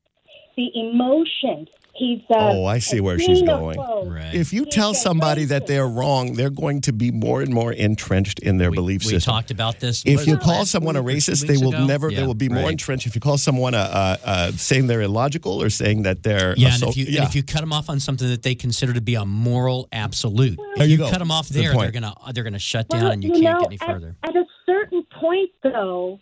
the 0.58 0.70
emotions 0.76 1.68
he's 1.96 2.22
uh, 2.30 2.36
Oh, 2.38 2.66
I 2.66 2.80
see 2.80 3.00
where 3.02 3.18
she's 3.20 3.41
going. 3.41 3.78
Right. 3.80 4.34
If 4.36 4.54
you 4.54 4.66
He's 4.66 4.74
tell 4.74 4.91
a 4.91 4.96
somebody 4.96 5.46
that 5.46 5.68
they're 5.68 5.88
wrong, 5.88 6.34
they're 6.34 6.50
going 6.50 6.82
to 6.82 6.93
be 6.93 7.12
more 7.12 7.41
and 7.41 7.54
more 7.54 7.72
entrenched 7.74 8.39
in 8.39 8.58
their 8.58 8.70
we, 8.72 8.76
belief 8.76 9.04
we 9.06 9.12
system. 9.12 9.32
talked 9.34 9.52
about 9.52 9.80
this. 9.80 10.04
if 10.06 10.28
you 10.28 10.38
call 10.38 10.66
someone 10.66 10.96
a 10.96 11.02
week 11.02 11.18
or 11.18 11.22
two 11.22 11.32
racist, 11.32 11.48
they 11.48 11.58
will 11.58 11.74
ago? 11.74 11.86
never. 11.86 12.10
Yeah, 12.10 12.22
they 12.22 12.26
will 12.28 12.34
be 12.34 12.50
more 12.50 12.64
right. 12.64 12.72
entrenched. 12.72 13.08
If 13.08 13.16
you 13.16 13.22
call 13.22 13.38
someone 13.38 13.74
a, 13.74 13.78
uh, 13.78 14.18
uh, 14.24 14.52
saying 14.52 14.88
they're 14.88 15.02
illogical 15.02 15.62
or 15.62 15.70
saying 15.70 16.04
that 16.04 16.24
they're 16.24 16.54
Yeah, 16.58 16.70
a 16.70 16.74
and 16.74 16.84
if 16.84 16.98
you 16.98 17.06
yeah. 17.06 17.22
and 17.22 17.30
if 17.30 17.36
you 17.36 17.43
cut 17.43 17.62
them 17.62 17.74
off 17.74 17.89
on 17.89 18.00
something 18.00 18.28
that 18.30 18.43
they 18.43 18.56
consider 18.56 18.93
to 18.93 19.02
be 19.02 19.16
a 19.16 19.26
moral 19.26 19.88
absolute, 19.91 20.58
There 20.58 20.84
if 20.84 20.89
you 20.89 20.93
you, 20.93 20.98
go. 20.98 21.10
cut 21.10 21.20
them 21.20 21.32
off 21.32 21.50
there, 21.50 21.74
they're 21.74 21.91
gonna 21.91 22.14
they're 22.34 22.43
gonna 22.43 22.60
shut 22.60 22.89
down, 22.89 23.04
Well, 23.04 23.12
and 23.12 23.24
you, 23.24 23.30
you 23.36 23.41
can't 23.41 23.54
know, 23.56 23.60
get 23.62 23.68
any 23.68 23.80
at- 23.82 23.88
further. 23.88 24.16
At, 24.24 24.36
a 24.36 24.43
certain 24.66 25.06
point, 25.20 25.52
though, 25.64 26.20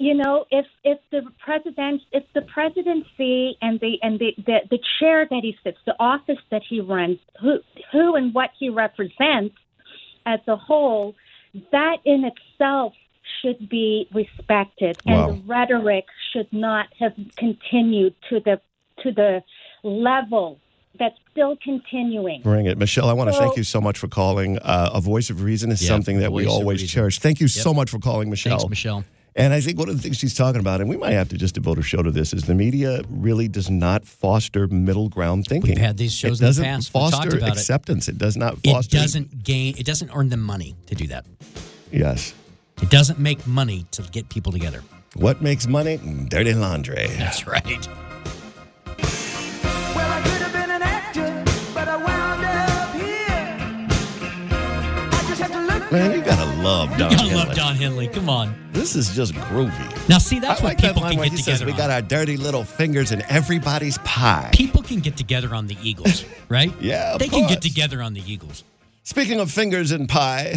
you 0.00 0.14
know, 0.14 0.46
if 0.50 0.64
if 0.82 0.98
the 1.12 1.20
president, 1.44 2.00
if 2.10 2.24
the 2.34 2.40
presidency 2.40 3.58
and 3.60 3.78
the 3.80 3.98
and 4.02 4.18
the, 4.18 4.32
the 4.46 4.58
the 4.70 4.78
chair 4.98 5.26
that 5.30 5.40
he 5.42 5.54
sits, 5.62 5.76
the 5.84 5.94
office 6.00 6.38
that 6.50 6.62
he 6.68 6.80
runs, 6.80 7.18
who 7.40 7.58
who 7.92 8.14
and 8.16 8.32
what 8.32 8.48
he 8.58 8.70
represents 8.70 9.54
as 10.24 10.40
a 10.48 10.56
whole, 10.56 11.14
that 11.70 11.98
in 12.06 12.24
itself 12.24 12.94
should 13.42 13.68
be 13.68 14.08
respected, 14.14 14.98
Wow. 15.04 15.28
and 15.28 15.42
the 15.44 15.46
rhetoric 15.46 16.06
should 16.32 16.50
not 16.50 16.86
have 16.98 17.12
continued 17.36 18.14
to 18.30 18.40
the 18.40 18.58
to 19.02 19.12
the 19.12 19.42
level 19.82 20.58
that's 20.98 21.16
still 21.30 21.56
continuing. 21.62 22.40
Bring 22.42 22.64
it. 22.64 22.78
Michelle, 22.78 23.10
I 23.10 23.12
want 23.12 23.30
to 23.30 23.36
thank 23.38 23.54
you 23.56 23.64
so 23.64 23.82
much 23.82 23.98
for 23.98 24.08
calling. 24.08 24.58
Uh, 24.58 24.90
a 24.94 25.00
voice 25.02 25.28
of 25.28 25.42
reason 25.42 25.70
is 25.70 25.82
Yeah, 25.82 25.88
something 25.88 26.20
that 26.20 26.32
we 26.32 26.46
always 26.46 26.90
cherish. 26.90 27.18
Thank 27.18 27.38
you 27.40 27.44
Yep. 27.44 27.50
so 27.50 27.74
much 27.74 27.90
for 27.90 27.98
calling, 27.98 28.30
Michelle. 28.30 28.58
Thanks, 28.60 28.70
Michelle. 28.70 29.04
And 29.36 29.52
I 29.54 29.60
think 29.60 29.78
one 29.78 29.88
of 29.88 29.96
the 29.96 30.02
things 30.02 30.16
she's 30.18 30.34
talking 30.34 30.60
about, 30.60 30.80
and 30.80 30.90
we 30.90 30.96
might 30.96 31.12
have 31.12 31.28
to 31.28 31.38
just 31.38 31.54
devote 31.54 31.78
a 31.78 31.82
show 31.82 32.02
to 32.02 32.10
this, 32.10 32.32
is 32.32 32.44
the 32.44 32.54
media 32.54 33.02
really 33.08 33.46
does 33.48 33.70
not 33.70 34.04
foster 34.04 34.66
middle 34.66 35.08
ground 35.08 35.46
thinking. 35.46 35.70
We've 35.76 35.78
had 35.78 35.96
these 35.96 36.12
shows 36.12 36.40
it 36.40 36.44
in 36.44 36.46
the 36.46 36.48
doesn't 36.48 36.64
past. 36.64 36.90
Foster 36.90 37.36
about 37.36 37.48
it. 37.48 37.52
acceptance. 37.52 38.08
It. 38.08 38.18
does 38.18 38.36
not 38.36 38.54
It 38.64 38.72
foster. 38.72 38.96
doesn't 38.96 39.44
gain. 39.44 39.76
It 39.78 39.86
doesn't 39.86 40.10
earn 40.14 40.28
them 40.30 40.40
money 40.42 40.74
to 40.86 40.94
do 40.96 41.06
that. 41.08 41.26
Yes. 41.92 42.34
It 42.82 42.90
doesn't 42.90 43.18
make 43.18 43.46
money 43.46 43.86
to 43.92 44.02
get 44.02 44.28
people 44.28 44.50
together. 44.52 44.82
What 45.14 45.40
makes 45.42 45.66
money? 45.66 45.98
Dirty 46.28 46.54
laundry. 46.54 47.06
That's 47.18 47.46
right. 47.46 47.88
Man, 55.92 56.12
you 56.12 56.22
gotta 56.24 56.44
love 56.62 56.88
Don. 56.96 57.12
I 57.12 57.16
love 57.34 57.48
Henley. 57.48 57.54
Don 57.56 57.74
Henley. 57.74 58.08
Come 58.08 58.28
on. 58.28 58.54
This 58.72 58.94
is 58.94 59.14
just 59.14 59.34
groovy. 59.34 60.08
Now, 60.08 60.18
see, 60.18 60.38
that's 60.38 60.60
I 60.60 60.64
what 60.64 60.68
like 60.70 60.78
that 60.78 60.88
people 60.88 61.02
line 61.02 61.12
can 61.12 61.20
where 61.20 61.28
get 61.28 61.36
he 61.38 61.42
says, 61.42 61.58
together 61.58 61.66
We 61.66 61.72
on. 61.72 61.78
got 61.78 61.90
our 61.90 62.02
dirty 62.02 62.36
little 62.36 62.62
fingers 62.64 63.10
in 63.10 63.22
everybody's 63.28 63.98
pie. 63.98 64.50
people 64.52 64.82
can 64.82 65.00
get 65.00 65.16
together 65.16 65.54
on 65.54 65.66
the 65.66 65.76
Eagles, 65.82 66.24
right? 66.48 66.72
Yeah, 66.80 67.14
of 67.14 67.18
they 67.18 67.28
can 67.28 67.48
get 67.48 67.60
together 67.62 68.00
on 68.02 68.14
the 68.14 68.22
Eagles. 68.24 68.62
Speaking 69.02 69.40
of 69.40 69.50
fingers 69.50 69.90
in 69.90 70.06
pie, 70.06 70.54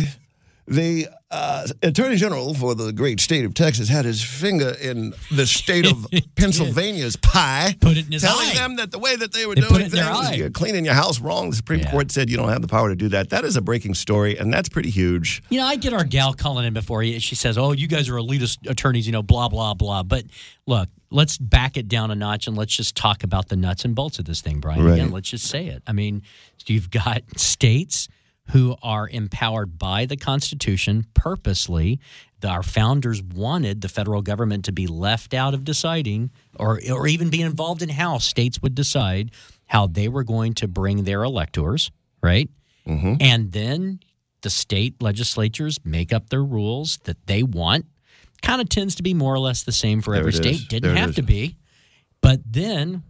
The 0.66 1.08
uh, 1.30 1.68
Attorney 1.82 2.16
General 2.16 2.54
for 2.54 2.74
the 2.74 2.94
great 2.94 3.20
state 3.20 3.44
of 3.44 3.54
Texas 3.54 3.90
had 3.90 4.06
his 4.06 4.24
finger 4.24 4.74
in 4.82 5.14
the 5.30 5.46
state 5.46 5.86
of 5.86 6.08
Pennsylvania's 6.36 7.16
pie, 7.18 7.76
Put 7.82 7.98
it 7.98 8.06
in 8.06 8.14
his 8.14 8.22
telling 8.22 8.48
eye. 8.48 8.54
them 8.54 8.76
that 8.78 8.92
the 8.92 9.00
way 9.00 9.16
that 9.16 9.34
they 9.34 9.46
were 9.46 9.56
They 9.56 9.62
doing 9.62 9.74
put 9.74 9.82
it 9.82 9.94
in 9.94 10.06
things, 10.06 10.38
you're 10.38 10.50
cleaning 10.50 10.86
your 10.86 10.94
house 10.94 11.20
wrong. 11.20 11.50
The 11.50 11.56
Supreme 11.58 11.84
Court 11.86 12.12
said 12.12 12.30
you 12.30 12.38
don't 12.38 12.50
have 12.50 12.62
the 12.62 12.68
power 12.70 12.88
to 12.90 12.96
do 12.96 13.10
that. 13.10 13.30
That 13.32 13.44
is 13.44 13.58
a 13.58 13.62
breaking 13.62 13.96
story, 13.96 14.38
and 14.38 14.54
that's 14.54 14.70
pretty 14.70 14.90
huge. 14.90 15.44
You 15.50 15.60
know, 15.60 15.66
I 15.66 15.76
get 15.76 15.92
our 15.92 16.06
gal 16.06 16.34
calling 16.34 16.66
in 16.66 16.74
before. 16.74 17.04
She 17.04 17.36
says, 17.36 17.58
"Oh, 17.58 17.72
you 17.74 17.88
guys 17.88 18.08
are 18.08 18.14
elitist 18.14 18.70
attorneys," 18.70 19.06
you 19.06 19.12
know, 19.12 19.24
blah 19.24 19.50
blah 19.50 19.74
blah. 19.74 20.04
But 20.04 20.26
look, 20.66 20.88
let's 21.10 21.38
back 21.38 21.76
it 21.76 21.88
down 21.90 22.10
a 22.12 22.16
notch 22.16 22.48
and 22.48 22.56
let's 22.56 22.74
just 22.76 22.96
talk 22.96 23.24
about 23.24 23.50
the 23.50 23.56
nuts 23.58 23.84
and 23.84 23.96
bolts 23.96 24.18
of 24.20 24.26
this 24.26 24.40
thing, 24.42 24.60
Brian. 24.60 24.84
Right. 24.84 24.94
Again, 24.94 25.12
let's 25.12 25.30
just 25.30 25.46
say 25.48 25.66
it. 25.68 25.84
I 25.88 25.92
mean, 25.92 26.22
you've 26.68 26.90
got 26.90 27.22
states 27.38 28.08
who 28.52 28.76
are 28.84 29.08
empowered 29.08 29.78
by 29.80 30.06
the 30.06 30.18
Constitution 30.18 31.06
purposely. 31.14 32.00
Our 32.46 32.62
founders 32.64 33.24
wanted 33.24 33.80
the 33.82 33.88
federal 33.88 34.22
government 34.22 34.66
to 34.66 34.74
be 34.74 34.86
left 34.86 35.34
out 35.34 35.54
of 35.54 35.64
deciding, 35.64 36.30
or 36.60 36.82
or 36.92 37.08
even 37.08 37.30
be 37.30 37.42
involved 37.42 37.82
in 37.82 37.88
how 37.90 38.18
states 38.18 38.62
would 38.62 38.76
decide 38.76 39.32
how 39.66 39.88
they 39.88 40.10
were 40.10 40.24
going 40.24 40.54
to 40.56 40.68
bring 40.68 41.06
their 41.06 41.24
electors, 41.24 41.90
right? 42.22 42.50
Mm-hmm. 42.86 43.16
And 43.22 43.54
then 43.54 44.02
the 44.42 44.50
state 44.50 45.02
legislatures 45.02 45.80
make 45.86 46.12
up 46.12 46.30
their 46.30 46.44
rules 46.44 47.00
that 47.06 47.26
they 47.28 47.44
want. 47.44 47.86
Kind 48.42 48.60
of 48.60 48.68
tends 48.68 48.96
to 48.96 49.04
be 49.04 49.14
more 49.14 49.34
or 49.34 49.40
less 49.40 49.64
the 49.64 49.72
same 49.72 50.02
for 50.02 50.12
There 50.12 50.20
every 50.20 50.34
state. 50.34 50.56
is. 50.56 50.66
Didn't 50.66 50.94
There 50.94 51.02
have 51.02 51.16
to 51.16 51.22
be. 51.22 51.56
But 52.20 52.42
then, 52.46 53.04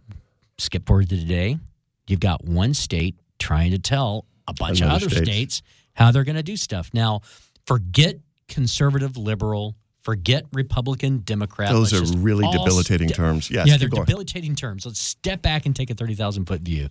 skip 0.58 0.86
forward 0.86 1.08
to 1.08 1.16
today, 1.16 1.58
you've 2.06 2.20
got 2.20 2.44
one 2.44 2.72
state 2.72 3.16
trying 3.40 3.72
to 3.72 3.78
tell 3.80 4.26
a 4.46 4.54
bunch 4.54 4.80
of 4.80 4.88
other 4.88 5.08
states. 5.08 5.24
states 5.24 5.62
how 5.94 6.10
they're 6.10 6.24
going 6.24 6.36
to 6.36 6.42
do 6.42 6.56
stuff. 6.56 6.90
Now, 6.92 7.22
forget 7.66 8.16
conservative, 8.48 9.16
liberal, 9.16 9.76
forget 10.02 10.44
Republican, 10.52 11.18
Democrat. 11.24 11.70
Those 11.70 11.92
Let's 11.92 12.12
are 12.12 12.18
really 12.18 12.46
debilitating 12.50 13.08
st- 13.08 13.16
terms. 13.16 13.50
Yes, 13.50 13.66
yeah, 13.66 13.76
they're 13.76 13.88
going. 13.88 14.04
debilitating 14.04 14.54
terms. 14.54 14.86
Let's 14.86 15.00
step 15.00 15.42
back 15.42 15.66
and 15.66 15.74
take 15.74 15.90
a 15.90 15.94
30,000 15.94 16.44
foot 16.46 16.60
view. 16.60 16.88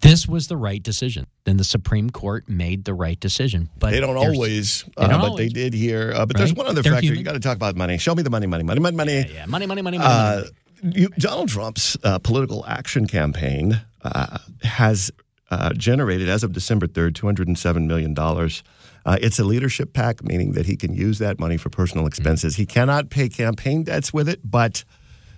This 0.00 0.26
was 0.26 0.48
the 0.48 0.56
right 0.56 0.82
decision. 0.82 1.26
Then 1.44 1.58
the 1.58 1.64
Supreme 1.64 2.08
Court 2.08 2.48
made 2.48 2.84
the 2.84 2.94
right 2.94 3.20
decision. 3.20 3.68
But 3.78 3.90
they 3.90 4.00
don't 4.00 4.16
always, 4.16 4.84
they 4.96 5.04
uh, 5.04 5.08
don't 5.08 5.20
but 5.20 5.30
always. 5.30 5.52
they 5.52 5.52
did 5.52 5.74
here. 5.74 6.12
Uh, 6.14 6.24
but 6.24 6.38
there's 6.38 6.54
one 6.54 6.66
other 6.66 6.80
They're 6.80 6.94
factor. 6.94 7.12
You 7.12 7.22
got 7.22 7.34
to 7.34 7.40
talk 7.40 7.56
about 7.56 7.76
money. 7.76 7.98
Show 7.98 8.14
me 8.14 8.22
the 8.22 8.30
money, 8.30 8.46
money, 8.46 8.64
money, 8.64 8.80
money, 8.80 8.96
money. 8.96 9.26
Yeah, 9.30 9.44
money, 9.44 9.66
money, 9.66 9.82
money, 9.82 9.98
money. 9.98 10.10
Uh, 10.10 10.44
money. 10.82 11.00
you, 11.00 11.08
Donald 11.18 11.50
Trump's 11.50 11.98
uh, 12.02 12.18
political 12.18 12.64
action 12.66 13.06
campaign 13.06 13.78
uh, 14.02 14.38
has 14.62 15.10
uh, 15.50 15.72
generated, 15.74 16.28
as 16.28 16.44
of 16.44 16.52
December 16.52 16.86
3rd, 16.86 17.12
$207 17.12 17.86
million. 17.86 18.14
Uh, 18.18 19.16
it's 19.20 19.38
a 19.38 19.44
leadership 19.44 19.92
PAC, 19.92 20.22
meaning 20.22 20.52
that 20.52 20.66
he 20.66 20.76
can 20.76 20.94
use 20.94 21.18
that 21.18 21.38
money 21.38 21.56
for 21.56 21.70
personal 21.70 22.06
expenses. 22.06 22.56
He 22.56 22.66
cannot 22.66 23.10
pay 23.10 23.28
campaign 23.28 23.82
debts 23.84 24.12
with 24.12 24.28
it, 24.28 24.40
but 24.44 24.84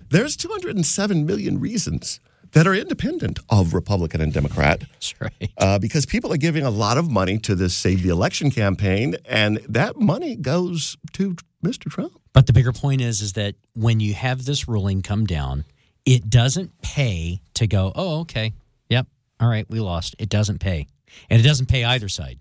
there's 0.09 0.35
207 0.35 1.25
million 1.25 1.59
reasons 1.59 2.19
that 2.51 2.67
are 2.67 2.73
independent 2.73 3.39
of 3.49 3.73
Republican 3.73 4.21
and 4.21 4.31
Democrat. 4.31 4.79
That's 4.91 5.19
right. 5.19 5.51
Uh, 5.57 5.79
because 5.79 6.05
people 6.05 6.31
are 6.31 6.37
giving 6.37 6.65
a 6.65 6.69
lot 6.69 6.97
of 6.97 7.09
money 7.09 7.39
to 7.39 7.55
this 7.55 7.75
Save 7.75 8.03
the 8.03 8.09
Election 8.09 8.51
campaign, 8.51 9.15
and 9.25 9.57
that 9.67 9.99
money 9.99 10.35
goes 10.35 10.97
to 11.13 11.35
Mr. 11.63 11.89
Trump. 11.89 12.19
But 12.33 12.47
the 12.47 12.53
bigger 12.53 12.73
point 12.73 13.01
is, 13.01 13.21
is 13.21 13.33
that 13.33 13.55
when 13.75 13.99
you 13.99 14.13
have 14.13 14.45
this 14.45 14.67
ruling 14.67 15.01
come 15.01 15.25
down, 15.25 15.65
it 16.05 16.29
doesn't 16.29 16.81
pay 16.81 17.41
to 17.55 17.67
go, 17.67 17.91
oh, 17.95 18.21
okay, 18.21 18.53
all 19.43 19.49
right, 19.49 19.69
we 19.69 19.79
lost. 19.79 20.15
It 20.19 20.29
doesn't 20.29 20.59
pay. 20.59 20.87
And 21.29 21.39
it 21.39 21.43
doesn't 21.43 21.67
pay 21.67 21.83
either 21.83 22.09
side. 22.09 22.39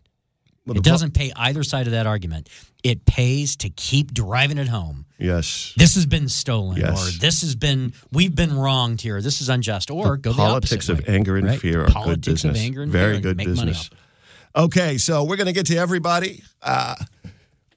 Well, 0.66 0.76
it 0.76 0.84
doesn't 0.84 1.12
pay 1.12 1.32
either 1.34 1.64
side 1.64 1.86
of 1.86 1.92
that 1.92 2.06
argument. 2.06 2.48
It 2.84 3.04
pays 3.04 3.56
to 3.56 3.68
keep 3.70 4.14
driving 4.14 4.58
it 4.58 4.68
home. 4.68 5.06
Yes. 5.18 5.72
This 5.76 5.96
has 5.96 6.06
been 6.06 6.28
stolen, 6.28 6.76
Yes. 6.78 7.16
or 7.16 7.18
this 7.20 7.40
has 7.42 7.56
been, 7.56 7.92
we've 8.12 8.34
been 8.34 8.56
wronged 8.56 9.00
here. 9.00 9.20
This 9.20 9.40
is 9.40 9.48
unjust, 9.48 9.90
or 9.90 10.16
go 10.16 10.32
Politics 10.32 10.86
the 10.86 10.92
of 10.94 10.98
way, 11.00 11.04
anger 11.08 11.36
and 11.36 11.48
right? 11.48 11.60
fear 11.60 11.82
are 11.82 11.86
good 11.86 11.92
Politics 11.92 12.44
of 12.44 12.52
business. 12.52 12.58
anger 12.60 12.82
and 12.82 12.92
Very 12.92 13.18
good 13.20 13.36
business. 13.38 13.90
Okay, 14.54 14.98
so 14.98 15.24
we're 15.24 15.36
going 15.36 15.46
to 15.48 15.52
get 15.52 15.66
to 15.66 15.76
everybody. 15.76 16.42
Uh, 16.62 16.94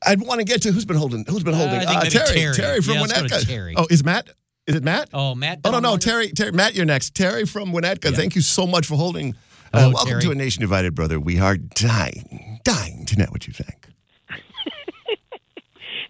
I'd 0.05 0.21
want 0.21 0.39
to 0.39 0.45
get 0.45 0.61
to 0.63 0.71
who's 0.71 0.85
been 0.85 0.97
holding. 0.97 1.25
Who's 1.27 1.41
been 1.43 1.55
Uh, 1.55 1.57
holding? 1.57 1.79
Think 1.79 1.89
Uh, 1.91 1.99
maybe 2.03 2.09
Terry. 2.11 2.53
Terry. 2.55 2.81
from 2.81 2.93
Yeah, 2.95 3.03
Winnetka. 3.05 3.45
Terry. 3.47 3.73
Oh, 3.77 3.87
is 3.89 4.03
Matt? 4.03 4.29
Is 4.67 4.75
it 4.75 4.83
Matt? 4.83 5.09
Oh, 5.13 5.35
Matt. 5.35 5.59
Oh 5.63 5.71
no, 5.71 5.79
no, 5.79 5.97
Terry, 5.97 6.29
Terry, 6.29 6.51
Matt, 6.51 6.73
you're 6.75 6.85
next. 6.85 7.13
Terry 7.13 7.45
from 7.45 7.71
Winnetka. 7.71 8.05
Yeah. 8.11 8.17
Thank 8.17 8.35
you 8.35 8.41
so 8.41 8.65
much 8.65 8.87
for 8.87 8.95
holding. 8.95 9.35
Uh, 9.73 9.77
Oh, 9.77 9.89
welcome 9.89 10.07
Terry. 10.07 10.21
to 10.23 10.31
a 10.31 10.35
nation 10.35 10.61
divided, 10.61 10.95
brother. 10.95 11.19
We 11.19 11.39
are 11.39 11.57
dying, 11.57 12.59
dying 12.63 13.05
to 13.07 13.17
know 13.17 13.25
what 13.29 13.45
you 13.45 13.53
think. 13.53 13.87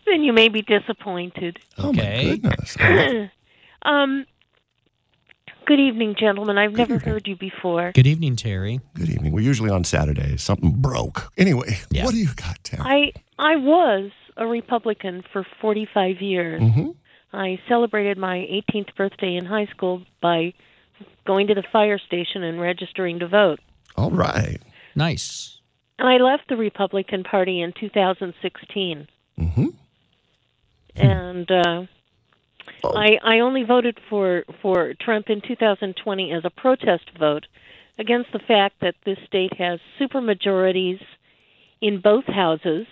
then 0.06 0.22
you 0.24 0.32
may 0.32 0.48
be 0.50 0.62
disappointed. 0.62 1.60
Oh 1.78 1.90
Okay. 1.90 2.28
my 2.30 2.36
goodness. 2.38 2.78
um, 3.82 4.26
good 5.66 5.80
evening, 5.82 6.16
gentlemen. 6.18 6.58
I've 6.58 6.74
never 6.74 6.98
heard 7.00 7.28
you 7.28 7.36
before. 7.36 7.92
Good 7.94 8.08
evening, 8.08 8.36
Terry. 8.38 8.80
Good 8.94 9.10
evening. 9.10 9.34
We're 9.34 9.42
usually 9.42 9.70
on 9.72 9.84
Saturdays. 9.84 10.42
Something 10.44 10.72
broke. 10.72 11.30
Anyway, 11.38 11.80
Yeah. 11.90 12.06
what 12.06 12.14
do 12.14 12.20
you 12.20 12.34
got, 12.36 12.64
Terry? 12.64 12.84
I 12.86 13.12
I 13.38 13.56
was 13.58 14.12
a 14.38 14.46
Republican 14.48 15.24
for 15.34 15.46
45 15.60 16.22
years. 16.22 16.62
hmm 16.62 16.92
I 17.34 17.60
celebrated 17.68 18.18
my 18.18 18.38
18th 18.38 18.96
birthday 18.96 19.36
in 19.36 19.46
high 19.46 19.66
school 19.68 20.04
by 20.22 20.54
going 21.26 21.48
to 21.48 21.54
the 21.56 21.64
fire 21.72 21.98
station 22.00 22.44
and 22.44 22.60
registering 22.62 23.20
to 23.20 23.28
vote. 23.28 23.60
All 23.98 24.12
right. 24.12 24.60
Nice. 24.96 25.60
And 26.00 26.08
I 26.08 26.18
left 26.18 26.48
the 26.50 26.58
Republican 26.58 27.24
Party 27.24 27.62
in 27.62 27.74
2016. 27.80 29.08
Mm-hmm. 29.40 29.66
And 30.96 31.52
uh, 31.52 31.84
Oh. 32.84 32.94
I 32.98 33.20
I 33.24 33.40
only 33.40 33.64
voted 33.64 34.00
for 34.10 34.44
for 34.62 34.94
Trump 35.00 35.30
in 35.30 35.40
2020 35.42 36.32
as 36.32 36.46
a 36.46 36.50
protest 36.50 37.12
vote 37.18 37.46
against 38.00 38.32
the 38.32 38.40
fact 38.40 38.80
that 38.82 38.96
this 39.06 39.18
state 39.28 39.54
has 39.58 39.80
supermajorities 40.00 41.00
in 41.80 42.00
both 42.02 42.26
houses 42.26 42.88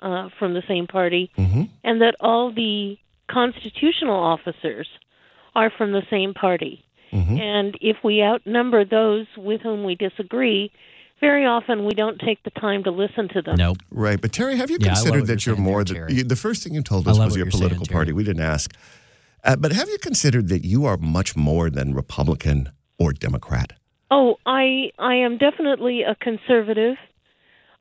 uh, 0.00 0.30
from 0.38 0.54
the 0.54 0.62
same 0.66 0.86
party, 0.86 1.30
Mm-hmm. 1.36 1.62
and 1.84 2.00
that 2.00 2.14
all 2.20 2.50
the 2.52 2.98
constitutional 3.30 4.18
officers 4.18 4.88
are 5.54 5.70
from 5.76 5.92
the 5.92 6.02
same 6.10 6.34
party. 6.34 6.84
Mm-hmm. 7.12 7.36
And 7.38 7.78
if 7.80 7.96
we 8.04 8.22
outnumber 8.22 8.84
those 8.84 9.26
with 9.36 9.60
whom 9.62 9.84
we 9.84 9.94
disagree, 9.94 10.70
very 11.20 11.44
often 11.44 11.84
we 11.84 11.92
don't 11.92 12.18
take 12.18 12.42
the 12.44 12.50
time 12.50 12.84
to 12.84 12.90
listen 12.90 13.28
to 13.30 13.42
them. 13.42 13.56
Nope. 13.56 13.78
Right, 13.90 14.20
but 14.20 14.32
Terry, 14.32 14.56
have 14.56 14.70
you 14.70 14.78
Yeah, 14.80 14.94
considered 14.94 15.20
what 15.20 15.26
that 15.26 15.46
you're 15.46 15.56
you're 15.56 15.62
more 15.62 15.84
there, 15.84 16.06
than 16.06 16.28
the 16.28 16.36
first 16.36 16.62
thing 16.62 16.74
you 16.74 16.82
told 16.82 17.06
us 17.08 17.18
was 17.18 17.36
your 17.36 17.46
you're 17.46 17.50
saying, 17.50 17.60
political 17.60 17.86
party. 17.86 18.12
We 18.12 18.24
didn't 18.24 18.42
ask, 18.42 18.74
uh, 19.44 19.56
but 19.56 19.72
have 19.72 19.88
you 19.88 19.98
considered 19.98 20.48
that 20.48 20.64
you 20.64 20.86
are 20.86 20.96
much 20.96 21.36
more 21.36 21.68
than 21.68 21.94
Republican 21.94 22.70
or 22.98 23.12
Democrat? 23.12 23.72
Oh, 24.10 24.36
I 24.46 24.90
I 24.98 25.14
am 25.16 25.38
definitely 25.38 26.02
a 26.02 26.14
conservative. 26.14 26.96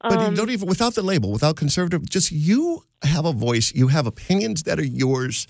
But 0.02 0.14
Um, 0.20 0.34
don't 0.36 0.50
even 0.50 0.68
without 0.68 0.96
the 0.96 1.02
label, 1.02 1.32
without 1.32 1.56
conservative. 1.58 2.10
Just 2.10 2.32
you 2.32 2.84
have 3.04 3.26
a 3.26 3.34
voice. 3.34 3.74
You 3.76 3.88
have 3.90 4.08
opinions 4.08 4.64
that 4.64 4.80
are 4.80 4.86
yours. 4.86 5.48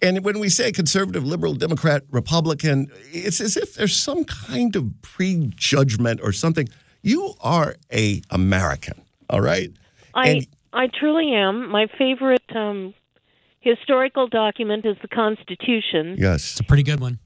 And 0.00 0.24
when 0.24 0.38
we 0.38 0.48
say 0.48 0.70
conservative, 0.70 1.24
liberal, 1.24 1.54
Democrat, 1.54 2.04
Republican, 2.10 2.86
it's 3.12 3.40
as 3.40 3.56
if 3.56 3.74
there's 3.74 3.96
some 3.96 4.24
kind 4.24 4.76
of 4.76 4.84
prejudgment 5.02 6.20
or 6.22 6.32
something. 6.32 6.68
You 7.02 7.34
are 7.40 7.74
a 7.92 8.22
American, 8.30 9.00
all 9.28 9.40
right? 9.40 9.70
I 10.14 10.28
And- 10.28 10.46
I 10.72 10.86
truly 10.88 11.32
am. 11.34 11.68
My 11.70 11.86
favorite 11.98 12.42
um, 12.54 12.94
historical 13.60 14.28
document 14.28 14.84
is 14.84 14.96
the 15.02 15.08
Constitution. 15.08 16.14
Yes. 16.18 16.52
It's 16.52 16.60
a 16.60 16.64
pretty 16.64 16.82
good 16.82 17.00
one. 17.00 17.18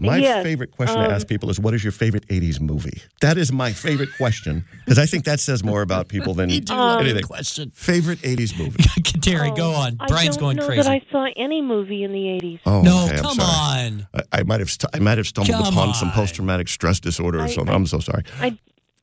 My 0.00 0.18
Yes, 0.18 0.44
favorite 0.44 0.70
question 0.70 0.96
to 0.96 1.06
um, 1.06 1.10
ask 1.10 1.26
people 1.26 1.50
is, 1.50 1.58
"What 1.58 1.74
is 1.74 1.82
your 1.82 1.90
favorite 1.90 2.24
'80s 2.28 2.60
movie?" 2.60 3.02
That 3.20 3.36
is 3.36 3.50
my 3.52 3.72
favorite 3.72 4.10
question 4.16 4.64
because 4.84 4.96
I 4.96 5.06
think 5.06 5.24
that 5.24 5.40
says 5.40 5.64
more 5.64 5.82
about 5.82 6.06
people 6.06 6.34
than 6.34 6.50
You 6.50 6.60
do 6.60 6.72
Um, 6.72 6.78
love 6.78 7.00
anything. 7.00 7.24
question. 7.24 7.72
Favorite 7.74 8.20
'80s 8.20 8.56
movie? 8.56 8.82
Terry, 9.20 9.50
go 9.50 9.72
Oh, 9.72 9.74
on. 9.74 9.96
I 9.98 10.06
Brian's 10.06 10.36
don't 10.36 10.44
going 10.44 10.56
know 10.58 10.66
crazy. 10.66 10.82
that 10.82 10.92
I 10.92 11.02
saw 11.10 11.26
any 11.36 11.60
movie 11.60 12.04
in 12.04 12.12
the 12.12 12.18
80s. 12.40 12.60
Oh, 12.64 12.82
no, 12.82 13.06
okay, 13.06 13.16
come 13.16 13.34
sorry. 13.34 13.86
on. 13.86 14.06
I, 14.14 14.22
I 14.38 14.42
might 14.44 14.60
have 14.60 14.70
st- 14.70 14.94
I 14.94 15.00
might 15.00 15.18
have 15.18 15.26
stumbled 15.26 15.56
Come 15.56 15.74
upon 15.74 15.94
some 15.94 16.12
post 16.12 16.36
traumatic 16.36 16.68
stress 16.68 17.00
disorder 17.00 17.40
or 17.40 17.42
I- 17.42 17.48
something. 17.48 17.72
I- 17.72 17.76
I'm 17.76 17.86
so 17.86 17.98
sorry. 17.98 18.22
I, 18.40 18.56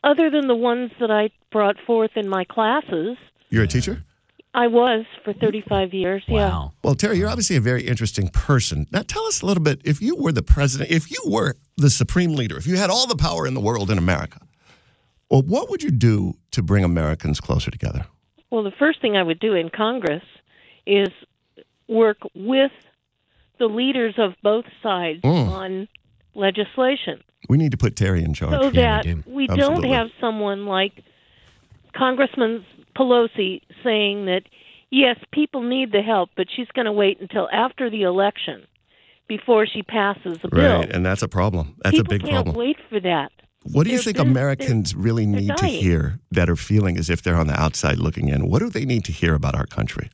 other 0.06 0.30
than 0.30 0.48
the 0.48 0.56
ones 0.56 0.92
that 1.02 1.12
I 1.12 1.30
brought 1.52 1.76
forth 1.86 2.12
in 2.16 2.30
my 2.30 2.46
classes, 2.46 3.18
You're 3.50 3.64
a 3.64 3.68
teacher. 3.68 4.04
I 4.56 4.68
was 4.68 5.06
for 5.24 5.34
35 5.34 5.94
years. 5.94 6.24
Yeah. 6.28 6.36
Wow. 6.50 6.72
Well, 6.84 6.96
Terry, 6.96 7.18
you're 7.18 7.28
obviously 7.30 7.58
a 7.58 7.62
very 7.62 7.84
interesting 7.86 8.30
person. 8.30 8.88
Now, 8.92 9.02
tell 9.02 9.26
us 9.26 9.42
a 9.42 9.46
little 9.46 9.62
bit. 9.62 9.82
If 9.84 10.02
you 10.02 10.16
were 10.16 10.32
the 10.32 10.42
president, 10.44 10.92
if 10.92 11.12
you 11.12 11.22
were 11.26 11.56
the 11.76 11.90
supreme 11.90 12.36
leader, 12.36 12.58
if 12.58 12.66
you 12.66 12.78
had 12.78 12.90
all 12.90 13.06
the 13.06 13.18
power 13.18 13.46
in 13.46 13.54
the 13.54 13.60
world 13.60 13.92
in 13.92 13.98
America, 13.98 14.40
well, 15.30 15.42
what 15.42 15.70
would 15.70 15.84
you 15.84 15.92
do 15.92 16.36
to 16.52 16.64
bring 16.64 16.84
Americans 16.86 17.42
closer 17.42 17.70
together? 17.70 18.06
Well, 18.50 18.64
the 18.64 18.72
first 18.72 19.02
thing 19.02 19.18
I 19.18 19.24
would 19.24 19.40
do 19.40 19.54
in 19.56 19.70
Congress 19.70 20.24
is 20.86 21.10
work 21.90 22.20
with 22.34 22.72
the 23.60 23.66
leaders 23.68 24.16
of 24.18 24.36
both 24.42 24.66
sides 24.82 25.22
Mm. 25.22 25.50
on 25.50 25.88
legislation 26.34 27.22
We 27.50 27.58
need 27.58 27.72
to 27.72 27.78
put 27.78 27.96
Terry 27.96 28.24
in 28.24 28.34
charge. 28.34 28.54
so 28.62 28.70
Yeah, 28.72 29.02
that 29.04 29.06
we 29.28 29.48
do. 29.48 29.54
we, 29.54 29.58
don't 29.58 29.84
have 29.84 30.08
someone 30.20 30.66
like 30.66 31.04
Congressman 31.94 32.66
Pelosi 32.96 33.62
saying 33.86 34.26
that 34.26 34.42
yes, 34.92 35.18
people 35.32 35.62
need 35.62 35.92
the 35.94 36.02
help, 36.02 36.32
but 36.36 36.48
she's 36.54 36.68
going 36.74 36.86
to 36.86 36.92
wait 36.92 37.22
until 37.22 37.48
after 37.54 37.90
the 37.90 38.02
election 38.04 38.66
before 39.28 39.66
she 39.66 39.82
passes 39.84 40.38
the 40.42 40.50
bill. 40.50 40.80
Right, 40.80 40.92
and 40.92 41.06
that's 41.06 41.22
a 41.24 41.28
problem. 41.30 41.76
That's 41.84 41.96
people 41.98 42.14
a 42.14 42.18
big 42.18 42.22
can't 42.22 42.34
problem. 42.46 42.56
wait 42.56 42.78
for 42.90 43.00
that. 43.00 43.32
What 43.72 43.86
do 43.86 43.90
you 43.90 43.98
They're- 43.98 44.04
think 44.04 44.18
they're- 44.18 44.26
Americans 44.28 44.94
really 44.94 45.26
need 45.26 45.56
to 45.58 45.66
hear 45.66 46.20
that 46.32 46.50
are 46.50 46.56
feeling 46.56 46.98
as 46.98 47.10
if 47.10 47.22
they're 47.24 47.36
on 47.38 47.48
the 47.48 47.60
outside 47.60 47.98
looking 47.98 48.28
in? 48.28 48.48
What 48.50 48.60
do 48.60 48.70
they 48.70 48.86
need 48.86 49.06
to 49.06 49.12
hear 49.12 49.34
about 49.34 49.56
our 49.56 49.66
country? 49.66 50.10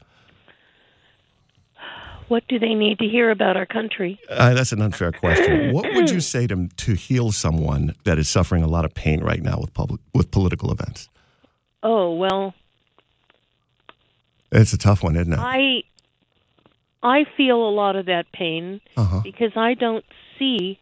What 2.29 2.47
do 2.47 2.57
they 2.59 2.73
need 2.73 2.97
to 2.99 3.07
hear 3.07 3.29
about 3.29 3.57
our 3.57 3.65
country? 3.65 4.17
Uh, 4.29 4.53
that's 4.53 4.71
an 4.71 4.81
unfair 4.81 5.11
question. 5.11 5.73
What 5.73 5.93
would 5.95 6.09
you 6.09 6.21
say 6.21 6.47
to 6.47 6.69
to 6.77 6.93
heal 6.93 7.33
someone 7.33 7.93
that 8.05 8.17
is 8.17 8.29
suffering 8.29 8.63
a 8.63 8.67
lot 8.67 8.85
of 8.85 8.93
pain 8.93 9.21
right 9.21 9.41
now 9.43 9.59
with 9.59 9.73
public 9.73 9.99
with 10.13 10.31
political 10.31 10.71
events? 10.71 11.09
Oh 11.83 12.13
well, 12.15 12.53
It's 14.51 14.73
a 14.73 14.77
tough 14.77 15.03
one, 15.03 15.15
isn't 15.15 15.31
it? 15.33 15.39
I 15.39 15.83
I 17.03 17.25
feel 17.37 17.57
a 17.67 17.71
lot 17.71 17.95
of 17.95 18.05
that 18.07 18.31
pain 18.31 18.81
Uh-huh. 18.97 19.21
because 19.23 19.51
I 19.55 19.73
don't 19.73 20.05
see 20.37 20.79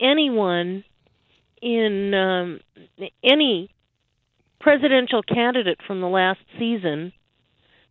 anyone 0.00 0.84
in 1.62 2.14
um, 2.14 2.60
any 3.22 3.70
presidential 4.60 5.22
candidate 5.22 5.78
from 5.86 6.00
the 6.00 6.08
last 6.08 6.40
season 6.58 7.12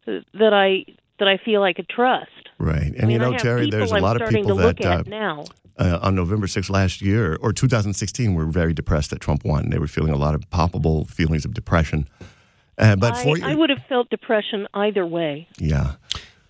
that 0.05 0.53
I 0.53 0.85
that 1.19 1.27
I 1.27 1.37
feel 1.43 1.63
I 1.63 1.73
could 1.73 1.89
trust. 1.89 2.29
Right, 2.57 2.81
and 2.83 3.01
I 3.01 3.05
mean, 3.05 3.11
you 3.11 3.19
know, 3.19 3.37
Terry, 3.37 3.69
there's 3.69 3.91
a 3.91 3.95
I'm 3.95 4.01
lot 4.01 4.21
of 4.21 4.29
people 4.29 4.55
that 4.57 4.83
at 4.83 5.07
uh, 5.07 5.09
now. 5.09 5.45
uh, 5.77 5.99
on 6.01 6.15
November 6.15 6.45
6th 6.47 6.69
last 6.69 7.01
year 7.01 7.37
or 7.41 7.53
2016 7.53 8.33
were 8.33 8.45
very 8.45 8.73
depressed 8.73 9.09
that 9.11 9.19
Trump 9.21 9.45
won. 9.45 9.69
They 9.69 9.79
were 9.79 9.87
feeling 9.87 10.11
a 10.13 10.17
lot 10.17 10.35
of 10.35 10.49
palpable 10.49 11.05
feelings 11.05 11.45
of 11.45 11.53
depression. 11.53 12.07
Uh, 12.79 12.95
but 12.95 13.15
I, 13.15 13.23
for 13.23 13.37
you, 13.37 13.45
I 13.45 13.55
would 13.55 13.69
have 13.69 13.83
felt 13.89 14.09
depression 14.09 14.67
either 14.73 15.05
way. 15.05 15.47
yeah, 15.57 15.95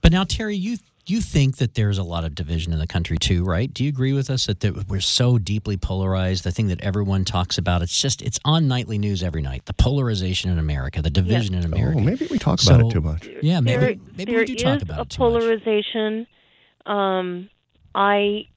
But 0.02 0.12
now, 0.12 0.24
Terry, 0.24 0.56
you 0.56 0.78
you 1.08 1.22
think 1.22 1.58
that 1.58 1.74
there's 1.74 1.98
a 1.98 2.04
lot 2.04 2.24
of 2.24 2.36
division 2.36 2.72
in 2.72 2.78
the 2.78 2.86
country 2.86 3.18
too, 3.18 3.44
right? 3.44 3.74
Do 3.74 3.84
you 3.84 3.90
agree 3.90 4.14
with 4.14 4.30
us 4.30 4.46
that, 4.46 4.60
that 4.60 4.88
we're 4.88 5.02
so 5.02 5.40
deeply 5.40 5.76
polarized? 5.76 6.44
The 6.44 6.52
thing 6.52 6.68
that 6.68 6.80
everyone 6.82 7.26
talks 7.26 7.58
about, 7.58 7.82
it's 7.82 8.00
just 8.00 8.22
it's 8.22 8.40
on 8.46 8.68
nightly 8.68 9.00
news 9.00 9.24
every 9.24 9.42
night. 9.42 9.66
The 9.66 9.74
polarization 9.74 10.52
in 10.52 10.60
America, 10.60 11.02
the 11.02 11.10
division 11.10 11.56
in 11.56 11.66
America. 11.66 12.00
Oh, 12.00 12.04
maybe 12.04 12.28
we 12.30 12.38
talk 12.38 12.62
about 12.62 12.82
it 12.82 12.92
too 12.92 13.02
much. 13.02 13.28
Yeah, 13.42 13.60
maybe 13.60 13.80
there, 13.80 13.96
maybe 14.18 14.32
there 14.32 14.40
we 14.42 14.46
do 14.46 14.56
talk 14.56 14.82
about 14.84 15.00
a 15.00 15.02
it 15.02 15.10
too 15.10 15.24
much. 15.24 15.42
polarization. 15.42 16.28
Um, 16.86 17.50
I 17.96 18.48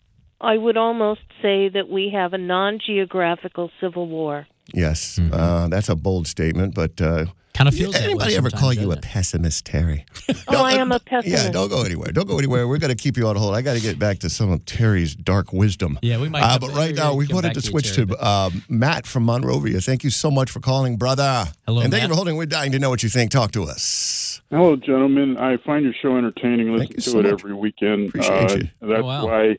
I 0.40 0.58
would 0.58 0.76
almost 0.76 1.22
say 1.40 1.70
that 1.70 1.88
we 1.88 2.10
have 2.14 2.34
a 2.34 2.38
non-geographical 2.38 3.70
civil 3.80 4.08
war. 4.08 4.46
Yes, 4.74 5.18
uh, 5.32 5.68
that's 5.68 5.88
a 5.88 5.96
bold 5.96 6.26
statement, 6.26 6.74
but 6.74 7.00
uh, 7.00 7.26
kind 7.54 7.68
of 7.68 7.74
feels 7.74 7.92
that 7.94 8.00
way 8.00 8.04
anybody 8.06 8.36
ever 8.36 8.50
call 8.50 8.72
you 8.72 8.90
a 8.92 8.96
doesn't 8.96 9.02
pessimist, 9.04 9.66
Terry? 9.66 10.04
Oh, 10.48 10.62
I 10.64 10.72
am 10.74 10.92
a 10.92 10.98
pessimist. 11.06 11.44
Yeah, 11.44 11.50
don't 11.50 11.68
go 11.68 11.82
anywhere. 11.82 12.12
Don't 12.12 12.26
go 12.26 12.38
anywhere. 12.38 12.66
We're 12.66 12.78
going 12.78 12.94
to 12.94 13.00
keep 13.00 13.16
you 13.16 13.26
on 13.28 13.36
hold. 13.36 13.54
I 13.54 13.62
got 13.62 13.74
to 13.74 13.80
get 13.80 13.98
back 13.98 14.18
to 14.20 14.30
some 14.30 14.50
of 14.50 14.64
Terry's 14.64 15.14
dark 15.14 15.52
wisdom. 15.52 15.98
Yeah, 16.02 16.20
we 16.20 16.28
might 16.28 16.42
Uh, 16.42 16.58
but 16.58 16.70
right 16.74 16.94
now, 16.94 17.14
we 17.14 17.26
wanted 17.28 17.54
to 17.54 17.60
to 17.60 17.66
switch 17.66 17.94
Terry, 17.94 18.06
to 18.08 18.26
um, 18.26 18.62
Matt 18.68 19.06
from 19.06 19.24
Monrovia. 19.24 19.80
Thank 19.80 20.04
you 20.04 20.10
so 20.10 20.30
much 20.30 20.50
for 20.50 20.60
calling, 20.60 20.96
brother. 20.96 21.46
Hello, 21.66 21.80
and 21.82 21.90
thank 21.92 22.02
you 22.02 22.08
for 22.08 22.14
holding. 22.14 22.36
We're 22.36 22.46
dying 22.46 22.72
to 22.72 22.78
know 22.78 22.90
what 22.90 23.02
you 23.02 23.08
think. 23.08 23.30
Talk 23.30 23.52
to 23.52 23.64
us. 23.64 24.40
Hello, 24.50 24.76
gentlemen. 24.76 25.36
I 25.38 25.56
find 25.58 25.84
your 25.84 25.94
show 26.00 26.16
entertaining. 26.16 26.72
Listen 26.72 26.88
you 26.90 26.94
to 26.96 27.02
so 27.02 27.18
it 27.20 27.22
much. 27.24 27.32
every 27.32 27.54
weekend. 27.54 28.08
Appreciate 28.08 28.50
uh, 28.50 28.54
you. 28.54 28.68
That's 28.80 29.02
Oh, 29.02 29.04
wow. 29.04 29.26
why 29.26 29.56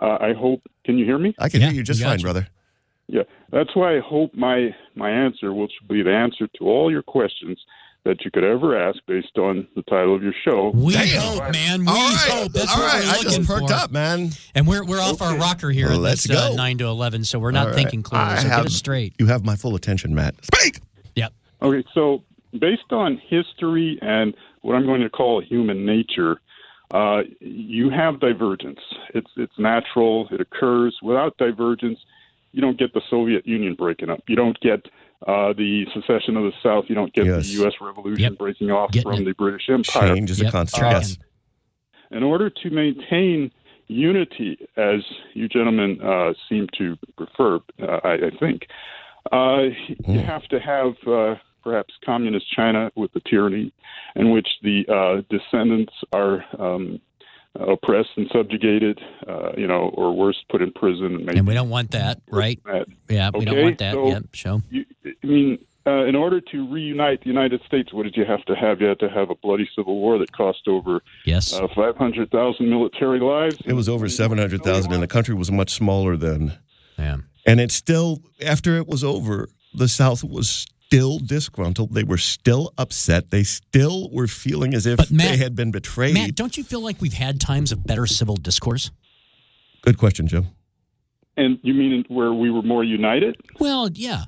uh, 0.00 0.18
I 0.20 0.32
hope. 0.34 0.62
Can 0.84 0.98
you 0.98 1.04
hear 1.04 1.18
me? 1.18 1.34
I 1.38 1.48
can 1.48 1.60
Yeah, 1.60 1.68
hear 1.68 1.76
you 1.76 1.82
just 1.82 2.00
we 2.00 2.04
fine, 2.04 2.18
you. 2.18 2.24
brother. 2.24 2.46
Yeah, 3.08 3.22
that's 3.52 3.74
why 3.76 3.96
I 3.96 4.00
hope 4.00 4.34
my 4.34 4.74
my 4.94 5.10
answer 5.10 5.52
will 5.52 5.68
be 5.88 6.02
the 6.02 6.12
answer 6.12 6.48
to 6.58 6.64
all 6.64 6.90
your 6.90 7.02
questions 7.02 7.58
that 8.04 8.24
you 8.24 8.30
could 8.30 8.44
ever 8.44 8.76
ask 8.78 8.98
based 9.06 9.36
on 9.38 9.66
the 9.74 9.82
title 9.82 10.14
of 10.14 10.22
your 10.22 10.32
show. 10.44 10.70
We 10.74 10.92
Damn. 10.94 11.20
hope, 11.20 11.52
man. 11.52 11.80
We 11.80 11.86
All 11.88 11.94
right, 11.94 12.28
hope. 12.30 12.52
That's 12.52 12.72
all 12.72 12.80
what 12.80 12.92
right. 12.94 13.04
we're 13.04 13.10
I 13.10 13.12
just 13.14 13.24
looking 13.26 13.44
perked 13.46 13.68
for. 13.68 13.74
up, 13.74 13.90
man. 13.92 14.30
And 14.54 14.66
we're 14.66 14.84
we're 14.84 15.00
off 15.00 15.22
our 15.22 15.36
rocker 15.36 15.70
here. 15.70 15.86
Well, 15.88 15.96
at 15.96 16.02
let's 16.02 16.24
this, 16.26 16.36
uh, 16.36 16.54
nine 16.54 16.78
to 16.78 16.86
eleven, 16.86 17.24
so 17.24 17.38
we're 17.38 17.50
not 17.52 17.66
right. 17.68 17.74
thinking 17.76 18.02
clearly. 18.02 18.28
I 18.30 18.36
So 18.42 18.48
have- 18.48 18.58
get 18.58 18.66
us 18.66 18.74
straight. 18.74 19.14
You 19.18 19.26
have 19.26 19.44
my 19.44 19.54
full 19.56 19.74
attention, 19.76 20.14
Matt. 20.14 20.34
Speak. 20.44 20.80
Yep. 21.14 21.32
Okay, 21.62 21.84
so 21.94 22.22
based 22.58 22.90
on 22.92 23.18
history 23.28 23.98
and 24.02 24.34
what 24.62 24.74
I'm 24.74 24.84
going 24.86 25.00
to 25.02 25.10
call 25.10 25.40
human 25.40 25.84
nature, 25.86 26.40
uh, 26.92 27.22
you 27.40 27.88
have 27.90 28.18
divergence. 28.20 28.80
It's 29.14 29.30
it's 29.36 29.58
natural. 29.58 30.28
It 30.32 30.40
occurs. 30.40 30.96
Without 31.02 31.36
divergence, 31.38 31.98
you 32.56 32.62
don't 32.62 32.78
get 32.78 32.94
the 32.94 33.02
Soviet 33.10 33.46
Union 33.46 33.74
breaking 33.74 34.08
up. 34.08 34.22
You 34.26 34.34
don't 34.34 34.58
get 34.60 34.86
uh, 35.26 35.52
the 35.52 35.84
secession 35.94 36.36
of 36.38 36.44
the 36.44 36.52
South. 36.62 36.86
You 36.88 36.94
don't 36.94 37.12
get 37.12 37.26
Yes. 37.26 37.46
the 37.46 37.52
U.S. 37.60 37.74
Revolution 37.82 38.22
Yep. 38.32 38.38
breaking 38.38 38.70
off 38.70 38.90
Getting 38.92 39.12
from 39.12 39.20
it. 39.22 39.24
the 39.26 39.34
British 39.34 39.68
Empire. 39.68 40.14
Change 40.14 40.30
is 40.30 40.40
a 40.40 40.50
constant. 40.50 40.80
tracking. 40.80 41.00
Yes. 41.00 41.18
In 42.10 42.22
order 42.22 42.48
to 42.48 42.70
maintain 42.70 43.50
unity, 43.88 44.58
as 44.76 45.00
you 45.34 45.48
gentlemen 45.48 46.00
uh, 46.02 46.32
seem 46.48 46.66
to 46.78 46.96
prefer, 47.16 47.60
uh, 47.82 48.00
I, 48.04 48.12
I 48.14 48.30
think, 48.40 48.66
uh, 49.32 49.64
you 50.08 50.20
have 50.20 50.44
to 50.48 50.58
have 50.58 50.94
uh, 51.06 51.34
perhaps 51.62 51.92
communist 52.04 52.50
China 52.54 52.90
with 52.96 53.12
the 53.12 53.20
tyranny, 53.28 53.72
in 54.14 54.30
which 54.30 54.48
the 54.62 54.86
uh, 54.88 55.22
descendants 55.28 55.92
are 56.12 56.42
um, 56.58 57.00
oppressed 57.60 58.10
and 58.16 58.28
subjugated, 58.32 59.00
uh, 59.28 59.52
you 59.56 59.66
know, 59.66 59.90
or 59.94 60.14
worse, 60.14 60.36
put 60.50 60.62
in 60.62 60.72
prison 60.72 61.14
and 61.16 61.30
And 61.30 61.46
we 61.46 61.54
don't 61.54 61.70
want 61.70 61.90
that, 61.92 62.20
right? 62.30 62.60
mad. 62.64 62.86
Yeah, 63.08 63.30
we 63.34 63.44
don't 63.44 63.62
want 63.62 63.78
that. 63.78 63.94
so- 63.94 64.08
yep. 64.08 64.24
Show. 64.32 64.62
You, 64.70 64.84
I 65.04 65.26
mean, 65.26 65.58
uh, 65.86 66.04
in 66.06 66.16
order 66.16 66.40
to 66.40 66.68
reunite 66.68 67.20
the 67.20 67.28
United 67.28 67.60
States, 67.64 67.92
what 67.92 68.02
did 68.02 68.16
you 68.16 68.24
have 68.24 68.44
to 68.46 68.54
have? 68.56 68.80
You 68.80 68.88
had 68.88 68.98
to 68.98 69.08
have 69.08 69.30
a 69.30 69.36
bloody 69.36 69.68
civil 69.76 70.00
war 70.00 70.18
that 70.18 70.32
cost 70.32 70.66
over 70.66 71.00
Yes. 71.24 71.52
uh, 71.52 71.68
500,000 71.74 72.68
military 72.68 73.20
lives. 73.20 73.56
It 73.64 73.74
was 73.74 73.88
over 73.88 74.08
700,000, 74.08 74.92
and 74.92 75.02
the 75.02 75.06
country 75.06 75.34
was 75.34 75.50
much 75.52 75.70
smaller 75.70 76.16
then. 76.16 76.52
yeah. 76.98 77.18
And 77.48 77.60
it's 77.60 77.74
still, 77.76 78.20
after 78.44 78.76
it 78.76 78.88
was 78.88 79.04
over, 79.04 79.48
the 79.72 79.86
South 79.86 80.24
was 80.24 80.66
still 80.86 81.18
disgruntled. 81.18 81.94
They 81.94 82.04
were 82.04 82.18
still 82.18 82.72
upset. 82.78 83.30
They 83.30 83.42
still 83.42 84.08
were 84.10 84.28
feeling 84.28 84.74
as 84.74 84.86
if 84.86 85.10
Matt- 85.10 85.30
they 85.30 85.36
had 85.36 85.54
been 85.54 85.70
betrayed. 85.70 86.14
Matt, 86.14 86.34
don't 86.34 86.56
you 86.56 86.64
feel 86.64 86.80
like 86.80 87.00
we've 87.00 87.12
had 87.12 87.40
times 87.40 87.72
of 87.72 87.84
better 87.84 88.06
civil 88.06 88.36
discourse? 88.36 88.90
Good 89.82 89.98
question, 89.98 90.26
Jim. 90.26 90.46
And 91.36 91.58
you 91.62 91.74
mean 91.74 92.04
where 92.08 92.32
we 92.32 92.50
were 92.50 92.62
more 92.62 92.82
united? 92.84 93.36
Well, 93.58 93.90
yeah. 93.92 94.24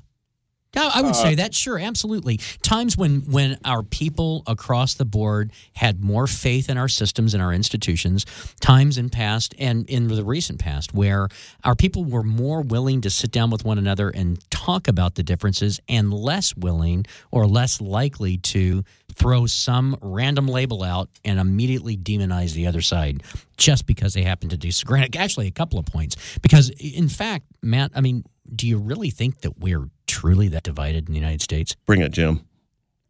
I 0.75 0.91
I 0.95 1.01
would 1.01 1.11
Uh, 1.11 1.13
say 1.13 1.35
that, 1.35 1.53
sure, 1.55 1.79
absolutely. 1.79 2.37
Times 2.61 2.97
when 2.97 3.21
when 3.21 3.57
our 3.65 3.83
people 3.83 4.43
across 4.45 4.93
the 4.93 5.05
board 5.05 5.51
had 5.73 6.03
more 6.03 6.27
faith 6.27 6.69
in 6.69 6.77
our 6.77 6.87
systems 6.87 7.33
and 7.33 7.41
our 7.41 7.53
institutions. 7.53 8.25
Times 8.61 8.97
in 8.97 9.09
past 9.09 9.55
and 9.57 9.89
in 9.89 10.07
the 10.07 10.23
recent 10.23 10.59
past 10.59 10.93
where 10.93 11.27
our 11.63 11.75
people 11.75 12.05
were 12.05 12.23
more 12.23 12.61
willing 12.61 13.01
to 13.01 13.09
sit 13.09 13.31
down 13.31 13.49
with 13.49 13.65
one 13.65 13.77
another 13.77 14.09
and 14.09 14.39
talk 14.51 14.87
about 14.87 15.15
the 15.15 15.23
differences, 15.23 15.79
and 15.89 16.13
less 16.13 16.55
willing 16.55 17.05
or 17.31 17.47
less 17.47 17.81
likely 17.81 18.37
to 18.37 18.83
throw 19.13 19.45
some 19.47 19.97
random 20.01 20.47
label 20.47 20.83
out 20.83 21.09
and 21.25 21.39
immediately 21.39 21.97
demonize 21.97 22.53
the 22.53 22.67
other 22.67 22.81
side 22.81 23.23
just 23.57 23.85
because 23.85 24.13
they 24.13 24.23
happen 24.23 24.49
to 24.49 24.57
disagree. 24.57 25.05
Actually, 25.17 25.47
a 25.47 25.51
couple 25.51 25.79
of 25.79 25.85
points 25.85 26.15
because, 26.41 26.69
in 26.69 27.09
fact, 27.09 27.45
Matt, 27.61 27.91
I 27.95 28.01
mean, 28.01 28.23
do 28.55 28.67
you 28.67 28.77
really 28.77 29.09
think 29.09 29.41
that 29.41 29.59
we're 29.59 29.89
truly 30.09 30.47
that 30.49 30.63
divided 30.63 31.07
in 31.07 31.13
the 31.13 31.19
United 31.19 31.41
States? 31.41 31.75
Bring 31.85 32.01
it, 32.01 32.11
Jim. 32.11 32.45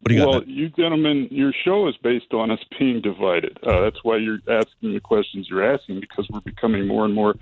What 0.00 0.08
do 0.08 0.14
you 0.14 0.20
well, 0.20 0.32
got? 0.32 0.46
Well, 0.46 0.48
you 0.48 0.68
gentlemen, 0.70 1.28
your 1.30 1.52
show 1.64 1.88
is 1.88 1.96
based 2.02 2.32
on 2.32 2.50
us 2.50 2.60
being 2.78 3.00
divided. 3.00 3.58
Uh, 3.62 3.80
that's 3.82 4.02
why 4.02 4.16
you're 4.16 4.38
asking 4.48 4.94
the 4.94 5.00
questions 5.00 5.48
you're 5.50 5.74
asking 5.74 6.00
because 6.00 6.28
we're 6.30 6.40
becoming 6.40 6.86
more 6.86 7.04
and 7.04 7.14
more 7.14 7.34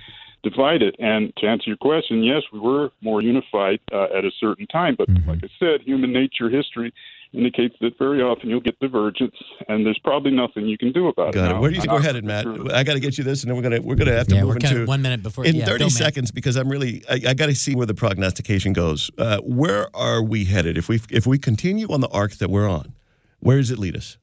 divided. 0.42 0.96
And 0.98 1.32
to 1.38 1.46
answer 1.46 1.64
your 1.66 1.76
question, 1.76 2.22
yes, 2.22 2.42
we 2.52 2.61
were 2.61 2.90
more 3.00 3.20
unified 3.22 3.80
uh, 3.92 4.16
at 4.16 4.24
a 4.24 4.30
certain 4.38 4.66
time, 4.66 4.94
but 4.96 5.09
Mm-hmm. 5.09 5.30
like 5.30 5.42
I 5.42 5.48
said, 5.59 5.80
human 5.82 6.12
nature, 6.12 6.48
history 6.50 6.92
indicates 7.33 7.74
that 7.81 7.99
very 7.99 8.22
often 8.22 8.49
you'll 8.49 8.61
get 8.61 8.79
divergence, 8.81 9.35
and 9.68 9.85
there's 9.85 9.99
probably 10.03 10.31
nothing 10.31 10.66
you 10.66 10.79
can 10.79 10.93
do 10.93 11.09
about 11.09 11.29
it. 11.29 11.35
Got 11.35 11.51
it. 11.51 11.55
Now, 11.55 11.61
Where 11.61 11.70
do 11.70 11.76
you 11.76 11.83
think 11.83 11.93
we're 11.93 12.01
headed, 12.03 12.24
Matt? 12.24 12.45
sure- 12.45 12.74
I 12.74 12.83
got 12.85 12.95
to 12.95 13.01
get 13.01 13.18
you 13.18 13.24
this, 13.24 13.43
and 13.43 13.50
then 13.50 13.57
we're 13.57 13.63
gonna 13.63 13.80
we're 13.83 13.96
gonna 13.96 14.13
have 14.17 14.26
to 14.29 14.34
Yeah, 14.34 14.42
move 14.42 14.49
we're 14.50 14.55
into 14.57 14.84
one 14.87 15.03
minute 15.03 15.22
before 15.22 15.45
in 15.45 15.57
yeah, 15.57 15.64
thirty 15.67 15.80
go, 15.84 15.87
Matt. 15.87 15.92
seconds 15.92 16.30
because 16.30 16.57
I'm 16.57 16.68
really 16.68 17.03
I, 17.09 17.21
I 17.29 17.34
got 17.34 17.46
to 17.46 17.55
see 17.55 17.75
where 17.75 17.87
the 17.87 17.95
prognostication 17.95 18.72
goes. 18.72 19.11
Uh, 19.18 19.38
where 19.42 19.95
are 19.95 20.22
we 20.22 20.45
headed 20.45 20.79
if 20.79 20.88
we 20.88 21.00
if 21.11 21.26
we 21.26 21.38
continue 21.38 21.87
on 21.92 22.00
the 22.00 22.09
arc 22.09 22.33
that 22.37 22.50
we're 22.50 22.68
on? 22.68 22.95
Where 23.41 23.59
does 23.59 23.71
it 23.71 23.79
lead 23.79 23.96
us? 23.96 24.17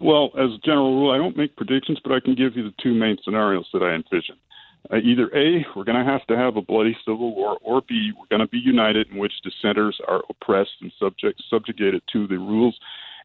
Well, 0.00 0.30
as 0.38 0.50
a 0.50 0.58
general 0.64 0.94
rule, 0.96 1.10
I 1.10 1.18
don't 1.18 1.36
make 1.36 1.54
predictions, 1.56 2.00
but 2.02 2.12
I 2.12 2.20
can 2.20 2.34
give 2.34 2.56
you 2.56 2.62
the 2.62 2.72
two 2.82 2.94
main 2.94 3.18
scenarios 3.22 3.68
that 3.74 3.82
I 3.82 3.92
envision. 3.94 4.36
Uh, 4.90 4.96
either 4.96 5.28
A, 5.34 5.64
we're 5.76 5.84
going 5.84 6.04
to 6.04 6.10
have 6.10 6.26
to 6.26 6.36
have 6.36 6.56
a 6.56 6.62
bloody 6.62 6.96
civil 7.04 7.34
war, 7.34 7.56
or 7.62 7.82
B, 7.88 8.10
we're 8.18 8.26
going 8.36 8.40
to 8.46 8.48
be 8.50 8.58
united 8.58 9.08
in 9.10 9.18
which 9.18 9.32
dissenters 9.42 9.98
are 10.08 10.22
oppressed 10.28 10.72
and 10.80 10.92
subject 10.98 11.42
subjugated 11.48 12.02
to 12.12 12.26
the 12.26 12.38
rules 12.38 12.78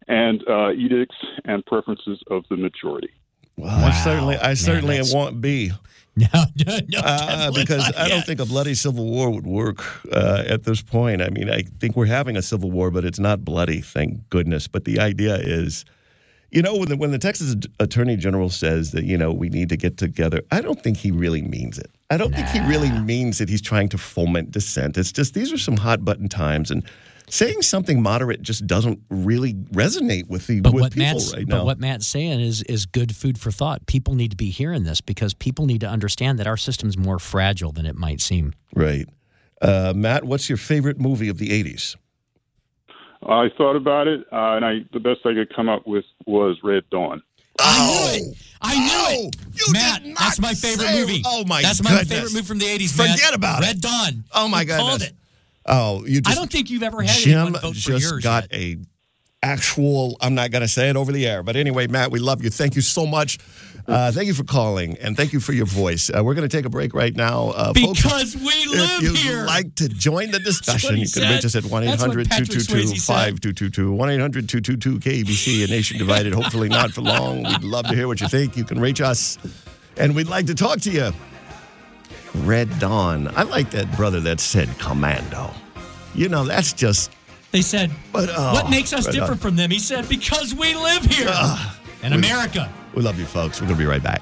and 0.08 0.44
uh, 0.48 0.72
edicts 0.72 1.16
and 1.46 1.66
preferences 1.66 2.20
of 2.30 2.44
the 2.50 2.58
majority. 2.58 3.10
Well, 3.58 3.74
I 3.74 3.92
certainly 3.92 4.38
I 4.38 4.48
Man, 4.50 4.56
certainly 4.56 4.96
that's- 4.98 5.14
want 5.14 5.42
B. 5.42 5.72
No, 6.20 6.28
no, 6.66 6.80
no. 6.90 7.00
Uh, 7.04 7.52
because 7.52 7.94
I 7.96 8.08
don't 8.08 8.26
think 8.26 8.40
a 8.40 8.46
bloody 8.48 8.74
civil 8.74 9.06
war 9.06 9.30
would 9.30 9.46
work 9.46 9.84
uh, 10.12 10.46
at 10.48 10.64
this 10.64 10.82
point. 10.82 11.22
I 11.22 11.30
mean, 11.30 11.48
I 11.48 11.62
think 11.80 11.96
we're 11.96 12.08
having 12.08 12.36
a 12.36 12.42
civil 12.42 12.72
war, 12.72 12.90
but 12.90 13.06
it's 13.06 13.20
not 13.20 13.46
bloody, 13.46 13.82
thank 13.82 14.28
goodness. 14.32 14.68
But 14.68 14.86
the 14.86 15.00
idea 15.00 15.36
is, 15.36 15.86
you 16.52 16.62
know, 16.62 16.76
when 16.76 16.90
the, 16.90 16.98
when 16.98 17.12
the 17.12 17.18
Texas 17.18 17.56
Attorney 17.80 18.16
General 18.16 18.50
says 18.50 18.92
that, 18.92 19.04
you 19.04 19.18
know, 19.18 19.32
we 19.32 19.50
need 19.50 19.70
to 19.70 19.78
get 19.78 19.98
together, 19.98 20.42
I 20.52 20.62
don't 20.62 20.82
think 20.82 20.98
he 20.98 21.12
really 21.12 21.42
means 21.42 21.78
it. 21.78 21.92
I 22.10 22.18
don't 22.18 22.34
think 22.34 22.48
he 22.48 22.62
really 22.62 22.92
means 22.92 23.38
that 23.40 23.50
he's 23.50 23.62
trying 23.62 23.90
to 23.90 23.98
foment 23.98 24.52
dissent. 24.52 24.98
It's 24.98 25.12
just 25.12 25.34
these 25.34 25.52
are 25.52 25.58
some 25.58 25.76
hot 25.76 26.06
button 26.06 26.30
times. 26.30 26.72
And 26.72 26.84
saying 27.30 27.62
something 27.62 28.02
moderate 28.02 28.42
just 28.42 28.66
doesn't 28.66 29.00
really 29.10 29.54
resonate 29.54 30.28
with 30.28 30.48
the 30.48 30.62
But 30.62 30.74
with 30.74 30.82
what 30.84 30.94
people 30.94 31.16
Matt's 31.16 31.34
right 31.36 31.48
but 31.48 31.66
what 31.66 31.80
Matt's 31.80 32.08
saying 32.08 32.40
is 32.40 32.64
is 32.64 32.86
good 32.86 33.16
food 33.16 33.38
for 33.38 33.52
thought. 33.52 33.86
People 33.86 34.16
need 34.16 34.32
to 34.32 34.38
be 34.38 34.50
hearing 34.50 34.84
this 34.84 35.02
because 35.02 35.34
people 35.34 35.66
need 35.66 35.82
to 35.82 35.88
understand 35.88 36.40
that 36.40 36.48
our 36.48 36.58
system's 36.58 36.98
more 36.98 37.20
fragile 37.20 37.74
than 37.74 37.86
it 37.86 37.96
might 37.96 38.22
seem. 38.22 38.54
Right. 38.74 39.08
Uh, 39.62 39.92
Matt, 39.96 40.24
what's 40.24 40.50
your 40.50 40.58
favorite 40.58 41.00
movie 41.00 41.30
of 41.30 41.40
the 41.40 41.50
80s? 41.50 41.96
I 43.26 43.50
thought 43.58 43.76
about 43.76 44.08
it, 44.08 44.22
uh, 44.32 44.56
and 44.56 44.66
I 44.66 44.80
the 44.94 45.00
best 45.00 45.22
I 45.26 45.34
could 45.34 45.54
come 45.56 45.70
up 45.70 45.88
with 45.88 46.06
was 46.26 46.58
Red 46.64 46.84
Dawn. 46.92 47.22
I 47.60 48.20
knew 48.20 48.30
it. 48.30 48.38
I 48.62 48.76
knew 48.78 49.28
it. 49.30 49.36
Matt, 49.72 50.04
that's 50.20 50.40
my 50.40 50.54
favorite 50.54 50.88
say- 50.90 51.00
movie. 51.02 51.24
Oh, 51.26 51.44
my 51.46 51.62
That's 51.64 51.82
my 51.84 51.90
goodness. 51.90 52.10
favorite 52.10 52.34
movie 52.34 52.46
from 52.46 52.60
the 52.60 52.66
80s, 52.66 52.92
Forget 52.96 53.18
Matt. 53.24 53.34
about 53.34 53.62
Red 53.62 53.64
it. 53.64 53.74
Red 53.74 53.82
Dawn. 53.82 54.24
Oh, 54.34 54.48
my 54.48 54.64
god. 54.64 54.80
called 54.80 55.02
it. 55.02 55.14
Oh, 55.66 56.06
you 56.06 56.22
just 56.22 56.36
I 56.36 56.40
don't 56.40 56.52
think 56.52 56.70
you've 56.70 56.84
ever 56.84 57.02
had 57.02 57.18
Jim 57.18 57.34
anyone 57.40 57.54
vote 57.54 57.70
for 57.70 57.74
just 57.74 58.10
yours. 58.12 58.24
got 58.24 58.46
a 58.54 58.78
actual. 59.44 60.18
I'm 60.22 60.36
not 60.36 60.52
going 60.52 60.62
to 60.62 60.68
say 60.68 60.90
it 60.90 60.96
over 60.96 61.12
the 61.12 61.28
air, 61.28 61.44
but 61.44 61.56
anyway, 61.56 61.88
Matt, 61.88 62.12
we 62.12 62.20
love 62.20 62.44
you. 62.44 62.50
Thank 62.50 62.76
you 62.76 62.82
so 62.82 63.06
much. 63.06 63.38
Uh, 63.88 64.12
thank 64.12 64.28
you 64.28 64.34
for 64.34 64.44
calling 64.44 64.98
and 64.98 65.16
thank 65.16 65.32
you 65.32 65.40
for 65.40 65.54
your 65.54 65.66
voice. 65.66 66.10
Uh, 66.10 66.22
we're 66.22 66.34
going 66.34 66.48
to 66.48 66.56
take 66.58 66.66
a 66.66 66.70
break 66.70 66.94
right 66.94 67.16
now, 67.16 67.50
uh, 67.50 67.74
folks. 67.74 68.02
Because 68.04 68.36
we 68.36 68.44
live 68.44 68.90
if 68.98 69.02
you'd 69.02 69.18
here. 69.18 69.46
like 69.46 69.76
to 69.76 69.88
join 69.88 70.32
the 70.32 70.40
discussion, 70.40 70.96
you 70.98 71.04
can 71.04 71.24
said. 71.24 71.32
reach 71.36 71.46
us 71.46 71.56
at 71.56 71.64
1 71.64 71.86
That's 71.86 72.02
what 72.02 72.10
800 72.10 72.30
Patrick 72.30 72.50
222 72.50 72.96
Swayze 72.96 73.00
said. 73.00 73.14
5222. 73.14 73.92
1 73.94 74.10
800 74.10 74.50
222 74.50 75.00
KABC, 75.00 75.64
a 75.64 75.68
nation 75.68 75.98
divided. 75.98 76.34
Hopefully 76.34 76.68
not 76.68 76.92
for 76.92 77.02
long. 77.02 77.44
We'd 77.44 77.64
love 77.64 77.88
to 77.88 77.96
hear 77.96 78.08
what 78.08 78.20
you 78.20 78.28
think. 78.28 78.58
You 78.58 78.66
can 78.66 78.82
reach 78.82 79.00
us 79.00 79.38
and 79.96 80.14
we'd 80.16 80.28
like 80.28 80.48
to 80.48 80.56
talk 80.56 80.82
to 80.82 80.92
you. 80.92 81.12
Red 82.44 82.68
Dawn. 82.80 83.30
I 83.38 83.44
like 83.44 83.72
that 83.72 83.90
brother 83.96 84.20
that 84.22 84.40
said 84.42 84.70
commando. 84.80 85.52
You 86.14 86.28
know, 86.30 86.44
that's 86.44 86.74
just. 86.74 87.12
They 87.52 87.62
said, 87.62 87.92
but, 88.12 88.30
oh, 88.32 88.54
what 88.54 88.70
makes 88.70 88.94
us 88.94 89.06
Red 89.06 89.16
uh, 89.16 89.20
different 89.20 89.42
Dawn. 89.42 89.50
from 89.52 89.56
them? 89.56 89.72
He 89.72 89.80
said, 89.80 90.08
because 90.10 90.54
we 90.54 90.76
live 90.76 91.04
here 91.06 91.28
uh, 91.30 91.76
in 92.04 92.12
we- 92.12 92.18
America. 92.20 92.70
We 92.94 93.02
love 93.04 93.20
you, 93.20 93.26
folks. 93.26 93.62
We're 93.62 93.68
going 93.68 93.78
to 93.78 93.84
be 93.84 93.90
right 93.90 94.04
back. 94.04 94.22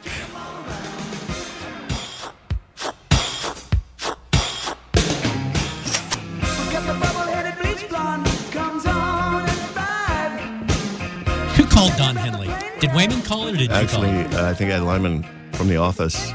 Who 11.56 11.66
called 11.66 11.94
Don 11.98 12.16
Henley? 12.16 12.50
Did 12.80 12.94
Wayman 12.94 13.22
call 13.22 13.48
it 13.48 13.54
or 13.54 13.58
did 13.58 13.70
you 13.70 13.76
Actually, 13.76 14.10
call 14.10 14.20
it? 14.20 14.34
uh, 14.36 14.50
I 14.50 14.54
think 14.54 14.72
I 14.72 14.76
had 14.76 14.84
Lyman 14.84 15.24
from 15.54 15.68
the 15.70 15.78
office. 15.78 16.32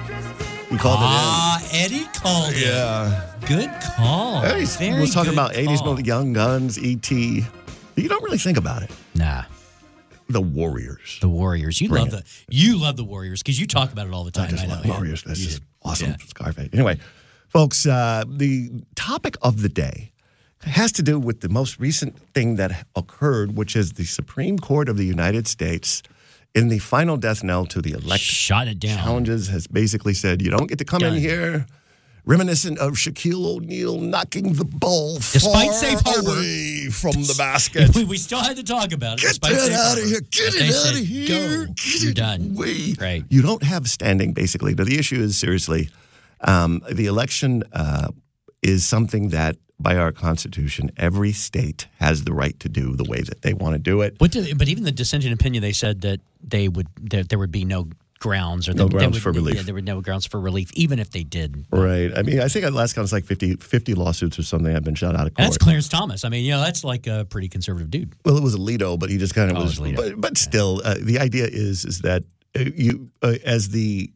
He 0.71 0.77
called 0.79 0.99
Ah, 1.01 1.61
Eddie 1.73 2.05
called 2.15 2.53
it 2.53 2.59
it. 2.59 2.67
Yeah. 2.69 3.27
Good 3.47 3.71
call. 3.97 4.45
Eddie 4.45 4.65
Very 4.67 5.01
was 5.01 5.13
talking 5.13 5.33
about 5.33 5.53
80s 5.53 5.79
call. 5.79 5.87
movie, 5.95 6.05
Young 6.05 6.33
Guns, 6.33 6.79
E.T. 6.79 7.45
You 7.97 8.09
don't 8.09 8.23
really 8.23 8.39
think 8.39 8.57
about 8.57 8.83
it. 8.83 8.91
Nah. 9.15 9.45
The 10.29 10.41
Warriors. 10.41 11.19
The 11.21 11.29
Warriors. 11.29 11.81
You 11.81 11.89
Bring 11.89 12.05
love 12.11 12.15
it. 12.21 12.25
the 12.49 12.57
you 12.57 12.79
love 12.79 12.97
the 12.97 13.03
Warriors 13.05 13.43
because 13.43 13.59
you 13.59 13.67
talk 13.67 13.93
about 13.93 14.07
it 14.07 14.13
all 14.13 14.23
the 14.23 14.31
time. 14.31 14.47
I, 14.47 14.51
just 14.51 14.69
know. 14.69 14.75
love 14.75 14.87
yeah. 14.87 14.93
Warriors. 14.93 15.25
That's 15.25 15.41
You 15.41 15.47
just 15.47 15.63
awesome. 15.83 16.11
Yeah. 16.11 16.17
Scarface. 16.29 16.69
Anyway, 16.73 17.01
folks, 17.49 17.85
uh, 17.85 18.23
the 18.29 18.71
topic 18.95 19.37
of 19.43 19.63
the 19.63 19.69
day 19.69 20.13
has 20.63 20.93
to 20.93 21.03
do 21.03 21.19
with 21.19 21.41
the 21.41 21.49
most 21.49 21.81
recent 21.81 22.17
thing 22.33 22.57
that 22.57 22.87
occurred, 22.95 23.57
which 23.57 23.75
is 23.75 23.95
the 23.95 24.05
Supreme 24.05 24.57
Court 24.59 24.89
of 24.89 24.97
the 24.97 25.05
United 25.07 25.49
States 25.49 26.03
in 26.55 26.69
the 26.69 26.79
final 26.79 27.17
death 27.17 27.43
knell 27.45 27.65
to 27.67 27.81
the 27.81 27.93
elect 27.93 28.23
shot 28.23 28.67
it 28.69 28.79
down. 28.81 28.99
challenges 28.99 29.49
has 29.49 29.67
basically 29.67 30.15
said 30.15 30.43
you 30.43 30.51
don't 30.51 30.67
get 30.67 30.79
to 30.79 30.85
come 30.85 31.03
in 31.03 31.15
here 31.15 31.67
reminiscent 32.27 32.79
of 32.79 32.93
Shaquille 32.93 33.47
O'Neal 33.57 33.99
knocking 33.99 34.53
the 34.53 34.65
ball 34.65 35.15
Despite 35.17 35.67
far 35.69 35.73
safe 35.75 36.01
harbor. 36.05 36.31
away 36.33 36.89
from 36.91 37.13
the 37.23 37.35
basket. 37.39 37.95
we, 37.95 38.05
we 38.05 38.19
still 38.19 38.41
had 38.41 38.57
to 38.57 38.63
talk 38.63 38.93
about 38.93 39.15
it. 39.19 39.23
Get 39.23 39.29
despite 39.29 39.53
that 39.55 39.73
out 39.73 39.99
of 39.99 40.05
here. 40.05 40.21
Get 40.21 40.53
But 40.53 40.61
it 40.63 40.69
out 40.69 40.75
said, 40.75 40.95
of 40.97 41.07
here. 41.07 41.29
Go. 41.67 41.67
Get 41.73 42.03
You're 42.03 42.11
it 42.11 42.17
done. 42.17 42.53
away. 42.57 42.95
Right. 43.01 43.25
You 43.31 43.41
don't 43.43 43.63
have 43.63 43.89
standing, 43.89 44.33
basically. 44.35 44.75
Now, 44.75 44.85
the 44.85 44.99
issue 44.99 45.17
is 45.21 45.39
seriously 45.39 45.89
um, 46.43 46.83
the 46.93 47.07
election 47.07 47.65
uh, 47.73 48.09
is 48.63 48.87
something 48.87 49.29
that, 49.31 49.57
by 49.79 49.97
our 49.97 50.13
Constitution, 50.13 50.91
every 50.99 51.33
state 51.33 51.89
has 51.99 52.25
the 52.25 52.33
right 52.35 52.59
to 52.61 52.69
do 52.69 52.95
the 52.97 53.05
way 53.05 53.23
that 53.23 53.41
they 53.43 53.55
want 53.55 53.75
to 53.75 53.79
do 53.79 54.03
it. 54.03 54.19
Do 54.19 54.55
but 54.55 54.69
even 54.69 54.85
the 54.85 54.93
dissenting 54.93 55.33
opinion, 55.33 55.63
they 55.63 55.73
said 55.73 56.03
that 56.03 56.21
they 56.43 56.69
would 56.69 56.87
that 57.11 57.29
there 57.31 57.39
would 57.39 57.51
be 57.53 57.65
no 57.65 57.89
grounds 58.19 58.69
or 58.69 58.75
No 58.75 58.85
they 58.89 58.99
grounds 58.99 59.15
would- 59.15 59.23
for 59.23 59.33
relief. 59.33 59.57
Yeah, 59.57 59.63
there 59.63 59.75
were 59.75 59.81
no 59.81 60.03
grounds 60.03 60.27
for 60.27 60.39
relief, 60.39 60.71
even 60.75 60.99
if 60.99 61.09
they 61.11 61.25
did. 61.25 61.65
Right. 61.73 62.13
I 62.15 62.21
mean, 62.21 62.41
I 62.41 62.49
think 62.49 62.67
at 62.67 62.75
last 62.75 62.93
count 62.93 63.05
it's 63.07 63.13
like 63.15 63.25
50, 63.25 63.55
50 63.57 63.95
lawsuits 63.95 64.39
or 64.39 64.43
something 64.43 64.71
have 64.71 64.85
been 64.85 64.95
shot 64.95 65.17
out 65.17 65.27
of 65.27 65.33
court. 65.33 65.47
that's 65.47 65.57
Clarence 65.57 65.89
Thomas. 65.89 66.23
I 66.23 66.29
mean, 66.29 66.45
you 66.45 66.51
know, 66.51 66.61
that's 66.61 66.85
like 66.85 67.07
a 67.07 67.25
pretty 67.31 67.49
conservative 67.49 67.91
dude. 67.91 68.13
Well, 68.27 68.37
it 68.37 68.43
was 68.43 68.55
Alito, 68.55 68.99
but 68.99 69.09
he 69.09 69.17
just 69.17 69.35
kind 69.35 69.51
of 69.51 69.57
Oh, 69.57 69.63
was. 69.63 69.79
But, 69.79 70.21
but 70.21 70.37
still, 70.37 70.83
uh, 70.85 70.97
the 71.01 71.19
idea 71.19 71.47
is 71.47 71.87
is 71.87 72.01
that 72.01 72.25
uh, 72.55 72.65
you, 72.77 73.09
uh, 73.23 73.37
as 73.47 73.71
the 73.71 74.11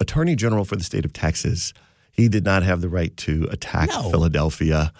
Attorney 0.00 0.36
General 0.36 0.64
for 0.64 0.76
the 0.76 0.84
state 0.84 1.04
of 1.04 1.12
Texas, 1.12 1.74
he 2.12 2.28
did 2.28 2.44
not 2.44 2.62
have 2.62 2.80
the 2.80 2.88
right 2.88 3.16
to 3.18 3.48
attack 3.50 3.88
No. 3.88 4.10
Philadelphia. 4.10 4.92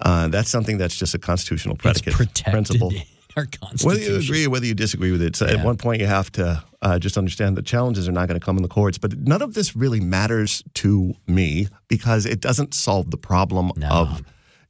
Uh, 0.00 0.28
that's 0.28 0.50
something 0.50 0.78
that's 0.78 0.96
just 0.96 1.14
a 1.14 1.18
constitutional 1.18 1.76
predicate 1.76 2.14
principle. 2.44 2.92
our 3.38 3.46
Constitution. 3.46 3.88
Whether 3.88 4.00
you 4.00 4.16
agree 4.18 4.46
or 4.46 4.50
whether 4.50 4.66
you 4.66 4.74
disagree 4.74 5.12
with 5.12 5.22
it, 5.22 5.36
so 5.36 5.46
at 5.46 5.64
one 5.64 5.76
point 5.76 6.00
you 6.00 6.06
have 6.06 6.30
to 6.32 6.62
uh, 6.82 6.98
just 6.98 7.16
understand 7.16 7.56
the 7.56 7.62
challenges 7.62 8.08
are 8.08 8.12
not 8.12 8.28
going 8.28 8.38
to 8.38 8.44
come 8.44 8.56
in 8.56 8.62
the 8.62 8.68
courts. 8.68 8.98
But 8.98 9.16
none 9.18 9.42
of 9.42 9.54
this 9.54 9.74
really 9.76 10.00
matters 10.00 10.62
to 10.74 11.14
me 11.26 11.68
because 11.88 12.26
it 12.26 12.40
doesn't 12.40 12.74
solve 12.74 13.10
the 13.10 13.16
problem 13.16 13.72
of 13.90 14.22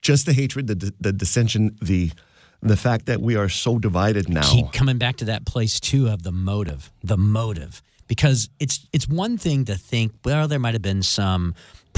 just 0.02 0.27
the 0.27 0.32
hatred, 0.32 0.66
the, 0.69 0.93
the 1.01 1.12
dissension, 1.12 1.77
the 1.82 2.12
the 2.60 2.77
fact 2.77 3.06
that 3.06 3.20
we 3.20 3.36
are 3.36 3.48
so 3.48 3.78
divided 3.78 4.28
now. 4.28 4.43
keep 4.43 4.73
coming 4.73 4.98
back 4.98 5.15
to 5.16 5.27
that 5.27 5.47
place 5.47 5.78
too 5.78 6.09
of 6.09 6.24
the 6.24 6.32
motive, 6.32 6.90
the 7.05 7.16
motive, 7.16 7.82
because 8.09 8.51
it's 8.59 8.86
it's 8.93 9.09
one 9.09 9.39
thing 9.39 9.65
to 9.65 9.77
think 9.77 10.12
well 10.24 10.48
there 10.48 10.59
might 10.59 10.74
have 10.74 10.82
been 10.82 11.02
some 11.02 11.55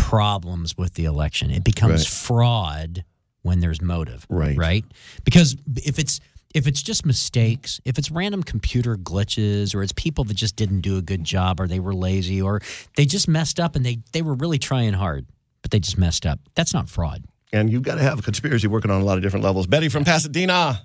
problems 0.08 0.76
with 0.78 0.94
the 0.94 1.04
election. 1.04 1.50
It 1.50 1.64
becomes 1.64 2.00
Right. 2.00 2.06
fraud 2.06 3.04
when 3.42 3.60
there's 3.60 3.80
motive, 3.80 4.26
Right. 4.28 4.56
Right, 4.56 4.84
because 5.24 5.56
if 5.76 5.98
it's 5.98 6.20
if 6.52 6.66
it's 6.66 6.82
just 6.82 7.06
mistakes, 7.06 7.80
if 7.84 7.96
it's 7.96 8.10
random 8.10 8.42
computer 8.42 8.96
glitches, 8.96 9.72
or 9.72 9.84
it's 9.84 9.92
people 9.92 10.24
that 10.24 10.34
just 10.34 10.56
didn't 10.56 10.80
do 10.80 10.96
a 10.98 11.02
good 11.02 11.22
job, 11.22 11.60
or 11.60 11.68
they 11.68 11.78
were 11.78 11.94
lazy, 11.94 12.42
or 12.42 12.60
they 12.96 13.06
just 13.06 13.28
messed 13.28 13.60
up 13.60 13.76
and 13.76 13.86
they 13.86 13.98
they 14.12 14.20
were 14.22 14.34
really 14.34 14.58
trying 14.58 14.92
hard, 14.94 15.26
but 15.62 15.70
they 15.70 15.78
just 15.78 15.96
messed 15.96 16.26
up. 16.26 16.40
That's 16.56 16.74
not 16.74 16.88
fraud. 16.88 17.22
and 17.52 17.70
you've 17.70 17.82
got 17.82 17.96
to 17.96 18.02
have 18.02 18.18
a 18.18 18.22
conspiracy 18.22 18.66
working 18.68 18.90
on 18.92 19.00
a 19.00 19.04
lot 19.04 19.16
of 19.16 19.22
different 19.24 19.44
levels. 19.44 19.66
Betty 19.66 19.88
from 19.88 20.04
Pasadena, 20.04 20.82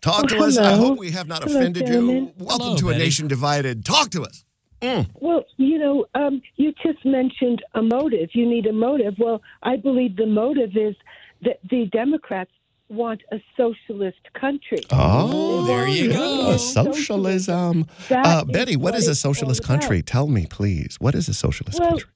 talk 0.00 0.24
Oh, 0.24 0.26
to 0.28 0.38
us. 0.44 0.56
I 0.58 0.72
hope 0.76 0.96
we 0.98 1.10
have 1.12 1.26
not 1.28 1.42
Hello, 1.42 1.58
offended 1.58 1.88
you. 1.88 2.32
Welcome 2.38 2.66
Hello, 2.66 2.76
to 2.78 2.88
a 2.90 2.98
nation 2.98 3.26
divided. 3.28 3.84
Talk 3.84 4.10
to 4.10 4.22
us. 4.24 4.44
Mm. 4.82 5.08
Well, 5.20 5.44
you 5.56 5.78
know, 5.78 6.06
um, 6.14 6.42
you 6.56 6.72
just 6.84 7.04
mentioned 7.04 7.62
a 7.74 7.82
motive. 7.82 8.30
You 8.34 8.46
need 8.48 8.66
a 8.66 8.72
motive. 8.72 9.14
Well, 9.18 9.40
I 9.62 9.76
believe 9.76 10.16
the 10.16 10.26
motive 10.26 10.76
is 10.76 10.94
that 11.42 11.58
the 11.70 11.86
Democrats 11.86 12.50
want 12.88 13.20
a 13.32 13.38
socialist 13.56 14.18
country. 14.38 14.78
Oh, 14.90 15.64
there 15.66 15.88
you 15.88 16.12
go. 16.12 16.56
Socialism. 16.56 17.86
Uh, 18.10 18.44
Betty, 18.44 18.76
what 18.76 18.92
what 18.92 18.94
is 18.94 19.08
a 19.08 19.14
socialist 19.14 19.60
about. 19.60 19.80
country? 19.80 20.02
Tell 20.02 20.28
me, 20.28 20.46
please. 20.46 20.96
What 21.00 21.14
is 21.14 21.28
a 21.28 21.34
socialist 21.34 21.80
Well, 21.80 21.90
country? 21.90 22.08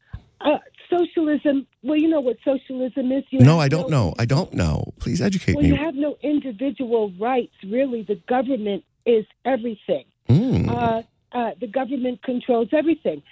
uh, 0.43 0.59
socialism. 0.89 1.66
Well, 1.82 1.97
you 1.99 2.09
know 2.09 2.20
what 2.20 2.37
socialism 2.45 3.11
is. 3.12 3.24
You 3.31 3.41
No, 3.41 3.59
I 3.59 3.69
don't 3.69 3.91
know. 3.91 4.15
I 4.19 4.27
don't 4.27 4.53
know. 4.55 4.93
Please 5.01 5.20
educate 5.20 5.57
Well, 5.57 5.62
me. 5.65 5.70
you 5.70 5.77
have 5.77 5.95
no 5.95 6.16
individual 6.23 7.12
rights. 7.19 7.55
Really, 7.65 8.03
the 8.03 8.16
government 8.28 8.85
is 9.07 9.24
everything. 9.45 10.05
Mm. 10.28 10.69
Uh, 10.69 11.03
uh, 11.32 11.51
the 11.61 11.66
government 11.66 12.23
controls 12.23 12.69
everything. 12.73 13.23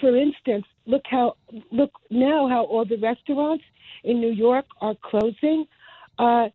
For 0.00 0.16
instance, 0.16 0.64
look 0.86 1.02
how 1.10 1.36
look 1.70 1.92
now 2.10 2.48
how 2.48 2.64
all 2.64 2.84
the 2.84 2.96
restaurants 2.96 3.64
in 4.02 4.20
New 4.20 4.32
York 4.32 4.66
are 4.80 4.94
closing. 5.02 5.66
Uh, 6.18 6.48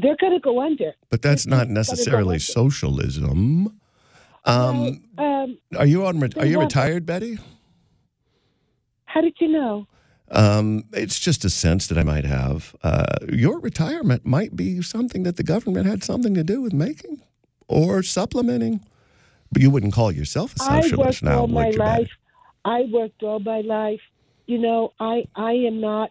they're 0.00 0.16
going 0.20 0.32
to 0.32 0.40
go 0.40 0.60
under. 0.60 0.92
But 1.08 1.22
that's 1.22 1.46
not 1.46 1.68
necessarily 1.68 2.38
socialism. 2.38 3.80
Um, 4.44 5.02
Um, 5.18 5.58
are 5.76 5.86
you 5.86 6.06
on? 6.06 6.22
Are 6.36 6.46
you 6.46 6.60
retired, 6.60 7.06
Betty? 7.06 7.38
how 9.06 9.20
did 9.20 9.34
you 9.40 9.48
know? 9.48 9.86
Um, 10.30 10.84
it's 10.92 11.18
just 11.18 11.44
a 11.44 11.50
sense 11.50 11.88
that 11.88 11.98
I 11.98 12.04
might 12.04 12.24
have. 12.24 12.76
Uh, 12.84 13.16
your 13.32 13.58
retirement 13.58 14.24
might 14.24 14.54
be 14.54 14.80
something 14.82 15.24
that 15.24 15.36
the 15.36 15.42
government 15.42 15.86
had 15.86 16.04
something 16.04 16.34
to 16.34 16.44
do 16.44 16.60
with 16.62 16.72
making 16.72 17.20
or 17.66 18.02
supplementing. 18.04 18.84
But 19.52 19.62
you 19.62 19.70
wouldn't 19.70 19.92
call 19.92 20.12
yourself 20.12 20.54
a 20.54 20.58
socialist 20.58 20.98
worked 20.98 21.22
now, 21.22 21.40
all 21.40 21.46
my 21.48 21.66
would 21.66 21.74
you, 21.74 21.80
Betty? 21.80 22.00
life. 22.02 22.10
I 22.64 22.82
worked 22.92 23.22
all 23.22 23.40
my 23.40 23.60
life. 23.62 24.00
You 24.46 24.58
know, 24.58 24.92
I 25.00 25.24
I 25.34 25.52
am 25.52 25.80
not 25.80 26.10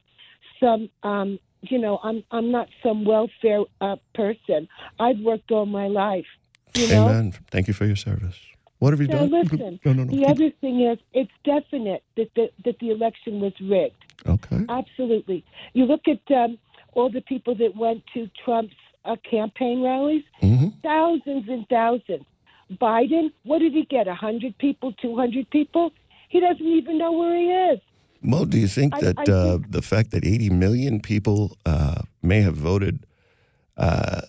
some 0.60 0.90
um 1.04 1.40
you 1.62 1.78
know, 1.78 2.00
I'm 2.04 2.24
I'm 2.32 2.52
not 2.52 2.68
some 2.84 3.06
welfare 3.06 3.64
uh, 3.82 3.98
person. 4.16 4.68
I've 5.00 5.20
worked 5.20 5.52
all 5.52 5.66
my 5.66 5.88
life. 5.88 6.26
You 6.74 6.88
know? 6.88 7.08
Amen. 7.10 7.34
Thank 7.52 7.68
you 7.68 7.74
for 7.74 7.86
your 7.86 7.96
service. 7.98 8.40
What 8.80 8.94
have 8.94 9.02
you 9.02 9.08
Now 9.08 9.26
done? 9.26 9.32
listen. 9.44 9.80
No, 9.84 9.92
no, 9.94 10.04
no. 10.06 10.12
The 10.12 10.26
other 10.26 10.50
thing 10.62 10.82
is, 10.82 10.98
it's 11.14 11.32
definite 11.44 12.04
that 12.16 12.30
the 12.36 12.50
that 12.66 12.80
the 12.80 12.92
election 12.92 13.42
was 13.42 13.54
rigged. 13.62 14.06
Okay. 14.26 14.66
Absolutely. 14.70 15.44
You 15.74 15.86
look 15.86 16.02
at 16.08 16.22
um, 16.36 16.58
all 16.94 17.10
the 17.12 17.22
people 17.22 17.56
that 17.56 17.76
went 17.76 18.04
to 18.14 18.30
Trump's 18.46 18.74
uh, 19.06 19.16
campaign 19.30 19.82
rallies, 19.84 20.24
Mm-hmm. 20.42 20.70
thousands 20.84 21.46
and 21.50 21.68
thousands. 21.68 22.26
Biden, 22.72 23.32
what 23.44 23.60
did 23.60 23.74
he 23.74 23.86
get? 23.86 24.08
A 24.08 24.14
hundred 24.16 24.58
people, 24.58 24.94
two 24.94 25.16
hundred 25.16 25.50
people? 25.50 25.92
He 26.30 26.40
doesn't 26.40 26.66
even 26.66 26.98
know 26.98 27.12
where 27.12 27.36
he 27.36 27.46
is. 27.74 27.80
Well, 28.22 28.46
do 28.46 28.60
you 28.60 28.68
think 28.68 28.94
I- 28.96 29.02
that 29.02 29.20
I 29.20 29.24
uh, 29.24 29.52
think- 29.58 29.72
the 29.72 29.82
fact 29.82 30.12
that 30.12 30.26
80 30.26 30.50
million 30.52 31.00
people 31.00 31.58
uh, 31.66 32.02
may 32.22 32.42
have 32.42 32.56
voted, 32.56 33.06
uh, 33.78 34.22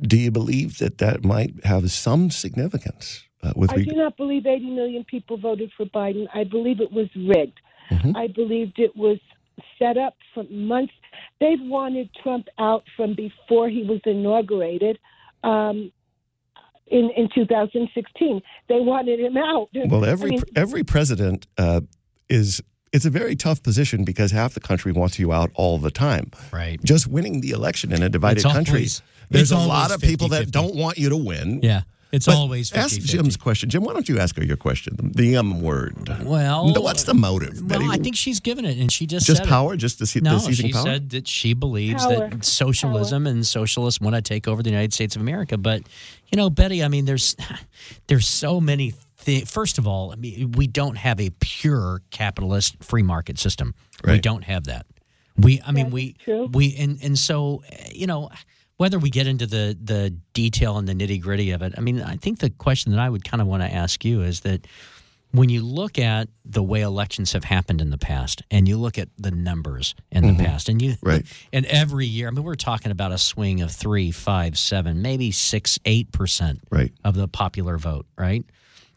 do 0.00 0.16
you 0.18 0.30
believe 0.30 0.78
that 0.78 0.98
that 0.98 1.24
might 1.24 1.64
have 1.64 1.90
some 1.90 2.30
significance 2.30 3.24
uh, 3.42 3.52
with 3.56 3.72
I 3.72 3.76
reg- 3.76 3.88
do 3.88 3.96
not 3.96 4.16
believe 4.16 4.44
80 4.46 4.70
million 4.70 5.04
people 5.04 5.36
voted 5.38 5.70
for 5.76 5.86
Biden. 5.86 6.26
I 6.34 6.44
believe 6.44 6.80
it 6.80 6.92
was 6.92 7.08
rigged. 7.16 7.60
Mm-hmm. 7.90 8.16
I 8.16 8.26
believed 8.26 8.78
it 8.78 8.94
was 8.96 9.18
set 9.78 9.96
up 9.96 10.14
for 10.34 10.44
months. 10.50 10.92
They've 11.40 11.60
wanted 11.60 12.10
Trump 12.22 12.48
out 12.58 12.84
from 12.96 13.14
before 13.14 13.68
he 13.68 13.82
was 13.84 14.00
inaugurated 14.04 14.98
um, 15.44 15.92
in, 16.90 17.10
in 17.16 17.28
2016. 17.34 18.40
They 18.68 18.80
wanted 18.80 19.20
him 19.20 19.36
out. 19.36 19.68
Well, 19.74 20.04
I 20.04 20.08
every 20.08 20.30
mean, 20.30 20.42
every 20.56 20.84
president 20.84 21.46
uh, 21.56 21.80
is 22.28 22.62
it's 22.92 23.04
a 23.04 23.10
very 23.10 23.36
tough 23.36 23.62
position 23.62 24.04
because 24.04 24.30
half 24.30 24.54
the 24.54 24.60
country 24.60 24.92
wants 24.92 25.18
you 25.18 25.32
out 25.32 25.50
all 25.54 25.78
the 25.78 25.90
time. 25.90 26.30
Right. 26.52 26.82
Just 26.82 27.06
winning 27.06 27.40
the 27.42 27.50
election 27.50 27.92
in 27.92 28.02
a 28.02 28.08
divided 28.08 28.44
It's 28.44 28.52
country. 28.52 28.78
always- 28.78 29.02
There's 29.30 29.52
it's 29.52 29.60
a 29.60 29.66
lot 29.66 29.90
always 29.90 29.96
of 29.96 30.00
people 30.00 30.28
50-50. 30.28 30.30
that 30.30 30.50
don't 30.50 30.74
want 30.74 30.96
you 30.96 31.10
to 31.10 31.16
win. 31.16 31.60
Yeah. 31.62 31.82
It's 32.10 32.24
But 32.24 32.36
always 32.36 32.72
ask 32.72 32.98
50-50. 32.98 33.04
Jim's 33.04 33.36
question. 33.36 33.68
Jim, 33.68 33.82
why 33.84 33.92
don't 33.92 34.08
you 34.08 34.18
ask 34.18 34.34
her 34.36 34.42
your 34.44 34.56
question? 34.56 34.96
The 35.14 35.36
M 35.36 35.60
word. 35.60 36.08
Well, 36.24 36.72
what's 36.74 37.02
the 37.04 37.12
motive? 37.12 37.58
Well, 37.58 37.80
Betty? 37.80 37.86
I 37.90 37.98
think 37.98 38.16
she's 38.16 38.40
given 38.40 38.64
it, 38.64 38.78
and 38.78 38.90
she 38.90 39.06
just 39.06 39.26
Just 39.26 39.38
said 39.38 39.46
it. 39.46 39.50
power? 39.50 39.76
Just 39.76 39.98
the 39.98 40.06
se- 40.06 40.20
the 40.20 40.30
no, 40.30 40.38
seizing 40.38 40.68
she 40.68 40.72
power? 40.72 40.84
said 40.84 41.10
that 41.10 41.28
she 41.28 41.52
believes 41.52 42.06
Power. 42.06 42.30
that 42.30 42.44
socialism 42.46 43.26
and 43.26 43.46
socialists 43.46 44.00
want 44.00 44.16
to 44.16 44.22
take 44.22 44.48
over 44.48 44.62
the 44.62 44.70
United 44.70 44.94
States 44.94 45.16
of 45.16 45.22
America. 45.22 45.58
But 45.58 45.82
you 46.32 46.36
know, 46.36 46.48
Betty, 46.48 46.82
I 46.82 46.88
mean, 46.88 47.04
there's 47.04 47.36
there's 48.06 48.26
so 48.26 48.60
many. 48.60 48.94
Thi- 49.18 49.44
First 49.44 49.76
of 49.78 49.86
all, 49.86 50.10
I 50.12 50.14
mean, 50.16 50.52
we 50.52 50.66
don't 50.66 50.96
have 50.96 51.20
a 51.20 51.28
pure 51.40 52.00
capitalist 52.10 52.82
free 52.82 53.02
market 53.02 53.38
system. 53.38 53.74
We 54.04 54.18
don't 54.18 54.44
have 54.44 54.64
that. 54.64 54.86
We, 55.36 55.60
I 55.60 55.72
mean, 55.72 55.86
That's 55.86 55.92
we 55.94 56.12
true. 56.24 56.46
we 56.52 56.74
and 56.76 56.98
and 57.02 57.18
so 57.18 57.62
you 57.92 58.06
know 58.06 58.30
whether 58.78 58.98
we 58.98 59.10
get 59.10 59.26
into 59.26 59.46
the 59.46 59.76
the 59.82 60.16
detail 60.32 60.78
and 60.78 60.88
the 60.88 60.94
nitty 60.94 61.20
gritty 61.20 61.50
of 61.50 61.60
it. 61.62 61.74
I 61.76 61.80
mean, 61.80 62.00
I 62.00 62.16
think 62.16 62.38
the 62.38 62.50
question 62.50 62.92
that 62.92 63.00
I 63.00 63.10
would 63.10 63.24
kind 63.24 63.42
of 63.42 63.46
want 63.46 63.62
to 63.62 63.72
ask 63.72 64.04
you 64.04 64.22
is 64.22 64.40
that 64.40 64.66
when 65.32 65.50
you 65.50 65.62
look 65.62 65.98
at 65.98 66.28
the 66.46 66.62
way 66.62 66.80
elections 66.80 67.32
have 67.32 67.44
happened 67.44 67.82
in 67.82 67.90
the 67.90 67.98
past 67.98 68.42
and 68.50 68.66
you 68.66 68.78
look 68.78 68.96
at 68.96 69.08
the 69.18 69.30
numbers 69.30 69.94
in 70.10 70.26
the 70.26 70.32
mm-hmm. 70.32 70.44
past 70.44 70.68
and 70.70 70.80
you 70.80 70.94
Right. 71.02 71.26
and 71.52 71.66
every 71.66 72.06
year 72.06 72.28
i 72.28 72.30
mean 72.30 72.44
we're 72.44 72.54
talking 72.54 72.90
about 72.90 73.12
a 73.12 73.18
swing 73.18 73.60
of 73.60 73.70
three 73.70 74.10
five 74.10 74.56
seven 74.56 75.02
maybe 75.02 75.30
six 75.30 75.78
eight 75.84 76.10
percent 76.12 76.60
Right. 76.70 76.92
of 77.04 77.14
the 77.14 77.28
popular 77.28 77.76
vote 77.76 78.06
right 78.16 78.42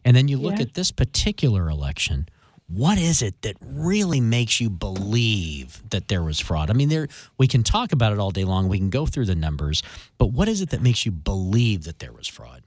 and 0.05 0.15
then 0.15 0.29
you 0.29 0.37
look 0.37 0.55
Yeah. 0.55 0.61
at 0.61 0.73
this 0.73 0.89
particular 0.91 1.69
election 1.69 2.29
what 2.73 2.97
is 2.97 3.21
it 3.21 3.41
that 3.41 3.55
really 3.61 4.21
makes 4.21 4.59
you 4.61 4.69
believe 4.69 5.81
that 5.89 6.07
there 6.07 6.23
was 6.23 6.39
fraud 6.39 6.69
i 6.69 6.73
mean 6.73 6.89
there 6.89 7.07
we 7.37 7.47
can 7.47 7.63
talk 7.63 7.91
about 7.91 8.13
it 8.13 8.19
all 8.19 8.31
day 8.31 8.43
long 8.43 8.67
we 8.69 8.77
can 8.77 8.89
go 8.89 9.05
through 9.05 9.25
the 9.25 9.35
numbers 9.35 9.81
but 10.17 10.27
what 10.27 10.47
is 10.47 10.61
it 10.61 10.69
that 10.69 10.81
makes 10.81 11.05
you 11.05 11.11
believe 11.11 11.83
that 11.83 11.99
there 11.99 12.11
was 12.13 12.27
fraud 12.27 12.63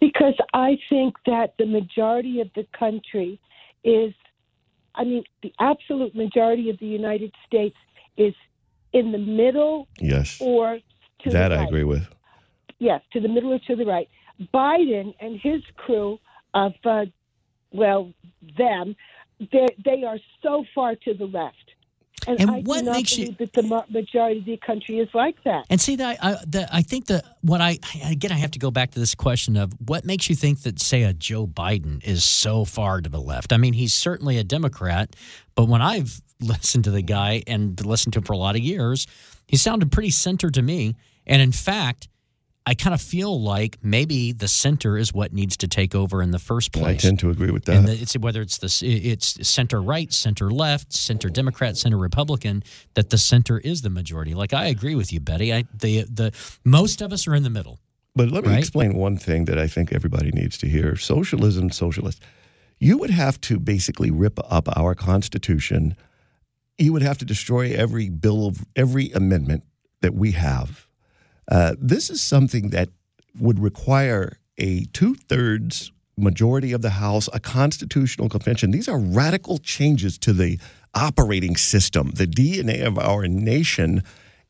because 0.00 0.34
I 0.52 0.76
think 0.90 1.14
that 1.26 1.54
the 1.58 1.66
majority 1.66 2.40
of 2.40 2.50
the 2.56 2.66
country 2.76 3.38
is, 3.84 4.12
I 4.94 5.04
mean, 5.04 5.22
the 5.42 5.52
absolute 5.60 6.14
majority 6.16 6.68
of 6.68 6.78
the 6.78 6.86
United 6.86 7.32
States 7.46 7.76
is 8.16 8.34
in 8.92 9.12
the 9.12 9.18
middle 9.18 9.86
Yes. 10.00 10.36
or 10.40 10.78
to 11.22 11.30
That 11.30 11.48
the 11.48 11.54
I 11.54 11.58
right. 11.58 11.68
agree 11.68 11.84
with. 11.84 12.06
Yes, 12.80 13.02
to 13.12 13.20
the 13.20 13.28
middle 13.28 13.52
or 13.52 13.60
to 13.60 13.76
the 13.76 13.86
right. 13.86 14.08
Biden 14.52 15.14
and 15.20 15.38
his 15.40 15.62
crew 15.76 16.18
of, 16.54 16.72
uh, 16.84 17.06
well, 17.72 18.12
them, 18.58 18.96
they 19.40 19.66
they 19.84 20.04
are 20.04 20.18
so 20.42 20.64
far 20.74 20.94
to 20.96 21.14
the 21.14 21.26
left. 21.26 21.56
And, 22.26 22.40
And 22.40 22.50
I 22.50 22.60
what 22.60 22.84
makes 22.84 23.18
you- 23.18 23.32
that 23.38 23.52
the 23.52 23.84
majority 23.90 24.38
of 24.38 24.44
the 24.46 24.56
country 24.56 24.98
is 24.98 25.08
like 25.12 25.36
that. 25.44 25.66
And 25.68 25.78
see 25.80 25.96
that 25.96 26.18
I, 26.24 26.36
the, 26.46 26.66
I 26.72 26.80
think 26.80 27.06
that 27.06 27.24
what 27.42 27.60
I 27.60 27.78
again 28.06 28.32
I 28.32 28.36
have 28.36 28.52
to 28.52 28.58
go 28.58 28.70
back 28.70 28.92
to 28.92 29.00
this 29.00 29.14
question 29.14 29.56
of 29.56 29.72
what 29.86 30.04
makes 30.06 30.30
you 30.30 30.36
think 30.36 30.62
that 30.62 30.80
say 30.80 31.02
a 31.02 31.12
Joe 31.12 31.46
Biden 31.46 32.02
is 32.06 32.24
so 32.24 32.64
far 32.64 33.00
to 33.00 33.10
the 33.10 33.20
left. 33.20 33.52
I 33.52 33.56
mean, 33.58 33.74
he's 33.74 33.92
certainly 33.92 34.38
a 34.38 34.44
Democrat, 34.44 35.14
but 35.54 35.66
when 35.68 35.82
I've 35.82 36.22
listened 36.40 36.84
to 36.84 36.90
the 36.90 37.02
guy 37.02 37.42
and 37.46 37.84
listened 37.84 38.12
to 38.14 38.20
him 38.20 38.24
for 38.24 38.32
a 38.32 38.38
lot 38.38 38.54
of 38.54 38.62
years, 38.62 39.06
he 39.46 39.56
sounded 39.56 39.92
pretty 39.92 40.10
center 40.10 40.50
to 40.50 40.62
me. 40.62 40.94
And 41.26 41.42
in 41.42 41.52
fact, 41.52 42.08
I 42.66 42.72
kind 42.74 42.94
of 42.94 43.02
feel 43.02 43.42
like 43.42 43.76
maybe 43.82 44.32
the 44.32 44.48
center 44.48 44.96
is 44.96 45.12
what 45.12 45.34
needs 45.34 45.56
to 45.58 45.68
take 45.68 45.94
over 45.94 46.22
in 46.22 46.30
the 46.30 46.38
first 46.38 46.72
place. 46.72 47.04
I 47.04 47.08
tend 47.08 47.18
to 47.18 47.28
agree 47.28 47.50
with 47.50 47.66
that. 47.66 47.76
And 47.76 47.86
the, 47.88 47.92
it's 47.92 48.16
whether 48.16 48.40
it's 48.40 48.56
the 48.56 48.86
it's 48.86 49.46
center 49.46 49.82
right, 49.82 50.10
center 50.10 50.50
left, 50.50 50.92
center 50.92 51.28
Democrat, 51.28 51.76
center 51.76 51.98
Republican. 51.98 52.62
That 52.94 53.10
the 53.10 53.18
center 53.18 53.58
is 53.58 53.82
the 53.82 53.90
majority. 53.90 54.32
Like 54.34 54.54
I 54.54 54.66
agree 54.66 54.94
with 54.94 55.12
you, 55.12 55.20
Betty. 55.20 55.52
I 55.52 55.64
the 55.78 56.04
the 56.04 56.32
most 56.64 57.02
of 57.02 57.12
us 57.12 57.28
are 57.28 57.34
in 57.34 57.42
the 57.42 57.50
middle. 57.50 57.80
But 58.16 58.30
let 58.30 58.44
me 58.44 58.50
Right? 58.50 58.58
explain 58.60 58.94
one 58.94 59.18
thing 59.18 59.44
that 59.46 59.58
I 59.58 59.66
think 59.66 59.92
everybody 59.92 60.30
needs 60.30 60.56
to 60.58 60.68
hear. 60.68 60.96
Socialism, 60.96 61.70
socialist. 61.70 62.22
You 62.78 62.96
would 62.98 63.10
have 63.10 63.40
to 63.42 63.58
basically 63.58 64.10
rip 64.10 64.38
up 64.50 64.68
our 64.76 64.94
Constitution. 64.94 65.96
You 66.78 66.92
would 66.92 67.02
have 67.02 67.18
to 67.18 67.24
destroy 67.24 67.72
every 67.74 68.08
bill 68.08 68.46
of 68.46 68.64
every 68.74 69.10
amendment 69.10 69.64
that 70.00 70.14
we 70.14 70.32
have. 70.32 70.86
Uh, 71.48 71.74
this 71.78 72.10
is 72.10 72.20
something 72.20 72.70
that 72.70 72.88
would 73.38 73.58
require 73.58 74.38
a 74.58 74.84
two 74.92 75.14
thirds 75.14 75.92
majority 76.16 76.72
of 76.72 76.82
the 76.82 76.90
House, 76.90 77.28
a 77.32 77.40
constitutional 77.40 78.28
convention. 78.28 78.70
These 78.70 78.88
are 78.88 78.98
radical 78.98 79.58
changes 79.58 80.16
to 80.18 80.32
the 80.32 80.58
operating 80.94 81.56
system, 81.56 82.12
the 82.14 82.26
DNA 82.26 82.86
of 82.86 82.98
our 82.98 83.26
nation. 83.26 84.02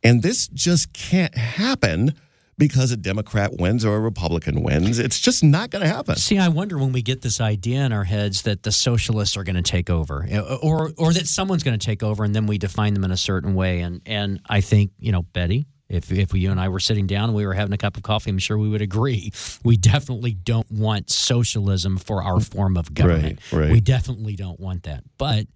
And 0.03 0.23
this 0.23 0.47
just 0.49 0.93
can't 0.93 1.35
happen 1.37 2.15
because 2.57 2.93
a 2.93 2.97
Democrat 2.97 3.59
wins 3.59 3.85
or 3.85 3.97
a 3.97 4.01
Republican 4.01 4.62
wins. 4.62 4.99
It's 4.99 5.19
just 5.19 5.43
not 5.43 5.71
going 5.71 5.83
to 5.83 5.89
happen. 5.89 6.16
See, 6.16 6.39
I 6.39 6.49
wonder 6.49 6.79
when 6.79 6.93
we 6.93 7.03
get 7.03 7.23
this 7.23 7.41
idea 7.41 7.85
in 7.85 7.93
our 7.93 8.05
heads 8.05 8.43
that 8.43 8.62
the 8.62 8.71
socialists 8.71 9.37
are 9.37 9.45
going 9.45 9.57
to 9.57 9.62
take 9.62 9.91
over, 9.91 10.27
uh, 10.31 10.59
or 10.62 10.93
or 10.97 11.12
that 11.12 11.27
someone's 11.27 11.62
going 11.62 11.79
to 11.79 11.85
take 11.85 12.03
over, 12.03 12.23
and 12.23 12.35
then 12.35 12.47
we 12.47 12.59
define 12.59 12.95
them 12.95 13.05
in 13.05 13.11
a 13.11 13.16
certain 13.16 13.55
way. 13.55 13.81
And 13.81 14.03
and 14.07 14.41
I 14.49 14.61
think 14.61 14.93
you 14.99 15.11
know, 15.11 15.23
Betty, 15.23 15.66
if 15.89 16.11
if 16.11 16.32
you 16.35 16.51
and 16.51 16.61
I 16.61 16.69
were 16.69 16.81
sitting 16.81 17.06
down 17.06 17.24
and 17.24 17.35
we 17.35 17.47
were 17.47 17.52
having 17.52 17.73
a 17.73 17.78
cup 17.78 17.97
of 17.97 18.02
coffee, 18.02 18.31
I'm 18.31 18.39
sure 18.39 18.56
we 18.59 18.69
would 18.69 18.82
agree. 18.82 19.32
We 19.62 19.77
definitely 19.77 20.32
don't 20.32 20.70
want 20.70 21.11
socialism 21.11 21.98
for 21.98 22.23
our 22.23 22.40
form 22.40 22.77
of 22.77 22.94
government. 22.94 23.40
Right, 23.52 23.62
right. 23.62 23.73
We 23.73 23.81
definitely 23.81 24.36
don't 24.36 24.59
want 24.59 24.85
that. 24.85 25.05
But 25.19 25.47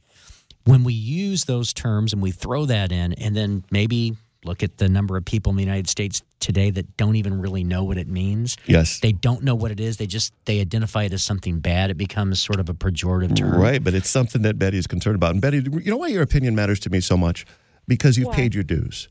when 0.65 0.85
we 0.85 0.93
use 0.93 1.45
those 1.45 1.73
terms 1.73 2.13
and 2.13 2.21
we 2.21 2.31
throw 2.31 2.67
that 2.67 2.93
in, 2.93 3.15
and 3.15 3.35
then 3.35 3.65
maybe 3.71 4.17
look 4.45 4.63
at 4.63 4.79
the 4.79 4.89
number 4.89 5.17
of 5.17 5.25
people 5.25 5.51
in 5.51 5.57
the 5.57 5.63
United 5.63 5.89
States 5.89 6.23
today 6.41 6.71
that 6.71 6.97
don't 6.97 7.17
even 7.17 7.41
really 7.41 7.65
know 7.65 7.85
what 7.85 7.99
it 7.99 8.07
means. 8.07 8.57
Yes. 8.67 9.01
They 9.01 9.13
don't 9.13 9.43
know 9.43 9.55
what 9.55 9.71
it 9.71 9.81
is. 9.81 9.97
They 9.97 10.07
just 10.07 10.33
they 10.45 10.61
identify 10.61 11.05
it 11.05 11.13
as 11.13 11.23
something 11.23 11.61
bad. 11.61 11.91
It 11.91 11.97
becomes 11.97 12.41
sort 12.41 12.61
of 12.61 12.69
a 12.69 12.75
pejorative 12.75 13.35
term. 13.35 13.59
Right, 13.59 13.83
but 13.83 13.95
it's 13.95 14.11
something 14.11 14.43
that 14.43 14.59
Betty 14.59 14.79
is 14.79 14.87
concerned 14.87 15.17
about. 15.17 15.33
And 15.33 15.41
Betty, 15.41 15.59
you 15.59 15.91
know 15.91 15.97
why 15.97 16.09
your 16.09 16.23
opinion 16.23 16.55
matters 16.55 16.81
to 16.81 16.91
me 16.91 17.01
so 17.01 17.17
much? 17.17 17.47
Because 17.87 18.19
you've 18.19 18.29
Why? 18.29 18.35
paid 18.35 18.55
your 18.55 18.65
dues. 18.65 19.09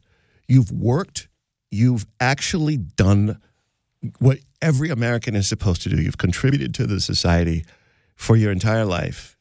You've 0.47 0.71
worked, 0.71 1.27
you've 1.71 2.05
actually 2.19 2.77
done 2.77 3.39
what 4.19 4.39
every 4.61 4.89
American 4.89 5.35
is 5.35 5.47
supposed 5.47 5.81
to 5.83 5.89
do. 5.89 6.01
You've 6.01 6.17
contributed 6.17 6.73
to 6.75 6.87
the 6.87 6.99
society 6.99 7.65
for 8.15 8.35
your 8.35 8.51
entire 8.51 8.85
life. 8.85 9.37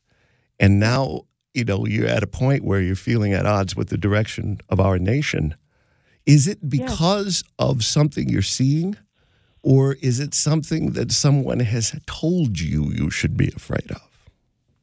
And 0.59 0.81
now, 0.81 1.23
you 1.55 1.65
know, 1.65 1.87
you're 1.87 2.09
at 2.09 2.23
a 2.23 2.27
point 2.27 2.65
where 2.65 2.81
you're 2.81 2.97
feeling 2.97 3.33
at 3.33 3.47
odds 3.47 3.77
with 3.77 3.89
the 3.89 3.99
direction 3.99 4.61
of 4.69 4.81
our 4.81 4.99
nation. 4.99 5.55
Is 6.25 6.49
it 6.49 6.69
because 6.69 7.45
of 7.59 7.85
something 7.85 8.29
you're 8.29 8.43
seeing? 8.43 8.97
Or 9.63 9.95
is 9.95 10.21
it 10.21 10.33
something 10.33 10.93
that 10.93 11.11
someone 11.11 11.61
has 11.61 11.99
told 12.07 12.61
you 12.61 12.93
you 12.93 13.11
should 13.11 13.37
be 13.37 13.49
afraid 13.49 13.91
of? 13.91 14.03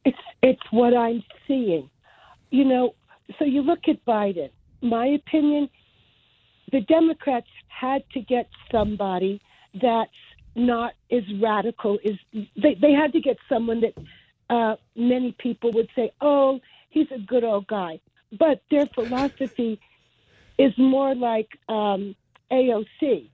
It's 0.04 0.18
it's 0.42 0.62
what 0.70 0.94
I'm 0.94 1.22
seeing. 1.48 1.88
You 2.50 2.64
know, 2.66 2.94
so 3.38 3.44
you 3.44 3.62
look 3.62 3.88
at 3.88 4.04
Biden. 4.04 4.50
My 4.82 5.06
opinion, 5.06 5.70
the 6.74 6.80
Democrats 6.80 7.46
had 7.68 8.02
to 8.14 8.20
get 8.20 8.48
somebody 8.72 9.40
that's 9.80 10.10
not 10.56 10.92
as 11.12 11.22
radical 11.40 12.00
as 12.04 12.14
they 12.32 12.74
they 12.74 12.92
had 12.92 13.12
to 13.12 13.20
get 13.20 13.36
someone 13.48 13.80
that 13.80 13.94
uh, 14.50 14.74
many 14.96 15.30
people 15.38 15.70
would 15.72 15.88
say, 15.94 16.10
"Oh, 16.20 16.58
he's 16.90 17.06
a 17.14 17.20
good 17.20 17.44
old 17.44 17.68
guy," 17.68 18.00
but 18.36 18.60
their 18.72 18.86
philosophy 18.86 19.78
is 20.58 20.72
more 20.76 21.14
like 21.14 21.48
um, 21.68 22.16
AOC, 22.50 23.28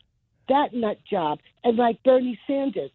that 0.51 0.75
nut 0.75 0.99
job, 1.11 1.39
and 1.65 1.79
like 1.79 2.03
Bernie 2.03 2.39
Sanders. 2.47 2.91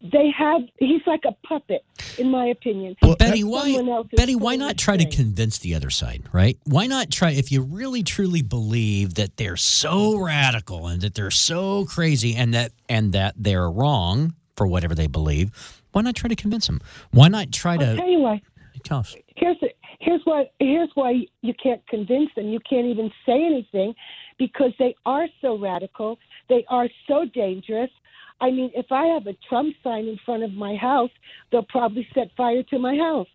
They 0.00 0.30
have 0.36 0.62
he's 0.78 1.02
like 1.06 1.22
a 1.26 1.32
puppet, 1.46 1.84
in 2.18 2.30
my 2.30 2.46
opinion. 2.46 2.96
Betty, 3.18 3.40
Someone 3.40 3.86
why, 3.86 3.92
else 3.92 4.06
Betty, 4.14 4.36
why 4.36 4.54
not 4.54 4.76
the 4.76 4.82
try 4.82 4.96
to 4.96 5.08
convince 5.08 5.58
the 5.58 5.74
other 5.74 5.90
side, 5.90 6.22
right? 6.32 6.56
Why 6.64 6.86
not 6.86 7.10
try, 7.10 7.30
if 7.32 7.50
you 7.50 7.62
really 7.62 8.04
truly 8.04 8.42
believe 8.42 9.14
that 9.14 9.36
they're 9.36 9.56
so 9.56 10.16
radical 10.16 10.86
and 10.86 11.02
that 11.02 11.14
they're 11.14 11.32
so 11.32 11.84
crazy 11.86 12.36
and 12.36 12.54
that 12.54 12.72
and 12.88 13.12
that 13.12 13.34
they're 13.36 13.68
wrong 13.68 14.34
for 14.56 14.68
whatever 14.68 14.94
they 14.94 15.08
believe, 15.08 15.50
why 15.92 16.02
not 16.02 16.14
try 16.14 16.28
to 16.28 16.36
convince 16.36 16.68
them? 16.68 16.80
Why 17.10 17.26
not 17.26 17.50
try 17.50 17.72
I'll 17.72 17.78
to 17.78 17.96
tell 17.96 18.08
you 18.08 18.20
why. 18.20 18.42
tell 18.84 18.98
us? 19.00 19.16
here's 19.36 19.58
the, 19.60 19.68
here's 19.98 20.20
why 20.24 20.48
here's 20.60 20.90
why 20.94 21.24
you 21.42 21.54
can't 21.60 21.84
convince 21.88 22.30
them. 22.36 22.46
You 22.46 22.60
can't 22.68 22.86
even 22.86 23.10
say 23.26 23.44
anything 23.44 23.94
because 24.38 24.72
they 24.78 24.94
are 25.06 25.26
so 25.40 25.58
radical. 25.58 26.18
They 26.48 26.64
are 26.68 26.88
so 27.06 27.24
dangerous. 27.24 27.90
I 28.40 28.50
mean, 28.50 28.70
if 28.74 28.92
I 28.92 29.06
have 29.06 29.26
a 29.26 29.34
Trump 29.48 29.74
sign 29.82 30.06
in 30.06 30.18
front 30.24 30.42
of 30.42 30.52
my 30.52 30.76
house, 30.76 31.10
they'll 31.50 31.62
probably 31.64 32.06
set 32.14 32.30
fire 32.36 32.62
to 32.64 32.78
my 32.78 32.96
house. 32.96 33.26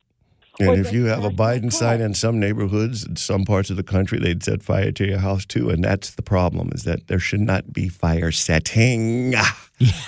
Or 0.59 0.73
And 0.73 0.85
if 0.85 0.93
you 0.93 1.05
have 1.05 1.23
a 1.23 1.31
Biden 1.31 1.73
sign 1.73 1.99
in 1.99 2.13
some 2.13 2.39
neighborhoods, 2.39 3.03
in 3.05 3.15
some 3.15 3.43
parts 3.43 3.71
of 3.71 3.75
the 3.75 3.83
country, 3.83 4.19
they'd 4.19 4.43
set 4.43 4.61
fire 4.61 4.91
to 4.91 5.05
your 5.05 5.17
house 5.17 5.45
too. 5.47 5.71
And 5.71 5.83
that's 5.83 6.11
the 6.11 6.21
problem: 6.21 6.69
is 6.73 6.83
that 6.83 7.07
there 7.07 7.17
should 7.17 7.39
not 7.39 7.73
be 7.73 7.89
fire 7.89 8.31
setting. 8.31 9.33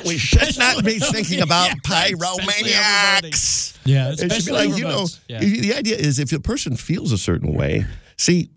we 0.06 0.18
should 0.18 0.56
not 0.60 0.86
be 0.86 1.00
thinking 1.12 1.42
about 1.42 1.72
pyromaniacs. 1.84 3.76
Yeah, 3.86 4.12
It 4.12 4.20
should 4.20 4.30
be 4.30 4.36
especially 4.36 4.68
like 4.68 4.78
you 4.78 4.84
know. 4.84 5.08
Yeah. 5.28 5.40
The 5.40 5.74
idea 5.74 5.98
is 5.98 6.20
if 6.20 6.32
a 6.32 6.40
person 6.40 6.76
feels 6.76 7.12
a 7.12 7.18
certain 7.18 7.54
way, 7.54 7.86
see, 8.18 8.52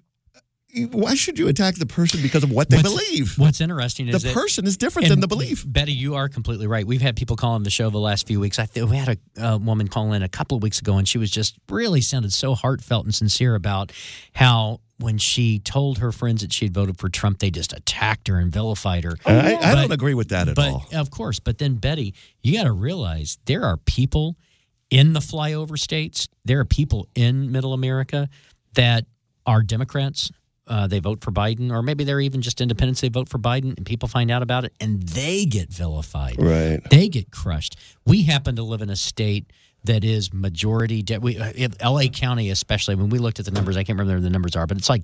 why 0.93 1.15
should 1.15 1.39
you 1.39 1.49
attack 1.49 1.77
the 1.77 1.87
person 1.87 2.21
because 2.23 2.45
of 2.45 2.51
what 2.51 2.69
they 2.69 2.77
What's- 2.77 2.89
believe? 2.91 3.39
What's 3.39 3.61
interesting 3.61 4.07
The 4.07 4.17
is 4.17 4.23
that- 4.23 4.35
person 4.35 4.67
is 4.67 4.77
different 4.77 5.09
than 5.09 5.21
the 5.21 5.27
belief. 5.27 5.65
Betty, 5.67 5.93
you 5.93 6.15
are 6.15 6.29
completely 6.29 6.67
right. 6.67 6.87
We've 6.87 7.01
had 7.01 7.17
people 7.17 7.37
call 7.37 7.53
on 7.55 7.63
the 7.63 7.71
show 7.71 7.89
the 7.91 7.99
last 7.99 8.27
few 8.27 8.39
weeks. 8.39 8.59
I 8.59 8.67
think 8.67 8.91
we 8.91 8.97
had 8.97 9.19
a, 9.37 9.57
woman 9.57 9.89
call 9.89 10.13
in 10.13 10.23
a 10.23 10.29
couple 10.29 10.57
of 10.57 10.63
weeks 10.63 10.79
ago, 10.81 10.99
and 10.99 11.09
she 11.09 11.17
was 11.19 11.31
just 11.31 11.57
really 11.71 12.01
sounded 12.03 12.33
so 12.35 12.55
heartfelt 12.55 13.07
and 13.07 13.15
sincere 13.15 13.55
about 13.55 13.93
how 14.35 14.81
when 14.99 15.17
she 15.17 15.59
told 15.61 15.99
her 15.99 16.13
friends 16.13 16.43
that 16.43 16.53
she 16.53 16.65
had 16.67 16.75
voted 16.75 16.99
for 16.99 17.09
Trump, 17.09 17.39
they 17.39 17.51
just 17.51 17.73
attacked 17.73 18.29
her 18.29 18.37
and 18.39 18.53
vilified 18.53 19.05
her. 19.05 19.17
I, 19.25 19.55
I 19.55 19.61
But- 19.61 19.75
don't 19.83 19.93
agree 19.93 20.15
with 20.15 20.29
that 20.31 20.49
at 20.49 20.55
but 20.57 20.69
all. 20.71 20.87
of 20.93 21.11
course, 21.11 21.41
but 21.41 21.59
then 21.59 21.77
Betty, 21.77 22.15
you 22.43 22.57
got 22.57 22.65
to 22.65 22.73
realize 22.73 23.39
there 23.47 23.65
are 23.65 23.77
people 23.79 24.37
in 24.91 25.13
the 25.15 25.21
flyover 25.21 25.79
states. 25.79 26.29
There 26.45 26.59
are 26.61 26.65
people 26.65 27.09
in 27.15 27.51
Middle 27.53 27.73
America 27.73 28.29
that 28.75 29.07
are 29.47 29.63
Democrats. 29.63 30.31
Uh, 30.69 30.87
they 30.87 30.99
vote 30.99 31.25
for 31.25 31.31
Biden, 31.31 31.73
or 31.73 31.83
maybe 31.83 32.05
they're 32.05 32.21
even 32.21 32.43
just 32.43 32.61
independents. 32.61 33.01
They 33.01 33.09
vote 33.09 33.29
for 33.29 33.39
Biden, 33.39 33.77
and 33.77 33.87
people 33.87 34.09
find 34.09 34.31
out 34.31 34.43
about 34.43 34.65
it, 34.65 34.75
and 34.81 35.03
they 35.03 35.47
get 35.47 35.71
vilified. 35.71 36.37
Right. 36.39 36.81
They 36.91 37.09
get 37.09 37.31
crushed. 37.31 37.77
We 38.05 38.23
happen 38.23 38.57
to 38.57 38.63
live 38.63 38.83
in 38.83 38.91
a 38.91 38.97
state 38.97 39.51
that 39.85 40.05
is 40.05 40.33
majority. 40.35 41.03
De- 41.03 41.19
we, 41.19 41.39
uh, 41.39 41.69
L.A. 41.81 42.09
County, 42.09 42.51
especially 42.51 42.95
when 42.97 43.09
we 43.09 43.19
looked 43.19 43.39
at 43.39 43.45
the 43.45 43.51
numbers, 43.53 43.77
I 43.77 43.85
can't 43.85 43.99
remember 43.99 44.19
what 44.19 44.23
the 44.25 44.31
numbers 44.31 44.57
are, 44.57 44.67
but 44.67 44.77
it's 44.77 44.89
like 44.89 45.03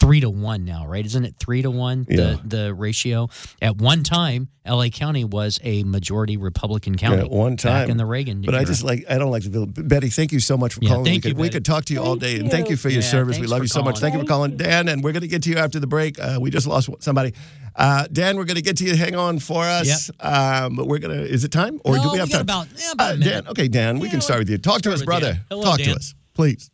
three 0.00 0.20
to 0.20 0.30
one 0.30 0.64
now, 0.64 0.86
right? 0.86 1.04
Isn't 1.04 1.24
it 1.24 1.36
three 1.38 1.62
to 1.62 1.70
one 1.70 2.06
Yeah. 2.08 2.16
the 2.16 2.40
the 2.44 2.74
ratio? 2.74 3.28
At 3.62 3.76
one 3.76 4.02
time, 4.02 4.48
L.A. 4.64 4.88
County 4.90 5.24
was 5.24 5.60
a 5.62 5.84
majority 5.84 6.36
Republican 6.38 6.96
county. 6.96 7.16
Yeah, 7.18 7.24
at 7.24 7.30
one 7.30 7.56
time 7.58 7.82
back 7.84 7.88
in 7.90 7.96
the 7.98 8.06
Reagan. 8.06 8.40
But 8.40 8.54
I 8.54 8.64
just 8.64 8.82
like 8.82 9.04
I 9.08 9.18
don't 9.18 9.30
like 9.30 9.42
the. 9.44 9.66
Betty, 9.66 10.08
thank 10.08 10.32
you 10.32 10.40
so 10.40 10.56
much 10.56 10.74
for 10.74 10.80
Yeah, 10.82 10.88
calling. 10.90 11.04
thank 11.04 11.24
we 11.24 11.28
you, 11.30 11.34
could, 11.34 11.40
we 11.40 11.50
could 11.50 11.64
talk 11.64 11.84
to 11.86 11.92
you 11.92 12.00
all 12.00 12.16
day, 12.16 12.38
and 12.40 12.50
thank 12.50 12.70
you 12.70 12.76
for 12.76 12.88
your 12.88 13.02
Yeah, 13.02 13.08
service. 13.08 13.38
We 13.38 13.46
love 13.46 13.62
you 13.62 13.68
so 13.68 13.82
much. 13.82 13.96
calling. 13.96 14.00
Thank 14.00 14.14
you 14.14 14.20
for 14.20 14.26
calling, 14.26 14.56
Dan. 14.56 14.88
And 14.88 15.04
we're 15.04 15.12
going 15.12 15.20
to 15.22 15.28
get 15.28 15.42
to 15.44 15.50
you 15.50 15.56
after 15.58 15.78
the 15.78 15.86
break. 15.86 16.18
Uh, 16.18 16.38
we 16.40 16.50
just 16.50 16.66
lost 16.66 16.88
somebody. 17.00 17.34
Uh, 17.76 18.06
Dan, 18.12 18.36
we're 18.36 18.44
going 18.44 18.56
to 18.56 18.62
get 18.62 18.76
to 18.78 18.84
you. 18.84 18.94
Hang 18.96 19.16
on 19.16 19.38
for 19.40 19.64
us. 19.64 20.10
Um, 20.20 20.76
but 20.76 20.86
we're 20.86 20.98
going 20.98 21.16
to. 21.16 21.24
Is 21.24 21.42
it 21.44 21.50
time, 21.50 21.80
or 21.84 21.96
No, 21.96 22.02
do 22.02 22.08
we 22.08 22.12
we 22.14 22.18
have 22.20 22.30
got 22.30 22.34
time? 22.36 22.42
about- 22.42 22.68
yeah, 22.76 22.92
about 22.92 23.12
Uh. 23.14 23.16
Dan. 23.16 23.48
Okay, 23.48 23.68
Dan. 23.68 23.98
we 23.98 24.08
can 24.08 24.20
start 24.20 24.38
with 24.40 24.50
you. 24.50 24.58
Talk 24.58 24.82
to 24.82 24.92
us, 24.92 25.02
brother. 25.02 25.38
Hello, 25.50 25.62
Talk 25.64 25.78
Dan. 25.78 25.88
to 25.88 25.94
us, 25.96 26.14
please. 26.34 26.70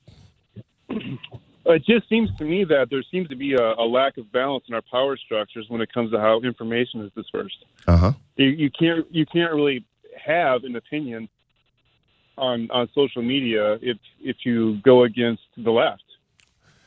It 1.67 1.85
just 1.87 2.09
seems 2.09 2.29
to 2.39 2.45
me 2.45 2.65
that 2.65 2.89
there 2.91 3.03
seems 3.11 3.29
to 3.29 3.37
be 3.37 3.55
a, 3.55 3.63
a 3.63 3.87
lack 3.87 4.17
of 4.19 4.31
balance 4.33 4.65
in 4.69 4.75
our 4.75 4.83
power 4.91 5.17
structures 5.17 5.67
when 5.69 5.81
it 5.81 5.93
comes 5.93 6.11
to 6.11 6.19
how 6.19 6.41
information 6.41 7.01
is 7.03 7.13
dispersed. 7.15 7.65
Uh 7.87 7.97
huh. 7.97 8.13
You, 8.37 8.47
you 8.47 8.71
can't 8.71 9.07
you 9.15 9.25
can't 9.25 9.53
really 9.55 9.85
have 10.23 10.65
an 10.65 10.75
opinion 10.77 11.29
on 12.37 12.69
on 12.73 12.89
social 12.95 13.23
media 13.23 13.75
if 13.83 13.99
if 14.21 14.37
you 14.45 14.79
go 14.83 15.05
against 15.05 15.43
the 15.57 15.71
left. 15.71 16.03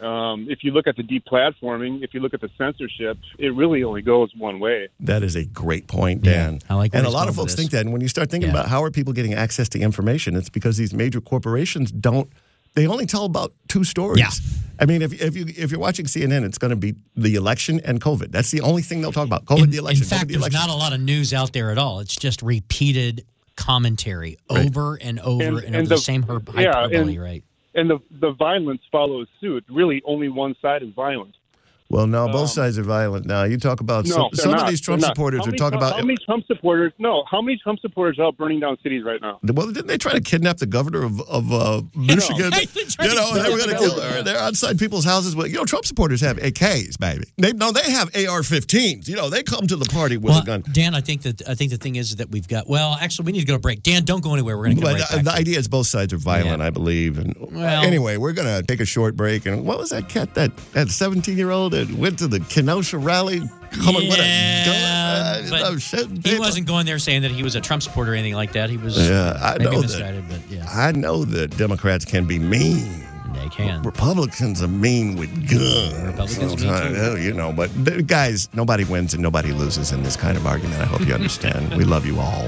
Um, 0.03 0.47
if 0.49 0.63
you 0.63 0.71
look 0.71 0.85
at 0.87 0.95
the 0.97 1.03
deplatforming, 1.03 2.03
if 2.03 2.13
you 2.13 2.19
look 2.19 2.33
at 2.33 2.41
the 2.41 2.49
censorship, 2.57 3.17
it 3.39 3.53
really 3.55 3.83
only 3.83 4.01
goes 4.01 4.31
one 4.37 4.59
way. 4.59 4.89
That 4.99 5.23
is 5.23 5.35
a 5.35 5.45
great 5.45 5.87
point, 5.87 6.21
Dan. 6.23 6.59
I 6.69 6.75
like 6.75 6.93
where 6.93 6.99
and 6.99 7.07
a 7.07 7.11
lot 7.11 7.29
of 7.29 7.35
folks 7.35 7.53
this. 7.53 7.59
think 7.59 7.71
that. 7.71 7.81
And 7.81 7.91
when 7.93 8.01
you 8.01 8.07
start 8.07 8.29
thinking 8.29 8.49
Yeah. 8.49 8.55
about 8.55 8.67
how 8.69 8.83
are 8.83 8.91
people 8.91 9.13
getting 9.13 9.33
access 9.33 9.69
to 9.69 9.79
information, 9.79 10.35
it's 10.35 10.49
because 10.49 10.77
these 10.77 10.93
major 10.93 11.21
corporations 11.21 11.91
don't. 11.91 12.29
They 12.75 12.87
only 12.87 13.05
tell 13.05 13.25
about 13.25 13.53
two 13.67 13.83
stories. 13.83 14.19
Yeah. 14.19 14.31
I 14.79 14.85
mean, 14.87 15.03
if, 15.03 15.13
if 15.21 15.35
you 15.35 15.45
if 15.47 15.69
you're 15.71 15.79
watching 15.79 16.05
CNN, 16.07 16.43
it's 16.43 16.57
going 16.57 16.71
to 16.71 16.75
be 16.75 16.95
the 17.15 17.35
election 17.35 17.79
and 17.85 18.01
COVID. 18.01 18.31
That's 18.31 18.49
the 18.51 18.61
only 18.61 18.81
thing 18.81 19.01
they'll 19.01 19.11
talk 19.11 19.27
about. 19.27 19.45
COVID, 19.45 19.65
in, 19.65 19.69
the 19.69 19.77
election. 19.77 20.03
in 20.03 20.09
fact, 20.09 20.25
COVID, 20.25 20.33
the 20.33 20.39
there's 20.39 20.53
not 20.53 20.69
a 20.69 20.73
lot 20.75 20.91
of 20.91 20.99
news 20.99 21.33
out 21.33 21.53
there 21.53 21.69
at 21.71 21.77
all. 21.77 21.99
It's 21.99 22.15
just 22.15 22.41
repeated 22.41 23.25
commentary 23.55 24.37
Right. 24.51 24.65
over 24.65 24.95
and 24.95 25.19
over 25.19 25.43
and, 25.59 25.67
And- 25.67 25.75
over 25.75 25.83
the, 25.85 25.95
the- 25.95 26.01
same 26.01 26.23
her- 26.23 26.41
yeah, 26.55 26.73
hyperbole, 26.73 27.13
and- 27.15 27.21
right? 27.23 27.43
And 27.75 27.89
the 27.89 27.99
the 28.21 28.33
violence 28.33 28.81
follows 28.91 29.27
suit. 29.41 29.63
Really, 29.69 30.01
only 30.05 30.29
one 30.29 30.55
side 30.61 30.83
is 30.83 30.89
violent. 30.95 31.35
Well, 31.93 32.07
no, 32.07 32.27
both 32.27 32.49
sides 32.49 32.77
are 32.79 32.83
violent 32.83 33.25
now. 33.25 33.43
You 33.43 33.57
talk 33.57 33.79
about 33.79 34.05
Um, 34.05 34.09
No, 34.09 34.15
some, 34.15 34.29
they're 34.33 34.43
some 34.43 34.53
of 34.55 34.69
these 34.69 34.81
Trump 34.81 35.01
supporters 35.03 35.39
How 35.39 35.43
are 35.43 35.47
many 35.47 35.57
talking 35.57 35.77
about. 35.77 35.95
how 35.95 36.01
many 36.01 36.17
Trump 36.25 36.45
supporters. 36.47 36.91
No, 36.97 37.23
how 37.29 37.41
many 37.41 37.57
Trump 37.61 37.79
supporters 37.79 38.17
are 38.19 38.23
out 38.25 38.37
burning 38.37 38.59
down 38.59 38.77
cities 38.81 39.03
right 39.03 39.21
now? 39.21 39.39
Well, 39.43 39.67
didn't 39.67 39.87
they 39.87 39.97
try 39.97 40.13
to 40.13 40.21
kidnap 40.21 40.57
the 40.57 40.65
governor 40.65 41.03
of, 41.03 41.21
of 41.21 41.51
uh, 41.53 41.81
Michigan? 41.95 42.51
you 42.73 43.15
know, 43.15 43.33
they 43.33 43.49
were 43.51 43.57
going 43.57 43.69
to 43.69 43.77
kill 43.77 43.99
her. 44.01 44.23
They're 44.23 44.37
outside 44.37 44.79
people's 44.79 45.05
houses. 45.05 45.35
With, 45.35 45.51
you 45.51 45.57
know, 45.57 45.65
Trump 45.65 45.85
supporters 45.85 46.21
have 46.21 46.37
AKs, 46.37 46.97
baby. 46.99 47.25
They, 47.37 47.53
no, 47.53 47.71
they 47.71 47.91
have 47.91 48.07
AR-15s. 48.15 49.07
You 49.07 49.15
know, 49.15 49.29
they 49.29 49.43
come 49.43 49.67
to 49.67 49.75
the 49.75 49.85
party 49.85 50.17
with 50.17 50.31
Well, 50.31 50.41
a 50.41 50.45
gun. 50.45 50.63
Dan, 50.71 50.95
I 50.95 51.01
think 51.01 51.21
that 51.23 51.47
I 51.47 51.55
think 51.55 51.71
the 51.71 51.77
thing 51.77 51.95
is 51.95 52.15
that 52.15 52.29
we've 52.31 52.47
got. 52.47 52.67
Well, 52.67 52.97
actually, 52.99 53.25
we 53.27 53.31
need 53.33 53.41
to 53.41 53.45
go 53.45 53.53
to 53.53 53.59
break. 53.59 53.83
Dan, 53.83 54.03
don't 54.03 54.23
go 54.23 54.33
anywhere. 54.33 54.57
We're 54.57 54.65
going 54.65 54.77
to 54.77 54.81
come 54.81 54.93
But 54.93 55.01
right 55.01 55.17
the, 55.23 55.29
the 55.29 55.35
idea 55.35 55.59
is 55.59 55.67
both 55.67 55.87
sides 55.87 56.13
are 56.13 56.17
violent, 56.17 56.61
I 56.61 56.69
believe. 56.69 57.17
And 57.17 57.35
Well- 57.39 57.83
anyway, 57.83 58.17
we're 58.17 58.33
going 58.33 58.47
to 58.47 58.65
take 58.65 58.79
a 58.79 58.85
short 58.85 59.15
break. 59.15 59.45
And 59.45 59.65
what 59.65 59.77
was 59.77 59.91
that 59.91 60.09
cat, 60.09 60.33
that 60.35 60.55
that 60.73 60.89
17 60.89 61.37
year 61.37 61.51
old 61.51 61.73
that 61.87 61.97
went 61.97 62.19
to 62.19 62.27
the 62.27 62.39
Kenosha 62.39 62.97
rally 62.97 63.41
coming 63.83 64.07
with 64.09 64.19
a 64.19 64.65
gun? 64.65 64.75
Uh, 64.75 65.77
he 65.77 66.19
people- 66.21 66.39
wasn't 66.39 66.67
going 66.67 66.85
there 66.85 66.99
saying 66.99 67.21
that 67.23 67.31
he 67.31 67.43
was 67.43 67.55
a 67.55 67.61
Trump 67.61 67.81
supporter 67.83 68.11
or 68.11 68.15
anything 68.15 68.35
like 68.35 68.53
that. 68.53 68.69
He 68.69 68.77
was 68.77 68.97
Yeah, 68.97 69.37
I 69.41 69.57
maybe 69.57 69.65
know 69.65 69.71
that. 69.71 69.81
misguided, 69.81 70.23
but 70.29 70.39
yeah, 70.49 70.65
I 70.71 70.91
know 70.91 71.25
that 71.25 71.57
Democrats 71.57 72.05
can 72.05 72.25
be 72.25 72.39
mean. 72.39 73.03
they 73.33 73.49
can. 73.49 73.81
Republicans 73.81 74.61
are 74.61 74.67
mean 74.67 75.15
with 75.17 75.29
guns. 75.49 75.93
Republicans 76.03 76.39
mean 76.39 76.59
Sometimes, 76.59 76.95
too. 76.95 77.01
oh, 77.01 77.15
You 77.15 77.33
know, 77.33 77.51
but 77.51 77.69
th- 77.85 78.05
guys, 78.07 78.47
nobody 78.53 78.83
wins 78.83 79.13
and 79.13 79.23
nobody 79.23 79.51
loses 79.51 79.91
in 79.91 80.03
this 80.03 80.15
kind 80.15 80.37
of 80.37 80.45
argument. 80.45 80.79
I 80.81 80.85
hope 80.85 81.05
you 81.07 81.13
understand. 81.13 81.73
we 81.77 81.83
love 81.83 82.05
you 82.05 82.19
all. 82.19 82.45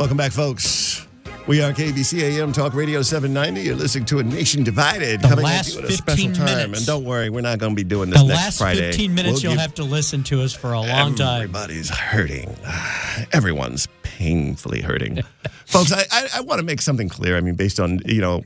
Welcome 0.00 0.16
back, 0.16 0.32
folks. 0.32 1.06
We 1.46 1.60
are 1.62 1.72
KABC 1.72 2.22
AM 2.22 2.52
Talk 2.52 2.72
Radio 2.72 3.02
790. 3.02 3.60
You're 3.60 3.76
listening 3.76 4.06
to 4.06 4.20
A 4.20 4.22
Nation 4.22 4.64
Divided 4.64 5.20
The 5.20 5.28
coming 5.28 5.44
at 5.44 5.48
last 5.50 5.74
you 5.74 5.82
at 5.82 5.90
a 5.90 5.92
special 5.92 6.28
15 6.28 6.32
time. 6.32 6.46
minutes. 6.46 6.78
And 6.78 6.86
don't 6.86 7.04
worry, 7.04 7.28
we're 7.28 7.42
not 7.42 7.58
going 7.58 7.72
to 7.72 7.76
be 7.76 7.84
doing 7.84 8.08
this 8.08 8.18
The 8.22 8.28
next 8.28 8.40
last 8.40 8.58
Friday. 8.60 8.92
15 8.92 9.14
minutes 9.14 9.42
We'll 9.42 9.52
you'll 9.52 9.60
have 9.60 9.74
to 9.74 9.84
listen 9.84 10.22
to 10.22 10.40
us 10.40 10.54
for 10.54 10.72
a 10.72 10.80
long 10.80 11.14
time. 11.16 11.42
Everybody's 11.42 11.90
hurting. 11.90 12.56
Everyone's 13.32 13.88
painfully 14.02 14.80
hurting. 14.80 15.20
Folks, 15.66 15.92
I, 15.92 16.04
I, 16.10 16.28
I 16.36 16.40
want 16.40 16.60
to 16.60 16.64
make 16.64 16.80
something 16.80 17.10
clear. 17.10 17.36
I 17.36 17.42
mean, 17.42 17.56
based 17.56 17.78
on, 17.78 18.00
you 18.06 18.22
know, 18.22 18.42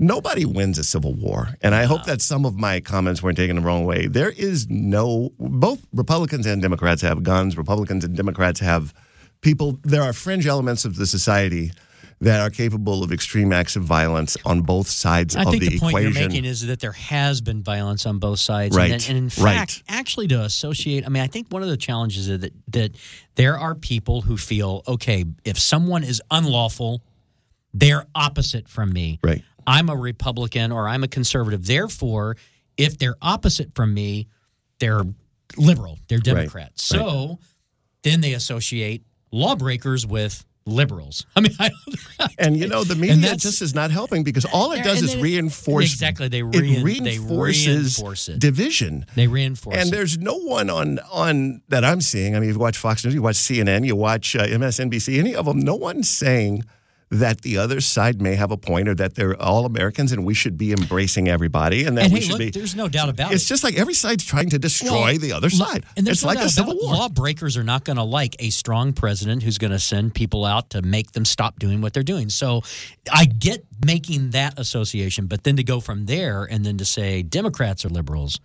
nobody 0.00 0.44
wins 0.44 0.76
a 0.76 0.82
civil 0.82 1.14
war. 1.14 1.50
And 1.62 1.72
I 1.76 1.84
hope 1.84 2.04
that 2.06 2.20
some 2.20 2.44
of 2.44 2.56
my 2.56 2.80
comments 2.80 3.22
weren't 3.22 3.36
taken 3.36 3.54
the 3.54 3.62
wrong 3.62 3.84
way. 3.84 4.08
There 4.08 4.30
is 4.30 4.68
no, 4.68 5.30
both 5.38 5.86
Republicans 5.92 6.46
and 6.46 6.60
Democrats 6.60 7.00
have 7.02 7.22
guns, 7.22 7.56
Republicans 7.56 8.04
and 8.04 8.16
Democrats 8.16 8.58
have 8.58 8.92
people. 9.46 9.78
There 9.84 10.02
are 10.02 10.12
fringe 10.12 10.46
elements 10.46 10.84
of 10.84 10.96
the 10.96 11.06
society 11.06 11.70
that 12.20 12.40
are 12.40 12.50
capable 12.50 13.04
of 13.04 13.12
extreme 13.12 13.52
acts 13.52 13.76
of 13.76 13.82
violence 13.84 14.36
on 14.44 14.62
both 14.62 14.88
sides 14.88 15.36
I 15.36 15.42
of 15.42 15.50
think 15.50 15.62
the, 15.62 15.68
the, 15.68 15.78
point 15.78 15.96
equation. 15.98 16.12
you're 16.20 16.28
making 16.28 16.44
is 16.46 16.66
that 16.66 16.80
there 16.80 16.92
has 16.92 17.42
been 17.42 17.62
violence 17.62 18.06
on 18.06 18.18
both 18.18 18.38
sides, 18.38 18.74
Right, 18.74 18.90
and, 18.90 19.06
and 19.08 19.18
in 19.18 19.24
right. 19.44 19.56
fact, 19.58 19.82
actually, 19.86 20.26
to 20.28 20.42
associate, 20.42 21.04
I 21.06 21.10
mean, 21.10 21.22
I 21.22 21.26
think 21.26 21.48
one 21.50 21.62
of 21.62 21.68
the 21.68 21.76
challenges 21.76 22.28
is 22.28 22.40
that 22.40 22.52
that 22.72 22.96
there 23.34 23.58
are 23.58 23.74
people 23.74 24.22
who 24.22 24.36
feel, 24.36 24.82
okay, 24.88 25.24
if 25.44 25.58
someone 25.58 26.02
is 26.02 26.20
unlawful, 26.30 27.02
they're 27.74 28.06
opposite 28.14 28.68
from 28.68 28.92
me. 28.92 29.20
Right. 29.22 29.42
I'm 29.66 29.90
a 29.90 29.96
Republican 29.96 30.72
or 30.72 30.88
I'm 30.88 31.04
a 31.04 31.08
conservative. 31.08 31.66
Therefore, 31.66 32.36
If 32.76 32.98
they're 32.98 33.16
opposite 33.22 33.74
from 33.74 33.94
me, 33.94 34.28
they're 34.80 35.04
liberal, 35.56 35.98
they're 36.08 36.18
Right, 36.18 36.24
Democrat. 36.24 36.72
So 36.74 37.38
then 38.02 38.20
they 38.20 38.34
associate 38.34 39.02
lawbreakers 39.36 40.06
with 40.06 40.44
liberals. 40.68 41.24
I 41.36 41.40
mean, 41.40 41.52
I 41.60 41.68
don't, 42.18 42.32
And 42.38 42.56
you 42.56 42.66
know 42.66 42.82
the 42.82 42.96
media 42.96 43.16
that's- 43.16 43.42
just 43.42 43.62
is 43.62 43.72
not 43.74 43.92
helping 43.92 44.24
because 44.24 44.44
all 44.46 44.72
it 44.72 44.82
does 44.82 45.00
is 45.02 45.12
then- 45.14 45.22
reinforce 45.22 45.92
Exactly, 45.92 46.26
they 46.28 46.40
it 46.40 46.44
rein- 46.82 47.04
they 47.04 47.18
reinforce 47.20 48.28
it. 48.28 48.40
division. 48.40 49.06
they 49.14 49.28
reinforce 49.28 49.76
And 49.76 49.88
it. 49.88 49.92
there's 49.92 50.18
no 50.18 50.34
one 50.34 50.68
on 50.70 50.98
on 51.12 51.62
that 51.68 51.84
I'm 51.84 52.00
seeing. 52.00 52.34
I 52.34 52.40
mean, 52.40 52.48
you 52.50 52.58
watch 52.58 52.78
Fox 52.78 53.04
News, 53.04 53.14
you 53.14 53.22
watch 53.22 53.36
CNN, 53.36 53.86
you 53.86 53.94
watch 53.94 54.34
uh, 54.34 54.44
MSNBC, 54.46 55.18
any 55.20 55.36
of 55.36 55.46
them. 55.46 55.60
No 55.60 55.76
one's 55.76 56.10
saying 56.10 56.64
that 57.10 57.42
the 57.42 57.56
other 57.56 57.80
side 57.80 58.20
may 58.20 58.34
have 58.34 58.50
a 58.50 58.56
point 58.56 58.88
or 58.88 58.94
that 58.96 59.14
they're 59.14 59.40
all 59.40 59.64
Americans 59.64 60.10
and 60.10 60.24
we 60.24 60.34
should 60.34 60.58
be 60.58 60.72
embracing 60.72 61.28
everybody 61.28 61.84
and 61.84 61.96
that 61.96 62.06
and 62.06 62.12
we 62.12 62.18
hey, 62.18 62.24
should 62.24 62.32
look, 62.32 62.38
be. 62.40 62.50
there's 62.50 62.74
no 62.74 62.88
doubt 62.88 63.08
about 63.08 63.26
It's 63.32 63.32
it. 63.32 63.34
It's 63.42 63.48
just 63.48 63.62
like 63.64 63.76
every 63.78 63.94
side's 63.94 64.24
trying 64.24 64.50
to 64.50 64.58
destroy 64.58 64.90
Well, 64.90 65.18
the 65.18 65.32
other 65.32 65.48
side. 65.48 65.84
And 65.96 66.04
there's 66.04 66.18
it's 66.18 66.24
no 66.24 66.28
like 66.30 66.38
a 66.40 66.48
civil 66.48 66.72
it. 66.72 66.82
war. 66.82 66.94
Lawbreakers 66.94 67.56
are 67.56 67.62
not 67.62 67.84
going 67.84 67.96
to 67.96 68.02
like 68.02 68.34
a 68.40 68.50
strong 68.50 68.92
president 68.92 69.44
who's 69.44 69.56
going 69.56 69.70
to 69.70 69.78
send 69.78 70.14
people 70.14 70.44
out 70.44 70.70
to 70.70 70.82
make 70.82 71.12
them 71.12 71.24
stop 71.24 71.60
doing 71.60 71.80
what 71.80 71.92
they're 71.94 72.02
doing. 72.02 72.28
So 72.28 72.62
I 73.12 73.26
get 73.26 73.64
making 73.84 74.30
that 74.30 74.58
association, 74.58 75.26
but 75.28 75.44
then 75.44 75.56
to 75.56 75.64
go 75.64 75.78
from 75.78 76.06
there 76.06 76.42
and 76.42 76.66
then 76.66 76.76
to 76.78 76.84
say 76.84 77.22
Democrats 77.22 77.84
are 77.84 77.88
liberals, 77.88 78.40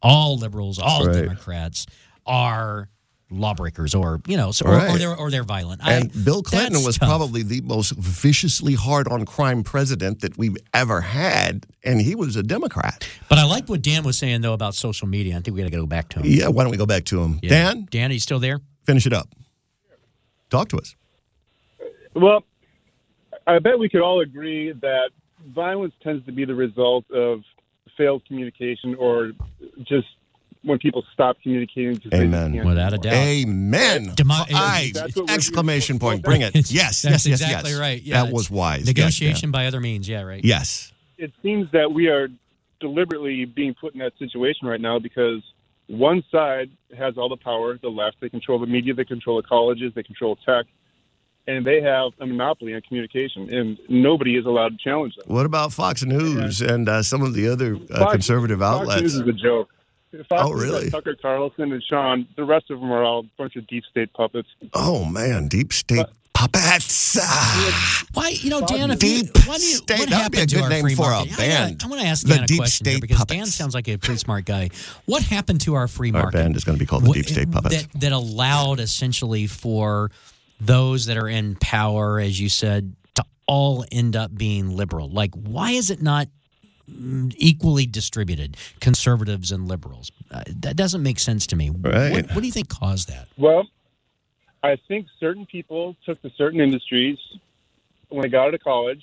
all 0.00 0.38
liberals, 0.38 0.78
all 0.78 1.04
Right. 1.06 1.12
Democrats 1.24 1.84
are 2.24 2.88
lawbreakers 3.30 3.94
or 3.94 4.20
you 4.26 4.36
know 4.36 4.50
so, 4.52 4.66
or, 4.66 4.74
or 4.88 4.96
they're 4.98 5.14
or 5.14 5.30
they're 5.30 5.44
violent 5.44 5.84
I- 5.84 5.94
And 5.94 6.24
Bill 6.24 6.42
Clinton 6.42 6.82
was 6.84 6.96
tough. 6.98 7.08
probably 7.08 7.42
the 7.42 7.60
most 7.60 7.92
viciously 7.92 8.74
hard 8.74 9.06
on 9.08 9.24
crime 9.26 9.62
president 9.62 10.20
that 10.20 10.38
we've 10.38 10.56
ever 10.72 11.02
had, 11.02 11.66
and 11.84 12.00
he 12.00 12.14
was 12.14 12.36
a 12.36 12.42
Democrat. 12.42 13.06
but 13.28 13.38
I 13.38 13.44
like 13.44 13.68
what 13.68 13.82
Dan 13.82 14.02
was 14.04 14.16
saying 14.18 14.40
though 14.40 14.54
about 14.54 14.74
social 14.74 15.06
media 15.08 15.36
I 15.36 15.40
think 15.40 15.54
we 15.56 15.60
got 15.62 15.70
to 15.70 15.76
go 15.76 15.86
back 15.86 16.08
to 16.10 16.20
him 16.20 16.26
Yeah, 16.26 16.48
why 16.48 16.62
don't 16.64 16.70
we 16.70 16.78
go 16.78 16.86
back 16.86 17.04
to 17.06 17.22
him? 17.22 17.38
Yeah. 17.42 17.50
Dan, 17.50 17.86
Dan 17.90 18.10
are 18.10 18.14
you 18.14 18.20
still 18.20 18.38
there 18.38 18.60
finish 18.86 19.04
it 19.06 19.12
up. 19.12 19.28
Talk 20.48 20.70
to 20.70 20.78
us. 20.78 20.96
Well, 22.14 22.42
I 23.46 23.58
bet 23.58 23.78
we 23.78 23.88
could 23.90 24.00
all 24.00 24.20
agree 24.20 24.72
that 24.72 25.10
violence 25.54 25.92
tends 26.02 26.24
to 26.26 26.32
be 26.32 26.44
the 26.46 26.54
result 26.54 27.04
of 27.10 27.40
failed 27.96 28.24
communication 28.26 28.94
or 28.94 29.32
just 29.86 30.06
when 30.68 30.78
people 30.78 31.04
stop 31.12 31.36
communicating. 31.42 31.94
because 31.94 32.10
they 32.10 32.26
just 32.26 32.34
Amen. 32.34 32.66
Without 32.66 32.94
a 32.94 32.98
doubt. 32.98 33.12
Amen. 33.14 34.12
Demo- 34.14 34.34
Aye. 34.54 34.92
That's 34.94 35.16
what 35.16 35.26
we're 35.28 35.34
exclamation 35.34 35.98
point. 35.98 36.22
Bring 36.22 36.42
it. 36.42 36.48
It's- 36.54 36.70
Yes, 36.72 37.02
that's 37.02 37.26
yes, 37.26 37.26
yes, 37.26 37.40
exactly 37.40 37.70
yes. 37.72 37.80
right 37.80 38.02
Yeah, 38.02 38.22
that 38.24 38.32
was 38.32 38.42
it's 38.44 38.50
wise. 38.50 38.78
Yes, 38.80 38.86
negotiation 38.96 39.50
by 39.50 39.66
other 39.66 39.80
means 39.80 40.08
yeah 40.08 40.22
right 40.22 40.44
Yes. 40.44 40.92
it 41.16 41.32
seems 41.42 41.70
that 41.72 41.92
we 41.92 42.06
are 42.08 42.28
deliberately 42.80 43.44
being 43.44 43.74
put 43.74 43.92
in 43.94 44.00
that 44.00 44.12
situation 44.18 44.68
right 44.68 44.80
now 44.80 44.98
because 44.98 45.42
one 45.88 46.22
side 46.30 46.70
has 46.96 47.16
all 47.18 47.28
the 47.28 47.36
power, 47.36 47.78
the 47.78 47.88
left. 47.88 48.18
They 48.20 48.28
control 48.28 48.58
the 48.58 48.66
media, 48.66 48.94
they 48.94 49.04
control 49.04 49.40
the 49.40 49.48
colleges, 49.48 49.92
they 49.94 50.02
control 50.02 50.36
tech, 50.36 50.66
and 51.46 51.64
they 51.66 51.80
have 51.80 52.12
a 52.20 52.26
monopoly 52.26 52.74
on 52.74 52.82
communication, 52.82 53.52
and 53.52 53.78
nobody 53.88 54.36
is 54.36 54.44
allowed 54.44 54.78
to 54.78 54.84
challenge 54.84 55.16
them. 55.16 55.24
What 55.28 55.46
about 55.46 55.72
Fox 55.72 56.04
News 56.04 56.60
and 56.60 56.88
uh, 56.88 57.02
some 57.02 57.22
of 57.22 57.32
the 57.34 57.48
other 57.48 57.76
uh, 57.90 57.98
Fox- 58.00 58.12
conservative 58.12 58.58
Fox 58.60 58.80
outlets? 58.82 59.00
News 59.00 59.14
is 59.14 59.20
a 59.26 59.32
joke. 59.32 59.70
Fox 60.28 60.42
Oh, 60.44 60.52
really? 60.52 60.90
Tucker 60.90 61.16
Carlson 61.20 61.72
and 61.72 61.82
Sean. 61.82 62.26
The 62.36 62.44
rest 62.44 62.70
of 62.70 62.80
them 62.80 62.90
are 62.90 63.02
all 63.04 63.20
a 63.20 63.30
bunch 63.36 63.56
of 63.56 63.66
deep 63.66 63.84
state 63.90 64.12
puppets. 64.14 64.48
Oh 64.74 65.04
man, 65.04 65.48
deep 65.48 65.72
state 65.72 66.06
puppets. 66.34 67.18
Ah, 67.20 68.04
Why, 68.14 68.28
you 68.28 68.48
know, 68.50 68.60
Dan, 68.64 68.90
if 68.92 69.02
you, 69.02 69.22
Deep 69.24 69.36
why 69.46 69.56
do 69.58 69.64
you, 69.64 69.74
State. 69.76 69.98
what 69.98 70.08
That 70.10 70.22
would 70.24 70.32
be 70.32 70.38
a 70.38 70.40
happened 70.40 70.48
to 70.50 70.54
good 70.56 70.62
our 70.64 70.68
name 70.70 70.82
free 70.82 70.94
for 70.94 71.02
a 71.02 71.10
market? 71.10 71.36
band. 71.36 71.82
I, 71.84 71.88
want 71.88 72.00
to 72.00 72.06
ask 72.06 72.26
The 72.26 72.42
a 72.42 72.46
Deep 72.46 72.58
question 72.58 72.86
here 72.86 72.98
because 73.00 73.16
Puppets. 73.18 73.36
Dan 73.38 73.46
sounds 73.46 73.74
like 73.74 73.88
a 73.88 73.96
pretty 73.96 74.18
smart 74.18 74.44
guy. 74.44 74.70
What 75.06 75.22
happened 75.24 75.60
to 75.62 75.74
our 75.74 75.88
free 75.88 76.12
market? 76.12 76.18
Our 76.18 76.22
market? 76.26 76.38
band 76.38 76.56
is 76.56 76.64
going 76.64 76.78
to 76.78 76.80
be 76.82 76.86
called 76.86 77.02
the 77.04 77.08
What- 77.08 77.14
Deep 77.16 77.26
State 77.26 77.50
Puppets. 77.50 77.82
That, 77.86 78.00
that 78.00 78.12
allowed 78.12 78.78
essentially 78.80 79.46
for 79.48 80.10
those 80.60 81.06
that 81.06 81.16
are 81.16 81.28
in 81.28 81.56
power, 81.56 82.20
as 82.20 82.38
you 82.40 82.48
said, 82.48 82.94
to 83.16 83.24
all 83.46 83.84
end 83.90 84.14
up 84.16 84.32
being 84.34 84.76
liberal. 84.76 85.08
Like, 85.10 85.34
why 85.34 85.72
is 85.72 85.90
it 85.90 86.00
not 86.02 86.28
equally 87.36 87.86
distributed, 87.86 88.56
conservatives 88.80 89.52
and 89.52 89.68
liberals? 89.68 90.10
Uh, 90.30 90.42
that 90.60 90.76
doesn't 90.76 91.02
make 91.02 91.18
sense 91.18 91.46
to 91.48 91.56
me. 91.56 91.70
Right. 91.70 92.12
What, 92.12 92.26
what 92.34 92.40
do 92.40 92.46
you 92.46 92.52
think 92.52 92.68
caused 92.68 93.08
that? 93.08 93.28
Well, 93.36 93.68
I 94.62 94.76
think 94.88 95.06
certain 95.20 95.46
people 95.46 95.96
took 96.04 96.20
to 96.22 96.30
certain 96.36 96.60
industries 96.60 97.18
when 98.08 98.22
they 98.22 98.28
got 98.28 98.48
out 98.48 98.54
of 98.54 98.62
college, 98.62 99.02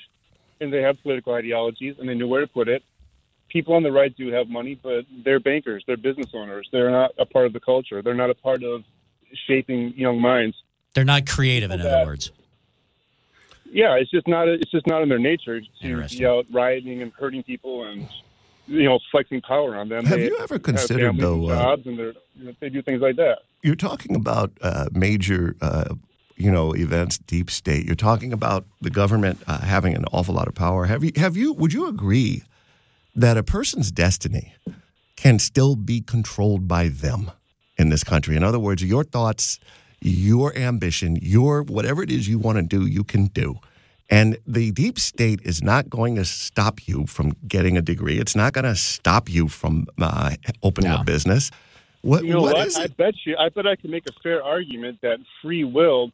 and 0.60 0.72
they 0.72 0.82
have 0.82 1.02
political 1.02 1.34
ideologies, 1.34 1.96
and 2.00 2.10
they 2.10 2.16
knew 2.16 2.28
where 2.28 2.42
to 2.42 2.48
put 2.48 2.68
it. 2.68 2.84
People 3.50 3.76
on 3.76 3.84
the 3.84 3.92
right 3.92 4.16
do 4.18 4.32
have 4.32 4.50
money, 4.50 4.76
but 4.82 5.06
they're 5.24 5.40
bankers, 5.40 5.84
they're 5.88 5.98
business 5.98 6.28
owners. 6.34 6.68
They're 6.72 6.92
not 6.92 7.12
a 7.18 7.26
part 7.26 7.46
of 7.46 7.54
the 7.54 7.60
culture. 7.60 8.02
They're 8.02 8.14
not 8.14 8.30
a 8.30 8.36
part 8.36 8.64
of 8.64 8.84
shaping 9.48 9.94
young 9.96 10.20
minds. 10.20 10.58
They're 10.94 11.06
not 11.06 11.26
creative, 11.28 11.72
in 11.72 11.80
other 11.82 11.90
that- 11.90 12.06
words. 12.06 12.32
Yeah, 13.72 13.96
it's 13.96 14.12
just 14.12 14.28
not. 14.28 14.48
It's 14.48 14.72
just 14.72 14.88
not 14.88 15.02
in 15.02 15.10
their 15.10 15.20
nature 15.20 15.62
to 15.82 16.08
be 16.08 16.26
out 16.26 16.46
rioting 16.54 17.02
and 17.02 17.12
hurting 17.14 17.44
people 17.44 17.86
and 17.86 18.08
you 18.68 18.84
know 18.84 19.00
flexing 19.12 19.42
power 19.42 19.76
on 19.76 19.90
them. 19.90 20.06
Have 20.06 20.20
They 20.20 20.28
you 20.28 20.38
ever 20.40 20.60
considered, 20.60 21.18
though, 21.18 21.44
and 21.44 21.52
uh, 21.52 21.56
jobs, 21.56 21.88
and 21.88 21.98
they're, 21.98 22.14
you 22.36 22.46
know, 22.46 22.54
they 22.60 22.70
do 22.70 22.82
things 22.82 23.02
like 23.02 23.16
that. 23.18 23.40
You're 23.64 23.76
talking 23.76 24.16
about 24.16 24.52
uh, 24.62 24.88
major, 24.92 25.56
uh, 25.62 25.96
you 26.36 26.52
know, 26.52 26.74
events, 26.74 27.18
deep 27.18 27.50
state. 27.50 27.86
You're 27.86 27.96
talking 27.96 28.32
about 28.32 28.66
the 28.82 28.90
government 28.90 29.42
uh, 29.48 29.60
having 29.60 29.96
an 29.96 30.06
awful 30.12 30.36
lot 30.36 30.48
of 30.48 30.56
power. 30.56 30.86
Have 30.86 31.04
you? 31.04 31.12
Have 31.16 31.36
you? 31.36 31.54
Would 31.54 31.74
you 31.74 31.88
agree 31.88 32.44
that 33.16 33.38
a 33.38 33.44
person's 33.44 33.92
destiny 33.92 34.54
can 35.16 35.40
still 35.40 35.76
be 35.76 36.02
controlled 36.02 36.68
by 36.68 36.90
them 36.90 37.32
in 37.78 37.90
this 37.90 38.04
country? 38.04 38.36
In 38.36 38.44
other 38.44 38.60
words, 38.60 38.84
your 38.84 39.04
thoughts, 39.04 39.60
your 40.02 40.56
ambition, 40.58 41.18
your 41.22 41.64
whatever 41.64 42.04
it 42.04 42.12
is 42.12 42.28
you 42.28 42.40
want 42.40 42.58
to 42.58 42.64
do, 42.64 42.86
you 42.86 43.04
can 43.04 43.28
do. 43.28 43.60
And 44.10 44.38
the 44.46 44.72
deep 44.72 45.00
state 45.00 45.40
is 45.44 45.64
not 45.64 45.90
going 45.90 46.16
to 46.16 46.26
stop 46.26 46.88
you 46.88 47.08
from 47.08 47.36
getting 47.48 47.76
a 47.76 47.82
degree. 47.82 48.20
It's 48.20 48.36
not 48.36 48.54
going 48.54 48.66
to 48.66 48.76
stop 48.76 49.30
you 49.30 49.48
from 49.48 49.88
uh, 50.00 50.36
opening 50.62 50.92
a 50.92 51.04
business. 51.04 51.50
What, 52.02 52.24
You 52.24 52.34
know 52.34 52.42
what 52.42 52.54
what? 52.54 52.68
is 52.68 52.78
I 52.78 52.86
bet 52.88 53.16
you. 53.26 53.36
I 53.38 53.50
bet 53.50 53.66
I 53.66 53.76
can 53.76 53.90
make 53.90 54.08
a 54.08 54.14
fair 54.22 54.44
argument 54.44 55.00
that 55.02 55.18
free 55.42 55.64
will 55.64 56.12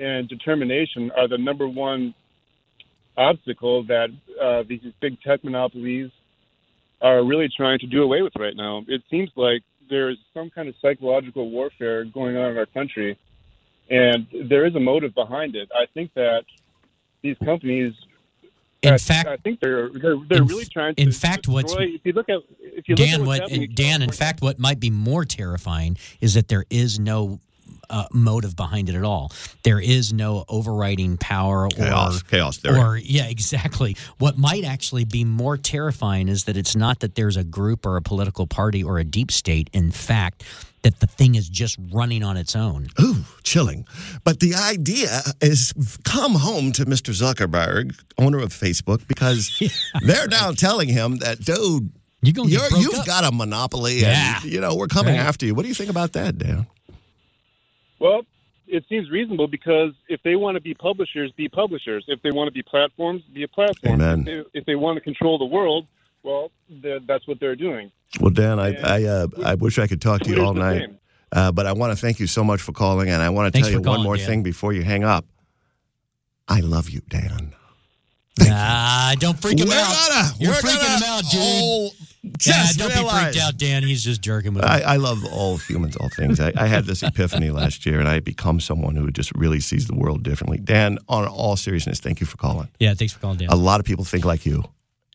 and 0.00 0.28
determination 0.28 1.12
are 1.16 1.28
the 1.28 1.38
number 1.38 1.68
one 1.68 2.14
obstacle 3.16 3.84
that 3.84 4.08
uh, 4.42 4.64
these 4.68 4.80
big 5.00 5.20
tech 5.20 5.44
monopolies 5.44 6.10
are 7.00 7.24
really 7.24 7.48
trying 7.56 7.78
to 7.78 7.86
do 7.86 8.02
away 8.02 8.22
with 8.22 8.32
right 8.36 8.56
now. 8.56 8.84
It 8.88 9.02
seems 9.08 9.30
like 9.36 9.62
there 9.90 10.08
is 10.08 10.16
some 10.32 10.48
kind 10.48 10.68
of 10.68 10.74
psychological 10.80 11.50
warfare 11.50 12.04
going 12.04 12.36
on 12.36 12.52
in 12.52 12.56
our 12.56 12.66
country, 12.66 13.18
and 13.90 14.26
there 14.48 14.64
is 14.64 14.74
a 14.74 14.80
motive 14.80 15.14
behind 15.14 15.56
it. 15.56 15.68
I 15.74 15.86
think 15.92 16.14
that 16.14 16.44
these 17.22 17.36
companies. 17.44 17.92
In 18.82 18.94
I, 18.94 18.98
fact- 18.98 19.28
I 19.28 19.36
think 19.36 19.60
they're 19.60 19.90
they're, 19.90 20.16
they're 20.26 20.38
in 20.38 20.46
really 20.46 20.64
trying 20.64 20.94
to. 20.94 21.02
in 21.02 21.12
fact, 21.12 21.46
what's- 21.46 21.74
if 21.78 22.00
you 22.04 22.12
look 22.12 22.30
at 22.30 22.38
if 22.60 22.88
you 22.88 22.94
look 22.94 23.06
at 23.06 23.18
Dan, 23.18 23.26
what 23.26 23.74
Dan, 23.74 24.00
in 24.00 24.10
fact, 24.10 24.40
what 24.40 24.58
might 24.58 24.80
be 24.80 24.88
more 24.88 25.26
terrifying 25.26 25.98
is 26.22 26.32
that 26.34 26.48
there 26.48 26.64
is 26.70 26.98
no 26.98 27.40
uh, 27.90 28.06
motive 28.12 28.56
behind 28.56 28.88
it 28.88 28.94
at 28.94 29.04
all. 29.04 29.32
There 29.64 29.80
is 29.80 30.12
no 30.12 30.44
overriding 30.48 31.16
power 31.18 31.68
Chaos, 31.68 32.22
or 32.22 32.24
chaos 32.26 32.56
theory. 32.58 32.78
Or 32.78 32.96
yeah, 32.96 33.26
exactly. 33.26 33.96
What 34.18 34.38
might 34.38 34.64
actually 34.64 35.04
be 35.04 35.24
more 35.24 35.56
terrifying 35.56 36.28
is 36.28 36.44
that 36.44 36.56
it's 36.56 36.74
not 36.76 37.00
that 37.00 37.14
there's 37.16 37.36
a 37.36 37.44
group 37.44 37.84
or 37.84 37.96
a 37.96 38.02
political 38.02 38.46
party 38.46 38.82
or 38.82 38.98
a 38.98 39.04
deep 39.04 39.30
state. 39.30 39.68
In 39.72 39.90
fact, 39.90 40.44
that 40.82 40.98
the 41.00 41.06
thing 41.06 41.34
is 41.34 41.46
just 41.48 41.76
running 41.92 42.22
on 42.22 42.38
its 42.38 42.56
own. 42.56 42.86
Ooh, 43.00 43.24
chilling. 43.42 43.84
But 44.24 44.40
the 44.40 44.54
idea 44.54 45.20
is 45.42 45.74
come 46.04 46.34
home 46.36 46.72
to 46.72 46.86
Mr. 46.86 47.12
Zuckerberg, 47.12 47.94
owner 48.16 48.38
of 48.38 48.48
Facebook, 48.48 49.06
because 49.06 49.50
they're 50.02 50.28
now 50.28 50.52
telling 50.52 50.88
him 50.88 51.18
that, 51.18 51.38
dude, 51.40 51.90
You're 52.22 52.32
gonna 52.32 52.48
get 52.48 52.70
broke 52.70 52.82
you've 52.82 52.94
up. 52.94 53.04
got 53.06 53.24
a 53.24 53.30
monopoly 53.30 54.00
Yeah. 54.00 54.40
and, 54.42 54.50
you 54.50 54.60
know, 54.62 54.74
we're 54.74 54.86
coming 54.88 55.16
Right. 55.16 55.20
after 55.26 55.44
you. 55.44 55.54
What 55.54 55.62
do 55.62 55.68
you 55.68 55.74
think 55.74 55.90
about 55.90 56.14
that, 56.14 56.38
Dan? 56.38 56.66
Well, 58.00 58.22
it 58.66 58.84
seems 58.88 59.10
reasonable 59.10 59.46
because 59.46 59.92
if 60.08 60.20
they 60.22 60.36
want 60.36 60.56
to 60.56 60.60
be 60.60 60.74
publishers, 60.74 61.30
be 61.36 61.48
publishers. 61.48 62.04
If 62.08 62.22
they 62.22 62.30
want 62.30 62.48
to 62.48 62.52
be 62.52 62.62
platforms, 62.62 63.22
be 63.32 63.42
a 63.44 63.48
platform. 63.48 64.00
Amen. 64.00 64.20
If 64.20 64.26
they, 64.52 64.58
if 64.60 64.64
they 64.66 64.74
want 64.76 64.96
to 64.96 65.00
control 65.00 65.38
the 65.38 65.44
world, 65.44 65.86
well, 66.22 66.50
that's 67.06 67.26
what 67.28 67.38
they're 67.40 67.56
doing. 67.56 67.90
Well, 68.20 68.30
Dan, 68.30 68.58
I 68.58 68.74
I, 68.74 69.04
uh, 69.04 69.26
I 69.44 69.54
wish 69.54 69.78
I 69.78 69.86
could 69.86 70.00
talk 70.02 70.22
to 70.22 70.30
you 70.30 70.44
all 70.44 70.54
night, 70.54 70.88
uh, 71.32 71.52
but 71.52 71.66
I 71.66 71.72
want 71.72 71.92
to 71.92 71.96
thank 71.96 72.18
you 72.20 72.26
so 72.26 72.42
much 72.42 72.60
for 72.60 72.72
calling, 72.72 73.08
and 73.08 73.22
I 73.22 73.28
want 73.30 73.46
to 73.46 73.52
Thanks 73.52 73.68
tell 73.68 73.78
you 73.78 73.84
for 73.84 73.88
one 73.90 74.02
more 74.02 74.16
Dan. 74.16 74.26
thing 74.26 74.42
before 74.42 74.72
you 74.72 74.82
hang 74.82 75.04
up. 75.04 75.24
I 76.48 76.60
love 76.60 76.90
you, 76.90 77.00
Dan. 77.08 77.54
Ah, 78.42 79.14
don't 79.18 79.40
freak 79.40 79.58
him 79.60 79.68
We're 79.68 79.74
out. 79.78 80.08
gonna- 80.08 80.30
You're 80.38 80.54
freaking 80.54 80.80
gonna 80.80 80.96
him 80.96 81.02
out, 81.04 81.24
dude. 81.30 82.08
All 82.22 82.32
yeah, 82.44 82.66
don't 82.76 82.88
be 82.88 83.08
freaked 83.08 83.38
out, 83.38 83.56
Dan. 83.56 83.82
He's 83.82 84.04
just 84.04 84.20
jerking 84.20 84.52
with 84.52 84.64
I, 84.64 84.78
it. 84.78 84.82
I 84.84 84.96
love 84.96 85.24
all 85.24 85.56
humans, 85.56 85.96
all 85.96 86.10
things. 86.10 86.38
I, 86.38 86.52
I 86.56 86.66
had 86.66 86.84
this 86.84 87.02
epiphany 87.02 87.50
last 87.50 87.86
year, 87.86 87.98
and 87.98 88.08
I 88.08 88.20
become 88.20 88.60
someone 88.60 88.94
who 88.94 89.10
just 89.10 89.34
really 89.34 89.60
sees 89.60 89.86
the 89.86 89.94
world 89.94 90.22
differently. 90.22 90.58
Dan, 90.58 90.98
on 91.08 91.26
all 91.26 91.56
seriousness, 91.56 91.98
thank 91.98 92.20
you 92.20 92.26
for 92.26 92.36
calling. 92.36 92.68
Yeah, 92.78 92.94
thanks 92.94 93.14
for 93.14 93.20
calling, 93.20 93.38
Dan. 93.38 93.48
A 93.48 93.56
lot 93.56 93.80
of 93.80 93.86
people 93.86 94.04
think 94.04 94.24
like 94.26 94.44
you, 94.44 94.64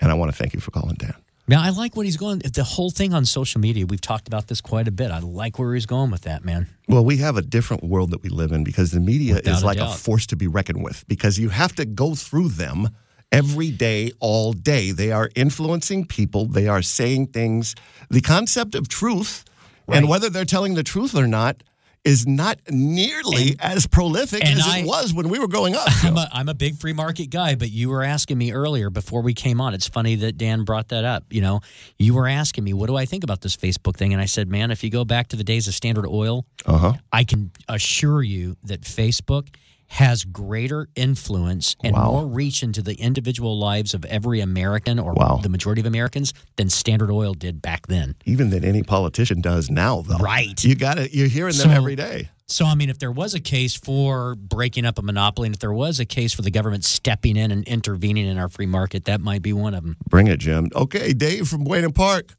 and 0.02 0.10
I 0.10 0.16
want 0.16 0.32
to 0.32 0.38
thank 0.38 0.54
you 0.54 0.60
for 0.60 0.72
calling, 0.72 0.96
Dan. 0.96 1.14
Now 1.48 1.62
I 1.62 1.70
like 1.70 1.96
what 1.96 2.08
he's 2.08 2.18
going. 2.18 2.40
The 2.40 2.64
whole 2.64 2.90
thing 2.90 3.14
on 3.14 3.24
social 3.26 3.62
media. 3.62 3.86
We've 3.86 4.02
talked 4.02 4.28
about 4.28 4.48
this 4.48 4.62
quite 4.62 4.88
a 4.88 4.92
bit. 4.92 5.12
I 5.12 5.20
like 5.20 5.60
where 5.60 5.76
he's 5.76 5.86
going 5.86 6.10
with 6.10 6.22
that, 6.22 6.44
man. 6.44 6.68
Well, 6.88 7.06
we 7.06 7.18
have 7.18 7.38
a 7.38 7.44
different 7.44 7.84
world 7.84 8.12
that 8.12 8.24
we 8.24 8.30
live 8.30 8.52
in 8.52 8.64
because 8.64 8.92
the 8.92 9.00
media 9.00 9.36
Without 9.36 9.54
is 9.54 9.62
a 9.62 9.66
like 9.66 9.78
a, 9.78 9.90
force 9.90 10.26
to 10.28 10.36
be 10.36 10.48
reckoned 10.48 10.84
with 10.84 11.08
because 11.08 11.38
you 11.38 11.50
have 11.50 11.76
to 11.76 11.86
go 11.86 12.16
through 12.16 12.50
them 12.50 12.90
every 13.36 13.72
day, 13.72 14.12
all 14.20 14.54
day. 14.54 14.92
They 14.92 15.12
are 15.12 15.30
influencing 15.36 16.06
people, 16.06 16.46
they 16.46 16.68
are 16.68 16.82
saying 16.82 17.28
things. 17.28 17.76
The 18.10 18.22
concept 18.22 18.76
of 18.76 18.88
truth 18.88 19.44
and 19.88 20.08
whether 20.10 20.30
they're 20.30 20.46
telling 20.46 20.74
the 20.76 20.84
truth 20.84 21.16
or 21.16 21.28
not 21.28 21.62
is 22.04 22.28
not 22.28 22.60
nearly 22.70 23.56
as 23.60 23.88
prolific 23.88 24.46
as 24.46 24.62
I- 24.68 24.80
it 24.80 24.86
was 24.86 25.12
when 25.12 25.28
we 25.28 25.40
were 25.40 25.48
growing 25.48 25.76
up. 25.76 25.88
I'm 26.04 26.16
a, 26.18 26.30
I'm 26.32 26.50
a 26.50 26.54
big 26.54 26.78
free 26.78 26.94
market 26.94 27.32
guy, 27.32 27.56
but 27.56 27.72
you 27.72 27.90
were 27.90 28.04
asking 28.04 28.38
me 28.38 28.52
earlier 28.52 28.92
before 28.92 29.22
we 29.22 29.34
came 29.34 29.60
on. 29.60 29.74
It's 29.74 29.88
funny 29.88 30.14
that 30.18 30.38
Dan 30.38 30.66
brought 30.66 30.90
that 30.90 31.04
up. 31.04 31.24
You 31.32 31.42
know, 31.42 31.62
you 31.98 32.14
were 32.14 32.28
asking 32.28 32.64
me, 32.64 32.74
what 32.74 32.88
do 32.88 32.96
I 32.96 33.06
think 33.06 33.24
about 33.24 33.42
this 33.42 33.56
Facebook 33.56 33.96
thing? 33.98 34.14
And 34.14 34.22
I 34.22 34.26
said, 34.26 34.48
man, 34.50 34.70
if 34.70 34.84
you 34.84 34.92
go 34.92 35.04
back 35.04 35.30
to 35.30 35.36
the 35.36 35.44
days 35.44 35.68
of 35.68 35.74
Standard 35.74 36.06
Oil, 36.08 36.46
Uh 36.68 36.78
huh. 36.78 36.94
I 37.12 37.24
can 37.24 37.50
assure 37.68 38.22
you 38.22 38.56
that 38.66 38.82
Facebook 38.82 39.48
has 39.88 40.24
greater 40.26 40.88
influence 40.96 41.76
and 41.84 41.96
Wow. 41.96 42.12
more 42.12 42.28
reach 42.28 42.64
into 42.64 42.82
the 42.82 42.96
individual 42.96 43.58
lives 43.58 43.94
of 43.94 44.04
every 44.06 44.42
American 44.42 45.00
or 45.00 45.14
the 45.42 45.50
majority 45.50 45.80
of 45.82 45.86
Americans 45.86 46.34
than 46.56 46.70
Standard 46.70 47.12
Oil 47.12 47.34
did 47.34 47.62
back 47.62 47.88
then. 47.88 48.16
Even 48.26 48.50
than 48.50 48.64
any 48.66 48.84
politician 48.84 49.42
does 49.42 49.70
now, 49.70 50.02
though. 50.02 50.18
Right. 50.18 50.62
You 50.64 50.76
got 50.76 50.96
to 50.98 51.16
You're 51.16 51.28
hearing 51.28 51.56
them 51.56 51.70
So- 51.70 51.76
every 51.76 51.96
day. 51.96 52.30
So, 52.48 52.66
I 52.66 52.76
mean, 52.76 52.92
if 52.92 53.00
there 53.00 53.12
was 53.12 53.34
a 53.34 53.40
case 53.40 53.74
for 53.76 54.36
breaking 54.36 54.86
up 54.86 55.00
a 55.00 55.02
monopoly 55.02 55.48
and 55.48 55.56
if 55.56 55.60
there 55.60 55.74
was 55.74 56.00
a 56.00 56.06
case 56.06 56.32
for 56.32 56.44
the 56.44 56.52
government 56.52 56.86
stepping 56.86 57.38
in 57.38 57.50
and 57.50 57.68
intervening 57.68 58.28
in 58.28 58.38
our 58.38 58.50
free 58.50 58.68
market, 58.68 59.06
that 59.06 59.20
might 59.20 59.42
be 59.42 59.52
one 59.52 59.74
of 59.74 59.84
them. 59.84 59.98
Bring 60.10 60.28
it, 60.28 60.38
Jim. 60.42 60.70
Okay, 60.76 61.12
Dave 61.14 61.48
from 61.48 61.64
Buena 61.64 61.90
Park. 61.90 62.36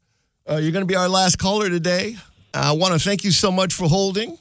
Uh, 0.49 0.55
you're 0.57 0.71
going 0.71 0.83
to 0.83 0.85
be 0.87 0.95
our 0.95 1.09
last 1.09 1.37
caller 1.39 1.69
today. 1.69 2.15
I 2.53 2.71
want 2.71 2.93
to 2.93 2.99
thank 2.99 3.25
you 3.25 3.31
so 3.31 3.51
much 3.51 3.73
for 3.73 3.89
holding. 3.89 4.37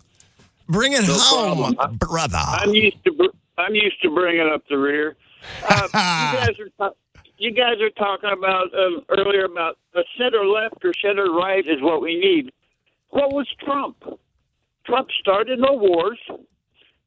Bring 0.69 0.93
it 0.93 1.03
No 1.07 1.15
home, 1.15 1.75
problem. 1.75 1.97
brother. 1.97 2.39
I'm 2.39 2.75
used 2.75 3.03
to 3.05 3.31
I'm 3.59 3.75
used 3.75 4.01
to 4.03 4.11
bringing 4.11 4.49
up 4.53 4.63
the 4.69 4.79
rear. 4.79 5.17
Uh, 5.69 5.83
you 5.85 5.93
guys 5.93 6.57
are 6.81 6.91
you 7.39 7.53
guys 7.53 7.81
are 7.81 7.91
talking 7.91 8.31
about 8.37 8.67
um, 8.75 9.03
earlier 9.11 9.45
about 9.45 9.79
a 9.95 10.01
center 10.19 10.45
left 10.45 10.85
or 10.85 10.93
center 11.01 11.31
right 11.33 11.65
is 11.67 11.81
what 11.81 12.01
we 12.03 12.19
need. 12.19 12.51
What 13.11 13.33
was 13.33 13.47
Trump? 13.65 13.97
Trump 14.87 15.09
started 15.21 15.59
no 15.61 15.75
wars. 15.75 16.19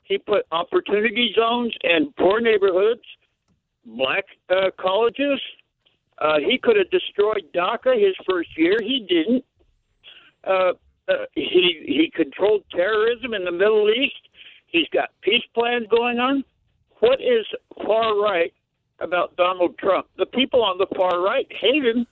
He 0.03 0.17
put 0.19 0.45
opportunity 0.51 1.33
zones 1.37 1.73
in 1.83 2.13
poor 2.17 2.39
neighborhoods, 2.39 3.01
black 3.85 4.25
uh, 4.49 4.69
colleges. 4.79 5.39
Uh, 6.19 6.39
he 6.39 6.57
could 6.57 6.77
have 6.77 6.89
destroyed 6.91 7.43
DACA 7.53 7.95
his 8.01 8.15
first 8.29 8.49
year. 8.57 8.77
He 8.81 9.05
didn't. 9.09 9.43
Uh, 11.09 11.25
he 11.35 11.83
he 11.85 12.11
controlled 12.13 12.63
terrorism 12.71 13.33
in 13.33 13.43
the 13.45 13.51
Middle 13.51 13.89
East. 13.89 14.15
He's 14.67 14.87
got 14.93 15.09
peace 15.21 15.43
plans 15.55 15.87
going 15.89 16.19
on. 16.19 16.43
What 16.99 17.19
is 17.21 17.45
far 17.85 18.21
right 18.21 18.53
about 18.99 19.35
Donald 19.37 19.77
Trump? 19.77 20.07
The 20.17 20.25
people 20.27 20.63
on 20.63 20.77
the 20.77 20.85
far 20.95 21.21
right 21.21 21.47
hate 21.49 21.83
him, 21.85 22.05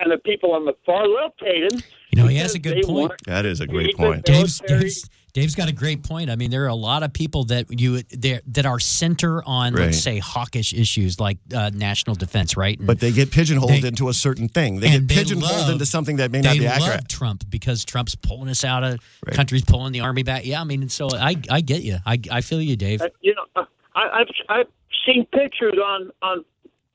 and 0.00 0.10
the 0.12 0.18
people 0.18 0.52
on 0.52 0.64
the 0.64 0.74
far 0.84 1.06
left 1.08 1.40
hate 1.40 1.72
him. 1.72 1.82
You 2.10 2.22
know, 2.22 2.28
he 2.28 2.36
has 2.38 2.54
a 2.54 2.58
good 2.58 2.82
point. 2.84 3.10
want- 3.10 3.24
That 3.26 3.46
is 3.46 3.60
a 3.60 3.66
great 3.66 3.96
point. 3.96 4.24
Dave's, 4.24 4.60
military- 4.62 4.90
Dave's, 5.34 5.46
Dave's 5.46 5.54
got 5.54 5.68
a 5.68 5.72
great 5.72 6.02
point. 6.02 6.28
I 6.30 6.36
mean, 6.36 6.50
there 6.50 6.64
are 6.64 6.68
a 6.68 6.74
lot 6.74 7.02
of 7.02 7.12
people 7.12 7.44
that 7.44 7.66
you 7.70 8.02
that 8.48 8.66
are 8.66 8.78
center 8.78 9.42
on, 9.46 9.72
Right. 9.74 9.86
let's 9.86 9.98
say, 9.98 10.18
hawkish 10.18 10.74
issues 10.74 11.18
like 11.18 11.38
uh, 11.54 11.70
national 11.72 12.16
defense, 12.16 12.54
right? 12.56 12.76
And 12.78 12.86
But 12.86 13.00
they 13.00 13.12
get 13.12 13.30
pigeonholed 13.30 13.70
They- 13.82 13.88
into 13.88 14.08
a 14.10 14.14
certain 14.14 14.48
thing. 14.48 14.80
They 14.80 14.88
and 14.94 15.08
get 15.08 15.14
they 15.14 15.22
pigeonholed 15.22 15.50
love- 15.52 15.70
into 15.70 15.86
something 15.86 16.16
that 16.16 16.30
may 16.30 16.42
not 16.42 16.52
they 16.52 16.58
be 16.60 16.66
love 16.66 16.82
accurate. 16.82 17.08
Trump 17.08 17.44
because 17.48 17.84
Trump's 17.84 18.14
pulling 18.14 18.48
us 18.50 18.62
out 18.62 18.84
of 18.84 18.98
countries, 19.32 19.62
pulling 19.64 19.92
the 19.92 20.00
army 20.00 20.22
back. 20.22 20.44
Yeah, 20.44 20.60
I 20.60 20.64
mean, 20.64 20.88
so 20.90 21.08
I 21.14 21.36
I 21.50 21.62
get 21.62 21.82
you. 21.82 21.96
I 22.04 22.18
I 22.30 22.40
feel 22.42 22.60
you, 22.60 22.76
Dave. 22.76 23.00
Uh, 23.00 23.08
you 23.22 23.34
know, 23.34 23.44
uh, 23.56 23.64
I, 23.94 24.20
I've 24.20 24.28
I've 24.50 24.66
seen 25.06 25.24
pictures 25.32 25.78
on 25.82 26.10
on 26.20 26.44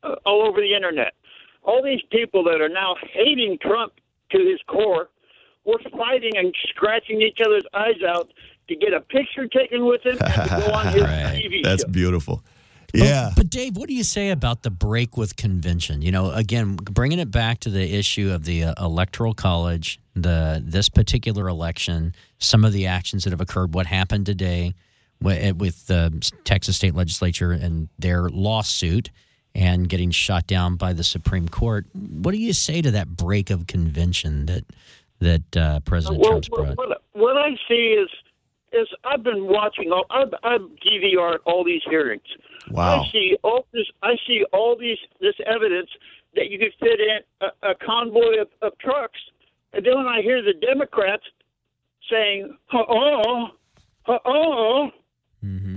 uh, 0.03 0.15
all 0.25 0.47
over 0.47 0.61
the 0.61 0.75
internet. 0.75 1.13
All 1.63 1.81
these 1.83 2.01
people 2.11 2.43
that 2.45 2.61
are 2.61 2.69
now 2.69 2.95
hating 3.13 3.57
Trump 3.61 3.93
to 4.31 4.37
his 4.37 4.59
core, 4.67 5.09
were 5.67 5.79
fighting 5.95 6.31
and 6.37 6.53
scratching 6.69 7.21
each 7.21 7.39
other's 7.45 7.65
eyes 7.73 8.01
out 8.07 8.31
to 8.69 8.75
get 8.75 8.93
a 8.93 9.01
picture 9.01 9.47
taken 9.47 9.85
with 9.85 10.03
him 10.05 10.17
and 10.19 10.49
to 10.49 10.63
go 10.65 10.73
on 10.73 10.87
his 10.93 11.03
TV 11.03 11.63
That's 11.63 11.83
show. 11.83 11.89
beautiful. 11.89 12.43
Yeah. 12.93 13.31
But 13.35 13.49
Dave, 13.49 13.75
what 13.75 13.89
do 13.89 13.93
you 13.93 14.03
say 14.03 14.29
about 14.29 14.63
the 14.63 14.69
break 14.71 15.17
with 15.17 15.35
convention? 15.35 16.01
You 16.01 16.11
know, 16.11 16.31
again, 16.31 16.75
bringing 16.77 17.19
it 17.19 17.29
back 17.29 17.59
to 17.61 17.69
the 17.69 17.93
issue 17.97 18.31
of 18.31 18.45
the 18.45 18.63
uh, 18.63 18.73
electoral 18.83 19.33
college, 19.33 19.99
the 20.15 20.61
this 20.65 20.87
particular 20.89 21.47
election, 21.49 22.15
some 22.39 22.63
of 22.63 22.71
the 22.73 22.87
actions 22.87 23.25
that 23.25 23.31
have 23.31 23.41
occurred, 23.41 23.73
what 23.73 23.85
happened 23.87 24.25
today 24.25 24.73
wi- 25.21 25.51
with 25.51 25.87
the 25.87 26.31
Texas 26.45 26.77
state 26.77 26.95
legislature 26.95 27.51
and 27.51 27.89
their 27.99 28.29
lawsuit 28.29 29.11
and 29.53 29.89
getting 29.89 30.11
shot 30.11 30.47
down 30.47 30.75
by 30.77 30.93
the 30.93 31.03
Supreme 31.03 31.49
Court. 31.49 31.85
What 31.93 32.31
do 32.31 32.37
you 32.37 32.53
say 32.53 32.81
to 32.81 32.91
that 32.91 33.09
break 33.09 33.49
of 33.49 33.67
convention 33.67 34.45
that 34.45 34.63
that 35.19 35.57
uh, 35.57 35.79
President 35.81 36.19
well, 36.19 36.31
Trump's 36.31 36.49
brought? 36.49 36.77
what, 36.77 37.01
what 37.13 37.37
I 37.37 37.51
see 37.67 37.95
is 37.99 38.09
is 38.73 38.87
I've 39.05 39.23
been 39.23 39.47
watching 39.47 39.91
all 39.91 40.05
I've, 40.09 40.33
I've 40.43 40.61
DVR'd 40.85 41.39
all 41.45 41.63
these 41.63 41.81
hearings. 41.89 42.23
Wow. 42.69 43.01
I 43.01 43.11
see 43.11 43.37
all 43.43 43.65
this. 43.71 43.85
I 44.03 44.15
see 44.27 44.43
all 44.51 44.75
these 44.77 44.97
this 45.21 45.35
evidence 45.45 45.89
that 46.35 46.49
you 46.49 46.59
could 46.59 46.73
fit 46.79 46.99
in 46.99 47.19
a, 47.41 47.69
a 47.69 47.75
convoy 47.75 48.41
of, 48.41 48.47
of 48.61 48.77
trucks, 48.79 49.19
and 49.73 49.85
then 49.85 49.95
when 49.95 50.07
I 50.07 50.21
hear 50.21 50.41
the 50.41 50.53
Democrats 50.53 51.23
saying 52.09 52.55
"oh, 52.73 53.47
oh," 54.07 54.91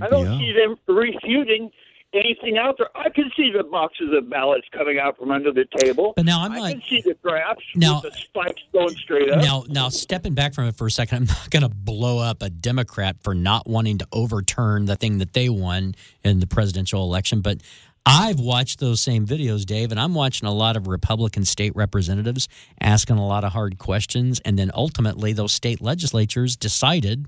I 0.02 0.08
don't 0.08 0.38
see 0.38 0.52
them 0.52 0.76
refuting 0.86 1.70
anything 2.12 2.58
out 2.58 2.76
there. 2.78 2.88
I 2.96 3.08
can 3.10 3.30
see 3.36 3.50
the 3.56 3.64
boxes 3.64 4.08
of 4.16 4.28
ballots 4.28 4.66
coming 4.72 4.98
out 4.98 5.16
from 5.18 5.30
under 5.30 5.52
the 5.52 5.64
table. 5.78 6.12
But 6.16 6.24
now 6.26 6.42
I'm 6.42 6.52
I 6.52 6.58
like- 6.58 6.72
can 6.80 6.82
see 6.88 7.00
the 7.04 7.14
graphs 7.22 7.62
Now- 7.74 8.00
with 8.02 8.12
the 8.12 8.18
spikes 8.18 8.62
going 8.72 8.94
straight 8.96 9.30
up. 9.30 9.42
Now, 9.42 9.64
now 9.68 9.88
stepping 9.88 10.34
back 10.34 10.54
from 10.54 10.66
it 10.66 10.76
for 10.76 10.86
a 10.86 10.90
second, 10.90 11.16
I'm 11.18 11.24
not 11.26 11.50
going 11.50 11.62
to 11.62 11.68
blow 11.68 12.18
up 12.18 12.42
a 12.42 12.50
Democrat 12.50 13.16
for 13.22 13.34
not 13.34 13.68
wanting 13.68 13.98
to 13.98 14.06
overturn 14.12 14.86
the 14.86 14.96
thing 14.96 15.18
that 15.18 15.32
they 15.32 15.48
won 15.48 15.94
in 16.24 16.40
the 16.40 16.46
presidential 16.46 17.02
election, 17.02 17.40
but 17.40 17.58
I've 18.06 18.40
watched 18.40 18.80
those 18.80 19.00
same 19.02 19.26
videos, 19.26 19.66
Dave, 19.66 19.90
and 19.90 20.00
I'm 20.00 20.14
watching 20.14 20.48
a 20.48 20.52
lot 20.54 20.74
of 20.76 20.88
Republican 20.88 21.44
state 21.44 21.76
representatives 21.76 22.48
asking 22.80 23.18
a 23.18 23.26
lot 23.26 23.44
of 23.44 23.52
hard 23.52 23.76
questions, 23.78 24.40
and 24.44 24.58
then 24.58 24.70
ultimately 24.74 25.34
those 25.34 25.52
state 25.52 25.82
legislatures 25.82 26.56
decided 26.56 27.26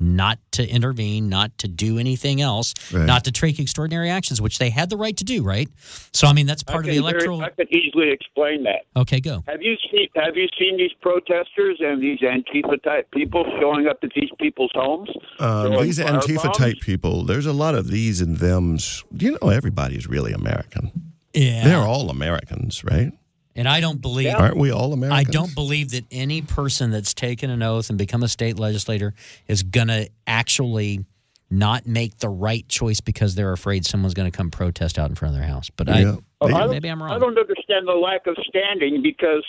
not 0.00 0.38
to 0.52 0.68
intervene, 0.68 1.28
not 1.28 1.56
to 1.58 1.68
do 1.68 1.98
anything 1.98 2.40
else, 2.40 2.74
Right. 2.92 3.06
not 3.06 3.24
to 3.24 3.32
take 3.32 3.58
extraordinary 3.58 4.10
actions, 4.10 4.40
which 4.40 4.58
they 4.58 4.70
had 4.70 4.90
the 4.90 4.96
right 4.96 5.16
to 5.16 5.24
do, 5.24 5.42
right? 5.42 5.68
So, 6.12 6.26
I 6.26 6.32
mean, 6.32 6.46
that's 6.46 6.62
part 6.62 6.84
I 6.84 6.88
of 6.88 6.94
the 6.94 7.00
can 7.00 7.02
very- 7.02 7.12
electoral. 7.14 7.42
I 7.42 7.50
could 7.50 7.70
easily 7.72 8.10
explain 8.10 8.64
that. 8.64 8.82
Okay, 8.96 9.20
go. 9.20 9.42
Have 9.46 9.62
you 9.62 9.76
seen 9.90 10.08
Have 10.16 10.36
you 10.36 10.48
seen 10.58 10.76
these 10.76 10.92
protesters 11.00 11.78
and 11.80 12.02
these 12.02 12.18
Antifa 12.20 12.82
type 12.82 13.10
people 13.12 13.44
showing 13.60 13.86
up 13.86 13.98
at 14.02 14.10
these 14.14 14.30
people's 14.40 14.70
homes? 14.74 15.08
Um, 15.38 15.72
these 15.82 15.98
Antifa 15.98 16.36
firebombs? 16.38 16.54
type 16.58 16.80
people, 16.80 17.24
there's 17.24 17.46
a 17.46 17.52
lot 17.52 17.74
of 17.74 17.88
these 17.90 18.20
and 18.20 18.36
thems. 18.38 19.04
You 19.16 19.38
know, 19.40 19.48
everybody's 19.48 20.06
really 20.08 20.32
American. 20.32 20.90
Yeah. 21.32 21.64
They're 21.64 21.78
all 21.78 22.10
Americans, 22.10 22.84
right? 22.84 23.12
And 23.56 23.68
I 23.68 23.80
don't 23.80 24.00
believe. 24.00 24.34
Aren't 24.34 24.56
we 24.56 24.70
all 24.72 24.92
Americans? 24.92 25.28
I 25.28 25.30
don't 25.30 25.54
believe 25.54 25.90
that 25.92 26.04
any 26.10 26.42
person 26.42 26.90
that's 26.90 27.14
taken 27.14 27.50
an 27.50 27.62
oath 27.62 27.88
and 27.88 27.96
become 27.98 28.22
a 28.22 28.28
state 28.28 28.58
legislator 28.58 29.14
is 29.46 29.62
going 29.62 29.88
to 29.88 30.08
actually 30.26 31.04
not 31.50 31.86
make 31.86 32.18
the 32.18 32.28
right 32.28 32.66
choice 32.68 33.00
because 33.00 33.36
they're 33.36 33.52
afraid 33.52 33.84
someone's 33.86 34.14
going 34.14 34.30
to 34.30 34.36
come 34.36 34.50
protest 34.50 34.98
out 34.98 35.08
in 35.08 35.14
front 35.14 35.34
of 35.34 35.40
their 35.40 35.48
house. 35.48 35.70
But 35.70 35.88
Oh, 35.88 35.92
I, 35.92 35.94
I 35.98 36.02
maybe, 36.02 36.52
don't- 36.58 36.70
maybe 36.70 36.88
I'm 36.88 37.02
wrong. 37.02 37.12
I 37.12 37.18
don't 37.18 37.38
understand 37.38 37.86
the 37.86 37.92
lack 37.92 38.26
of 38.26 38.36
standing 38.48 39.02
because 39.02 39.44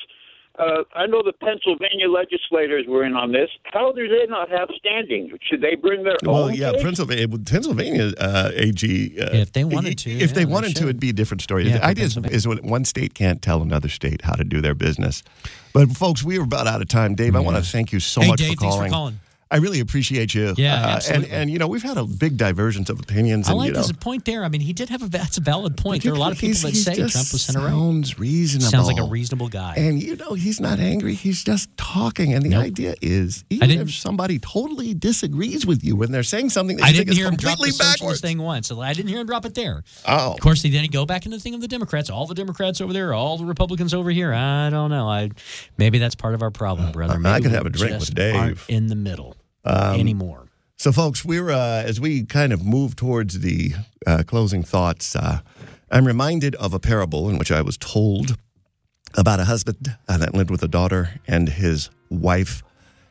uh, 0.57 0.83
I 0.95 1.05
know 1.07 1.21
the 1.23 1.33
Pennsylvania 1.33 2.07
legislators 2.09 2.85
were 2.87 3.03
in 3.05 3.13
on 3.13 3.31
this. 3.31 3.49
How 3.63 3.91
do 3.91 4.07
they 4.07 4.25
not 4.27 4.49
have 4.49 4.69
standing? 4.77 5.29
Should 5.41 5.61
they 5.61 5.75
bring 5.75 6.03
their 6.03 6.17
Well, 6.23 6.35
own? 6.35 6.41
Well, 6.47 6.55
yeah, 6.55 6.71
case? 6.73 6.83
Pennsylvania, 6.83 7.27
Pennsylvania 7.27 8.13
uh, 8.17 8.51
AG. 8.53 9.19
Uh, 9.19 9.29
If 9.33 9.53
they 9.53 9.63
wanted 9.63 9.97
to, 9.99 10.11
if 10.11 10.33
they 10.33 10.41
yeah, 10.41 10.45
they 10.45 10.51
wanted 10.51 10.75
to, 10.77 10.83
it'd 10.83 10.99
be 10.99 11.09
a 11.09 11.13
different 11.13 11.41
story. 11.41 11.67
Yeah, 11.67 11.77
the 11.79 11.85
idea 11.85 12.05
is, 12.05 12.13
Pennsylvania. 12.13 12.35
is 12.37 12.47
when 12.47 12.57
one 12.59 12.85
state 12.85 13.13
can't 13.13 13.41
tell 13.41 13.61
another 13.61 13.89
state 13.89 14.21
how 14.21 14.33
to 14.35 14.43
do 14.43 14.61
their 14.61 14.75
business. 14.75 15.23
But 15.73 15.91
folks, 15.91 16.23
we 16.23 16.37
are 16.39 16.43
about 16.43 16.67
out 16.67 16.81
of 16.81 16.87
time. 16.87 17.15
Dave, 17.15 17.35
I 17.35 17.39
want 17.39 17.57
to 17.57 17.63
thank 17.63 17.91
you 17.91 17.99
so 17.99 18.21
Hey, 18.21 18.27
much 18.29 18.39
Dave, 18.39 18.53
for 18.55 18.61
thanks 18.61 18.75
for 18.77 18.87
calling. 18.89 19.19
I 19.51 19.57
really 19.57 19.79
appreciate 19.79 20.33
you. 20.33 20.55
Yeah, 20.57 20.73
Uh, 20.73 20.77
and 20.77 20.95
absolutely. 20.95 21.29
and 21.31 21.51
you 21.51 21.59
know 21.59 21.67
we've 21.67 21.83
had 21.83 21.97
a 21.97 22.03
big 22.05 22.35
divergence 22.35 22.89
of 22.89 22.99
opinions. 22.99 23.47
I 23.47 23.51
and, 23.51 23.59
like 23.59 23.67
you 23.67 23.73
know, 23.73 23.79
his 23.79 23.91
point 23.93 24.25
there. 24.25 24.43
I 24.43 24.49
mean, 24.49 24.61
he 24.61 24.73
did 24.73 24.89
have 24.89 25.03
a 25.03 25.07
that's 25.07 25.37
a 25.37 25.41
valid 25.41 25.77
point. 25.77 26.01
There 26.03 26.11
are 26.11 26.15
a 26.15 26.19
lot 26.19 26.31
of 26.31 26.39
people 26.39 26.59
that 26.61 26.75
say 26.75 26.95
Trump 26.95 27.13
was 27.13 27.43
center 27.43 27.59
right. 27.59 27.69
Sounds 27.69 28.17
reasonable. 28.17 28.71
Sounds 28.71 28.87
like 28.87 28.97
a 28.99 29.03
reasonable 29.03 29.47
guy. 29.47 29.75
And 29.77 30.01
you 30.01 30.15
know 30.15 30.33
he's 30.33 30.59
not 30.59 30.79
angry. 30.79 31.13
He's 31.13 31.43
just 31.43 31.69
talking. 31.77 32.33
And 32.33 32.43
the 32.43 32.49
Nope. 32.49 32.63
idea 32.65 32.95
is, 33.01 33.43
even 33.51 33.69
if 33.71 33.93
somebody 33.93 34.39
totally 34.39 34.93
disagrees 34.95 35.65
with 35.65 35.83
you 35.83 35.95
when 35.95 36.11
they're 36.11 36.23
saying 36.23 36.49
something 36.49 36.77
that 36.77 36.83
I 36.85 36.91
didn't 36.91 37.07
think 37.09 37.17
hear 37.17 37.27
him 37.27 37.35
drop 37.35 37.57
the 37.57 37.65
completely 37.65 37.71
socialist 37.71 37.99
backwards. 38.01 38.21
thing 38.21 38.37
once. 38.39 38.71
I 38.71 38.93
didn't 38.93 39.09
hear 39.09 39.19
him 39.19 39.27
drop 39.27 39.45
it 39.45 39.53
there. 39.53 39.83
Oh, 40.07 40.33
Of 40.33 40.39
course, 40.39 40.63
he 40.63 40.69
didn't 40.71 40.91
go 40.91 41.05
back 41.05 41.25
into 41.25 41.37
the 41.37 41.41
thing 41.41 41.53
of 41.53 41.61
the 41.61 41.67
Democrats. 41.67 42.09
All 42.09 42.25
the 42.25 42.35
Democrats 42.35 42.81
over 42.81 42.93
there, 42.93 43.13
all 43.13 43.37
the 43.37 43.45
Republicans 43.45 43.93
over 43.93 44.09
here. 44.09 44.33
I 44.33 44.69
don't 44.71 44.89
know. 44.89 45.07
I 45.07 45.29
maybe 45.77 45.99
that's 45.99 46.15
part 46.15 46.33
of 46.33 46.41
our 46.41 46.51
problem, 46.51 46.91
brother. 46.91 47.19
I 47.25 47.39
could 47.41 47.51
have 47.51 47.65
a 47.67 47.69
drink 47.69 47.99
with 47.99 48.13
Dave. 48.15 48.65
in 48.67 48.87
the 48.87 48.95
middle 48.95 49.35
Um, 49.65 49.99
anymore. 49.99 50.47
So, 50.77 50.91
folks, 50.91 51.23
we're 51.25 51.49
uh, 51.51 51.83
as 51.85 51.99
we 51.99 52.23
kind 52.25 52.51
of 52.53 52.65
move 52.65 52.95
towards 52.95 53.39
the 53.39 53.73
uh, 54.05 54.23
closing 54.27 54.63
thoughts. 54.63 55.15
Uh, 55.15 55.39
I'm 55.91 56.05
reminded 56.05 56.55
of 56.55 56.73
a 56.73 56.79
parable 56.79 57.29
in 57.29 57.37
which 57.37 57.51
I 57.51 57.61
was 57.61 57.77
told 57.77 58.35
about 59.17 59.39
a 59.39 59.45
husband 59.45 59.95
uh, 60.09 60.17
that 60.17 60.33
lived 60.33 60.49
with 60.51 60.63
a 60.63 60.67
daughter 60.67 61.19
and 61.27 61.47
his 61.47 61.89
wife. 62.09 62.61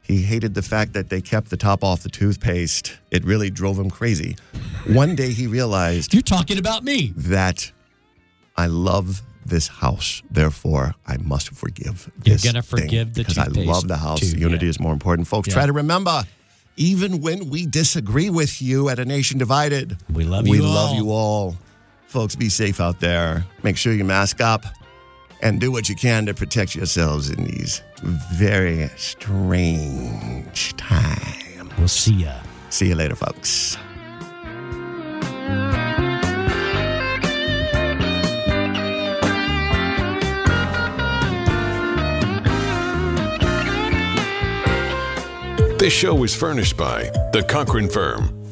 He 0.03 0.21
hated 0.23 0.53
the 0.55 0.61
fact 0.61 0.93
that 0.93 1.09
they 1.09 1.23
kept 1.23 1.49
the 1.49 1.57
top 1.57 1.83
off 1.83 2.03
the 2.03 2.11
toothpaste. 2.11 2.99
It 3.11 3.25
really 3.25 3.49
drove 3.49 3.79
him 3.79 3.91
crazy. 3.91 4.37
One 4.87 5.15
day 5.15 5.33
he 5.33 5.47
realized 5.47 6.13
You're 6.13 6.21
talking 6.23 6.59
about 6.59 6.85
me. 6.85 7.15
that 7.17 7.73
I 8.57 8.67
love 8.67 9.23
this 9.47 9.67
house, 9.69 10.23
therefore 10.31 10.95
I 11.07 11.17
must 11.19 11.51
forgive. 11.51 12.11
You're 12.25 12.37
gonna 12.45 12.63
forgive 12.63 13.15
the 13.15 13.25
toothpaste. 13.25 13.53
because 13.53 13.59
I 13.67 13.73
love 13.73 13.89
the 13.89 13.97
house. 13.97 14.21
too, 14.21 14.37
Unity 14.39 14.67
yeah. 14.67 14.71
is 14.71 14.81
more 14.81 14.93
important, 14.93 15.27
folks. 15.27 15.49
Yeah. 15.49 15.55
Try 15.55 15.67
to 15.67 15.73
remember, 15.73 16.25
even 16.77 17.21
when 17.21 17.51
we 17.51 17.67
disagree 17.67 18.31
with 18.31 18.61
you 18.61 18.89
at 18.89 18.99
a 18.99 19.05
nation 19.05 19.39
divided, 19.39 19.97
we 20.13 20.25
love 20.25 20.47
you 20.47 20.53
we 20.53 20.57
you 20.59 20.65
love 20.65 20.91
all. 20.91 20.97
you 20.97 21.11
all. 21.11 21.57
Folks, 22.07 22.35
be 22.37 22.49
safe 22.49 22.81
out 22.81 23.01
there. 23.01 23.45
Make 23.63 23.77
sure 23.77 23.93
you 23.93 24.05
mask 24.05 24.41
up 24.41 24.65
and 25.41 25.61
do 25.61 25.71
what 25.71 25.89
you 25.89 25.95
can 25.95 26.27
to 26.27 26.35
protect 26.35 26.75
yourselves 26.75 27.31
in 27.31 27.45
these 27.45 27.83
very 28.35 28.89
strange 28.97 30.77
times. 30.77 31.43
We'll 31.79 31.89
see 31.89 32.15
ya. 32.15 32.35
See 32.71 32.89
you 32.89 32.95
later, 32.95 33.17
folks. 33.17 33.77
This 45.85 45.93
show 45.93 46.15
was 46.15 46.35
furnished 46.35 46.79
by 46.79 47.11
The 47.35 47.43
Cochran 47.47 47.91
Firm, 47.91 48.44